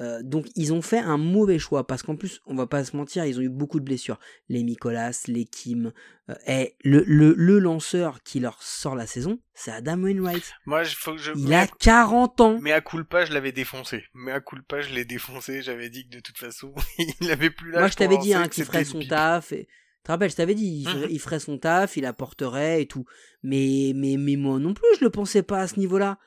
Euh, 0.00 0.20
donc 0.22 0.46
ils 0.56 0.72
ont 0.74 0.82
fait 0.82 0.98
un 0.98 1.16
mauvais 1.16 1.58
choix 1.58 1.86
parce 1.86 2.02
qu'en 2.02 2.16
plus, 2.16 2.40
on 2.46 2.54
va 2.54 2.66
pas 2.66 2.84
se 2.84 2.96
mentir, 2.96 3.24
ils 3.24 3.38
ont 3.38 3.42
eu 3.42 3.48
beaucoup 3.48 3.80
de 3.80 3.84
blessures. 3.84 4.18
Les 4.48 4.62
Nicolas, 4.62 5.12
les 5.28 5.44
Kim, 5.46 5.92
euh, 6.28 6.34
et 6.46 6.76
le, 6.84 7.02
le, 7.06 7.32
le 7.36 7.58
lanceur 7.58 8.22
qui 8.22 8.40
leur 8.40 8.62
sort 8.62 8.94
la 8.96 9.06
saison, 9.06 9.38
c'est 9.54 9.70
Adam 9.70 9.98
Wainwright. 10.02 10.52
moi 10.66 10.82
il 10.82 10.88
faut 10.94 11.12
que 11.12 11.18
je 11.18 11.32
Il 11.36 11.54
a 11.54 11.66
40 11.66 12.40
ans. 12.42 12.58
mais 12.60 12.72
à 12.72 12.80
culpa 12.82 13.24
je 13.24 13.32
l'avais 13.32 13.52
défoncé 13.52 14.04
mais 14.14 14.32
à 14.32 14.40
culpa 14.40 14.80
je 14.82 14.92
l'ai 14.92 15.04
défoncé 15.06 15.62
j'avais 15.62 15.88
dit 15.88 16.06
que 16.08 16.16
de 16.16 16.20
toute 16.20 16.36
façon 16.38 16.74
il 17.20 17.30
avait 17.30 17.50
plus 17.50 17.70
l'âge 17.70 17.80
Moi, 17.80 17.88
je 17.88 17.94
t'avais 17.96 18.18
dit 18.18 18.34
hein, 18.34 18.48
qu'il 18.48 18.64
ferait 18.64 18.84
son 18.84 19.00
taf. 19.00 19.52
Et... 19.52 19.66
Tu 19.66 20.02
te 20.08 20.12
rappelles, 20.12 20.30
je 20.30 20.36
t'avais 20.36 20.54
dit, 20.54 20.66
il 20.82 20.88
ferait, 20.88 21.06
Mhm. 21.06 21.10
il 21.10 21.20
ferait 21.20 21.40
son 21.40 21.58
taf, 21.58 21.96
il 21.96 22.04
apporterait 22.06 22.82
et 22.82 22.86
tout. 22.86 23.04
Mais, 23.42 23.92
mais, 23.96 24.16
mais 24.18 24.36
moi 24.36 24.58
non 24.60 24.72
plus, 24.74 24.84
je 25.00 25.04
le 25.04 25.10
pensais 25.10 25.42
pas 25.42 25.60
à 25.60 25.66
ce 25.68 25.80
niveau-là. 25.80 26.18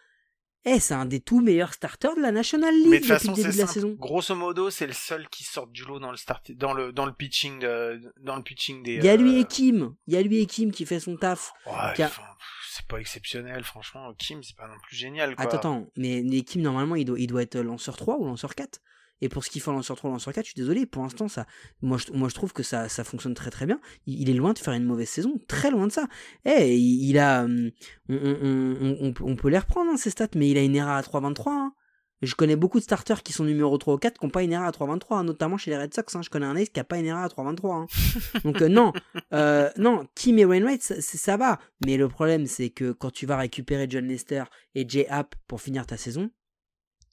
Eh, 0.65 0.79
c'est 0.79 0.93
un 0.93 1.05
des 1.05 1.21
tout 1.21 1.39
meilleurs 1.39 1.73
starters 1.73 2.15
de 2.15 2.21
la 2.21 2.31
National 2.33 2.73
League 2.75 2.87
Mais 2.89 2.99
de 2.99 3.03
toute 3.05 3.09
depuis 3.11 3.27
façon, 3.27 3.31
le 3.31 3.35
début 3.43 3.53
de 3.55 3.61
la 3.61 3.67
saison. 3.67 3.95
Grosso 3.97 4.35
modo, 4.35 4.69
c'est 4.69 4.87
le 4.87 4.93
seul 4.93 5.27
qui 5.29 5.43
sort 5.45 5.67
du 5.67 5.85
lot 5.85 5.99
dans 5.99 6.11
le 6.11 6.17
start, 6.17 6.51
dans 6.51 6.73
le 6.73 6.91
dans 6.91 7.05
le 7.05 7.13
pitching, 7.13 7.59
de- 7.59 8.01
dans 8.21 8.35
le 8.35 8.43
pitching 8.43 8.83
des. 8.83 8.95
Il 8.95 9.05
y 9.05 9.09
a 9.09 9.15
lui 9.15 9.35
euh, 9.37 9.39
et 9.41 9.45
Kim. 9.45 9.95
Il 10.07 10.13
y 10.13 10.17
a 10.17 10.21
lui 10.21 10.41
et 10.41 10.45
Kim 10.45 10.71
qui 10.71 10.85
fait 10.85 10.99
son 10.99 11.15
taf. 11.15 11.53
ouais, 11.65 12.01
a- 12.01 12.05
enfin, 12.07 12.23
c'est 12.71 12.85
pas 12.87 12.97
exceptionnel, 12.99 13.63
franchement. 13.63 14.13
Kim, 14.17 14.43
c'est 14.43 14.55
pas 14.57 14.67
non 14.67 14.77
plus 14.83 14.95
génial. 14.97 15.35
Quoi. 15.35 15.45
Attends, 15.45 15.57
attends. 15.57 15.87
Mais, 15.95 16.23
mais 16.25 16.41
Kim, 16.41 16.61
normalement, 16.61 16.95
il 16.95 17.05
doit, 17.05 17.19
il 17.19 17.27
doit 17.27 17.41
être 17.41 17.57
lanceur 17.59 17.95
3 17.95 18.17
ou 18.19 18.25
lanceur 18.25 18.53
4. 18.53 18.79
Et 19.21 19.29
pour 19.29 19.43
ce 19.43 19.49
qu'il 19.49 19.61
fait 19.61 19.69
en 19.69 19.73
lanceur 19.73 19.97
3 19.97 20.09
ou 20.09 20.13
lanceur 20.13 20.33
4, 20.33 20.45
je 20.45 20.51
suis 20.51 20.59
désolé. 20.61 20.85
Pour 20.85 21.03
l'instant, 21.03 21.27
ça, 21.27 21.45
moi, 21.81 21.97
je, 21.97 22.11
moi, 22.13 22.29
je 22.29 22.35
trouve 22.35 22.53
que 22.53 22.63
ça, 22.63 22.87
ça 22.89 23.03
fonctionne 23.03 23.33
très 23.33 23.49
très 23.51 23.65
bien. 23.65 23.79
Il, 24.05 24.21
il 24.21 24.29
est 24.29 24.33
loin 24.33 24.53
de 24.53 24.59
faire 24.59 24.73
une 24.73 24.85
mauvaise 24.85 25.09
saison. 25.09 25.33
Très 25.47 25.71
loin 25.71 25.87
de 25.87 25.91
ça. 25.91 26.07
Eh, 26.45 26.77
il, 26.77 27.09
il 27.09 27.17
a. 27.19 27.43
hum, 27.43 27.71
On, 28.09 28.15
on, 28.15 28.97
on, 29.01 29.13
on 29.21 29.35
peut- 29.35 29.49
les 29.49 29.57
reprendre, 29.59 29.91
hein, 29.91 29.97
ces 29.97 30.09
stats, 30.09 30.27
mais 30.35 30.49
il 30.49 30.57
a 30.57 30.61
une 30.63 30.75
ERA 30.75 30.97
à 30.97 31.01
3,23. 31.01 31.49
Hein. 31.49 31.73
Je 32.21 32.35
connais 32.35 32.57
beaucoup 32.57 32.79
de 32.79 32.83
starters 32.83 33.23
qui 33.23 33.31
sont 33.31 33.45
numéro 33.45 33.77
3 33.77 33.93
ou 33.93 33.97
4 33.97 34.19
qui 34.19 34.25
n'ont 34.25 34.29
pas 34.29 34.43
une 34.43 34.51
ERA 34.51 34.65
à 34.67 34.71
3,23, 34.71 35.15
hein, 35.19 35.23
notamment 35.23 35.57
chez 35.57 35.71
les 35.71 35.77
Red 35.77 35.93
Sox. 35.93 36.13
hein. 36.15 36.21
Je 36.21 36.29
connais 36.29 36.45
un 36.45 36.55
ace 36.57 36.67
qui 36.69 36.77
n'a 36.79 36.83
pas 36.83 36.97
une 36.97 37.05
ERA 37.05 37.23
à 37.23 37.27
3,23. 37.29 37.73
Hein. 37.73 37.87
Donc, 38.43 38.61
euh, 38.61 38.67
non, 38.67 38.91
euh, 39.33 39.69
non, 39.77 40.05
Kim 40.15 40.37
et 40.37 40.43
Wainwright, 40.45 40.81
ça, 40.83 40.99
ça 41.01 41.37
va. 41.37 41.59
Mais 41.85 41.95
le 41.95 42.09
problème, 42.09 42.45
c'est 42.45 42.69
que 42.71 42.91
quand 42.91 43.11
tu 43.11 43.25
vas 43.25 43.37
récupérer 43.37 43.87
John 43.89 44.05
Lester 44.05 44.43
et 44.75 44.83
Jay 44.87 45.07
Happ 45.09 45.33
pour 45.47 45.61
finir 45.61 45.85
ta 45.85 45.95
saison, 45.95 46.29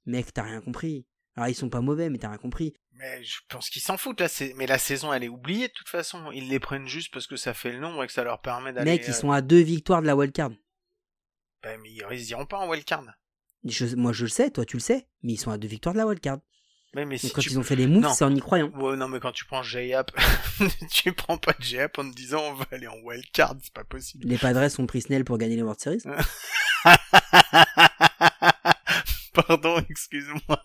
mec, 0.07 0.33
t'as 0.33 0.43
rien 0.43 0.61
compris. 0.61 1.07
Alors, 1.37 1.49
ils 1.49 1.55
sont 1.55 1.69
pas 1.69 1.81
mauvais, 1.83 2.09
mais 2.11 2.19
t'as 2.19 2.29
rien 2.31 2.39
compris. 2.39 2.73
Mais 2.93 3.23
je 3.23 3.37
pense 3.49 3.69
qu'ils 3.69 3.83
s'en 3.83 3.99
foutent 3.99 4.21
là. 4.21 4.29
Mais 4.57 4.67
la 4.67 4.79
saison, 4.79 5.13
elle 5.13 5.23
est 5.25 5.29
oubliée 5.29 5.69
de 5.69 5.73
toute 5.73 5.89
façon. 5.91 6.31
Ils 6.33 6.49
les 6.49 6.59
prennent 6.59 6.89
juste 6.89 7.13
parce 7.13 7.27
que 7.27 7.37
ça 7.37 7.53
fait 7.53 7.73
le 7.73 7.79
nombre 7.79 8.03
et 8.03 8.07
que 8.07 8.13
ça 8.13 8.25
leur 8.25 8.41
permet 8.41 8.73
d'aller. 8.73 8.93
Mec, 8.93 9.03
euh, 9.03 9.09
ils 9.09 9.15
sont 9.15 9.31
à 9.33 9.43
deux 9.43 9.61
victoires 9.61 10.01
de 10.01 10.07
la 10.07 10.17
wildcard. 10.17 10.51
bah, 11.63 11.77
mais 11.83 11.91
ils 11.93 12.31
iront 12.31 12.47
pas 12.47 12.59
en 12.59 12.69
wildcard. 12.69 13.05
Je- 13.65 13.95
moi, 13.97 14.13
je 14.13 14.25
le 14.25 14.31
sais, 14.31 14.51
toi, 14.51 14.65
tu 14.65 14.77
le 14.77 14.81
sais, 14.81 15.09
mais 15.23 15.33
ils 15.35 15.39
sont 15.39 15.51
à 15.51 15.59
deux 15.59 15.69
victoires 15.69 15.93
de 15.95 15.99
la 15.99 16.07
wildcard. 16.07 16.39
Mais, 16.95 17.05
mais 17.05 17.19
si 17.19 17.31
quand 17.31 17.43
tu... 17.43 17.51
ils 17.51 17.59
ont 17.59 17.63
fait 17.63 17.77
les 17.77 17.87
moves, 17.87 18.11
c'est 18.15 18.25
en 18.25 18.35
y 18.35 18.41
croyant. 18.41 18.69
Ouais, 18.71 18.97
non, 18.97 19.09
mais 19.09 19.21
quand 19.21 19.33
tu 19.33 19.45
prends 19.45 19.63
J-App, 19.63 20.11
tu 20.91 21.13
prends 21.13 21.37
pas 21.37 21.53
J-App 21.59 21.99
en 21.99 22.09
te 22.11 22.15
disant 22.17 22.41
on 22.41 22.55
va 22.55 22.65
aller 22.71 22.87
en 22.87 22.97
wildcard, 23.03 23.57
c'est 23.63 23.75
pas 23.75 23.85
possible. 23.85 24.27
Les 24.27 24.39
Padres 24.39 24.71
ont 24.81 24.87
pris 24.87 25.03
Snell 25.03 25.25
pour 25.25 25.37
gagner 25.37 25.57
les 25.57 25.63
World 25.63 25.81
Series. 25.81 26.01
Pardon, 29.35 29.85
excuse-moi. 29.91 30.63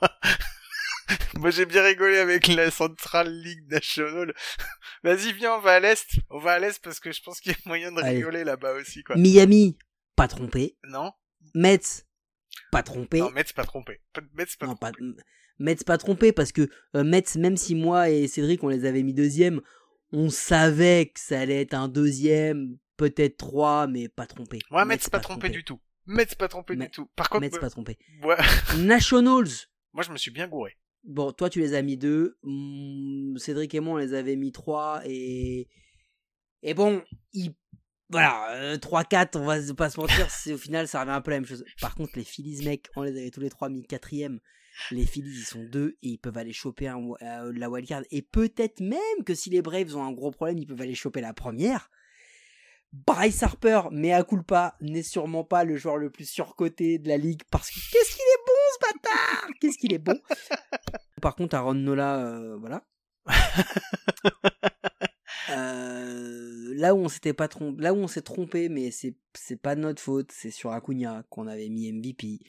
Moi 1.39 1.49
j'ai 1.51 1.65
bien 1.65 1.83
rigolé 1.83 2.17
avec 2.17 2.47
la 2.47 2.71
Central 2.71 3.31
League 3.31 3.65
National. 3.69 4.33
Vas-y 5.03 5.33
viens, 5.33 5.55
on 5.55 5.59
va 5.59 5.73
à 5.73 5.79
l'est. 5.79 6.05
On 6.29 6.39
va 6.39 6.53
à 6.53 6.59
l'est 6.59 6.79
parce 6.81 6.99
que 6.99 7.11
je 7.11 7.21
pense 7.21 7.39
qu'il 7.39 7.51
y 7.51 7.55
a 7.55 7.57
moyen 7.65 7.91
de 7.91 7.99
Allez. 8.01 8.17
rigoler 8.17 8.43
là-bas 8.43 8.73
aussi 8.73 9.03
quoi. 9.03 9.15
Miami, 9.17 9.77
pas 10.15 10.27
trompé. 10.27 10.77
Non 10.83 11.11
Mets, 11.55 11.79
pas 12.71 12.83
trompé. 12.83 13.19
Non, 13.19 13.31
Mets 13.31 13.43
pas 13.55 13.65
trompé. 13.65 13.99
Mets 14.33 14.45
pas 14.59 14.67
Non, 14.67 14.75
pas, 14.75 14.91
trompé. 14.91 15.21
Mets 15.59 15.75
pas 15.85 15.97
trompé 15.97 16.31
parce 16.31 16.51
que 16.51 16.69
euh, 16.95 17.03
Mets, 17.03 17.23
même 17.37 17.57
si 17.57 17.75
moi 17.75 18.09
et 18.09 18.27
Cédric 18.27 18.63
on 18.63 18.69
les 18.69 18.85
avait 18.85 19.03
mis 19.03 19.13
deuxième, 19.13 19.61
on 20.11 20.29
savait 20.29 21.07
que 21.13 21.19
ça 21.19 21.39
allait 21.39 21.61
être 21.61 21.73
un 21.73 21.87
deuxième, 21.87 22.77
peut-être 22.97 23.37
trois, 23.37 23.87
mais 23.87 24.07
pas 24.09 24.27
trompé. 24.27 24.59
Ouais, 24.69 24.85
Mets 24.85 24.97
pas 25.11 25.19
trompé 25.19 25.49
du 25.49 25.63
tout. 25.63 25.79
Mets 26.05 26.25
pas 26.37 26.47
trompé 26.47 26.75
du 26.75 26.89
tout. 26.89 27.07
Par 27.15 27.29
contre, 27.29 27.41
Mets 27.41 27.55
euh, 27.55 27.59
pas 27.59 27.69
trompé. 27.69 27.97
ouais, 28.23 28.35
Nationals. 28.77 29.49
moi 29.93 30.03
je 30.03 30.11
me 30.11 30.17
suis 30.17 30.31
bien 30.31 30.47
gouré. 30.47 30.77
Bon, 31.03 31.31
toi 31.31 31.49
tu 31.49 31.59
les 31.59 31.73
as 31.73 31.81
mis 31.81 31.97
deux. 31.97 32.37
Hmm, 32.43 33.37
Cédric 33.37 33.73
et 33.73 33.79
moi 33.79 33.95
on 33.95 33.97
les 33.97 34.13
avait 34.13 34.35
mis 34.35 34.51
trois 34.51 35.01
et 35.05 35.67
et 36.63 36.73
bon, 36.73 37.03
il 37.33 37.53
voilà, 38.11 38.51
euh, 38.55 38.77
3-4, 38.77 39.37
on 39.37 39.45
va 39.45 39.55
pas 39.73 39.89
se 39.89 39.97
mentir, 39.97 40.27
au 40.53 40.57
final 40.57 40.85
ça 40.85 40.99
revient 40.99 41.11
un 41.11 41.21
peu 41.21 41.31
la 41.31 41.37
même 41.37 41.47
chose. 41.47 41.63
Par 41.79 41.95
contre, 41.95 42.11
les 42.17 42.25
Phillies, 42.25 42.61
mec, 42.65 42.89
on 42.97 43.03
les 43.03 43.17
avait 43.17 43.31
tous 43.31 43.39
les 43.39 43.49
trois 43.49 43.69
mis 43.69 43.83
quatrième. 43.83 44.41
Les 44.91 45.05
Phillies, 45.05 45.31
ils 45.31 45.45
sont 45.45 45.63
deux 45.63 45.97
et 46.01 46.09
ils 46.09 46.17
peuvent 46.17 46.37
aller 46.37 46.51
choper 46.51 46.89
un, 46.89 47.01
euh, 47.21 47.53
la 47.55 47.69
wildcard. 47.69 48.03
Et 48.11 48.21
peut-être 48.21 48.81
même 48.81 49.23
que 49.25 49.33
si 49.33 49.49
les 49.49 49.61
Braves 49.61 49.95
ont 49.95 50.03
un 50.03 50.11
gros 50.11 50.31
problème, 50.31 50.57
ils 50.57 50.67
peuvent 50.67 50.81
aller 50.81 50.95
choper 50.95 51.21
la 51.21 51.33
première. 51.33 51.89
Bryce 52.91 53.41
Harper, 53.43 53.83
mais 53.91 54.11
à 54.11 54.23
culpa, 54.23 54.75
n'est 54.81 55.03
sûrement 55.03 55.45
pas 55.45 55.63
le 55.63 55.77
joueur 55.77 55.95
le 55.95 56.09
plus 56.09 56.29
surcoté 56.29 56.99
de 56.99 57.07
la 57.07 57.17
ligue 57.17 57.43
parce 57.49 57.69
que 57.69 57.75
qu'est-ce 57.75 58.15
qu'il 58.15 58.25
bâtard 58.81 59.49
Qu'est-ce 59.59 59.77
qu'il 59.77 59.93
est 59.93 59.99
bon 59.99 60.19
Par 61.21 61.35
contre, 61.35 61.55
Aaron 61.55 61.75
Nola, 61.75 62.17
euh, 62.17 62.57
voilà. 62.57 62.85
Euh, 65.49 66.73
là 66.75 66.95
où 66.95 66.99
on 66.99 67.09
s'était 67.09 67.33
pas 67.33 67.47
trompé, 67.47 67.81
là 67.81 67.93
où 67.93 67.97
on 67.97 68.07
s'est 68.07 68.21
trompé, 68.21 68.69
mais 68.69 68.91
c'est 68.91 69.15
c'est 69.33 69.59
pas 69.59 69.75
de 69.75 69.81
notre 69.81 70.01
faute, 70.01 70.31
c'est 70.31 70.51
sur 70.51 70.71
Acuna 70.71 71.23
qu'on 71.29 71.47
avait 71.47 71.67
mis 71.67 71.91
MVP, 71.91 72.39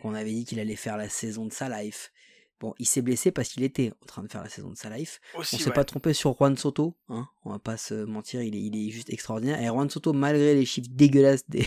qu'on 0.00 0.14
avait 0.14 0.32
dit 0.32 0.44
qu'il 0.44 0.60
allait 0.60 0.76
faire 0.76 0.96
la 0.96 1.08
saison 1.08 1.46
de 1.46 1.52
sa 1.52 1.68
life. 1.68 2.12
Bon, 2.58 2.74
il 2.78 2.86
s'est 2.86 3.02
blessé 3.02 3.32
parce 3.32 3.50
qu'il 3.50 3.62
était 3.64 3.92
en 4.02 4.06
train 4.06 4.22
de 4.22 4.28
faire 4.28 4.42
la 4.42 4.48
saison 4.48 4.70
de 4.70 4.76
sa 4.76 4.88
life. 4.88 5.20
Aussi, 5.34 5.56
On 5.56 5.58
s'est 5.58 5.66
ouais. 5.66 5.74
pas 5.74 5.84
trompé 5.84 6.14
sur 6.14 6.34
Juan 6.34 6.56
Soto, 6.56 6.96
hein, 7.08 7.28
on 7.44 7.50
va 7.50 7.58
pas 7.58 7.76
se 7.76 7.92
mentir, 7.92 8.40
il 8.40 8.56
est, 8.56 8.62
il 8.62 8.76
est 8.76 8.90
juste 8.90 9.10
extraordinaire. 9.10 9.60
Et 9.60 9.66
Juan 9.66 9.90
Soto, 9.90 10.14
malgré 10.14 10.54
les 10.54 10.64
chiffres 10.64 10.88
dégueulasses 10.90 11.46
des, 11.48 11.66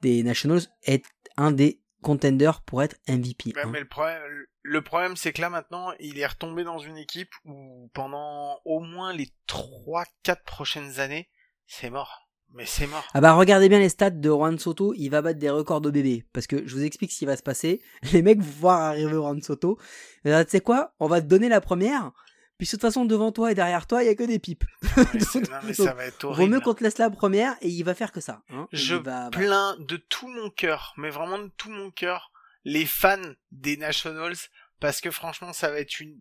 des 0.00 0.22
Nationals, 0.22 0.62
est 0.84 1.04
un 1.36 1.52
des 1.52 1.80
contenders 2.04 2.60
pour 2.62 2.82
être 2.82 2.96
MVP. 3.08 3.52
Hein. 3.56 3.68
mais 3.70 3.80
le 3.80 3.88
problème, 3.88 4.22
le 4.62 4.82
problème, 4.82 5.16
c'est 5.16 5.32
que 5.32 5.40
là 5.40 5.50
maintenant, 5.50 5.92
il 5.98 6.18
est 6.18 6.26
retombé 6.26 6.62
dans 6.62 6.78
une 6.78 6.96
équipe 6.96 7.32
où 7.44 7.90
pendant 7.94 8.60
au 8.64 8.80
moins 8.80 9.12
les 9.12 9.30
3-4 9.48 10.44
prochaines 10.44 11.00
années, 11.00 11.28
c'est 11.66 11.90
mort. 11.90 12.28
Mais 12.52 12.66
c'est 12.66 12.86
mort. 12.86 13.04
Ah 13.14 13.20
bah 13.20 13.32
regardez 13.32 13.68
bien 13.68 13.80
les 13.80 13.88
stats 13.88 14.10
de 14.10 14.28
Juan 14.28 14.58
Soto, 14.58 14.94
il 14.96 15.08
va 15.08 15.22
battre 15.22 15.40
des 15.40 15.50
records 15.50 15.80
de 15.80 15.90
bébé. 15.90 16.24
Parce 16.32 16.46
que 16.46 16.64
je 16.64 16.74
vous 16.76 16.84
explique 16.84 17.10
ce 17.10 17.18
qui 17.18 17.24
va 17.24 17.36
se 17.36 17.42
passer. 17.42 17.82
Les 18.12 18.22
mecs 18.22 18.40
vont 18.40 18.60
voir 18.60 18.80
arriver 18.80 19.10
Juan 19.10 19.42
Soto. 19.42 19.76
Tu 20.24 20.30
sais 20.48 20.60
quoi? 20.60 20.94
On 21.00 21.08
va 21.08 21.20
te 21.20 21.26
donner 21.26 21.48
la 21.48 21.60
première. 21.60 22.12
Puis 22.58 22.66
de 22.66 22.70
toute 22.70 22.80
façon, 22.82 23.04
devant 23.04 23.32
toi 23.32 23.50
et 23.50 23.54
derrière 23.54 23.86
toi, 23.86 24.02
il 24.02 24.06
y 24.06 24.08
a 24.08 24.14
que 24.14 24.22
des 24.22 24.38
pipes. 24.38 24.64
Non, 24.96 25.04
mais 25.64 25.74
ça 25.74 25.92
va 25.92 26.04
être 26.06 26.24
Vaut 26.24 26.30
horrible. 26.32 26.54
mieux 26.54 26.60
qu'on 26.60 26.74
te 26.74 26.84
laisse 26.84 26.98
la 26.98 27.10
première 27.10 27.56
et 27.60 27.68
il 27.68 27.82
va 27.82 27.94
faire 27.94 28.12
que 28.12 28.20
ça. 28.20 28.42
hein. 28.50 28.68
Je 28.72 28.94
va- 28.94 29.24
va- 29.24 29.30
plains 29.30 29.76
de 29.80 29.96
tout 29.96 30.28
mon 30.28 30.50
cœur, 30.50 30.94
mais 30.96 31.10
vraiment 31.10 31.38
de 31.38 31.50
tout 31.56 31.70
mon 31.70 31.90
cœur, 31.90 32.30
les 32.64 32.86
fans 32.86 33.18
des 33.50 33.76
Nationals, 33.76 34.36
parce 34.80 35.00
que 35.00 35.10
franchement, 35.10 35.52
ça 35.52 35.70
va 35.70 35.80
être 35.80 35.98
une, 36.00 36.20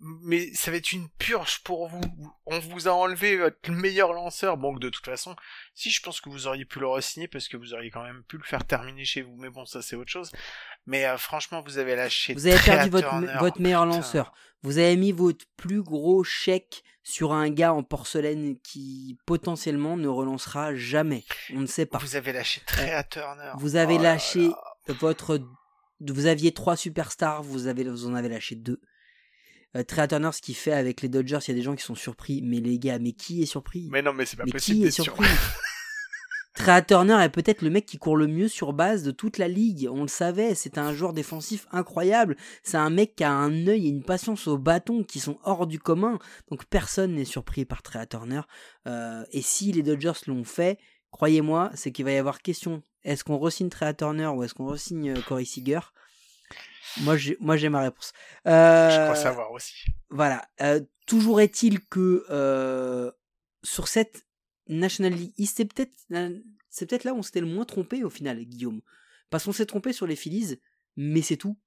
mais 0.00 0.52
ça 0.54 0.70
va 0.70 0.76
être 0.76 0.92
une 0.92 1.08
purge 1.18 1.60
pour 1.62 1.88
vous. 1.88 2.00
On 2.46 2.58
vous 2.58 2.88
a 2.88 2.92
enlevé 2.92 3.36
votre 3.36 3.70
meilleur 3.70 4.12
lanceur. 4.12 4.56
Bon, 4.56 4.74
de 4.74 4.88
toute 4.88 5.04
façon, 5.04 5.34
si 5.74 5.90
je 5.90 6.02
pense 6.02 6.20
que 6.20 6.28
vous 6.28 6.46
auriez 6.46 6.64
pu 6.64 6.80
le 6.80 6.86
re-signer 6.86 7.28
parce 7.28 7.48
que 7.48 7.56
vous 7.56 7.72
auriez 7.74 7.90
quand 7.90 8.02
même 8.02 8.22
pu 8.24 8.36
le 8.36 8.42
faire 8.42 8.64
terminer 8.66 9.04
chez 9.04 9.22
vous. 9.22 9.36
Mais 9.36 9.50
bon, 9.50 9.64
ça 9.64 9.82
c'est 9.82 9.96
autre 9.96 10.10
chose. 10.10 10.30
Mais 10.86 11.06
euh, 11.06 11.16
franchement, 11.16 11.62
vous 11.62 11.78
avez 11.78 11.96
lâché. 11.96 12.34
Vous 12.34 12.46
avez 12.46 12.58
perdu 12.58 12.90
votre, 12.90 13.14
meilleur 13.60 13.84
Putain. 13.84 13.84
lanceur. 13.86 14.32
Vous 14.62 14.78
avez 14.78 14.96
mis 14.96 15.12
votre 15.12 15.44
plus 15.56 15.82
gros 15.82 16.24
chèque 16.24 16.82
sur 17.02 17.32
un 17.32 17.50
gars 17.50 17.72
en 17.74 17.82
porcelaine 17.82 18.58
qui 18.60 19.18
potentiellement 19.26 19.96
ne 19.96 20.08
relancera 20.08 20.74
jamais. 20.74 21.24
On 21.52 21.60
ne 21.60 21.66
sait 21.66 21.86
pas. 21.86 21.98
Vous 21.98 22.16
avez 22.16 22.32
lâché 22.32 22.62
Trea 22.66 23.02
Turner. 23.04 23.52
Vous 23.58 23.76
avez 23.76 23.94
Oh 23.94 24.02
là 24.02 24.14
lâché 24.14 24.48
là. 24.48 24.94
votre. 25.00 25.40
Vous 26.00 26.26
aviez 26.26 26.52
trois 26.52 26.76
superstars, 26.76 27.42
vous, 27.42 27.66
avez, 27.66 27.84
vous 27.84 28.06
en 28.06 28.14
avez 28.14 28.28
lâché 28.28 28.56
deux. 28.56 28.80
Euh, 29.76 29.82
Trey 29.82 30.06
Turner, 30.08 30.30
ce 30.32 30.40
qu'il 30.40 30.54
fait 30.54 30.72
avec 30.72 31.02
les 31.02 31.08
Dodgers, 31.08 31.38
il 31.46 31.48
y 31.48 31.50
a 31.52 31.54
des 31.54 31.62
gens 31.62 31.74
qui 31.74 31.84
sont 31.84 31.94
surpris. 31.94 32.40
Mais 32.42 32.60
les 32.60 32.78
gars, 32.78 32.98
mais 32.98 33.12
qui 33.12 33.42
est 33.42 33.46
surpris? 33.46 33.88
Mais 33.90 34.02
non, 34.02 34.12
mais 34.12 34.26
c'est 34.26 34.36
pas 34.36 34.44
Mais 34.44 34.52
possible 34.52 34.80
qui 34.80 34.86
est 34.86 35.02
surpris? 35.02 35.26
Trey 36.54 36.84
Turner 36.84 37.18
est 37.20 37.30
peut-être 37.30 37.62
le 37.62 37.70
mec 37.70 37.84
qui 37.84 37.98
court 37.98 38.16
le 38.16 38.28
mieux 38.28 38.46
sur 38.46 38.72
base 38.72 39.02
de 39.02 39.10
toute 39.10 39.38
la 39.38 39.48
ligue. 39.48 39.88
On 39.90 40.02
le 40.02 40.08
savait, 40.08 40.54
c'est 40.54 40.78
un 40.78 40.92
joueur 40.92 41.12
défensif 41.12 41.66
incroyable. 41.72 42.36
C'est 42.62 42.76
un 42.76 42.90
mec 42.90 43.16
qui 43.16 43.24
a 43.24 43.32
un 43.32 43.66
œil 43.66 43.86
et 43.86 43.90
une 43.90 44.04
patience 44.04 44.46
au 44.46 44.56
bâton 44.56 45.02
qui 45.02 45.18
sont 45.18 45.38
hors 45.42 45.66
du 45.66 45.80
commun. 45.80 46.20
Donc 46.50 46.64
personne 46.66 47.14
n'est 47.14 47.24
surpris 47.24 47.64
par 47.64 47.82
Trey 47.82 48.06
Turner. 48.06 48.42
Euh, 48.86 49.24
et 49.32 49.42
si 49.42 49.72
les 49.72 49.82
Dodgers 49.82 50.12
l'ont 50.28 50.44
fait, 50.44 50.78
croyez-moi, 51.10 51.72
c'est 51.74 51.90
qu'il 51.90 52.04
va 52.04 52.12
y 52.12 52.18
avoir 52.18 52.40
question. 52.40 52.84
Est-ce 53.02 53.24
qu'on 53.24 53.36
re-signe 53.36 53.68
Trey 53.68 53.92
Turner 53.92 54.28
ou 54.28 54.44
est-ce 54.44 54.54
qu'on 54.54 54.66
re-signe 54.66 55.10
euh, 55.10 55.20
Corey 55.26 55.44
Seager? 55.44 55.80
Moi, 57.00 57.16
j'ai, 57.16 57.36
moi, 57.40 57.56
j'ai 57.56 57.68
ma 57.68 57.80
réponse. 57.82 58.12
Euh, 58.46 58.90
Je 58.90 59.02
crois 59.04 59.16
savoir 59.16 59.50
aussi. 59.52 59.74
voilà. 60.10 60.46
Euh, 60.60 60.80
toujours 61.06 61.40
est-il 61.40 61.80
que 61.86 62.24
euh, 62.30 63.10
sur 63.62 63.88
cette 63.88 64.26
National 64.68 65.12
League 65.12 65.32
East, 65.36 65.56
c'est 65.58 65.64
peut-être 65.66 65.92
c'est 66.70 66.86
peut-être 66.86 67.04
là 67.04 67.12
où 67.14 67.18
on 67.18 67.22
s'était 67.22 67.40
le 67.40 67.46
moins 67.46 67.64
trompé 67.64 68.02
au 68.04 68.10
final, 68.10 68.42
Guillaume. 68.44 68.80
Parce 69.30 69.44
qu'on 69.44 69.52
s'est 69.52 69.66
trompé 69.66 69.92
sur 69.92 70.06
les 70.06 70.16
Phillies, 70.16 70.60
mais 70.96 71.22
c'est 71.22 71.36
tout. 71.36 71.58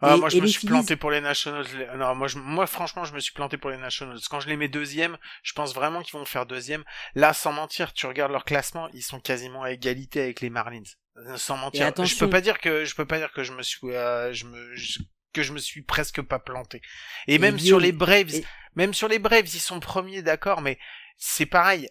Ah, 0.00 0.14
Et- 0.14 0.20
moi, 0.20 0.28
je 0.28 0.38
me 0.38 0.46
suis 0.46 0.60
Phillies- 0.60 0.70
planté 0.70 0.94
pour 0.96 1.10
les 1.10 1.20
Nationals. 1.20 1.66
Non, 1.96 2.14
moi, 2.14 2.28
je... 2.28 2.38
moi, 2.38 2.66
franchement, 2.68 3.04
je 3.04 3.12
me 3.14 3.18
suis 3.20 3.32
planté 3.32 3.56
pour 3.58 3.70
les 3.70 3.76
Nationals. 3.78 4.18
Quand 4.30 4.38
je 4.40 4.48
les 4.48 4.56
mets 4.56 4.68
deuxième, 4.68 5.18
je 5.42 5.52
pense 5.54 5.74
vraiment 5.74 6.02
qu'ils 6.02 6.18
vont 6.18 6.24
faire 6.24 6.46
deuxième. 6.46 6.84
Là, 7.16 7.32
sans 7.32 7.52
mentir, 7.52 7.92
tu 7.92 8.06
regardes 8.06 8.30
leur 8.30 8.44
classement, 8.44 8.88
ils 8.92 9.02
sont 9.02 9.18
quasiment 9.20 9.64
à 9.64 9.72
égalité 9.72 10.20
avec 10.22 10.40
les 10.40 10.50
Marlins. 10.50 10.82
Sans 11.36 11.56
mentir, 11.56 11.86
je 12.04 12.14
peux 12.18 12.30
pas 12.30 12.40
dire 12.40 12.58
que 12.60 12.84
je 12.84 12.94
peux 12.94 13.06
pas 13.06 13.18
dire 13.18 13.32
que 13.32 13.42
je 13.42 13.52
me 13.52 13.62
suis, 13.62 13.78
euh, 13.90 14.32
je 14.32 14.44
me, 14.46 14.74
je- 14.76 15.00
que 15.32 15.42
je 15.42 15.52
me 15.52 15.58
suis 15.58 15.82
presque 15.82 16.22
pas 16.22 16.38
planté. 16.38 16.80
Et 17.26 17.38
même 17.38 17.56
Guillaume, 17.56 17.80
sur 17.80 17.80
les 17.80 17.92
Braves, 17.92 18.34
et- 18.34 18.44
même 18.74 18.94
sur 18.94 19.08
les 19.08 19.18
Braves, 19.18 19.46
ils 19.52 19.60
sont 19.60 19.78
premiers, 19.80 20.22
d'accord, 20.22 20.60
mais 20.62 20.78
c'est 21.16 21.46
pareil. 21.46 21.88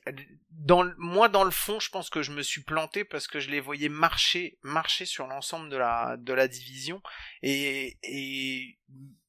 Dans 0.52 0.90
moi, 0.98 1.30
dans 1.30 1.44
le 1.44 1.52
fond, 1.52 1.80
je 1.80 1.90
pense 1.90 2.10
que 2.10 2.24
je 2.24 2.32
me 2.32 2.42
suis 2.42 2.64
planté 2.64 3.04
parce 3.04 3.28
que 3.28 3.40
je 3.40 3.50
les 3.50 3.60
voyais 3.60 3.90
marcher, 3.90 4.58
marcher 4.64 5.06
sur 5.06 5.28
l'ensemble 5.28 5.70
de 5.70 5.78
la 5.78 6.16
de 6.18 6.34
la 6.34 6.48
division 6.48 7.02
et 7.44 7.98
et 8.04 8.78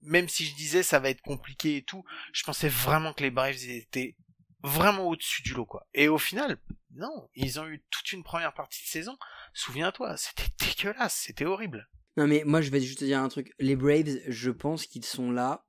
même 0.03 0.29
si 0.29 0.47
je 0.47 0.55
disais 0.55 0.83
ça 0.83 1.01
va 1.01 1.11
être 1.11 1.21
compliqué 1.21 1.77
et 1.77 1.83
tout, 1.83 2.05
je 2.33 2.45
pensais 2.45 2.69
vraiment 2.69 3.13
que 3.13 3.23
les 3.25 3.31
Braves 3.31 3.63
étaient 3.69 4.15
vraiment 4.63 5.05
au-dessus 5.07 5.43
du 5.43 5.53
lot 5.55 5.67
quoi. 5.67 5.87
Et 5.95 6.09
au 6.09 6.19
final, 6.19 6.59
non, 6.95 7.29
ils 7.35 7.61
ont 7.61 7.67
eu 7.69 7.83
toute 7.91 8.13
une 8.13 8.23
première 8.25 8.55
partie 8.55 8.83
de 8.83 8.89
saison. 8.89 9.19
Souviens-toi, 9.55 10.17
c'était 10.17 10.49
dégueulasse, 10.61 11.23
c'était 11.27 11.45
horrible. 11.45 11.89
Non 12.17 12.27
mais 12.27 12.43
moi 12.45 12.61
je 12.61 12.71
vais 12.71 12.81
juste 12.81 12.99
te 13.01 13.05
dire 13.05 13.21
un 13.21 13.29
truc. 13.29 13.53
Les 13.59 13.77
Braves, 13.77 14.19
je 14.27 14.51
pense 14.51 14.87
qu'ils 14.87 15.05
sont 15.05 15.31
là 15.31 15.65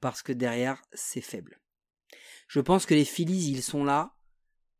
parce 0.00 0.22
que 0.22 0.32
derrière 0.32 0.80
c'est 0.92 1.20
faible. 1.20 1.60
Je 2.46 2.60
pense 2.60 2.86
que 2.86 2.94
les 2.94 3.04
Phillies 3.04 3.50
ils 3.50 3.62
sont 3.62 3.84
là 3.84 4.14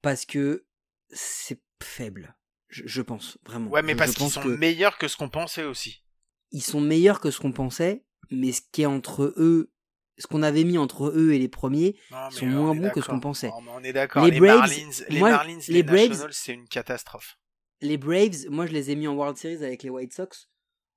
parce 0.01 0.24
que 0.24 0.66
c'est 1.11 1.61
faible. 1.82 2.36
Je, 2.68 2.82
je 2.86 3.03
pense 3.03 3.38
vraiment. 3.44 3.70
Ouais, 3.70 3.82
mais 3.82 3.94
parce 3.96 4.14
qu'ils 4.14 4.30
sont 4.30 4.42
que 4.42 4.49
meilleurs 4.49 4.99
que 4.99 5.09
ce 5.09 5.16
qu'on 5.16 5.28
pensait 5.30 5.64
aussi. 5.64 6.05
ils 6.53 6.62
sont 6.62 6.80
meilleurs 6.80 7.20
que 7.20 7.30
ce 7.30 7.40
qu'on 7.40 7.53
pensait, 7.53 8.05
mais 8.30 8.53
ce 8.53 8.61
qui 8.72 8.82
est 8.82 8.86
entre 8.86 9.34
eux, 9.38 9.72
ce 10.18 10.26
qu'on 10.26 10.42
avait 10.42 10.64
mis 10.64 10.78
entre 10.78 11.09
eux 11.09 11.32
et 11.32 11.38
les 11.38 11.49
premiers, 11.49 11.99
Non, 12.11 12.30
sont 12.30 12.46
on 12.46 12.51
moins 12.51 12.74
bons 12.74 12.90
que 12.90 13.01
ce 13.01 13.07
qu'on 13.09 13.20
pensait. 13.20 13.49
Non, 13.49 13.61
mais 13.62 13.70
on 13.74 13.82
est 13.82 13.92
d'accord. 13.92 14.24
Les 14.24 14.30
Les, 14.32 14.38
Braves, 14.40 14.59
Marlins, 14.59 14.90
les 15.09 15.18
moi, 15.18 15.30
Marlins, 15.30 15.59
les, 15.68 15.74
les 15.74 15.82
Braves- 15.82 16.28
c'est 16.30 16.53
une 16.53 16.68
catastrophe. 16.68 17.38
Les 17.81 17.97
Braves, 17.99 18.47
moi 18.51 18.66
je 18.66 18.72
les 18.72 18.91
ai 18.91 18.97
mis 18.97 19.07
en 19.09 19.14
World 19.14 19.37
Series 19.37 19.64
avec 19.64 19.83
les 19.83 19.91
White 19.91 20.12
Sox. 20.12 20.49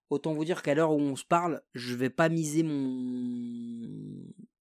Autant 0.10 0.34
vous 0.34 0.44
dire 0.44 0.62
qu'à 0.62 0.74
l'heure 0.76 0.92
où 0.92 1.00
on 1.00 1.16
se 1.16 1.24
parle, 1.24 1.62
je 1.74 1.96
vais 1.96 2.10
pas 2.10 2.28
miser 2.28 2.64
mon. 2.64 3.88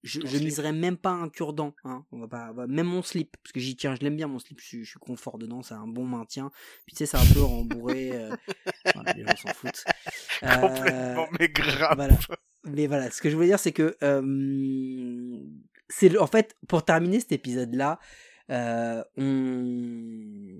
Je, 0.03 0.21
je 0.25 0.37
miserai 0.39 0.71
même 0.71 0.97
pas 0.97 1.11
un 1.11 1.27
cure-dent. 1.29 1.75
Hein. 1.83 2.05
On 2.11 2.19
va 2.19 2.27
pas, 2.27 2.53
Même 2.67 2.87
mon 2.87 3.01
slip, 3.03 3.35
parce 3.43 3.51
que 3.51 3.59
j'y 3.59 3.75
tiens, 3.75 3.93
je 3.95 4.01
l'aime 4.01 4.15
bien 4.15 4.27
mon 4.27 4.39
slip, 4.39 4.59
je, 4.61 4.65
suis- 4.65 4.83
je 4.85 4.89
suis 4.91 4.99
confort 4.99 5.37
dedans, 5.37 5.61
c'est 5.61 5.73
un 5.75 5.87
bon 5.87 6.05
maintien. 6.05 6.49
Puis 6.85 6.95
tu 6.95 6.99
sais, 6.99 7.05
c'est 7.05 7.17
un 7.17 7.33
peu 7.33 7.41
rembourré. 7.41 8.11
euh, 8.13 8.33
voilà, 8.95 9.13
les 9.13 9.23
gens 9.25 9.35
s'en 9.35 9.53
foutent. 9.53 9.83
Euh, 10.43 10.55
Complètement, 11.15 11.27
mais 11.39 11.49
grave. 11.49 11.95
voilà. 11.97 12.17
Mais 12.63 12.87
voilà, 12.87 13.11
ce 13.11 13.21
que 13.21 13.29
je 13.29 13.35
voulais 13.35 13.47
dire, 13.49 13.59
c'est 13.59 13.73
que 13.73 13.95
euh, 14.03 15.43
c'est 15.89 16.17
en 16.17 16.27
fait 16.27 16.55
pour 16.67 16.85
terminer 16.85 17.19
cet 17.19 17.33
épisode-là, 17.33 17.99
euh, 18.51 19.03
on 19.17 20.55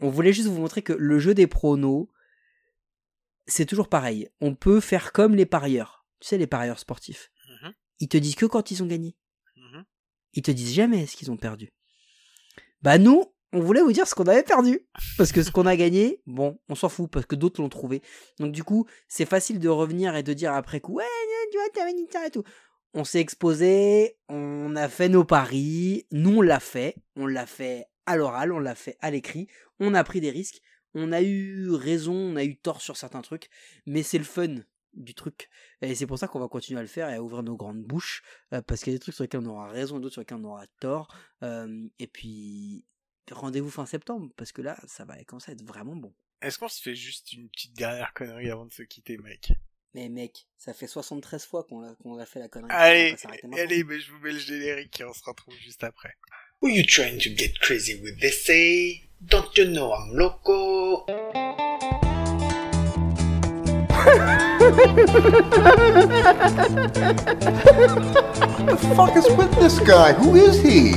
on 0.00 0.10
voulait 0.10 0.32
juste 0.32 0.48
vous 0.48 0.60
montrer 0.60 0.82
que 0.82 0.92
le 0.92 1.18
jeu 1.18 1.34
des 1.34 1.46
pronos, 1.46 2.08
c'est 3.46 3.66
toujours 3.66 3.88
pareil. 3.88 4.28
On 4.40 4.54
peut 4.54 4.80
faire 4.80 5.12
comme 5.12 5.34
les 5.34 5.46
parieurs. 5.46 6.06
Tu 6.20 6.28
sais, 6.28 6.38
les 6.38 6.46
parieurs 6.46 6.78
sportifs. 6.78 7.30
Mhm, 7.62 7.72
Ils 8.00 8.08
te 8.08 8.16
disent 8.16 8.34
que 8.36 8.46
quand 8.46 8.70
ils 8.70 8.82
ont 8.82 8.86
gagné. 8.86 9.16
mhm. 9.56 9.84
Ils 10.34 10.42
te 10.42 10.50
disent 10.50 10.74
jamais 10.74 11.06
ce 11.06 11.16
qu'ils 11.16 11.30
ont 11.30 11.36
perdu. 11.36 11.72
Bah 12.82 12.98
nous, 12.98 13.24
on 13.52 13.60
voulait 13.60 13.82
vous 13.82 13.92
dire 13.92 14.06
ce 14.06 14.14
qu'on 14.14 14.26
avait 14.26 14.42
perdu. 14.44 14.80
Parce 15.18 15.32
que 15.32 15.42
ce 15.42 15.50
qu'on 15.50 15.66
a 15.66 15.76
gagné, 15.76 16.22
bon, 16.26 16.58
on 16.68 16.74
s'en 16.74 16.88
fout, 16.88 17.10
parce 17.10 17.26
que 17.26 17.34
d'autres 17.34 17.60
l'ont 17.60 17.68
trouvé. 17.68 18.00
Donc 18.38 18.52
du 18.52 18.62
coup, 18.64 18.86
c'est 19.08 19.26
facile 19.26 19.58
de 19.58 19.68
revenir 19.68 20.14
et 20.16 20.22
de 20.22 20.32
dire 20.32 20.52
après 20.54 20.80
coup, 20.80 20.94
ouais, 20.94 21.04
tu 21.50 21.58
vois, 21.58 21.68
t'avais 21.74 21.94
dit 21.94 22.06
ça 22.10 22.26
et 22.26 22.30
tout. 22.30 22.44
On 22.94 23.04
s'est 23.04 23.20
exposé, 23.20 24.16
on 24.28 24.74
a 24.76 24.88
fait 24.88 25.08
nos 25.08 25.24
paris, 25.24 26.06
nous 26.12 26.38
on 26.38 26.42
l'a 26.42 26.58
fait, 26.60 26.96
on 27.16 27.26
l'a 27.26 27.46
fait 27.46 27.86
à 28.06 28.16
l'oral, 28.16 28.52
on 28.52 28.58
l'a 28.58 28.74
fait 28.74 28.96
à 29.00 29.10
l'écrit, 29.10 29.48
on 29.78 29.94
a 29.94 30.04
pris 30.04 30.20
des 30.20 30.30
risques, 30.30 30.60
on 30.94 31.12
a 31.12 31.22
eu 31.22 31.70
raison, 31.70 32.14
on 32.14 32.36
a 32.36 32.44
eu 32.44 32.56
tort 32.56 32.80
sur 32.80 32.96
certains 32.96 33.22
trucs, 33.22 33.48
mais 33.86 34.02
c'est 34.02 34.18
le 34.18 34.24
fun 34.24 34.56
du 34.94 35.14
truc. 35.14 35.48
Et 35.82 35.94
c'est 35.94 36.06
pour 36.06 36.18
ça 36.18 36.26
qu'on 36.28 36.40
va 36.40 36.48
continuer 36.48 36.80
à 36.80 36.82
le 36.82 36.88
faire 36.88 37.08
et 37.08 37.14
à 37.14 37.22
ouvrir 37.22 37.42
nos 37.42 37.56
grandes 37.56 37.82
bouches, 37.82 38.22
euh, 38.52 38.62
parce 38.62 38.82
qu'il 38.82 38.92
y 38.92 38.96
a 38.96 38.98
des 38.98 39.02
trucs 39.02 39.14
sur 39.14 39.24
lesquels 39.24 39.40
on 39.40 39.46
aura 39.46 39.68
raison, 39.68 39.98
d'autres 40.00 40.14
sur 40.14 40.20
lesquels 40.22 40.38
on 40.38 40.44
aura 40.44 40.66
tort. 40.80 41.14
Euh, 41.42 41.88
et 41.98 42.06
puis, 42.06 42.84
rendez-vous 43.30 43.70
fin 43.70 43.86
septembre, 43.86 44.32
parce 44.36 44.52
que 44.52 44.62
là, 44.62 44.78
ça 44.86 45.04
va 45.04 45.22
commencer 45.24 45.52
à 45.52 45.54
être 45.54 45.64
vraiment 45.64 45.96
bon. 45.96 46.12
Est-ce 46.42 46.58
qu'on 46.58 46.68
se 46.68 46.80
fait 46.80 46.94
juste 46.94 47.32
une 47.32 47.48
petite 47.50 47.76
dernière 47.76 48.12
connerie 48.14 48.50
avant 48.50 48.66
de 48.66 48.72
se 48.72 48.82
quitter, 48.82 49.18
mec? 49.18 49.52
Mais 49.92 50.08
mec, 50.08 50.46
ça 50.56 50.72
fait 50.72 50.86
73 50.86 51.44
fois 51.44 51.64
qu'on 51.64 52.18
a 52.18 52.26
fait 52.26 52.38
la 52.38 52.48
connerie. 52.48 52.70
Allez, 52.72 53.16
allez, 53.58 53.84
mais 53.84 54.00
je 54.00 54.12
vous 54.12 54.18
mets 54.20 54.32
le 54.32 54.38
générique 54.38 55.00
et 55.00 55.04
on 55.04 55.12
se 55.12 55.24
retrouve 55.24 55.54
juste 55.56 55.82
après. 55.84 56.16
Were 56.62 56.68
you 56.68 56.84
trying 56.84 57.18
to 57.20 57.30
get 57.30 57.58
crazy 57.58 57.98
with 58.02 58.20
this 58.20 58.44
say? 58.44 59.04
Don't 59.24 59.56
you 59.56 59.66
know 59.70 59.94
I'm 59.94 60.10
loco? 60.12 61.06
the 68.66 68.92
fuck 68.94 69.16
is 69.16 69.26
with 69.38 69.50
this 69.54 69.78
guy? 69.80 70.12
Who 70.12 70.36
is 70.36 70.60
he? 70.60 70.96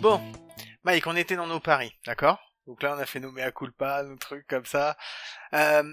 Bon, 0.00 0.20
Mike, 0.82 1.06
on 1.06 1.14
était 1.14 1.36
dans 1.36 1.46
nos 1.46 1.60
paris, 1.60 1.92
d'accord? 2.06 2.40
Donc 2.66 2.82
là, 2.82 2.96
on 2.96 2.98
a 2.98 3.06
fait 3.06 3.20
nos 3.20 3.30
mea 3.30 3.52
culpa, 3.52 4.02
nos 4.02 4.16
trucs 4.16 4.48
comme 4.48 4.66
ça. 4.66 4.96
Euh, 5.54 5.84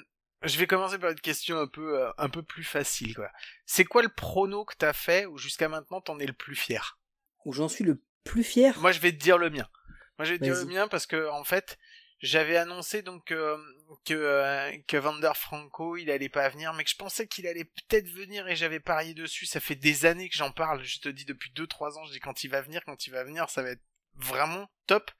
je 0.43 0.57
vais 0.57 0.67
commencer 0.67 0.97
par 0.97 1.11
une 1.11 1.19
question 1.19 1.59
un 1.59 1.67
peu, 1.67 1.99
euh, 1.99 2.11
un 2.17 2.29
peu 2.29 2.43
plus 2.43 2.63
facile, 2.63 3.15
quoi. 3.15 3.31
C'est 3.65 3.85
quoi 3.85 4.01
le 4.01 4.09
prono 4.09 4.65
que 4.65 4.75
t'as 4.77 4.93
fait 4.93 5.25
ou 5.25 5.37
jusqu'à 5.37 5.69
maintenant 5.69 6.01
t'en 6.01 6.19
es 6.19 6.25
le 6.25 6.33
plus 6.33 6.55
fier? 6.55 6.99
Où 7.45 7.53
j'en 7.53 7.69
suis 7.69 7.83
le 7.83 8.01
plus 8.23 8.43
fier? 8.43 8.77
Moi, 8.79 8.91
je 8.91 8.99
vais 8.99 9.11
te 9.11 9.17
dire 9.17 9.37
le 9.37 9.49
mien. 9.49 9.67
Moi, 10.17 10.25
je 10.25 10.33
vais 10.33 10.39
te 10.39 10.43
dire 10.43 10.55
le 10.55 10.65
mien 10.65 10.87
parce 10.87 11.05
que 11.05 11.29
en 11.29 11.43
fait, 11.43 11.77
j'avais 12.19 12.57
annoncé 12.57 13.01
donc 13.01 13.31
euh, 13.31 13.57
que 14.05 14.13
euh, 14.13 14.71
que 14.87 14.97
Vander 14.97 15.31
Franco, 15.35 15.97
il 15.97 16.09
allait 16.11 16.29
pas 16.29 16.47
venir, 16.49 16.73
mais 16.73 16.83
que 16.83 16.89
je 16.89 16.95
pensais 16.95 17.27
qu'il 17.27 17.47
allait 17.47 17.65
peut-être 17.65 18.07
venir 18.07 18.47
et 18.47 18.55
j'avais 18.55 18.79
parié 18.79 19.13
dessus. 19.13 19.45
Ça 19.45 19.59
fait 19.59 19.75
des 19.75 20.05
années 20.05 20.29
que 20.29 20.35
j'en 20.35 20.51
parle. 20.51 20.83
Je 20.83 20.99
te 20.99 21.09
dis 21.09 21.25
depuis 21.25 21.51
2-3 21.51 21.97
ans, 21.97 22.05
je 22.05 22.11
dis 22.13 22.19
quand 22.19 22.43
il 22.43 22.49
va 22.49 22.61
venir, 22.61 22.83
quand 22.85 23.07
il 23.07 23.11
va 23.11 23.23
venir, 23.23 23.49
ça 23.49 23.61
va 23.61 23.71
être 23.71 23.83
vraiment 24.15 24.69
top. 24.85 25.11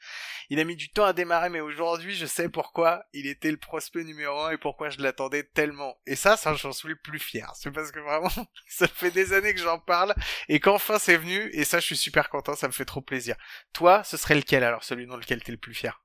Il 0.49 0.59
a 0.59 0.63
mis 0.63 0.75
du 0.75 0.89
temps 0.89 1.05
à 1.05 1.13
démarrer, 1.13 1.49
mais 1.49 1.61
aujourd'hui, 1.61 2.15
je 2.15 2.25
sais 2.25 2.49
pourquoi 2.49 3.05
il 3.13 3.27
était 3.27 3.51
le 3.51 3.57
prospect 3.57 4.03
numéro 4.03 4.39
un 4.41 4.51
et 4.51 4.57
pourquoi 4.57 4.89
je 4.89 5.01
l'attendais 5.01 5.43
tellement. 5.43 5.97
Et 6.05 6.15
ça, 6.15 6.37
ça, 6.37 6.53
j'en 6.53 6.71
suis 6.71 6.89
le 6.89 6.95
plus 6.95 7.19
fier. 7.19 7.51
C'est 7.55 7.71
parce 7.71 7.91
que 7.91 7.99
vraiment, 7.99 8.47
ça 8.67 8.87
fait 8.87 9.11
des 9.11 9.33
années 9.33 9.53
que 9.53 9.61
j'en 9.61 9.79
parle 9.79 10.13
et 10.49 10.59
qu'enfin 10.59 10.99
c'est 10.99 11.17
venu. 11.17 11.49
Et 11.53 11.63
ça, 11.63 11.79
je 11.79 11.85
suis 11.85 11.97
super 11.97 12.29
content. 12.29 12.55
Ça 12.55 12.67
me 12.67 12.73
fait 12.73 12.85
trop 12.85 13.01
plaisir. 13.01 13.35
Toi, 13.73 14.03
ce 14.03 14.17
serait 14.17 14.35
lequel 14.35 14.63
alors, 14.63 14.83
celui 14.83 15.05
dans 15.07 15.17
lequel 15.17 15.43
t'es 15.43 15.51
le 15.51 15.57
plus 15.57 15.73
fier? 15.73 16.03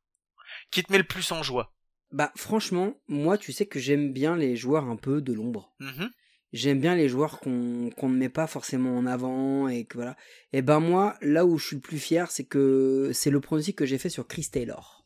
Qui 0.70 0.82
te 0.82 0.92
met 0.92 0.98
le 0.98 1.04
plus 1.04 1.30
en 1.32 1.42
joie? 1.42 1.74
Bah 2.10 2.32
franchement, 2.36 2.94
moi 3.06 3.36
tu 3.36 3.52
sais 3.52 3.66
que 3.66 3.78
j'aime 3.78 4.12
bien 4.12 4.34
les 4.34 4.56
joueurs 4.56 4.84
un 4.84 4.96
peu 4.96 5.20
de 5.20 5.34
l'ombre. 5.34 5.74
Mhm. 5.78 6.10
J'aime 6.52 6.80
bien 6.80 6.94
les 6.96 7.08
joueurs 7.08 7.40
qu'on 7.40 7.90
qu'on 7.96 8.08
ne 8.08 8.16
met 8.16 8.28
pas 8.30 8.46
forcément 8.46 8.96
en 8.96 9.04
avant 9.06 9.68
et 9.68 9.84
que 9.84 9.96
voilà. 9.98 10.16
Et 10.52 10.62
ben 10.62 10.80
moi, 10.80 11.16
là 11.20 11.44
où 11.44 11.58
je 11.58 11.66
suis 11.66 11.76
le 11.76 11.82
plus 11.82 11.98
fier, 11.98 12.30
c'est 12.30 12.44
que 12.44 13.10
c'est 13.12 13.30
le 13.30 13.40
pronostic 13.40 13.76
que 13.76 13.84
j'ai 13.86 13.98
fait 13.98 14.08
sur 14.08 14.26
Chris 14.26 14.48
Taylor, 14.50 15.04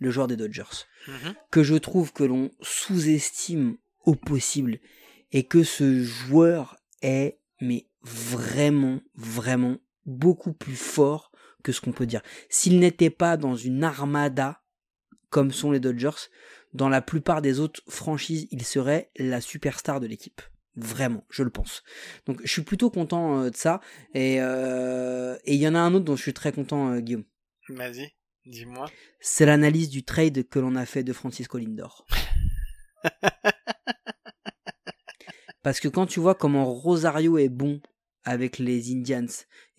le 0.00 0.10
joueur 0.10 0.26
des 0.26 0.36
Dodgers, 0.36 0.86
Mhm. 1.06 1.34
que 1.52 1.62
je 1.62 1.76
trouve 1.76 2.12
que 2.12 2.24
l'on 2.24 2.50
sous-estime 2.60 3.76
au 4.04 4.14
possible 4.16 4.80
et 5.32 5.44
que 5.44 5.62
ce 5.62 6.02
joueur 6.02 6.76
est 7.02 7.38
mais 7.60 7.86
vraiment 8.02 9.00
vraiment 9.14 9.76
beaucoup 10.06 10.52
plus 10.52 10.74
fort 10.76 11.30
que 11.62 11.72
ce 11.72 11.80
qu'on 11.80 11.92
peut 11.92 12.06
dire. 12.06 12.22
S'il 12.48 12.80
n'était 12.80 13.10
pas 13.10 13.36
dans 13.36 13.54
une 13.54 13.84
armada 13.84 14.62
comme 15.28 15.52
sont 15.52 15.70
les 15.70 15.78
Dodgers, 15.78 16.28
dans 16.72 16.88
la 16.88 17.02
plupart 17.02 17.42
des 17.42 17.60
autres 17.60 17.82
franchises, 17.88 18.48
il 18.50 18.64
serait 18.64 19.10
la 19.16 19.40
superstar 19.40 20.00
de 20.00 20.06
l'équipe. 20.08 20.40
Vraiment, 20.76 21.24
je 21.30 21.42
le 21.42 21.50
pense. 21.50 21.82
Donc 22.26 22.40
je 22.44 22.50
suis 22.50 22.62
plutôt 22.62 22.90
content 22.90 23.42
euh, 23.42 23.50
de 23.50 23.56
ça. 23.56 23.80
Et 24.14 24.40
euh, 24.40 25.36
et 25.44 25.54
il 25.54 25.60
y 25.60 25.66
en 25.68 25.74
a 25.74 25.80
un 25.80 25.92
autre 25.94 26.04
dont 26.04 26.16
je 26.16 26.22
suis 26.22 26.32
très 26.34 26.52
content, 26.52 26.92
euh, 26.92 27.00
Guillaume. 27.00 27.24
Vas-y, 27.68 28.12
dis-moi. 28.46 28.86
C'est 29.20 29.46
l'analyse 29.46 29.88
du 29.90 30.04
trade 30.04 30.48
que 30.48 30.58
l'on 30.58 30.76
a 30.76 30.86
fait 30.86 31.02
de 31.02 31.12
Francisco 31.12 31.58
Lindor. 31.58 32.06
Parce 35.62 35.80
que 35.80 35.88
quand 35.88 36.06
tu 36.06 36.20
vois 36.20 36.34
comment 36.34 36.64
Rosario 36.64 37.36
est 37.38 37.48
bon 37.50 37.80
avec 38.24 38.58
les 38.58 38.92
Indians, 38.92 39.26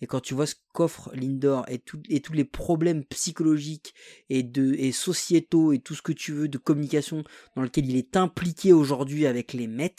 et 0.00 0.06
quand 0.06 0.20
tu 0.20 0.34
vois 0.34 0.46
ce 0.46 0.54
qu'offre 0.72 1.10
Lindor 1.14 1.64
et, 1.68 1.78
tout- 1.78 2.02
et 2.08 2.20
tous 2.20 2.32
les 2.32 2.44
problèmes 2.44 3.04
psychologiques 3.04 3.94
et, 4.30 4.42
de, 4.42 4.74
et 4.74 4.92
sociétaux 4.92 5.72
et 5.72 5.78
tout 5.78 5.94
ce 5.94 6.02
que 6.02 6.12
tu 6.12 6.32
veux 6.32 6.48
de 6.48 6.58
communication 6.58 7.24
dans 7.56 7.62
lequel 7.62 7.88
il 7.88 7.96
est 7.96 8.16
impliqué 8.16 8.72
aujourd'hui 8.72 9.26
avec 9.26 9.52
les 9.52 9.66
Mets, 9.68 9.94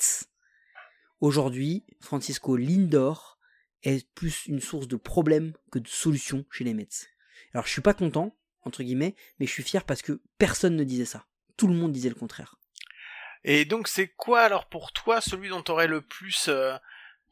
aujourd'hui, 1.23 1.85
Francisco 2.01 2.57
Lindor 2.57 3.39
est 3.81 4.07
plus 4.13 4.45
une 4.45 4.59
source 4.59 4.89
de 4.89 4.97
problèmes 4.97 5.53
que 5.71 5.79
de 5.79 5.87
solutions 5.87 6.45
chez 6.51 6.65
les 6.65 6.73
Mets. 6.73 7.07
Alors 7.53 7.65
je 7.65 7.71
suis 7.71 7.81
pas 7.81 7.93
content, 7.93 8.35
entre 8.63 8.83
guillemets, 8.83 9.15
mais 9.39 9.45
je 9.45 9.51
suis 9.51 9.63
fier 9.63 9.85
parce 9.85 10.01
que 10.01 10.21
personne 10.37 10.75
ne 10.75 10.83
disait 10.83 11.05
ça. 11.05 11.25
Tout 11.55 11.67
le 11.67 11.75
monde 11.75 11.93
disait 11.93 12.09
le 12.09 12.15
contraire. 12.15 12.57
Et 13.45 13.63
donc 13.63 13.87
c'est 13.87 14.09
quoi 14.09 14.41
alors 14.41 14.67
pour 14.67 14.91
toi 14.91 15.21
celui 15.21 15.47
dont 15.47 15.61
t'aurais 15.61 15.87
le 15.87 16.01
plus 16.01 16.49
euh, 16.49 16.75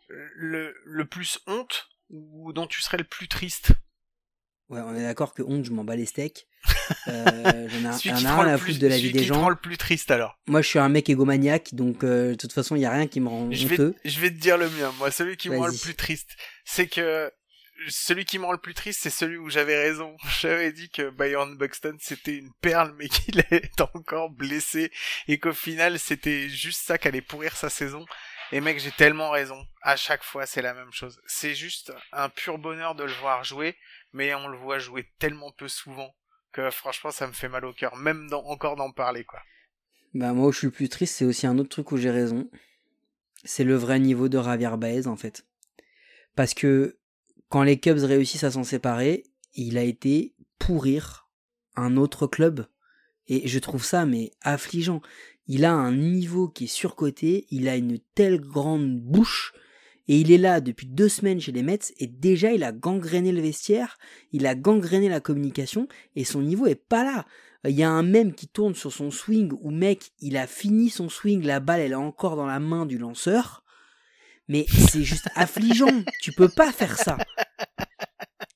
le, 0.07 0.73
le 0.85 1.05
plus 1.05 1.39
honte 1.47 1.89
ou 2.09 2.53
dont 2.53 2.67
tu 2.67 2.81
serais 2.81 2.97
le 2.97 3.03
plus 3.03 3.27
triste? 3.27 3.73
Ouais, 4.69 4.79
on 4.79 4.95
est 4.95 5.03
d'accord 5.03 5.33
que 5.33 5.41
honte, 5.41 5.65
je 5.65 5.71
m'en 5.71 5.83
bats 5.83 5.97
les 5.97 6.05
steaks. 6.05 6.47
Euh, 7.07 7.67
j'en 8.03 8.15
ai 8.15 8.17
rien 8.17 8.37
à 8.39 8.57
plus, 8.57 8.73
foutre 8.73 8.79
de 8.79 8.87
la 8.87 8.97
vie 8.97 9.11
des 9.11 9.23
gens. 9.23 9.41
rend 9.41 9.49
le 9.49 9.55
plus 9.55 9.77
triste 9.77 10.11
alors. 10.11 10.37
Moi, 10.47 10.61
je 10.61 10.67
suis 10.67 10.79
un 10.79 10.89
mec 10.89 11.09
égomaniaque, 11.09 11.73
donc 11.73 12.03
euh, 12.03 12.31
de 12.31 12.35
toute 12.35 12.53
façon, 12.53 12.75
il 12.75 12.81
y 12.81 12.85
a 12.85 12.91
rien 12.91 13.07
qui 13.07 13.19
me 13.19 13.29
rend 13.29 13.51
Je 13.51 13.67
vais, 13.67 13.75
honteux. 13.75 13.95
je 14.05 14.19
vais 14.19 14.29
te 14.29 14.39
dire 14.39 14.57
le 14.57 14.69
mien. 14.69 14.93
Moi, 14.97 15.11
celui 15.11 15.37
qui 15.37 15.49
me 15.49 15.57
rend 15.57 15.67
le 15.67 15.77
plus 15.77 15.95
triste, 15.95 16.29
c'est 16.65 16.87
que 16.87 17.31
celui 17.87 18.25
qui 18.25 18.39
me 18.39 18.45
rend 18.45 18.51
le 18.51 18.57
plus 18.57 18.73
triste, 18.73 19.01
c'est 19.01 19.09
celui 19.09 19.37
où 19.37 19.49
j'avais 19.49 19.77
raison. 19.81 20.15
J'avais 20.39 20.71
dit 20.71 20.89
que 20.89 21.09
Byron 21.09 21.57
Buxton 21.57 21.97
c'était 21.99 22.37
une 22.37 22.51
perle, 22.61 22.93
mais 22.97 23.07
qu'il 23.09 23.39
est 23.51 23.81
encore 23.95 24.29
blessé 24.29 24.91
et 25.27 25.39
qu'au 25.39 25.53
final 25.53 25.99
c'était 25.99 26.49
juste 26.49 26.81
ça 26.85 26.97
qui 26.97 27.07
allait 27.07 27.21
pourrir 27.21 27.55
sa 27.55 27.69
saison. 27.69 28.05
Et 28.53 28.59
mec, 28.59 28.79
j'ai 28.79 28.91
tellement 28.91 29.29
raison. 29.29 29.65
À 29.81 29.95
chaque 29.95 30.23
fois, 30.23 30.45
c'est 30.45 30.61
la 30.61 30.73
même 30.73 30.91
chose. 30.91 31.21
C'est 31.25 31.55
juste 31.55 31.93
un 32.11 32.27
pur 32.27 32.57
bonheur 32.57 32.95
de 32.95 33.05
le 33.05 33.13
voir 33.13 33.45
jouer, 33.45 33.77
mais 34.11 34.35
on 34.35 34.49
le 34.49 34.57
voit 34.57 34.77
jouer 34.77 35.09
tellement 35.19 35.51
peu 35.51 35.69
souvent 35.69 36.13
que 36.51 36.69
franchement, 36.69 37.11
ça 37.11 37.27
me 37.27 37.33
fait 37.33 37.49
mal 37.49 37.65
au 37.65 37.73
cœur, 37.73 37.95
même 37.95 38.27
encore 38.31 38.75
d'en 38.75 38.91
parler, 38.91 39.23
quoi. 39.23 39.39
Bah, 40.13 40.33
moi, 40.33 40.47
où 40.47 40.51
je 40.51 40.59
suis 40.59 40.69
plus 40.69 40.89
triste, 40.89 41.15
c'est 41.15 41.25
aussi 41.25 41.47
un 41.47 41.57
autre 41.57 41.69
truc 41.69 41.91
où 41.91 41.97
j'ai 41.97 42.11
raison. 42.11 42.49
C'est 43.43 43.63
le 43.63 43.75
vrai 43.75 43.99
niveau 43.99 44.29
de 44.29 44.41
Javier 44.41 44.77
Baez, 44.77 45.07
en 45.07 45.15
fait. 45.15 45.45
Parce 46.35 46.53
que 46.53 46.97
quand 47.49 47.63
les 47.63 47.79
Cubs 47.79 47.99
réussissent 47.99 48.43
à 48.43 48.51
s'en 48.51 48.63
séparer, 48.63 49.23
il 49.53 49.77
a 49.77 49.83
été 49.83 50.35
pourrir 50.59 51.29
un 51.75 51.97
autre 51.97 52.27
club. 52.27 52.67
Et 53.27 53.47
je 53.47 53.59
trouve 53.59 53.83
ça, 53.83 54.05
mais 54.05 54.31
affligeant. 54.41 55.01
Il 55.47 55.65
a 55.65 55.73
un 55.73 55.95
niveau 55.95 56.47
qui 56.47 56.65
est 56.65 56.67
surcoté, 56.67 57.47
il 57.49 57.67
a 57.67 57.75
une 57.75 57.99
telle 58.15 58.39
grande 58.39 58.99
bouche, 58.99 59.53
et 60.07 60.19
il 60.19 60.31
est 60.31 60.37
là 60.37 60.61
depuis 60.61 60.87
deux 60.87 61.09
semaines 61.09 61.39
chez 61.39 61.51
les 61.51 61.63
Mets, 61.63 61.93
et 61.97 62.07
déjà 62.07 62.51
il 62.51 62.63
a 62.63 62.71
gangréné 62.71 63.31
le 63.31 63.41
vestiaire, 63.41 63.97
il 64.31 64.45
a 64.47 64.55
gangréné 64.55 65.09
la 65.09 65.19
communication, 65.19 65.87
et 66.15 66.23
son 66.23 66.41
niveau 66.41 66.67
est 66.67 66.75
pas 66.75 67.03
là. 67.03 67.25
Il 67.63 67.75
y 67.75 67.83
a 67.83 67.89
un 67.89 68.01
mème 68.01 68.33
qui 68.33 68.47
tourne 68.47 68.73
sur 68.73 68.91
son 68.91 69.11
swing 69.11 69.51
où 69.61 69.69
mec, 69.69 70.11
il 70.19 70.35
a 70.35 70.47
fini 70.47 70.89
son 70.89 71.09
swing, 71.09 71.43
la 71.43 71.59
balle 71.59 71.81
elle 71.81 71.91
est 71.91 71.95
encore 71.95 72.35
dans 72.35 72.47
la 72.47 72.59
main 72.59 72.87
du 72.87 72.97
lanceur. 72.97 73.63
Mais 74.47 74.65
c'est 74.67 75.03
juste 75.03 75.29
affligeant. 75.35 76.03
Tu 76.21 76.31
peux 76.31 76.49
pas 76.49 76.71
faire 76.71 76.97
ça. 76.97 77.17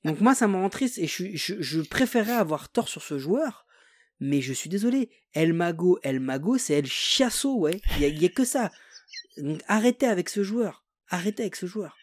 Donc 0.04 0.20
moi 0.20 0.34
ça 0.34 0.48
me 0.48 0.56
rend 0.56 0.68
triste 0.70 0.98
et 0.98 1.06
je, 1.06 1.24
je, 1.34 1.54
je 1.60 1.80
préférais 1.82 2.32
avoir 2.32 2.68
tort 2.68 2.88
sur 2.88 3.02
ce 3.02 3.18
joueur. 3.18 3.64
Mais 4.18 4.40
je 4.40 4.52
suis 4.52 4.70
désolé. 4.70 5.10
El 5.34 5.52
Mago, 5.52 5.98
El 6.02 6.20
Mago, 6.20 6.58
c'est 6.58 6.74
El 6.74 6.86
Chiasso, 6.86 7.56
ouais. 7.58 7.80
Il 7.98 8.02
y 8.02 8.24
a, 8.24 8.26
a 8.26 8.28
que 8.30 8.44
ça. 8.44 8.72
Donc 9.36 9.60
arrêtez 9.68 10.06
avec 10.06 10.30
ce 10.30 10.42
joueur. 10.42 10.85
Arrêtez 11.08 11.42
avec 11.44 11.56
ce 11.56 11.66
joueur. 11.66 11.96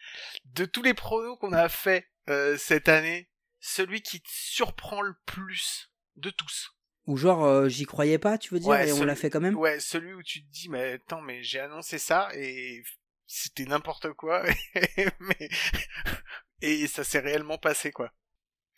de 0.44 0.64
tous 0.64 0.82
les 0.82 0.94
pronos 0.94 1.36
qu'on 1.38 1.52
a 1.52 1.68
fait 1.68 2.08
euh, 2.28 2.56
cette 2.56 2.88
année, 2.88 3.28
celui 3.60 4.02
qui 4.02 4.20
te 4.20 4.28
surprend 4.30 5.02
le 5.02 5.14
plus 5.26 5.90
de 6.16 6.30
tous. 6.30 6.70
Ou 7.06 7.16
genre, 7.18 7.44
euh, 7.44 7.68
j'y 7.68 7.84
croyais 7.84 8.18
pas, 8.18 8.38
tu 8.38 8.54
veux 8.54 8.60
dire, 8.60 8.68
Ouais, 8.68 8.88
et 8.88 8.92
on 8.92 9.04
l'a 9.04 9.14
fait 9.14 9.28
quand 9.28 9.40
même 9.40 9.56
Ouais, 9.56 9.78
celui 9.78 10.14
où 10.14 10.22
tu 10.22 10.42
te 10.42 10.50
dis, 10.50 10.68
mais 10.70 10.92
attends, 10.94 11.20
mais 11.20 11.42
j'ai 11.42 11.60
annoncé 11.60 11.98
ça 11.98 12.28
et 12.34 12.82
c'était 13.26 13.64
n'importe 13.66 14.12
quoi, 14.14 14.42
mais 15.20 15.48
et 16.62 16.86
ça 16.86 17.04
s'est 17.04 17.18
réellement 17.20 17.58
passé 17.58 17.92
quoi. 17.92 18.10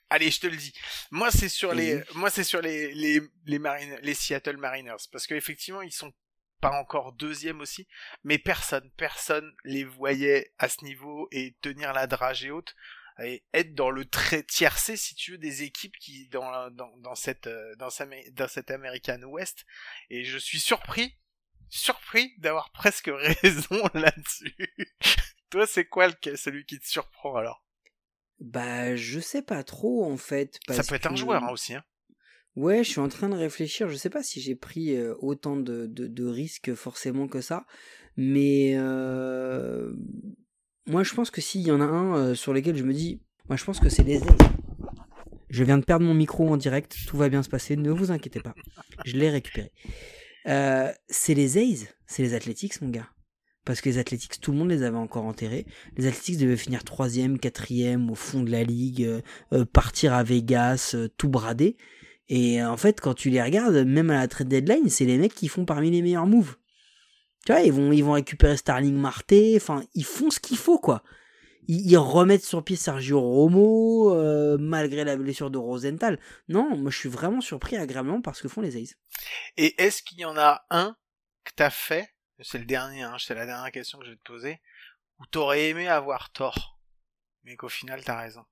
Allez, 0.09 0.31
je 0.31 0.41
te 0.41 0.47
le 0.47 0.57
dis. 0.57 0.73
Moi, 1.11 1.31
c'est 1.33 1.49
sur 1.49 1.75
les, 1.75 2.01
moi, 2.15 2.31
c'est 2.31 2.45
sur 2.45 2.63
les 2.63 2.93
les 2.95 3.21
les 3.45 3.61
les 4.03 4.15
Seattle 4.15 4.57
Mariners, 4.57 4.97
parce 5.11 5.27
qu'effectivement, 5.27 5.83
ils 5.83 5.93
sont 5.93 6.13
pas 6.61 6.71
encore 6.71 7.13
deuxième 7.13 7.61
aussi, 7.61 7.87
mais 8.25 8.39
personne, 8.39 8.91
personne 8.97 9.53
les 9.65 9.85
voyait 9.85 10.53
à 10.59 10.69
ce 10.69 10.85
niveau 10.85 11.29
et 11.31 11.57
tenir 11.61 11.93
la 11.93 12.07
dragée 12.07 12.51
haute 12.51 12.75
et 13.23 13.45
être 13.55 13.75
dans 13.75 13.91
le 13.91 14.05
très 14.05 14.43
tiercé, 14.43 14.97
si 14.97 15.15
tu 15.15 15.33
veux, 15.33 15.39
des 15.39 15.63
équipes 15.63 15.97
qui 15.99 16.29
dans 16.29 16.71
dans 16.71 16.95
dans 16.99 17.15
cette 17.15 17.47
euh, 17.47 17.75
dans 17.77 18.49
cette 18.49 18.71
American 18.71 19.23
West. 19.23 19.65
Et 20.11 20.25
je 20.25 20.37
suis 20.39 20.61
surpris, 20.61 21.17
surpris 21.69 22.35
d'avoir 22.39 22.71
presque 22.73 23.11
raison 23.43 23.89
là-dessus. 23.95 24.55
Toi, 25.51 25.67
c'est 25.67 25.87
quoi 25.87 26.09
le 26.09 26.37
celui 26.37 26.67
qui 26.67 26.79
te 26.79 26.87
surprend 26.87 27.37
alors? 27.37 27.65
Bah, 28.39 28.97
je 28.97 29.19
sais 29.19 29.43
pas 29.43 29.65
trop 29.65 30.05
en 30.11 30.19
fait. 30.19 30.59
Ça 30.69 30.83
peut 30.83 30.97
être 30.97 31.11
un 31.11 31.17
joueur 31.17 31.43
hein, 31.43 31.51
aussi. 31.51 31.75
Hein. 31.75 31.85
Ouais, 32.57 32.83
je 32.83 32.89
suis 32.89 33.01
en 33.01 33.09
train 33.09 33.29
de 33.29 33.37
réfléchir. 33.37 33.91
Je 33.91 33.97
sais 33.97 34.09
pas 34.09 34.23
si 34.23 34.41
j'ai 34.41 34.55
pris 34.55 34.97
euh, 34.97 35.15
autant 35.19 35.57
de, 35.57 35.87
de, 35.87 36.27
risques 36.27 36.75
forcément 36.75 37.29
que 37.29 37.43
ça. 37.43 37.67
Mais 38.17 38.73
euh, 38.77 39.93
moi, 40.87 41.03
je 41.03 41.15
pense 41.15 41.31
que 41.31 41.43
s'il 41.43 41.61
y 41.61 41.71
en 41.71 41.83
a 41.83 41.85
un 41.85 42.17
euh, 42.17 42.35
sur 42.35 42.55
lequel 42.55 42.75
je 42.75 42.85
me 42.85 42.95
dis, 42.95 43.21
moi, 43.51 43.57
je 43.57 43.65
pense 43.65 43.79
que 43.79 43.91
c'est 43.91 44.03
les 44.03 44.23
A's. 44.23 44.39
Je 45.51 45.65
viens 45.65 45.77
de 45.77 45.85
perdre 45.85 46.07
mon 46.07 46.15
micro 46.15 46.49
en 46.49 46.57
direct. 46.57 46.97
Tout 47.07 47.19
va 47.19 47.29
bien 47.29 47.43
se 47.43 47.51
passer. 47.51 47.77
Ne 47.77 47.91
vous 47.91 48.11
inquiétez 48.11 48.41
pas. 48.41 48.55
Je 49.05 49.17
l'ai 49.17 49.29
récupéré. 49.29 49.71
C'est 50.47 51.35
les 51.35 51.59
A's. 51.59 51.87
C'est 52.07 52.23
les 52.23 52.33
Athletics, 52.33 52.81
mon 52.81 52.89
gars. 52.89 53.11
Parce 53.67 53.83
que 53.83 53.91
les 53.91 53.99
Athletics, 53.99 54.41
tout 54.41 54.53
le 54.53 54.59
monde 54.59 54.71
les 54.71 54.83
avait 54.83 54.97
encore 54.97 55.25
enterrés. 55.25 55.67
Les 55.97 56.07
Athletics 56.07 56.39
devaient 56.39 56.57
finir 56.57 56.85
troisième, 56.85 57.39
quatrième 57.39 58.11
au 58.11 58.15
fond 58.15 58.43
de 58.43 58.51
la 58.51 58.65
ligue, 58.65 59.23
partir 59.73 60.15
à 60.15 60.23
Vegas, 60.23 60.97
tout 61.17 61.29
brader. 61.29 61.77
Et 62.29 62.61
euh, 62.61 62.71
en 62.71 62.77
fait, 62.77 63.01
quand 63.01 63.15
tu 63.15 63.31
les 63.31 63.43
regardes, 63.43 63.77
même 63.77 64.11
à 64.11 64.19
la 64.19 64.29
trade 64.29 64.49
deadline, 64.49 64.89
c'est 64.89 65.05
les 65.05 65.19
mecs 65.19 65.35
qui 65.35 65.49
font 65.49 65.65
parmi 65.65 65.91
les 65.91 66.03
meilleurs 66.03 66.27
moves. 66.27 66.57
Tu 67.45 67.53
vois, 67.53 67.63
ils 67.63 67.73
vont, 67.73 67.93
ils 67.93 68.03
vont 68.03 68.13
récupérer 68.13 68.57
Starling 68.57 68.97
Marte, 68.97 69.33
enfin, 69.57 69.85
ils 69.95 70.05
font 70.05 70.31
ce 70.31 70.41
qu'il 70.41 70.57
faut, 70.57 70.79
quoi. 70.79 71.05
Ils, 71.69 71.91
ils 71.91 71.97
remettent 71.97 72.45
sur 72.45 72.65
pied 72.65 72.77
Sergio 72.77 73.21
Romo, 73.21 74.13
euh, 74.15 74.57
malgré 74.59 75.05
la 75.05 75.17
blessure 75.17 75.51
de 75.51 75.59
Rosenthal. 75.59 76.19
Non, 76.49 76.77
moi 76.77 76.91
je 76.91 76.99
suis 76.99 77.09
vraiment 77.09 77.41
surpris 77.41 77.77
agréablement 77.77 78.21
par 78.21 78.35
ce 78.35 78.43
que 78.43 78.49
font 78.49 78.61
les 78.61 78.77
A's. 78.77 78.97
Et 79.57 79.81
est-ce 79.81 80.03
qu'il 80.03 80.19
y 80.19 80.25
en 80.25 80.37
a 80.37 80.65
un 80.71 80.97
que 81.45 81.53
t'as 81.55 81.71
fait 81.71 82.09
C'est 82.41 82.59
le 82.59 82.65
dernier, 82.65 83.03
hein, 83.03 83.17
c'est 83.19 83.35
la 83.35 83.47
dernière 83.47 83.71
question 83.71 83.99
que 83.99 84.07
je 84.07 84.11
vais 84.11 84.17
te 84.17 84.23
poser. 84.23 84.61
Où 85.19 85.27
t'aurais 85.27 85.69
aimé 85.69 85.89
avoir 85.89 86.31
tort, 86.31 86.81
mais 87.45 87.57
qu'au 87.57 87.69
final 87.69 88.03
t'as 88.05 88.21
raison? 88.21 88.45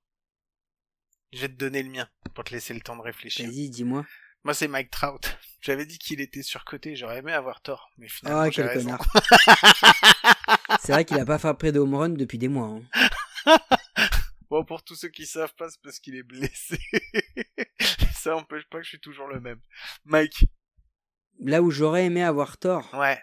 Je 1.33 1.41
vais 1.41 1.47
te 1.49 1.53
donner 1.53 1.83
le 1.83 1.89
mien 1.89 2.07
pour 2.33 2.43
te 2.43 2.53
laisser 2.53 2.73
le 2.73 2.81
temps 2.81 2.95
de 2.95 3.01
réfléchir. 3.01 3.45
Vas-y, 3.47 3.69
dis-moi. 3.69 4.05
Moi, 4.43 4.53
c'est 4.53 4.67
Mike 4.67 4.91
Trout. 4.91 5.37
J'avais 5.61 5.85
dit 5.85 5.97
qu'il 5.97 6.21
était 6.21 6.43
surcoté. 6.43 6.95
J'aurais 6.95 7.17
aimé 7.19 7.33
avoir 7.33 7.61
tort, 7.61 7.89
mais 7.97 8.07
finalement 8.07 8.41
Ah, 8.41 8.49
quel 8.51 8.67
raison. 8.67 8.91
connard. 8.97 9.07
C'est 10.81 10.91
vrai 10.91 11.03
qu'il 11.05 11.19
a 11.19 11.25
pas 11.25 11.39
frappé 11.39 11.71
de 11.71 11.79
home 11.79 11.95
run 11.95 12.09
depuis 12.09 12.37
des 12.37 12.47
mois. 12.47 12.79
hein. 13.45 13.57
Bon, 14.51 14.63
pour 14.63 14.83
tous 14.83 14.93
ceux 14.95 15.09
qui 15.09 15.25
savent 15.25 15.55
pas, 15.55 15.67
c'est 15.69 15.81
parce 15.81 15.99
qu'il 15.99 16.15
est 16.15 16.21
blessé. 16.23 16.77
Ça 18.13 18.35
empêche 18.37 18.63
pas 18.69 18.77
que 18.77 18.83
je 18.83 18.89
suis 18.89 18.99
toujours 18.99 19.27
le 19.27 19.39
même. 19.41 19.59
Mike. 20.05 20.45
Là 21.39 21.63
où 21.63 21.71
j'aurais 21.71 22.05
aimé 22.05 22.21
avoir 22.23 22.57
tort, 22.59 22.93
Ouais. 22.93 23.19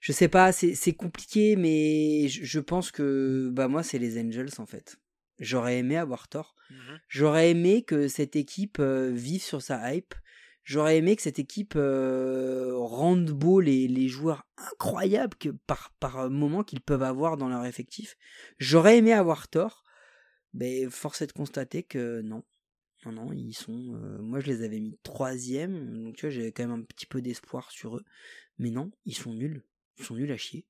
je 0.00 0.12
sais 0.12 0.28
pas, 0.28 0.52
c'est 0.52 0.76
c'est 0.76 0.94
compliqué, 0.94 1.56
mais 1.56 2.28
je, 2.28 2.44
je 2.44 2.60
pense 2.60 2.92
que 2.92 3.50
bah 3.52 3.66
moi 3.66 3.82
c'est 3.82 3.98
les 3.98 4.20
Angels 4.22 4.52
en 4.58 4.66
fait. 4.66 4.96
J'aurais 5.38 5.78
aimé 5.78 5.96
avoir 5.96 6.28
tort. 6.28 6.54
Mhm. 6.70 7.00
J'aurais 7.08 7.50
aimé 7.50 7.82
que 7.82 8.08
cette 8.08 8.36
équipe 8.36 8.78
euh, 8.78 9.10
vive 9.12 9.42
sur 9.42 9.62
sa 9.62 9.92
hype. 9.94 10.14
J'aurais 10.64 10.98
aimé 10.98 11.16
que 11.16 11.22
cette 11.22 11.40
équipe 11.40 11.74
euh, 11.74 12.72
rende 12.76 13.30
beau 13.32 13.60
les, 13.60 13.88
les 13.88 14.08
joueurs 14.08 14.46
incroyables 14.56 15.36
que 15.36 15.48
par, 15.48 15.92
par 15.98 16.30
moment 16.30 16.62
qu'ils 16.62 16.80
peuvent 16.80 17.02
avoir 17.02 17.36
dans 17.36 17.48
leur 17.48 17.64
effectif. 17.64 18.16
J'aurais 18.58 18.98
aimé 18.98 19.12
avoir 19.12 19.48
tort, 19.48 19.82
mais 20.54 20.88
force 20.88 21.22
est 21.22 21.26
de 21.26 21.32
constater 21.32 21.82
que 21.82 22.20
non. 22.20 22.44
Non, 23.04 23.12
non, 23.12 23.32
ils 23.32 23.54
sont. 23.54 23.96
euh, 23.96 24.18
moi, 24.22 24.38
je 24.38 24.46
les 24.46 24.62
avais 24.62 24.78
mis 24.78 24.96
troisième, 25.02 26.04
donc 26.04 26.14
tu 26.14 26.26
vois, 26.26 26.30
j'avais 26.30 26.52
quand 26.52 26.62
même 26.68 26.80
un 26.80 26.84
petit 26.84 27.06
peu 27.06 27.20
d'espoir 27.20 27.72
sur 27.72 27.96
eux. 27.96 28.04
Mais 28.58 28.70
non, 28.70 28.92
ils 29.04 29.16
sont 29.16 29.34
nuls. 29.34 29.64
Ils 29.98 30.04
sont 30.04 30.14
nuls 30.14 30.30
à 30.30 30.36
chier. 30.36 30.64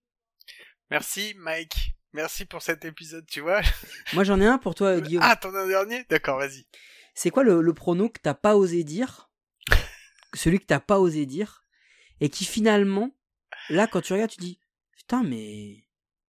Merci 0.90 1.34
Mike. 1.36 1.94
Merci 2.12 2.44
pour 2.44 2.60
cet 2.60 2.84
épisode, 2.84 3.26
tu 3.26 3.40
vois. 3.40 3.62
Moi 4.12 4.24
j'en 4.24 4.40
ai 4.40 4.46
un 4.46 4.58
pour 4.58 4.74
toi, 4.74 5.00
Guillaume. 5.00 5.22
Ah, 5.24 5.36
t'en 5.36 5.54
as 5.54 5.60
un 5.60 5.66
dernier? 5.66 6.04
D'accord, 6.10 6.38
vas-y. 6.38 6.66
C'est 7.14 7.30
quoi 7.30 7.42
le, 7.42 7.62
le 7.62 7.74
prono 7.74 8.08
que 8.08 8.20
t'as 8.20 8.34
pas 8.34 8.56
osé 8.56 8.84
dire? 8.84 9.30
Celui 10.34 10.58
que 10.58 10.66
t'as 10.66 10.80
pas 10.80 10.98
osé 10.98 11.26
dire 11.26 11.64
et 12.20 12.28
qui 12.28 12.44
finalement, 12.44 13.10
là 13.68 13.86
quand 13.86 14.00
tu 14.00 14.12
regardes, 14.12 14.30
tu 14.30 14.40
dis 14.40 14.60
putain 14.96 15.22
mais 15.22 15.84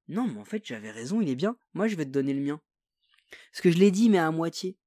non 0.08 0.28
mais 0.28 0.40
en 0.40 0.46
fait 0.46 0.66
j'avais 0.66 0.92
raison, 0.92 1.22
il 1.22 1.30
est 1.30 1.36
bien. 1.36 1.58
Moi 1.74 1.88
je 1.88 1.96
vais 1.96 2.06
te 2.06 2.10
donner 2.12 2.34
le 2.34 2.42
mien. 2.42 2.62
Parce 3.52 3.62
que 3.62 3.72
je 3.72 3.78
l'ai 3.78 3.92
dit 3.92 4.10
mais 4.10 4.20
à 4.20 4.32
moitié. 4.32 4.78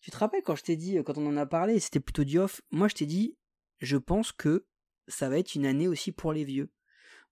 Tu 0.00 0.10
te 0.10 0.16
rappelles 0.16 0.42
quand 0.42 0.56
je 0.56 0.64
t'ai 0.64 0.76
dit 0.76 0.98
quand 1.04 1.18
on 1.18 1.26
en 1.26 1.36
a 1.36 1.46
parlé, 1.46 1.78
c'était 1.78 2.00
plutôt 2.00 2.24
du 2.24 2.38
off. 2.38 2.60
Moi 2.70 2.88
je 2.88 2.94
t'ai 2.94 3.06
dit 3.06 3.36
je 3.80 3.96
pense 3.96 4.32
que 4.32 4.66
ça 5.08 5.28
va 5.28 5.38
être 5.38 5.54
une 5.54 5.66
année 5.66 5.88
aussi 5.88 6.12
pour 6.12 6.32
les 6.32 6.44
vieux. 6.44 6.70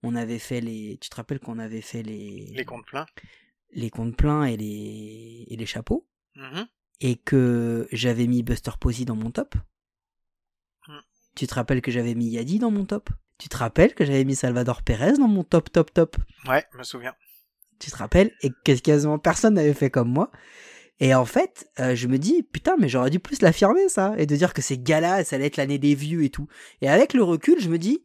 On 0.03 0.15
avait 0.15 0.39
fait 0.39 0.61
les, 0.61 0.99
tu 1.01 1.11
te 1.11 1.17
rappelles 1.17 1.41
qu'on 1.41 1.59
avait 1.59 1.81
fait 1.83 2.03
les 2.03 2.53
Les 2.55 2.65
comptes 2.65 2.87
pleins. 2.87 3.07
les 3.73 3.91
comptes 3.91 4.17
pleins 4.17 4.45
et 4.45 4.57
les 4.57 5.45
et 5.49 5.57
les 5.57 5.67
chapeaux 5.67 6.07
Mhm. 6.37 6.67
et 7.01 7.17
que 7.17 7.89
j'avais 7.93 8.27
mis 8.27 8.43
Buster 8.43 8.71
Posey 8.81 9.05
dans 9.05 9.17
mon 9.17 9.31
top. 9.31 9.55
Hmm. 10.87 10.99
Tu 11.35 11.47
te 11.47 11.55
rappelles 11.55 11.83
que 11.83 11.91
j'avais 11.91 12.15
mis 12.15 12.31
Yadi 12.31 12.59
dans 12.59 12.71
mon 12.71 12.85
top? 12.85 13.11
Tu 13.39 13.49
te 13.49 13.57
rappelles 13.57 13.95
que 13.95 14.05
j'avais 14.05 14.25
mis 14.25 14.35
Salvador 14.35 14.83
Perez 14.83 15.15
dans 15.15 15.29
mon 15.29 15.45
top 15.45 15.71
top 15.73 15.93
top? 15.93 16.17
Ouais, 16.49 16.65
je 16.73 16.79
me 16.79 16.83
souviens. 16.83 17.15
Tu 17.79 17.91
te 17.91 17.97
rappelles? 17.97 18.33
Et 18.43 18.51
que 18.65 18.79
quasiment 18.79 19.19
personne 19.19 19.55
n'avait 19.55 19.75
fait 19.75 19.91
comme 19.91 20.11
moi. 20.11 20.31
Et 21.03 21.15
en 21.15 21.25
fait, 21.25 21.71
euh, 21.79 21.95
je 21.95 22.09
me 22.09 22.19
dis, 22.19 22.43
putain, 22.43 22.77
mais 22.79 22.89
j'aurais 22.91 23.09
dû 23.09 23.21
plus 23.21 23.41
l'affirmer, 23.41 23.89
ça, 23.89 24.15
et 24.19 24.27
de 24.27 24.37
dire 24.37 24.53
que 24.53 24.61
ces 24.61 24.77
gars-là, 24.77 25.25
ça 25.25 25.37
allait 25.37 25.47
être 25.47 25.57
l'année 25.57 25.79
des 25.79 25.95
vieux 25.95 26.23
et 26.25 26.29
tout. 26.31 26.47
Et 26.83 26.89
avec 26.91 27.15
le 27.15 27.23
recul, 27.23 27.59
je 27.59 27.71
me 27.71 27.79
dis, 27.79 28.05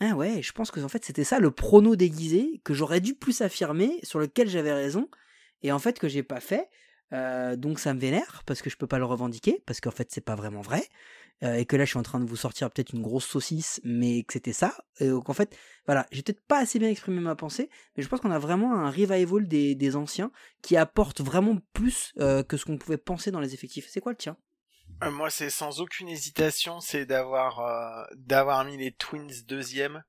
ah 0.00 0.14
ouais, 0.14 0.42
je 0.42 0.52
pense 0.52 0.70
que 0.70 0.80
en 0.80 0.88
fait, 0.88 1.04
c'était 1.04 1.24
ça 1.24 1.38
le 1.38 1.50
prono 1.50 1.94
déguisé 1.94 2.60
que 2.64 2.72
j'aurais 2.74 3.00
dû 3.00 3.14
plus 3.14 3.42
affirmer, 3.42 4.00
sur 4.02 4.18
lequel 4.18 4.48
j'avais 4.48 4.72
raison, 4.72 5.08
et 5.62 5.72
en 5.72 5.78
fait, 5.78 5.98
que 5.98 6.08
j'ai 6.08 6.22
pas 6.22 6.40
fait. 6.40 6.68
Euh, 7.12 7.56
donc 7.56 7.80
ça 7.80 7.92
me 7.92 8.00
vénère, 8.00 8.42
parce 8.46 8.62
que 8.62 8.70
je 8.70 8.76
peux 8.76 8.86
pas 8.86 8.98
le 8.98 9.04
revendiquer, 9.04 9.62
parce 9.66 9.80
qu'en 9.80 9.90
fait, 9.90 10.08
c'est 10.10 10.20
pas 10.20 10.36
vraiment 10.36 10.62
vrai. 10.62 10.84
Euh, 11.42 11.54
et 11.54 11.64
que 11.64 11.76
là, 11.76 11.84
je 11.84 11.90
suis 11.90 11.98
en 11.98 12.02
train 12.02 12.20
de 12.20 12.26
vous 12.26 12.36
sortir 12.36 12.70
peut-être 12.70 12.92
une 12.92 13.02
grosse 13.02 13.26
saucisse, 13.26 13.80
mais 13.84 14.22
que 14.24 14.34
c'était 14.34 14.52
ça. 14.52 14.74
Et 15.00 15.08
donc 15.08 15.28
en 15.30 15.34
fait, 15.34 15.56
voilà, 15.86 16.06
j'ai 16.12 16.22
peut-être 16.22 16.42
pas 16.42 16.58
assez 16.58 16.78
bien 16.78 16.88
exprimé 16.88 17.20
ma 17.20 17.34
pensée, 17.34 17.70
mais 17.96 18.02
je 18.02 18.08
pense 18.08 18.20
qu'on 18.20 18.30
a 18.30 18.38
vraiment 18.38 18.74
un 18.74 18.90
revival 18.90 19.48
des, 19.48 19.96
anciens 19.96 20.30
qui 20.62 20.76
apporte 20.76 21.20
vraiment 21.20 21.56
plus 21.72 22.12
euh, 22.20 22.42
que 22.42 22.56
ce 22.56 22.64
qu'on 22.64 22.78
pouvait 22.78 22.98
penser 22.98 23.30
dans 23.30 23.40
les 23.40 23.54
effectifs. 23.54 23.88
C'est 23.88 24.00
quoi 24.00 24.12
le 24.12 24.18
tien? 24.18 24.36
Moi, 25.02 25.30
c'est 25.30 25.50
sans 25.50 25.80
aucune 25.80 26.08
hésitation, 26.08 26.80
c'est 26.80 27.06
d'avoir 27.06 27.60
euh, 27.60 28.04
d'avoir 28.16 28.64
mis 28.64 28.76
les 28.76 28.92
Twins 28.92 29.30
deuxième. 29.46 30.02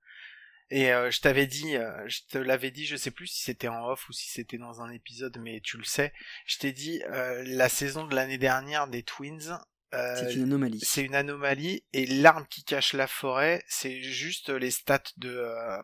Et 0.69 0.93
euh, 0.93 1.11
je 1.11 1.19
t'avais 1.19 1.47
dit, 1.47 1.75
euh, 1.75 1.91
je 2.07 2.21
te 2.29 2.37
l'avais 2.37 2.71
dit, 2.71 2.85
je 2.85 2.95
sais 2.95 3.11
plus 3.11 3.27
si 3.27 3.43
c'était 3.43 3.67
en 3.67 3.85
off 3.89 4.07
ou 4.07 4.13
si 4.13 4.29
c'était 4.29 4.57
dans 4.57 4.81
un 4.81 4.89
épisode, 4.89 5.37
mais 5.39 5.59
tu 5.59 5.77
le 5.77 5.83
sais. 5.83 6.13
Je 6.45 6.59
t'ai 6.59 6.71
dit, 6.71 7.01
euh, 7.09 7.43
la 7.45 7.67
saison 7.67 8.05
de 8.05 8.15
l'année 8.15 8.37
dernière 8.37 8.87
des 8.87 9.03
Twins, 9.03 9.59
euh, 9.93 10.15
C'est 10.15 10.33
une 10.35 10.43
anomalie. 10.43 10.79
c'est 10.81 11.03
une 11.03 11.15
anomalie 11.15 11.83
et 11.91 12.05
l'arme 12.05 12.45
qui 12.49 12.63
cache 12.63 12.93
la 12.93 13.07
forêt, 13.07 13.61
c'est 13.67 14.01
juste 14.01 14.49
les 14.49 14.71
stats 14.71 15.03
de 15.17 15.35
euh, 15.35 15.81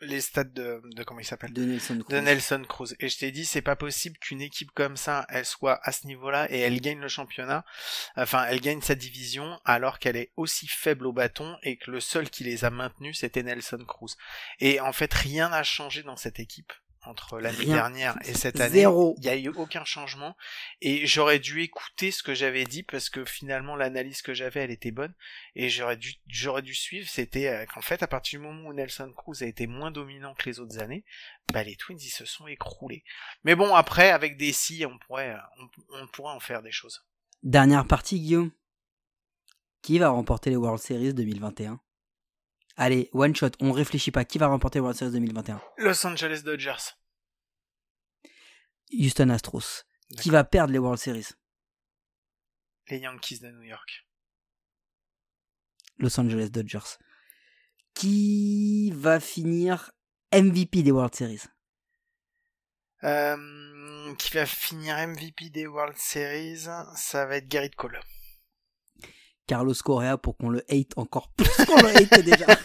les 0.00 0.20
stats 0.20 0.44
de, 0.44 0.80
de 0.94 1.02
comment 1.02 1.20
il 1.20 1.24
s'appelle? 1.24 1.52
De 1.52 1.64
Nelson 1.64 1.98
Cruz. 1.98 2.14
de 2.14 2.20
Nelson 2.20 2.62
Cruz. 2.68 2.94
Et 3.00 3.08
je 3.08 3.18
t'ai 3.18 3.30
dit, 3.30 3.44
c'est 3.44 3.62
pas 3.62 3.76
possible 3.76 4.18
qu'une 4.18 4.40
équipe 4.40 4.70
comme 4.72 4.96
ça, 4.96 5.26
elle 5.28 5.44
soit 5.44 5.80
à 5.82 5.92
ce 5.92 6.06
niveau-là 6.06 6.50
et 6.50 6.60
elle 6.60 6.80
gagne 6.80 7.00
le 7.00 7.08
championnat. 7.08 7.64
Enfin, 8.16 8.44
elle 8.48 8.60
gagne 8.60 8.80
sa 8.82 8.94
division 8.94 9.60
alors 9.64 9.98
qu'elle 9.98 10.16
est 10.16 10.32
aussi 10.36 10.66
faible 10.66 11.06
au 11.06 11.12
bâton 11.12 11.56
et 11.62 11.76
que 11.76 11.90
le 11.90 12.00
seul 12.00 12.30
qui 12.30 12.44
les 12.44 12.64
a 12.64 12.70
maintenus, 12.70 13.20
c'était 13.20 13.42
Nelson 13.42 13.84
Cruz. 13.86 14.16
Et 14.60 14.80
en 14.80 14.92
fait, 14.92 15.12
rien 15.12 15.48
n'a 15.48 15.62
changé 15.62 16.02
dans 16.02 16.16
cette 16.16 16.40
équipe 16.40 16.72
entre 17.06 17.38
l'année 17.40 17.66
dernière 17.66 18.16
et 18.24 18.34
cette 18.34 18.60
année. 18.60 18.80
Zéro. 18.80 19.14
Il 19.18 19.24
y 19.24 19.28
a 19.28 19.36
eu 19.36 19.48
aucun 19.48 19.84
changement. 19.84 20.36
Et 20.80 21.06
j'aurais 21.06 21.38
dû 21.38 21.62
écouter 21.62 22.10
ce 22.10 22.22
que 22.22 22.34
j'avais 22.34 22.64
dit 22.64 22.82
parce 22.82 23.08
que 23.08 23.24
finalement, 23.24 23.76
l'analyse 23.76 24.22
que 24.22 24.34
j'avais, 24.34 24.60
elle 24.60 24.70
était 24.70 24.90
bonne. 24.90 25.14
Et 25.54 25.68
j'aurais 25.68 25.96
dû, 25.96 26.14
j'aurais 26.26 26.62
dû 26.62 26.74
suivre, 26.74 27.08
c'était 27.08 27.48
euh, 27.48 27.66
qu'en 27.66 27.80
fait, 27.80 28.02
à 28.02 28.06
partir 28.06 28.40
du 28.40 28.46
moment 28.46 28.68
où 28.68 28.72
Nelson 28.72 29.12
Cruz 29.16 29.42
a 29.42 29.46
été 29.46 29.66
moins 29.66 29.90
dominant 29.90 30.34
que 30.34 30.48
les 30.48 30.60
autres 30.60 30.78
années, 30.78 31.04
bah 31.52 31.62
les 31.62 31.76
Twins 31.76 31.98
ils 32.00 32.10
se 32.10 32.24
sont 32.24 32.46
écroulés. 32.46 33.04
Mais 33.44 33.54
bon 33.54 33.74
après 33.74 34.10
avec 34.10 34.36
des 34.36 34.52
si 34.52 34.84
on 34.84 34.98
pourrait 34.98 35.30
euh, 35.30 35.68
on, 35.90 36.02
on 36.02 36.06
pourrait 36.08 36.34
en 36.34 36.40
faire 36.40 36.62
des 36.62 36.72
choses. 36.72 37.06
Dernière 37.42 37.86
partie, 37.86 38.18
Guillaume. 38.20 38.50
Qui 39.82 39.98
va 40.00 40.08
remporter 40.08 40.50
les 40.50 40.56
World 40.56 40.80
Series 40.80 41.14
2021 41.14 41.80
Allez, 42.76 43.08
one 43.12 43.34
shot, 43.34 43.52
on 43.60 43.72
réfléchit 43.72 44.10
pas. 44.10 44.24
Qui 44.24 44.38
va 44.38 44.48
remporter 44.48 44.78
les 44.78 44.82
World 44.82 44.98
Series 44.98 45.12
2021 45.12 45.60
Los 45.78 46.06
Angeles 46.06 46.42
Dodgers. 46.44 46.94
Houston 48.92 49.30
Astros. 49.30 49.84
Qui 50.20 50.30
va 50.30 50.44
perdre 50.44 50.72
les 50.72 50.78
World 50.78 50.98
Series? 50.98 51.28
Les 52.88 52.98
Yankees 52.98 53.40
de 53.40 53.50
New 53.50 53.62
York. 53.62 54.06
Los 55.98 56.20
Angeles 56.20 56.50
Dodgers. 56.50 56.98
Qui 57.94 58.92
va 58.94 59.20
finir 59.20 59.90
MVP 60.32 60.82
des 60.82 60.92
World 60.92 61.14
Series? 61.14 61.44
Euh, 63.04 64.14
qui 64.16 64.36
va 64.36 64.46
finir 64.46 64.96
MVP 65.08 65.50
des 65.50 65.66
World 65.66 65.96
Series, 65.96 66.66
ça 66.94 67.26
va 67.26 67.36
être 67.36 67.48
Garrett 67.48 67.74
Cole. 67.74 68.00
Carlos 69.46 69.74
Correa 69.84 70.18
pour 70.18 70.36
qu'on 70.36 70.50
le 70.50 70.64
hate 70.68 70.92
encore 70.96 71.30
plus 71.32 71.48
qu'on 71.66 71.82
le 71.82 71.88
hate 71.88 72.24
déjà. 72.24 72.46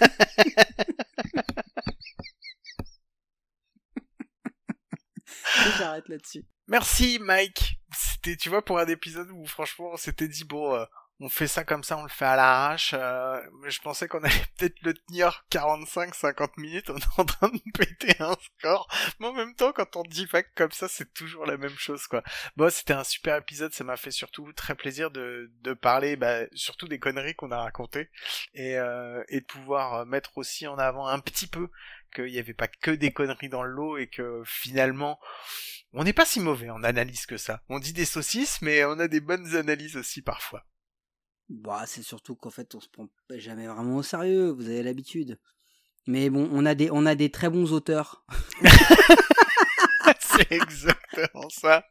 J'arrête 5.77 6.09
là-dessus. 6.09 6.45
Merci 6.67 7.19
Mike. 7.19 7.79
C'était 7.93 8.35
tu 8.35 8.49
vois 8.49 8.63
pour 8.63 8.79
un 8.79 8.87
épisode 8.87 9.29
où 9.31 9.45
franchement 9.45 9.91
on 9.93 9.97
s'était 9.97 10.27
dit 10.27 10.43
bon 10.43 10.75
euh, 10.75 10.85
on 11.22 11.30
fait 11.30 11.48
ça 11.48 11.64
comme 11.64 11.84
ça, 11.84 11.98
on 11.98 12.03
le 12.03 12.10
fait 12.10 12.26
à 12.26 12.35
l'arrache. 12.35 12.95
euh, 12.98 13.39
je 13.68 13.80
pensais 13.80 14.07
qu'on 14.07 14.23
allait 14.23 14.34
peut-être 14.57 14.81
le 14.81 14.95
tenir 14.95 15.45
45-50 15.52 16.60
minutes. 16.60 16.89
On 16.89 16.98
est 16.98 17.19
en 17.19 17.26
train 17.26 17.49
de 17.49 17.60
péter 17.77 18.15
un 18.19 18.35
score. 18.57 18.88
Mais 19.19 19.27
en 19.27 19.34
même 19.34 19.53
temps, 19.53 19.72
quand 19.72 19.95
on 19.95 20.02
divague 20.03 20.48
comme 20.56 20.72
ça, 20.72 20.88
c'est 20.88 21.14
toujours 21.14 21.45
la 21.45 21.57
même 21.57 21.77
chose, 21.77 22.07
quoi. 22.07 22.23
Bon, 22.57 22.72
c'était 22.72 22.93
un 22.93 23.03
super 23.03 23.38
épisode. 23.38 23.72
Ça 23.72 23.84
m'a 23.84 23.98
fait 23.98 24.10
surtout 24.10 24.52
très 24.53 24.73
plaisir 24.73 25.11
de, 25.11 25.52
de 25.61 25.73
parler, 25.73 26.15
bah, 26.15 26.39
surtout 26.53 26.88
des 26.88 26.98
conneries 26.98 27.35
qu'on 27.35 27.52
a 27.52 27.61
racontées 27.61 28.10
et, 28.56 28.77
euh, 28.80 29.23
et 29.30 29.41
de 29.41 29.45
pouvoir 29.45 29.93
euh, 29.93 30.06
mettre 30.06 30.39
aussi 30.39 30.65
en 30.65 30.80
avant 30.80 31.06
un 31.07 31.19
petit 31.19 31.48
peu 31.48 31.69
qu'il 32.15 32.26
n'y 32.26 32.39
avait 32.39 32.56
pas 32.56 32.68
que 32.68 32.91
des 32.91 33.11
conneries 33.11 33.48
dans 33.49 33.64
le 33.64 33.72
lot 33.72 33.98
et 33.98 34.07
que 34.07 34.41
finalement, 34.43 35.19
on 35.93 36.03
n'est 36.03 36.14
pas 36.14 36.26
si 36.26 36.39
mauvais 36.39 36.72
en 36.72 36.84
analyse 36.84 37.27
que 37.27 37.38
ça. 37.38 37.61
On 37.69 37.77
dit 37.77 37.93
des 37.93 38.06
saucisses, 38.06 38.61
mais 38.64 38.84
on 38.85 38.99
a 38.99 39.07
des 39.07 39.22
bonnes 39.22 39.56
analyses 39.56 39.98
aussi 39.98 40.23
parfois. 40.23 40.65
Bah, 41.51 41.83
c'est 41.85 42.01
surtout 42.01 42.35
qu'en 42.35 42.49
fait, 42.49 42.73
on 42.75 42.79
se 42.79 42.87
prend 42.87 43.07
jamais 43.29 43.67
vraiment 43.67 43.97
au 43.97 44.03
sérieux, 44.03 44.51
vous 44.51 44.69
avez 44.69 44.83
l'habitude. 44.83 45.37
Mais 46.07 46.29
bon, 46.29 46.49
on 46.53 46.65
a 46.65 46.75
des, 46.75 46.89
on 46.91 47.05
a 47.05 47.13
des 47.13 47.29
très 47.29 47.49
bons 47.49 47.73
auteurs. 47.73 48.25
c'est 50.19 50.49
exactement 50.49 51.49
ça. 51.49 51.83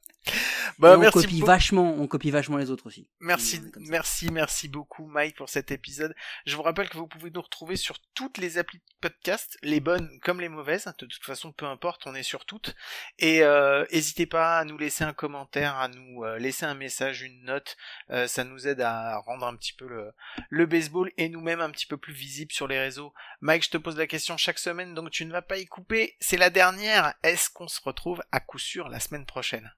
Bah, 0.78 0.96
on 0.96 1.00
merci 1.00 1.22
copie 1.22 1.40
vachement, 1.40 1.94
on 1.98 2.06
copie 2.06 2.30
vachement 2.30 2.56
les 2.56 2.70
autres 2.70 2.86
aussi. 2.86 3.08
Merci, 3.20 3.60
merci, 3.80 4.30
merci 4.30 4.68
beaucoup 4.68 5.06
Mike 5.06 5.36
pour 5.36 5.48
cet 5.48 5.70
épisode. 5.70 6.14
Je 6.46 6.56
vous 6.56 6.62
rappelle 6.62 6.88
que 6.88 6.96
vous 6.96 7.06
pouvez 7.06 7.30
nous 7.30 7.40
retrouver 7.42 7.76
sur 7.76 7.98
toutes 8.14 8.38
les 8.38 8.58
applis 8.58 8.78
de 8.78 8.84
podcast, 9.00 9.58
les 9.62 9.80
bonnes 9.80 10.08
comme 10.22 10.40
les 10.40 10.48
mauvaises. 10.48 10.86
De 10.86 11.06
toute 11.06 11.24
façon, 11.24 11.52
peu 11.52 11.66
importe, 11.66 12.06
on 12.06 12.14
est 12.14 12.22
sur 12.22 12.44
toutes. 12.44 12.74
Et 13.18 13.42
euh, 13.42 13.84
n'hésitez 13.92 14.26
pas 14.26 14.58
à 14.58 14.64
nous 14.64 14.78
laisser 14.78 15.04
un 15.04 15.12
commentaire, 15.12 15.76
à 15.76 15.88
nous 15.88 16.24
euh, 16.24 16.38
laisser 16.38 16.64
un 16.64 16.74
message, 16.74 17.22
une 17.22 17.44
note. 17.44 17.76
Euh, 18.10 18.26
ça 18.26 18.44
nous 18.44 18.66
aide 18.66 18.80
à 18.80 19.18
rendre 19.18 19.46
un 19.46 19.56
petit 19.56 19.72
peu 19.72 19.86
le, 19.86 20.12
le 20.48 20.66
baseball 20.66 21.10
et 21.16 21.28
nous-mêmes 21.28 21.60
un 21.60 21.70
petit 21.70 21.86
peu 21.86 21.96
plus 21.96 22.14
visibles 22.14 22.52
sur 22.52 22.68
les 22.68 22.78
réseaux. 22.78 23.12
Mike, 23.40 23.64
je 23.64 23.70
te 23.70 23.78
pose 23.78 23.98
la 23.98 24.06
question 24.06 24.36
chaque 24.36 24.58
semaine, 24.58 24.94
donc 24.94 25.10
tu 25.10 25.26
ne 25.26 25.32
vas 25.32 25.42
pas 25.42 25.58
y 25.58 25.66
couper. 25.66 26.16
C'est 26.20 26.36
la 26.36 26.50
dernière. 26.50 27.14
Est-ce 27.22 27.50
qu'on 27.50 27.68
se 27.68 27.80
retrouve 27.82 28.22
à 28.32 28.40
coup 28.40 28.58
sûr 28.58 28.88
la 28.88 29.00
semaine 29.00 29.26
prochaine? 29.26 29.70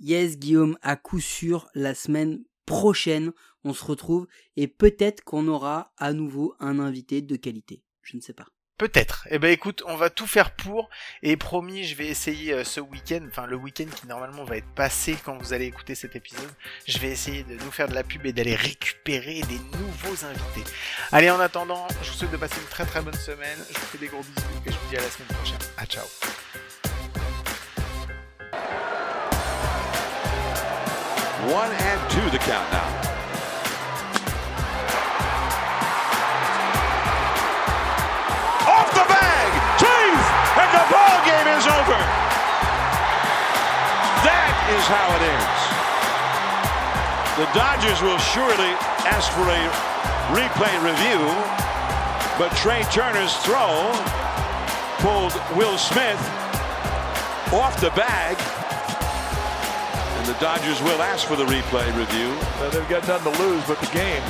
Yes, 0.00 0.38
Guillaume, 0.38 0.78
à 0.82 0.96
coup 0.96 1.20
sûr, 1.20 1.68
la 1.74 1.94
semaine 1.94 2.42
prochaine, 2.66 3.32
on 3.64 3.72
se 3.72 3.84
retrouve 3.84 4.26
et 4.56 4.68
peut-être 4.68 5.24
qu'on 5.24 5.48
aura 5.48 5.92
à 5.96 6.12
nouveau 6.12 6.54
un 6.60 6.78
invité 6.78 7.22
de 7.22 7.36
qualité. 7.36 7.82
Je 8.02 8.16
ne 8.16 8.22
sais 8.22 8.32
pas. 8.32 8.46
Peut-être. 8.78 9.26
Eh 9.30 9.40
ben 9.40 9.50
écoute, 9.50 9.82
on 9.86 9.96
va 9.96 10.08
tout 10.08 10.28
faire 10.28 10.52
pour. 10.52 10.88
Et 11.24 11.36
promis, 11.36 11.82
je 11.82 11.96
vais 11.96 12.06
essayer 12.06 12.52
euh, 12.52 12.62
ce 12.62 12.78
week-end, 12.78 13.26
enfin 13.28 13.44
le 13.46 13.56
week-end 13.56 13.86
qui 13.86 14.06
normalement 14.06 14.44
va 14.44 14.56
être 14.56 14.72
passé 14.76 15.16
quand 15.24 15.36
vous 15.36 15.52
allez 15.52 15.64
écouter 15.64 15.96
cet 15.96 16.14
épisode, 16.14 16.48
je 16.86 16.96
vais 17.00 17.10
essayer 17.10 17.42
de 17.42 17.54
nous 17.54 17.72
faire 17.72 17.88
de 17.88 17.94
la 17.94 18.04
pub 18.04 18.24
et 18.24 18.32
d'aller 18.32 18.54
récupérer 18.54 19.40
des 19.40 19.58
nouveaux 19.78 20.24
invités. 20.24 20.70
Allez, 21.10 21.28
en 21.28 21.40
attendant, 21.40 21.88
je 22.02 22.10
vous 22.10 22.16
souhaite 22.18 22.30
de 22.30 22.36
passer 22.36 22.60
une 22.60 22.68
très 22.68 22.86
très 22.86 23.02
bonne 23.02 23.14
semaine. 23.14 23.58
Je 23.68 23.80
vous 23.80 23.86
fais 23.86 23.98
des 23.98 24.06
gros 24.06 24.22
bisous 24.22 24.46
et 24.64 24.70
je 24.70 24.76
vous 24.76 24.88
dis 24.90 24.96
à 24.96 25.00
la 25.00 25.10
semaine 25.10 25.28
prochaine. 25.28 25.58
À 25.76 25.84
ciao. 25.84 26.06
One 31.48 31.72
and 31.72 32.10
two 32.10 32.28
the 32.28 32.36
count 32.36 32.68
now. 32.70 32.84
Off 38.68 38.92
the 38.92 39.06
bag, 39.08 39.50
Chief, 39.80 40.20
and 40.60 40.70
the 40.76 40.84
ball 40.92 41.16
game 41.24 41.48
is 41.56 41.64
over. 41.64 42.00
That 44.28 44.52
is 44.76 44.84
how 44.92 45.08
it 45.16 45.24
ends. 45.24 45.64
The 47.40 47.48
Dodgers 47.56 48.02
will 48.02 48.20
surely 48.28 48.76
ask 49.08 49.32
for 49.32 49.48
a 49.48 49.64
replay 50.36 50.76
review, 50.84 51.24
but 52.36 52.54
Trey 52.58 52.82
Turner's 52.92 53.34
throw 53.38 53.88
pulled 55.00 55.32
Will 55.56 55.78
Smith 55.78 56.20
off 57.54 57.80
the 57.80 57.88
bag 57.96 58.36
Dodgers 60.40 60.80
will 60.82 61.02
ask 61.02 61.26
for 61.26 61.34
the 61.34 61.44
replay 61.46 61.84
review. 61.98 62.28
Well, 62.60 62.70
they've 62.70 62.88
got 62.88 63.08
nothing 63.08 63.32
to 63.32 63.42
lose 63.42 63.64
but 63.66 63.80
the 63.80 63.86
game. 63.86 64.22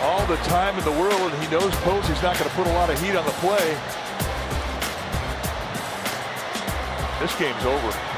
All 0.00 0.24
the 0.26 0.36
time 0.48 0.78
in 0.78 0.84
the 0.86 0.92
world, 0.92 1.30
and 1.30 1.42
he 1.42 1.50
knows 1.50 1.70
Posey's 1.84 2.22
not 2.22 2.38
going 2.38 2.48
to 2.48 2.56
put 2.56 2.66
a 2.66 2.72
lot 2.72 2.88
of 2.88 2.98
heat 3.02 3.14
on 3.14 3.24
the 3.26 3.36
play. 3.44 3.76
This 7.20 7.36
game's 7.38 7.64
over. 7.66 8.09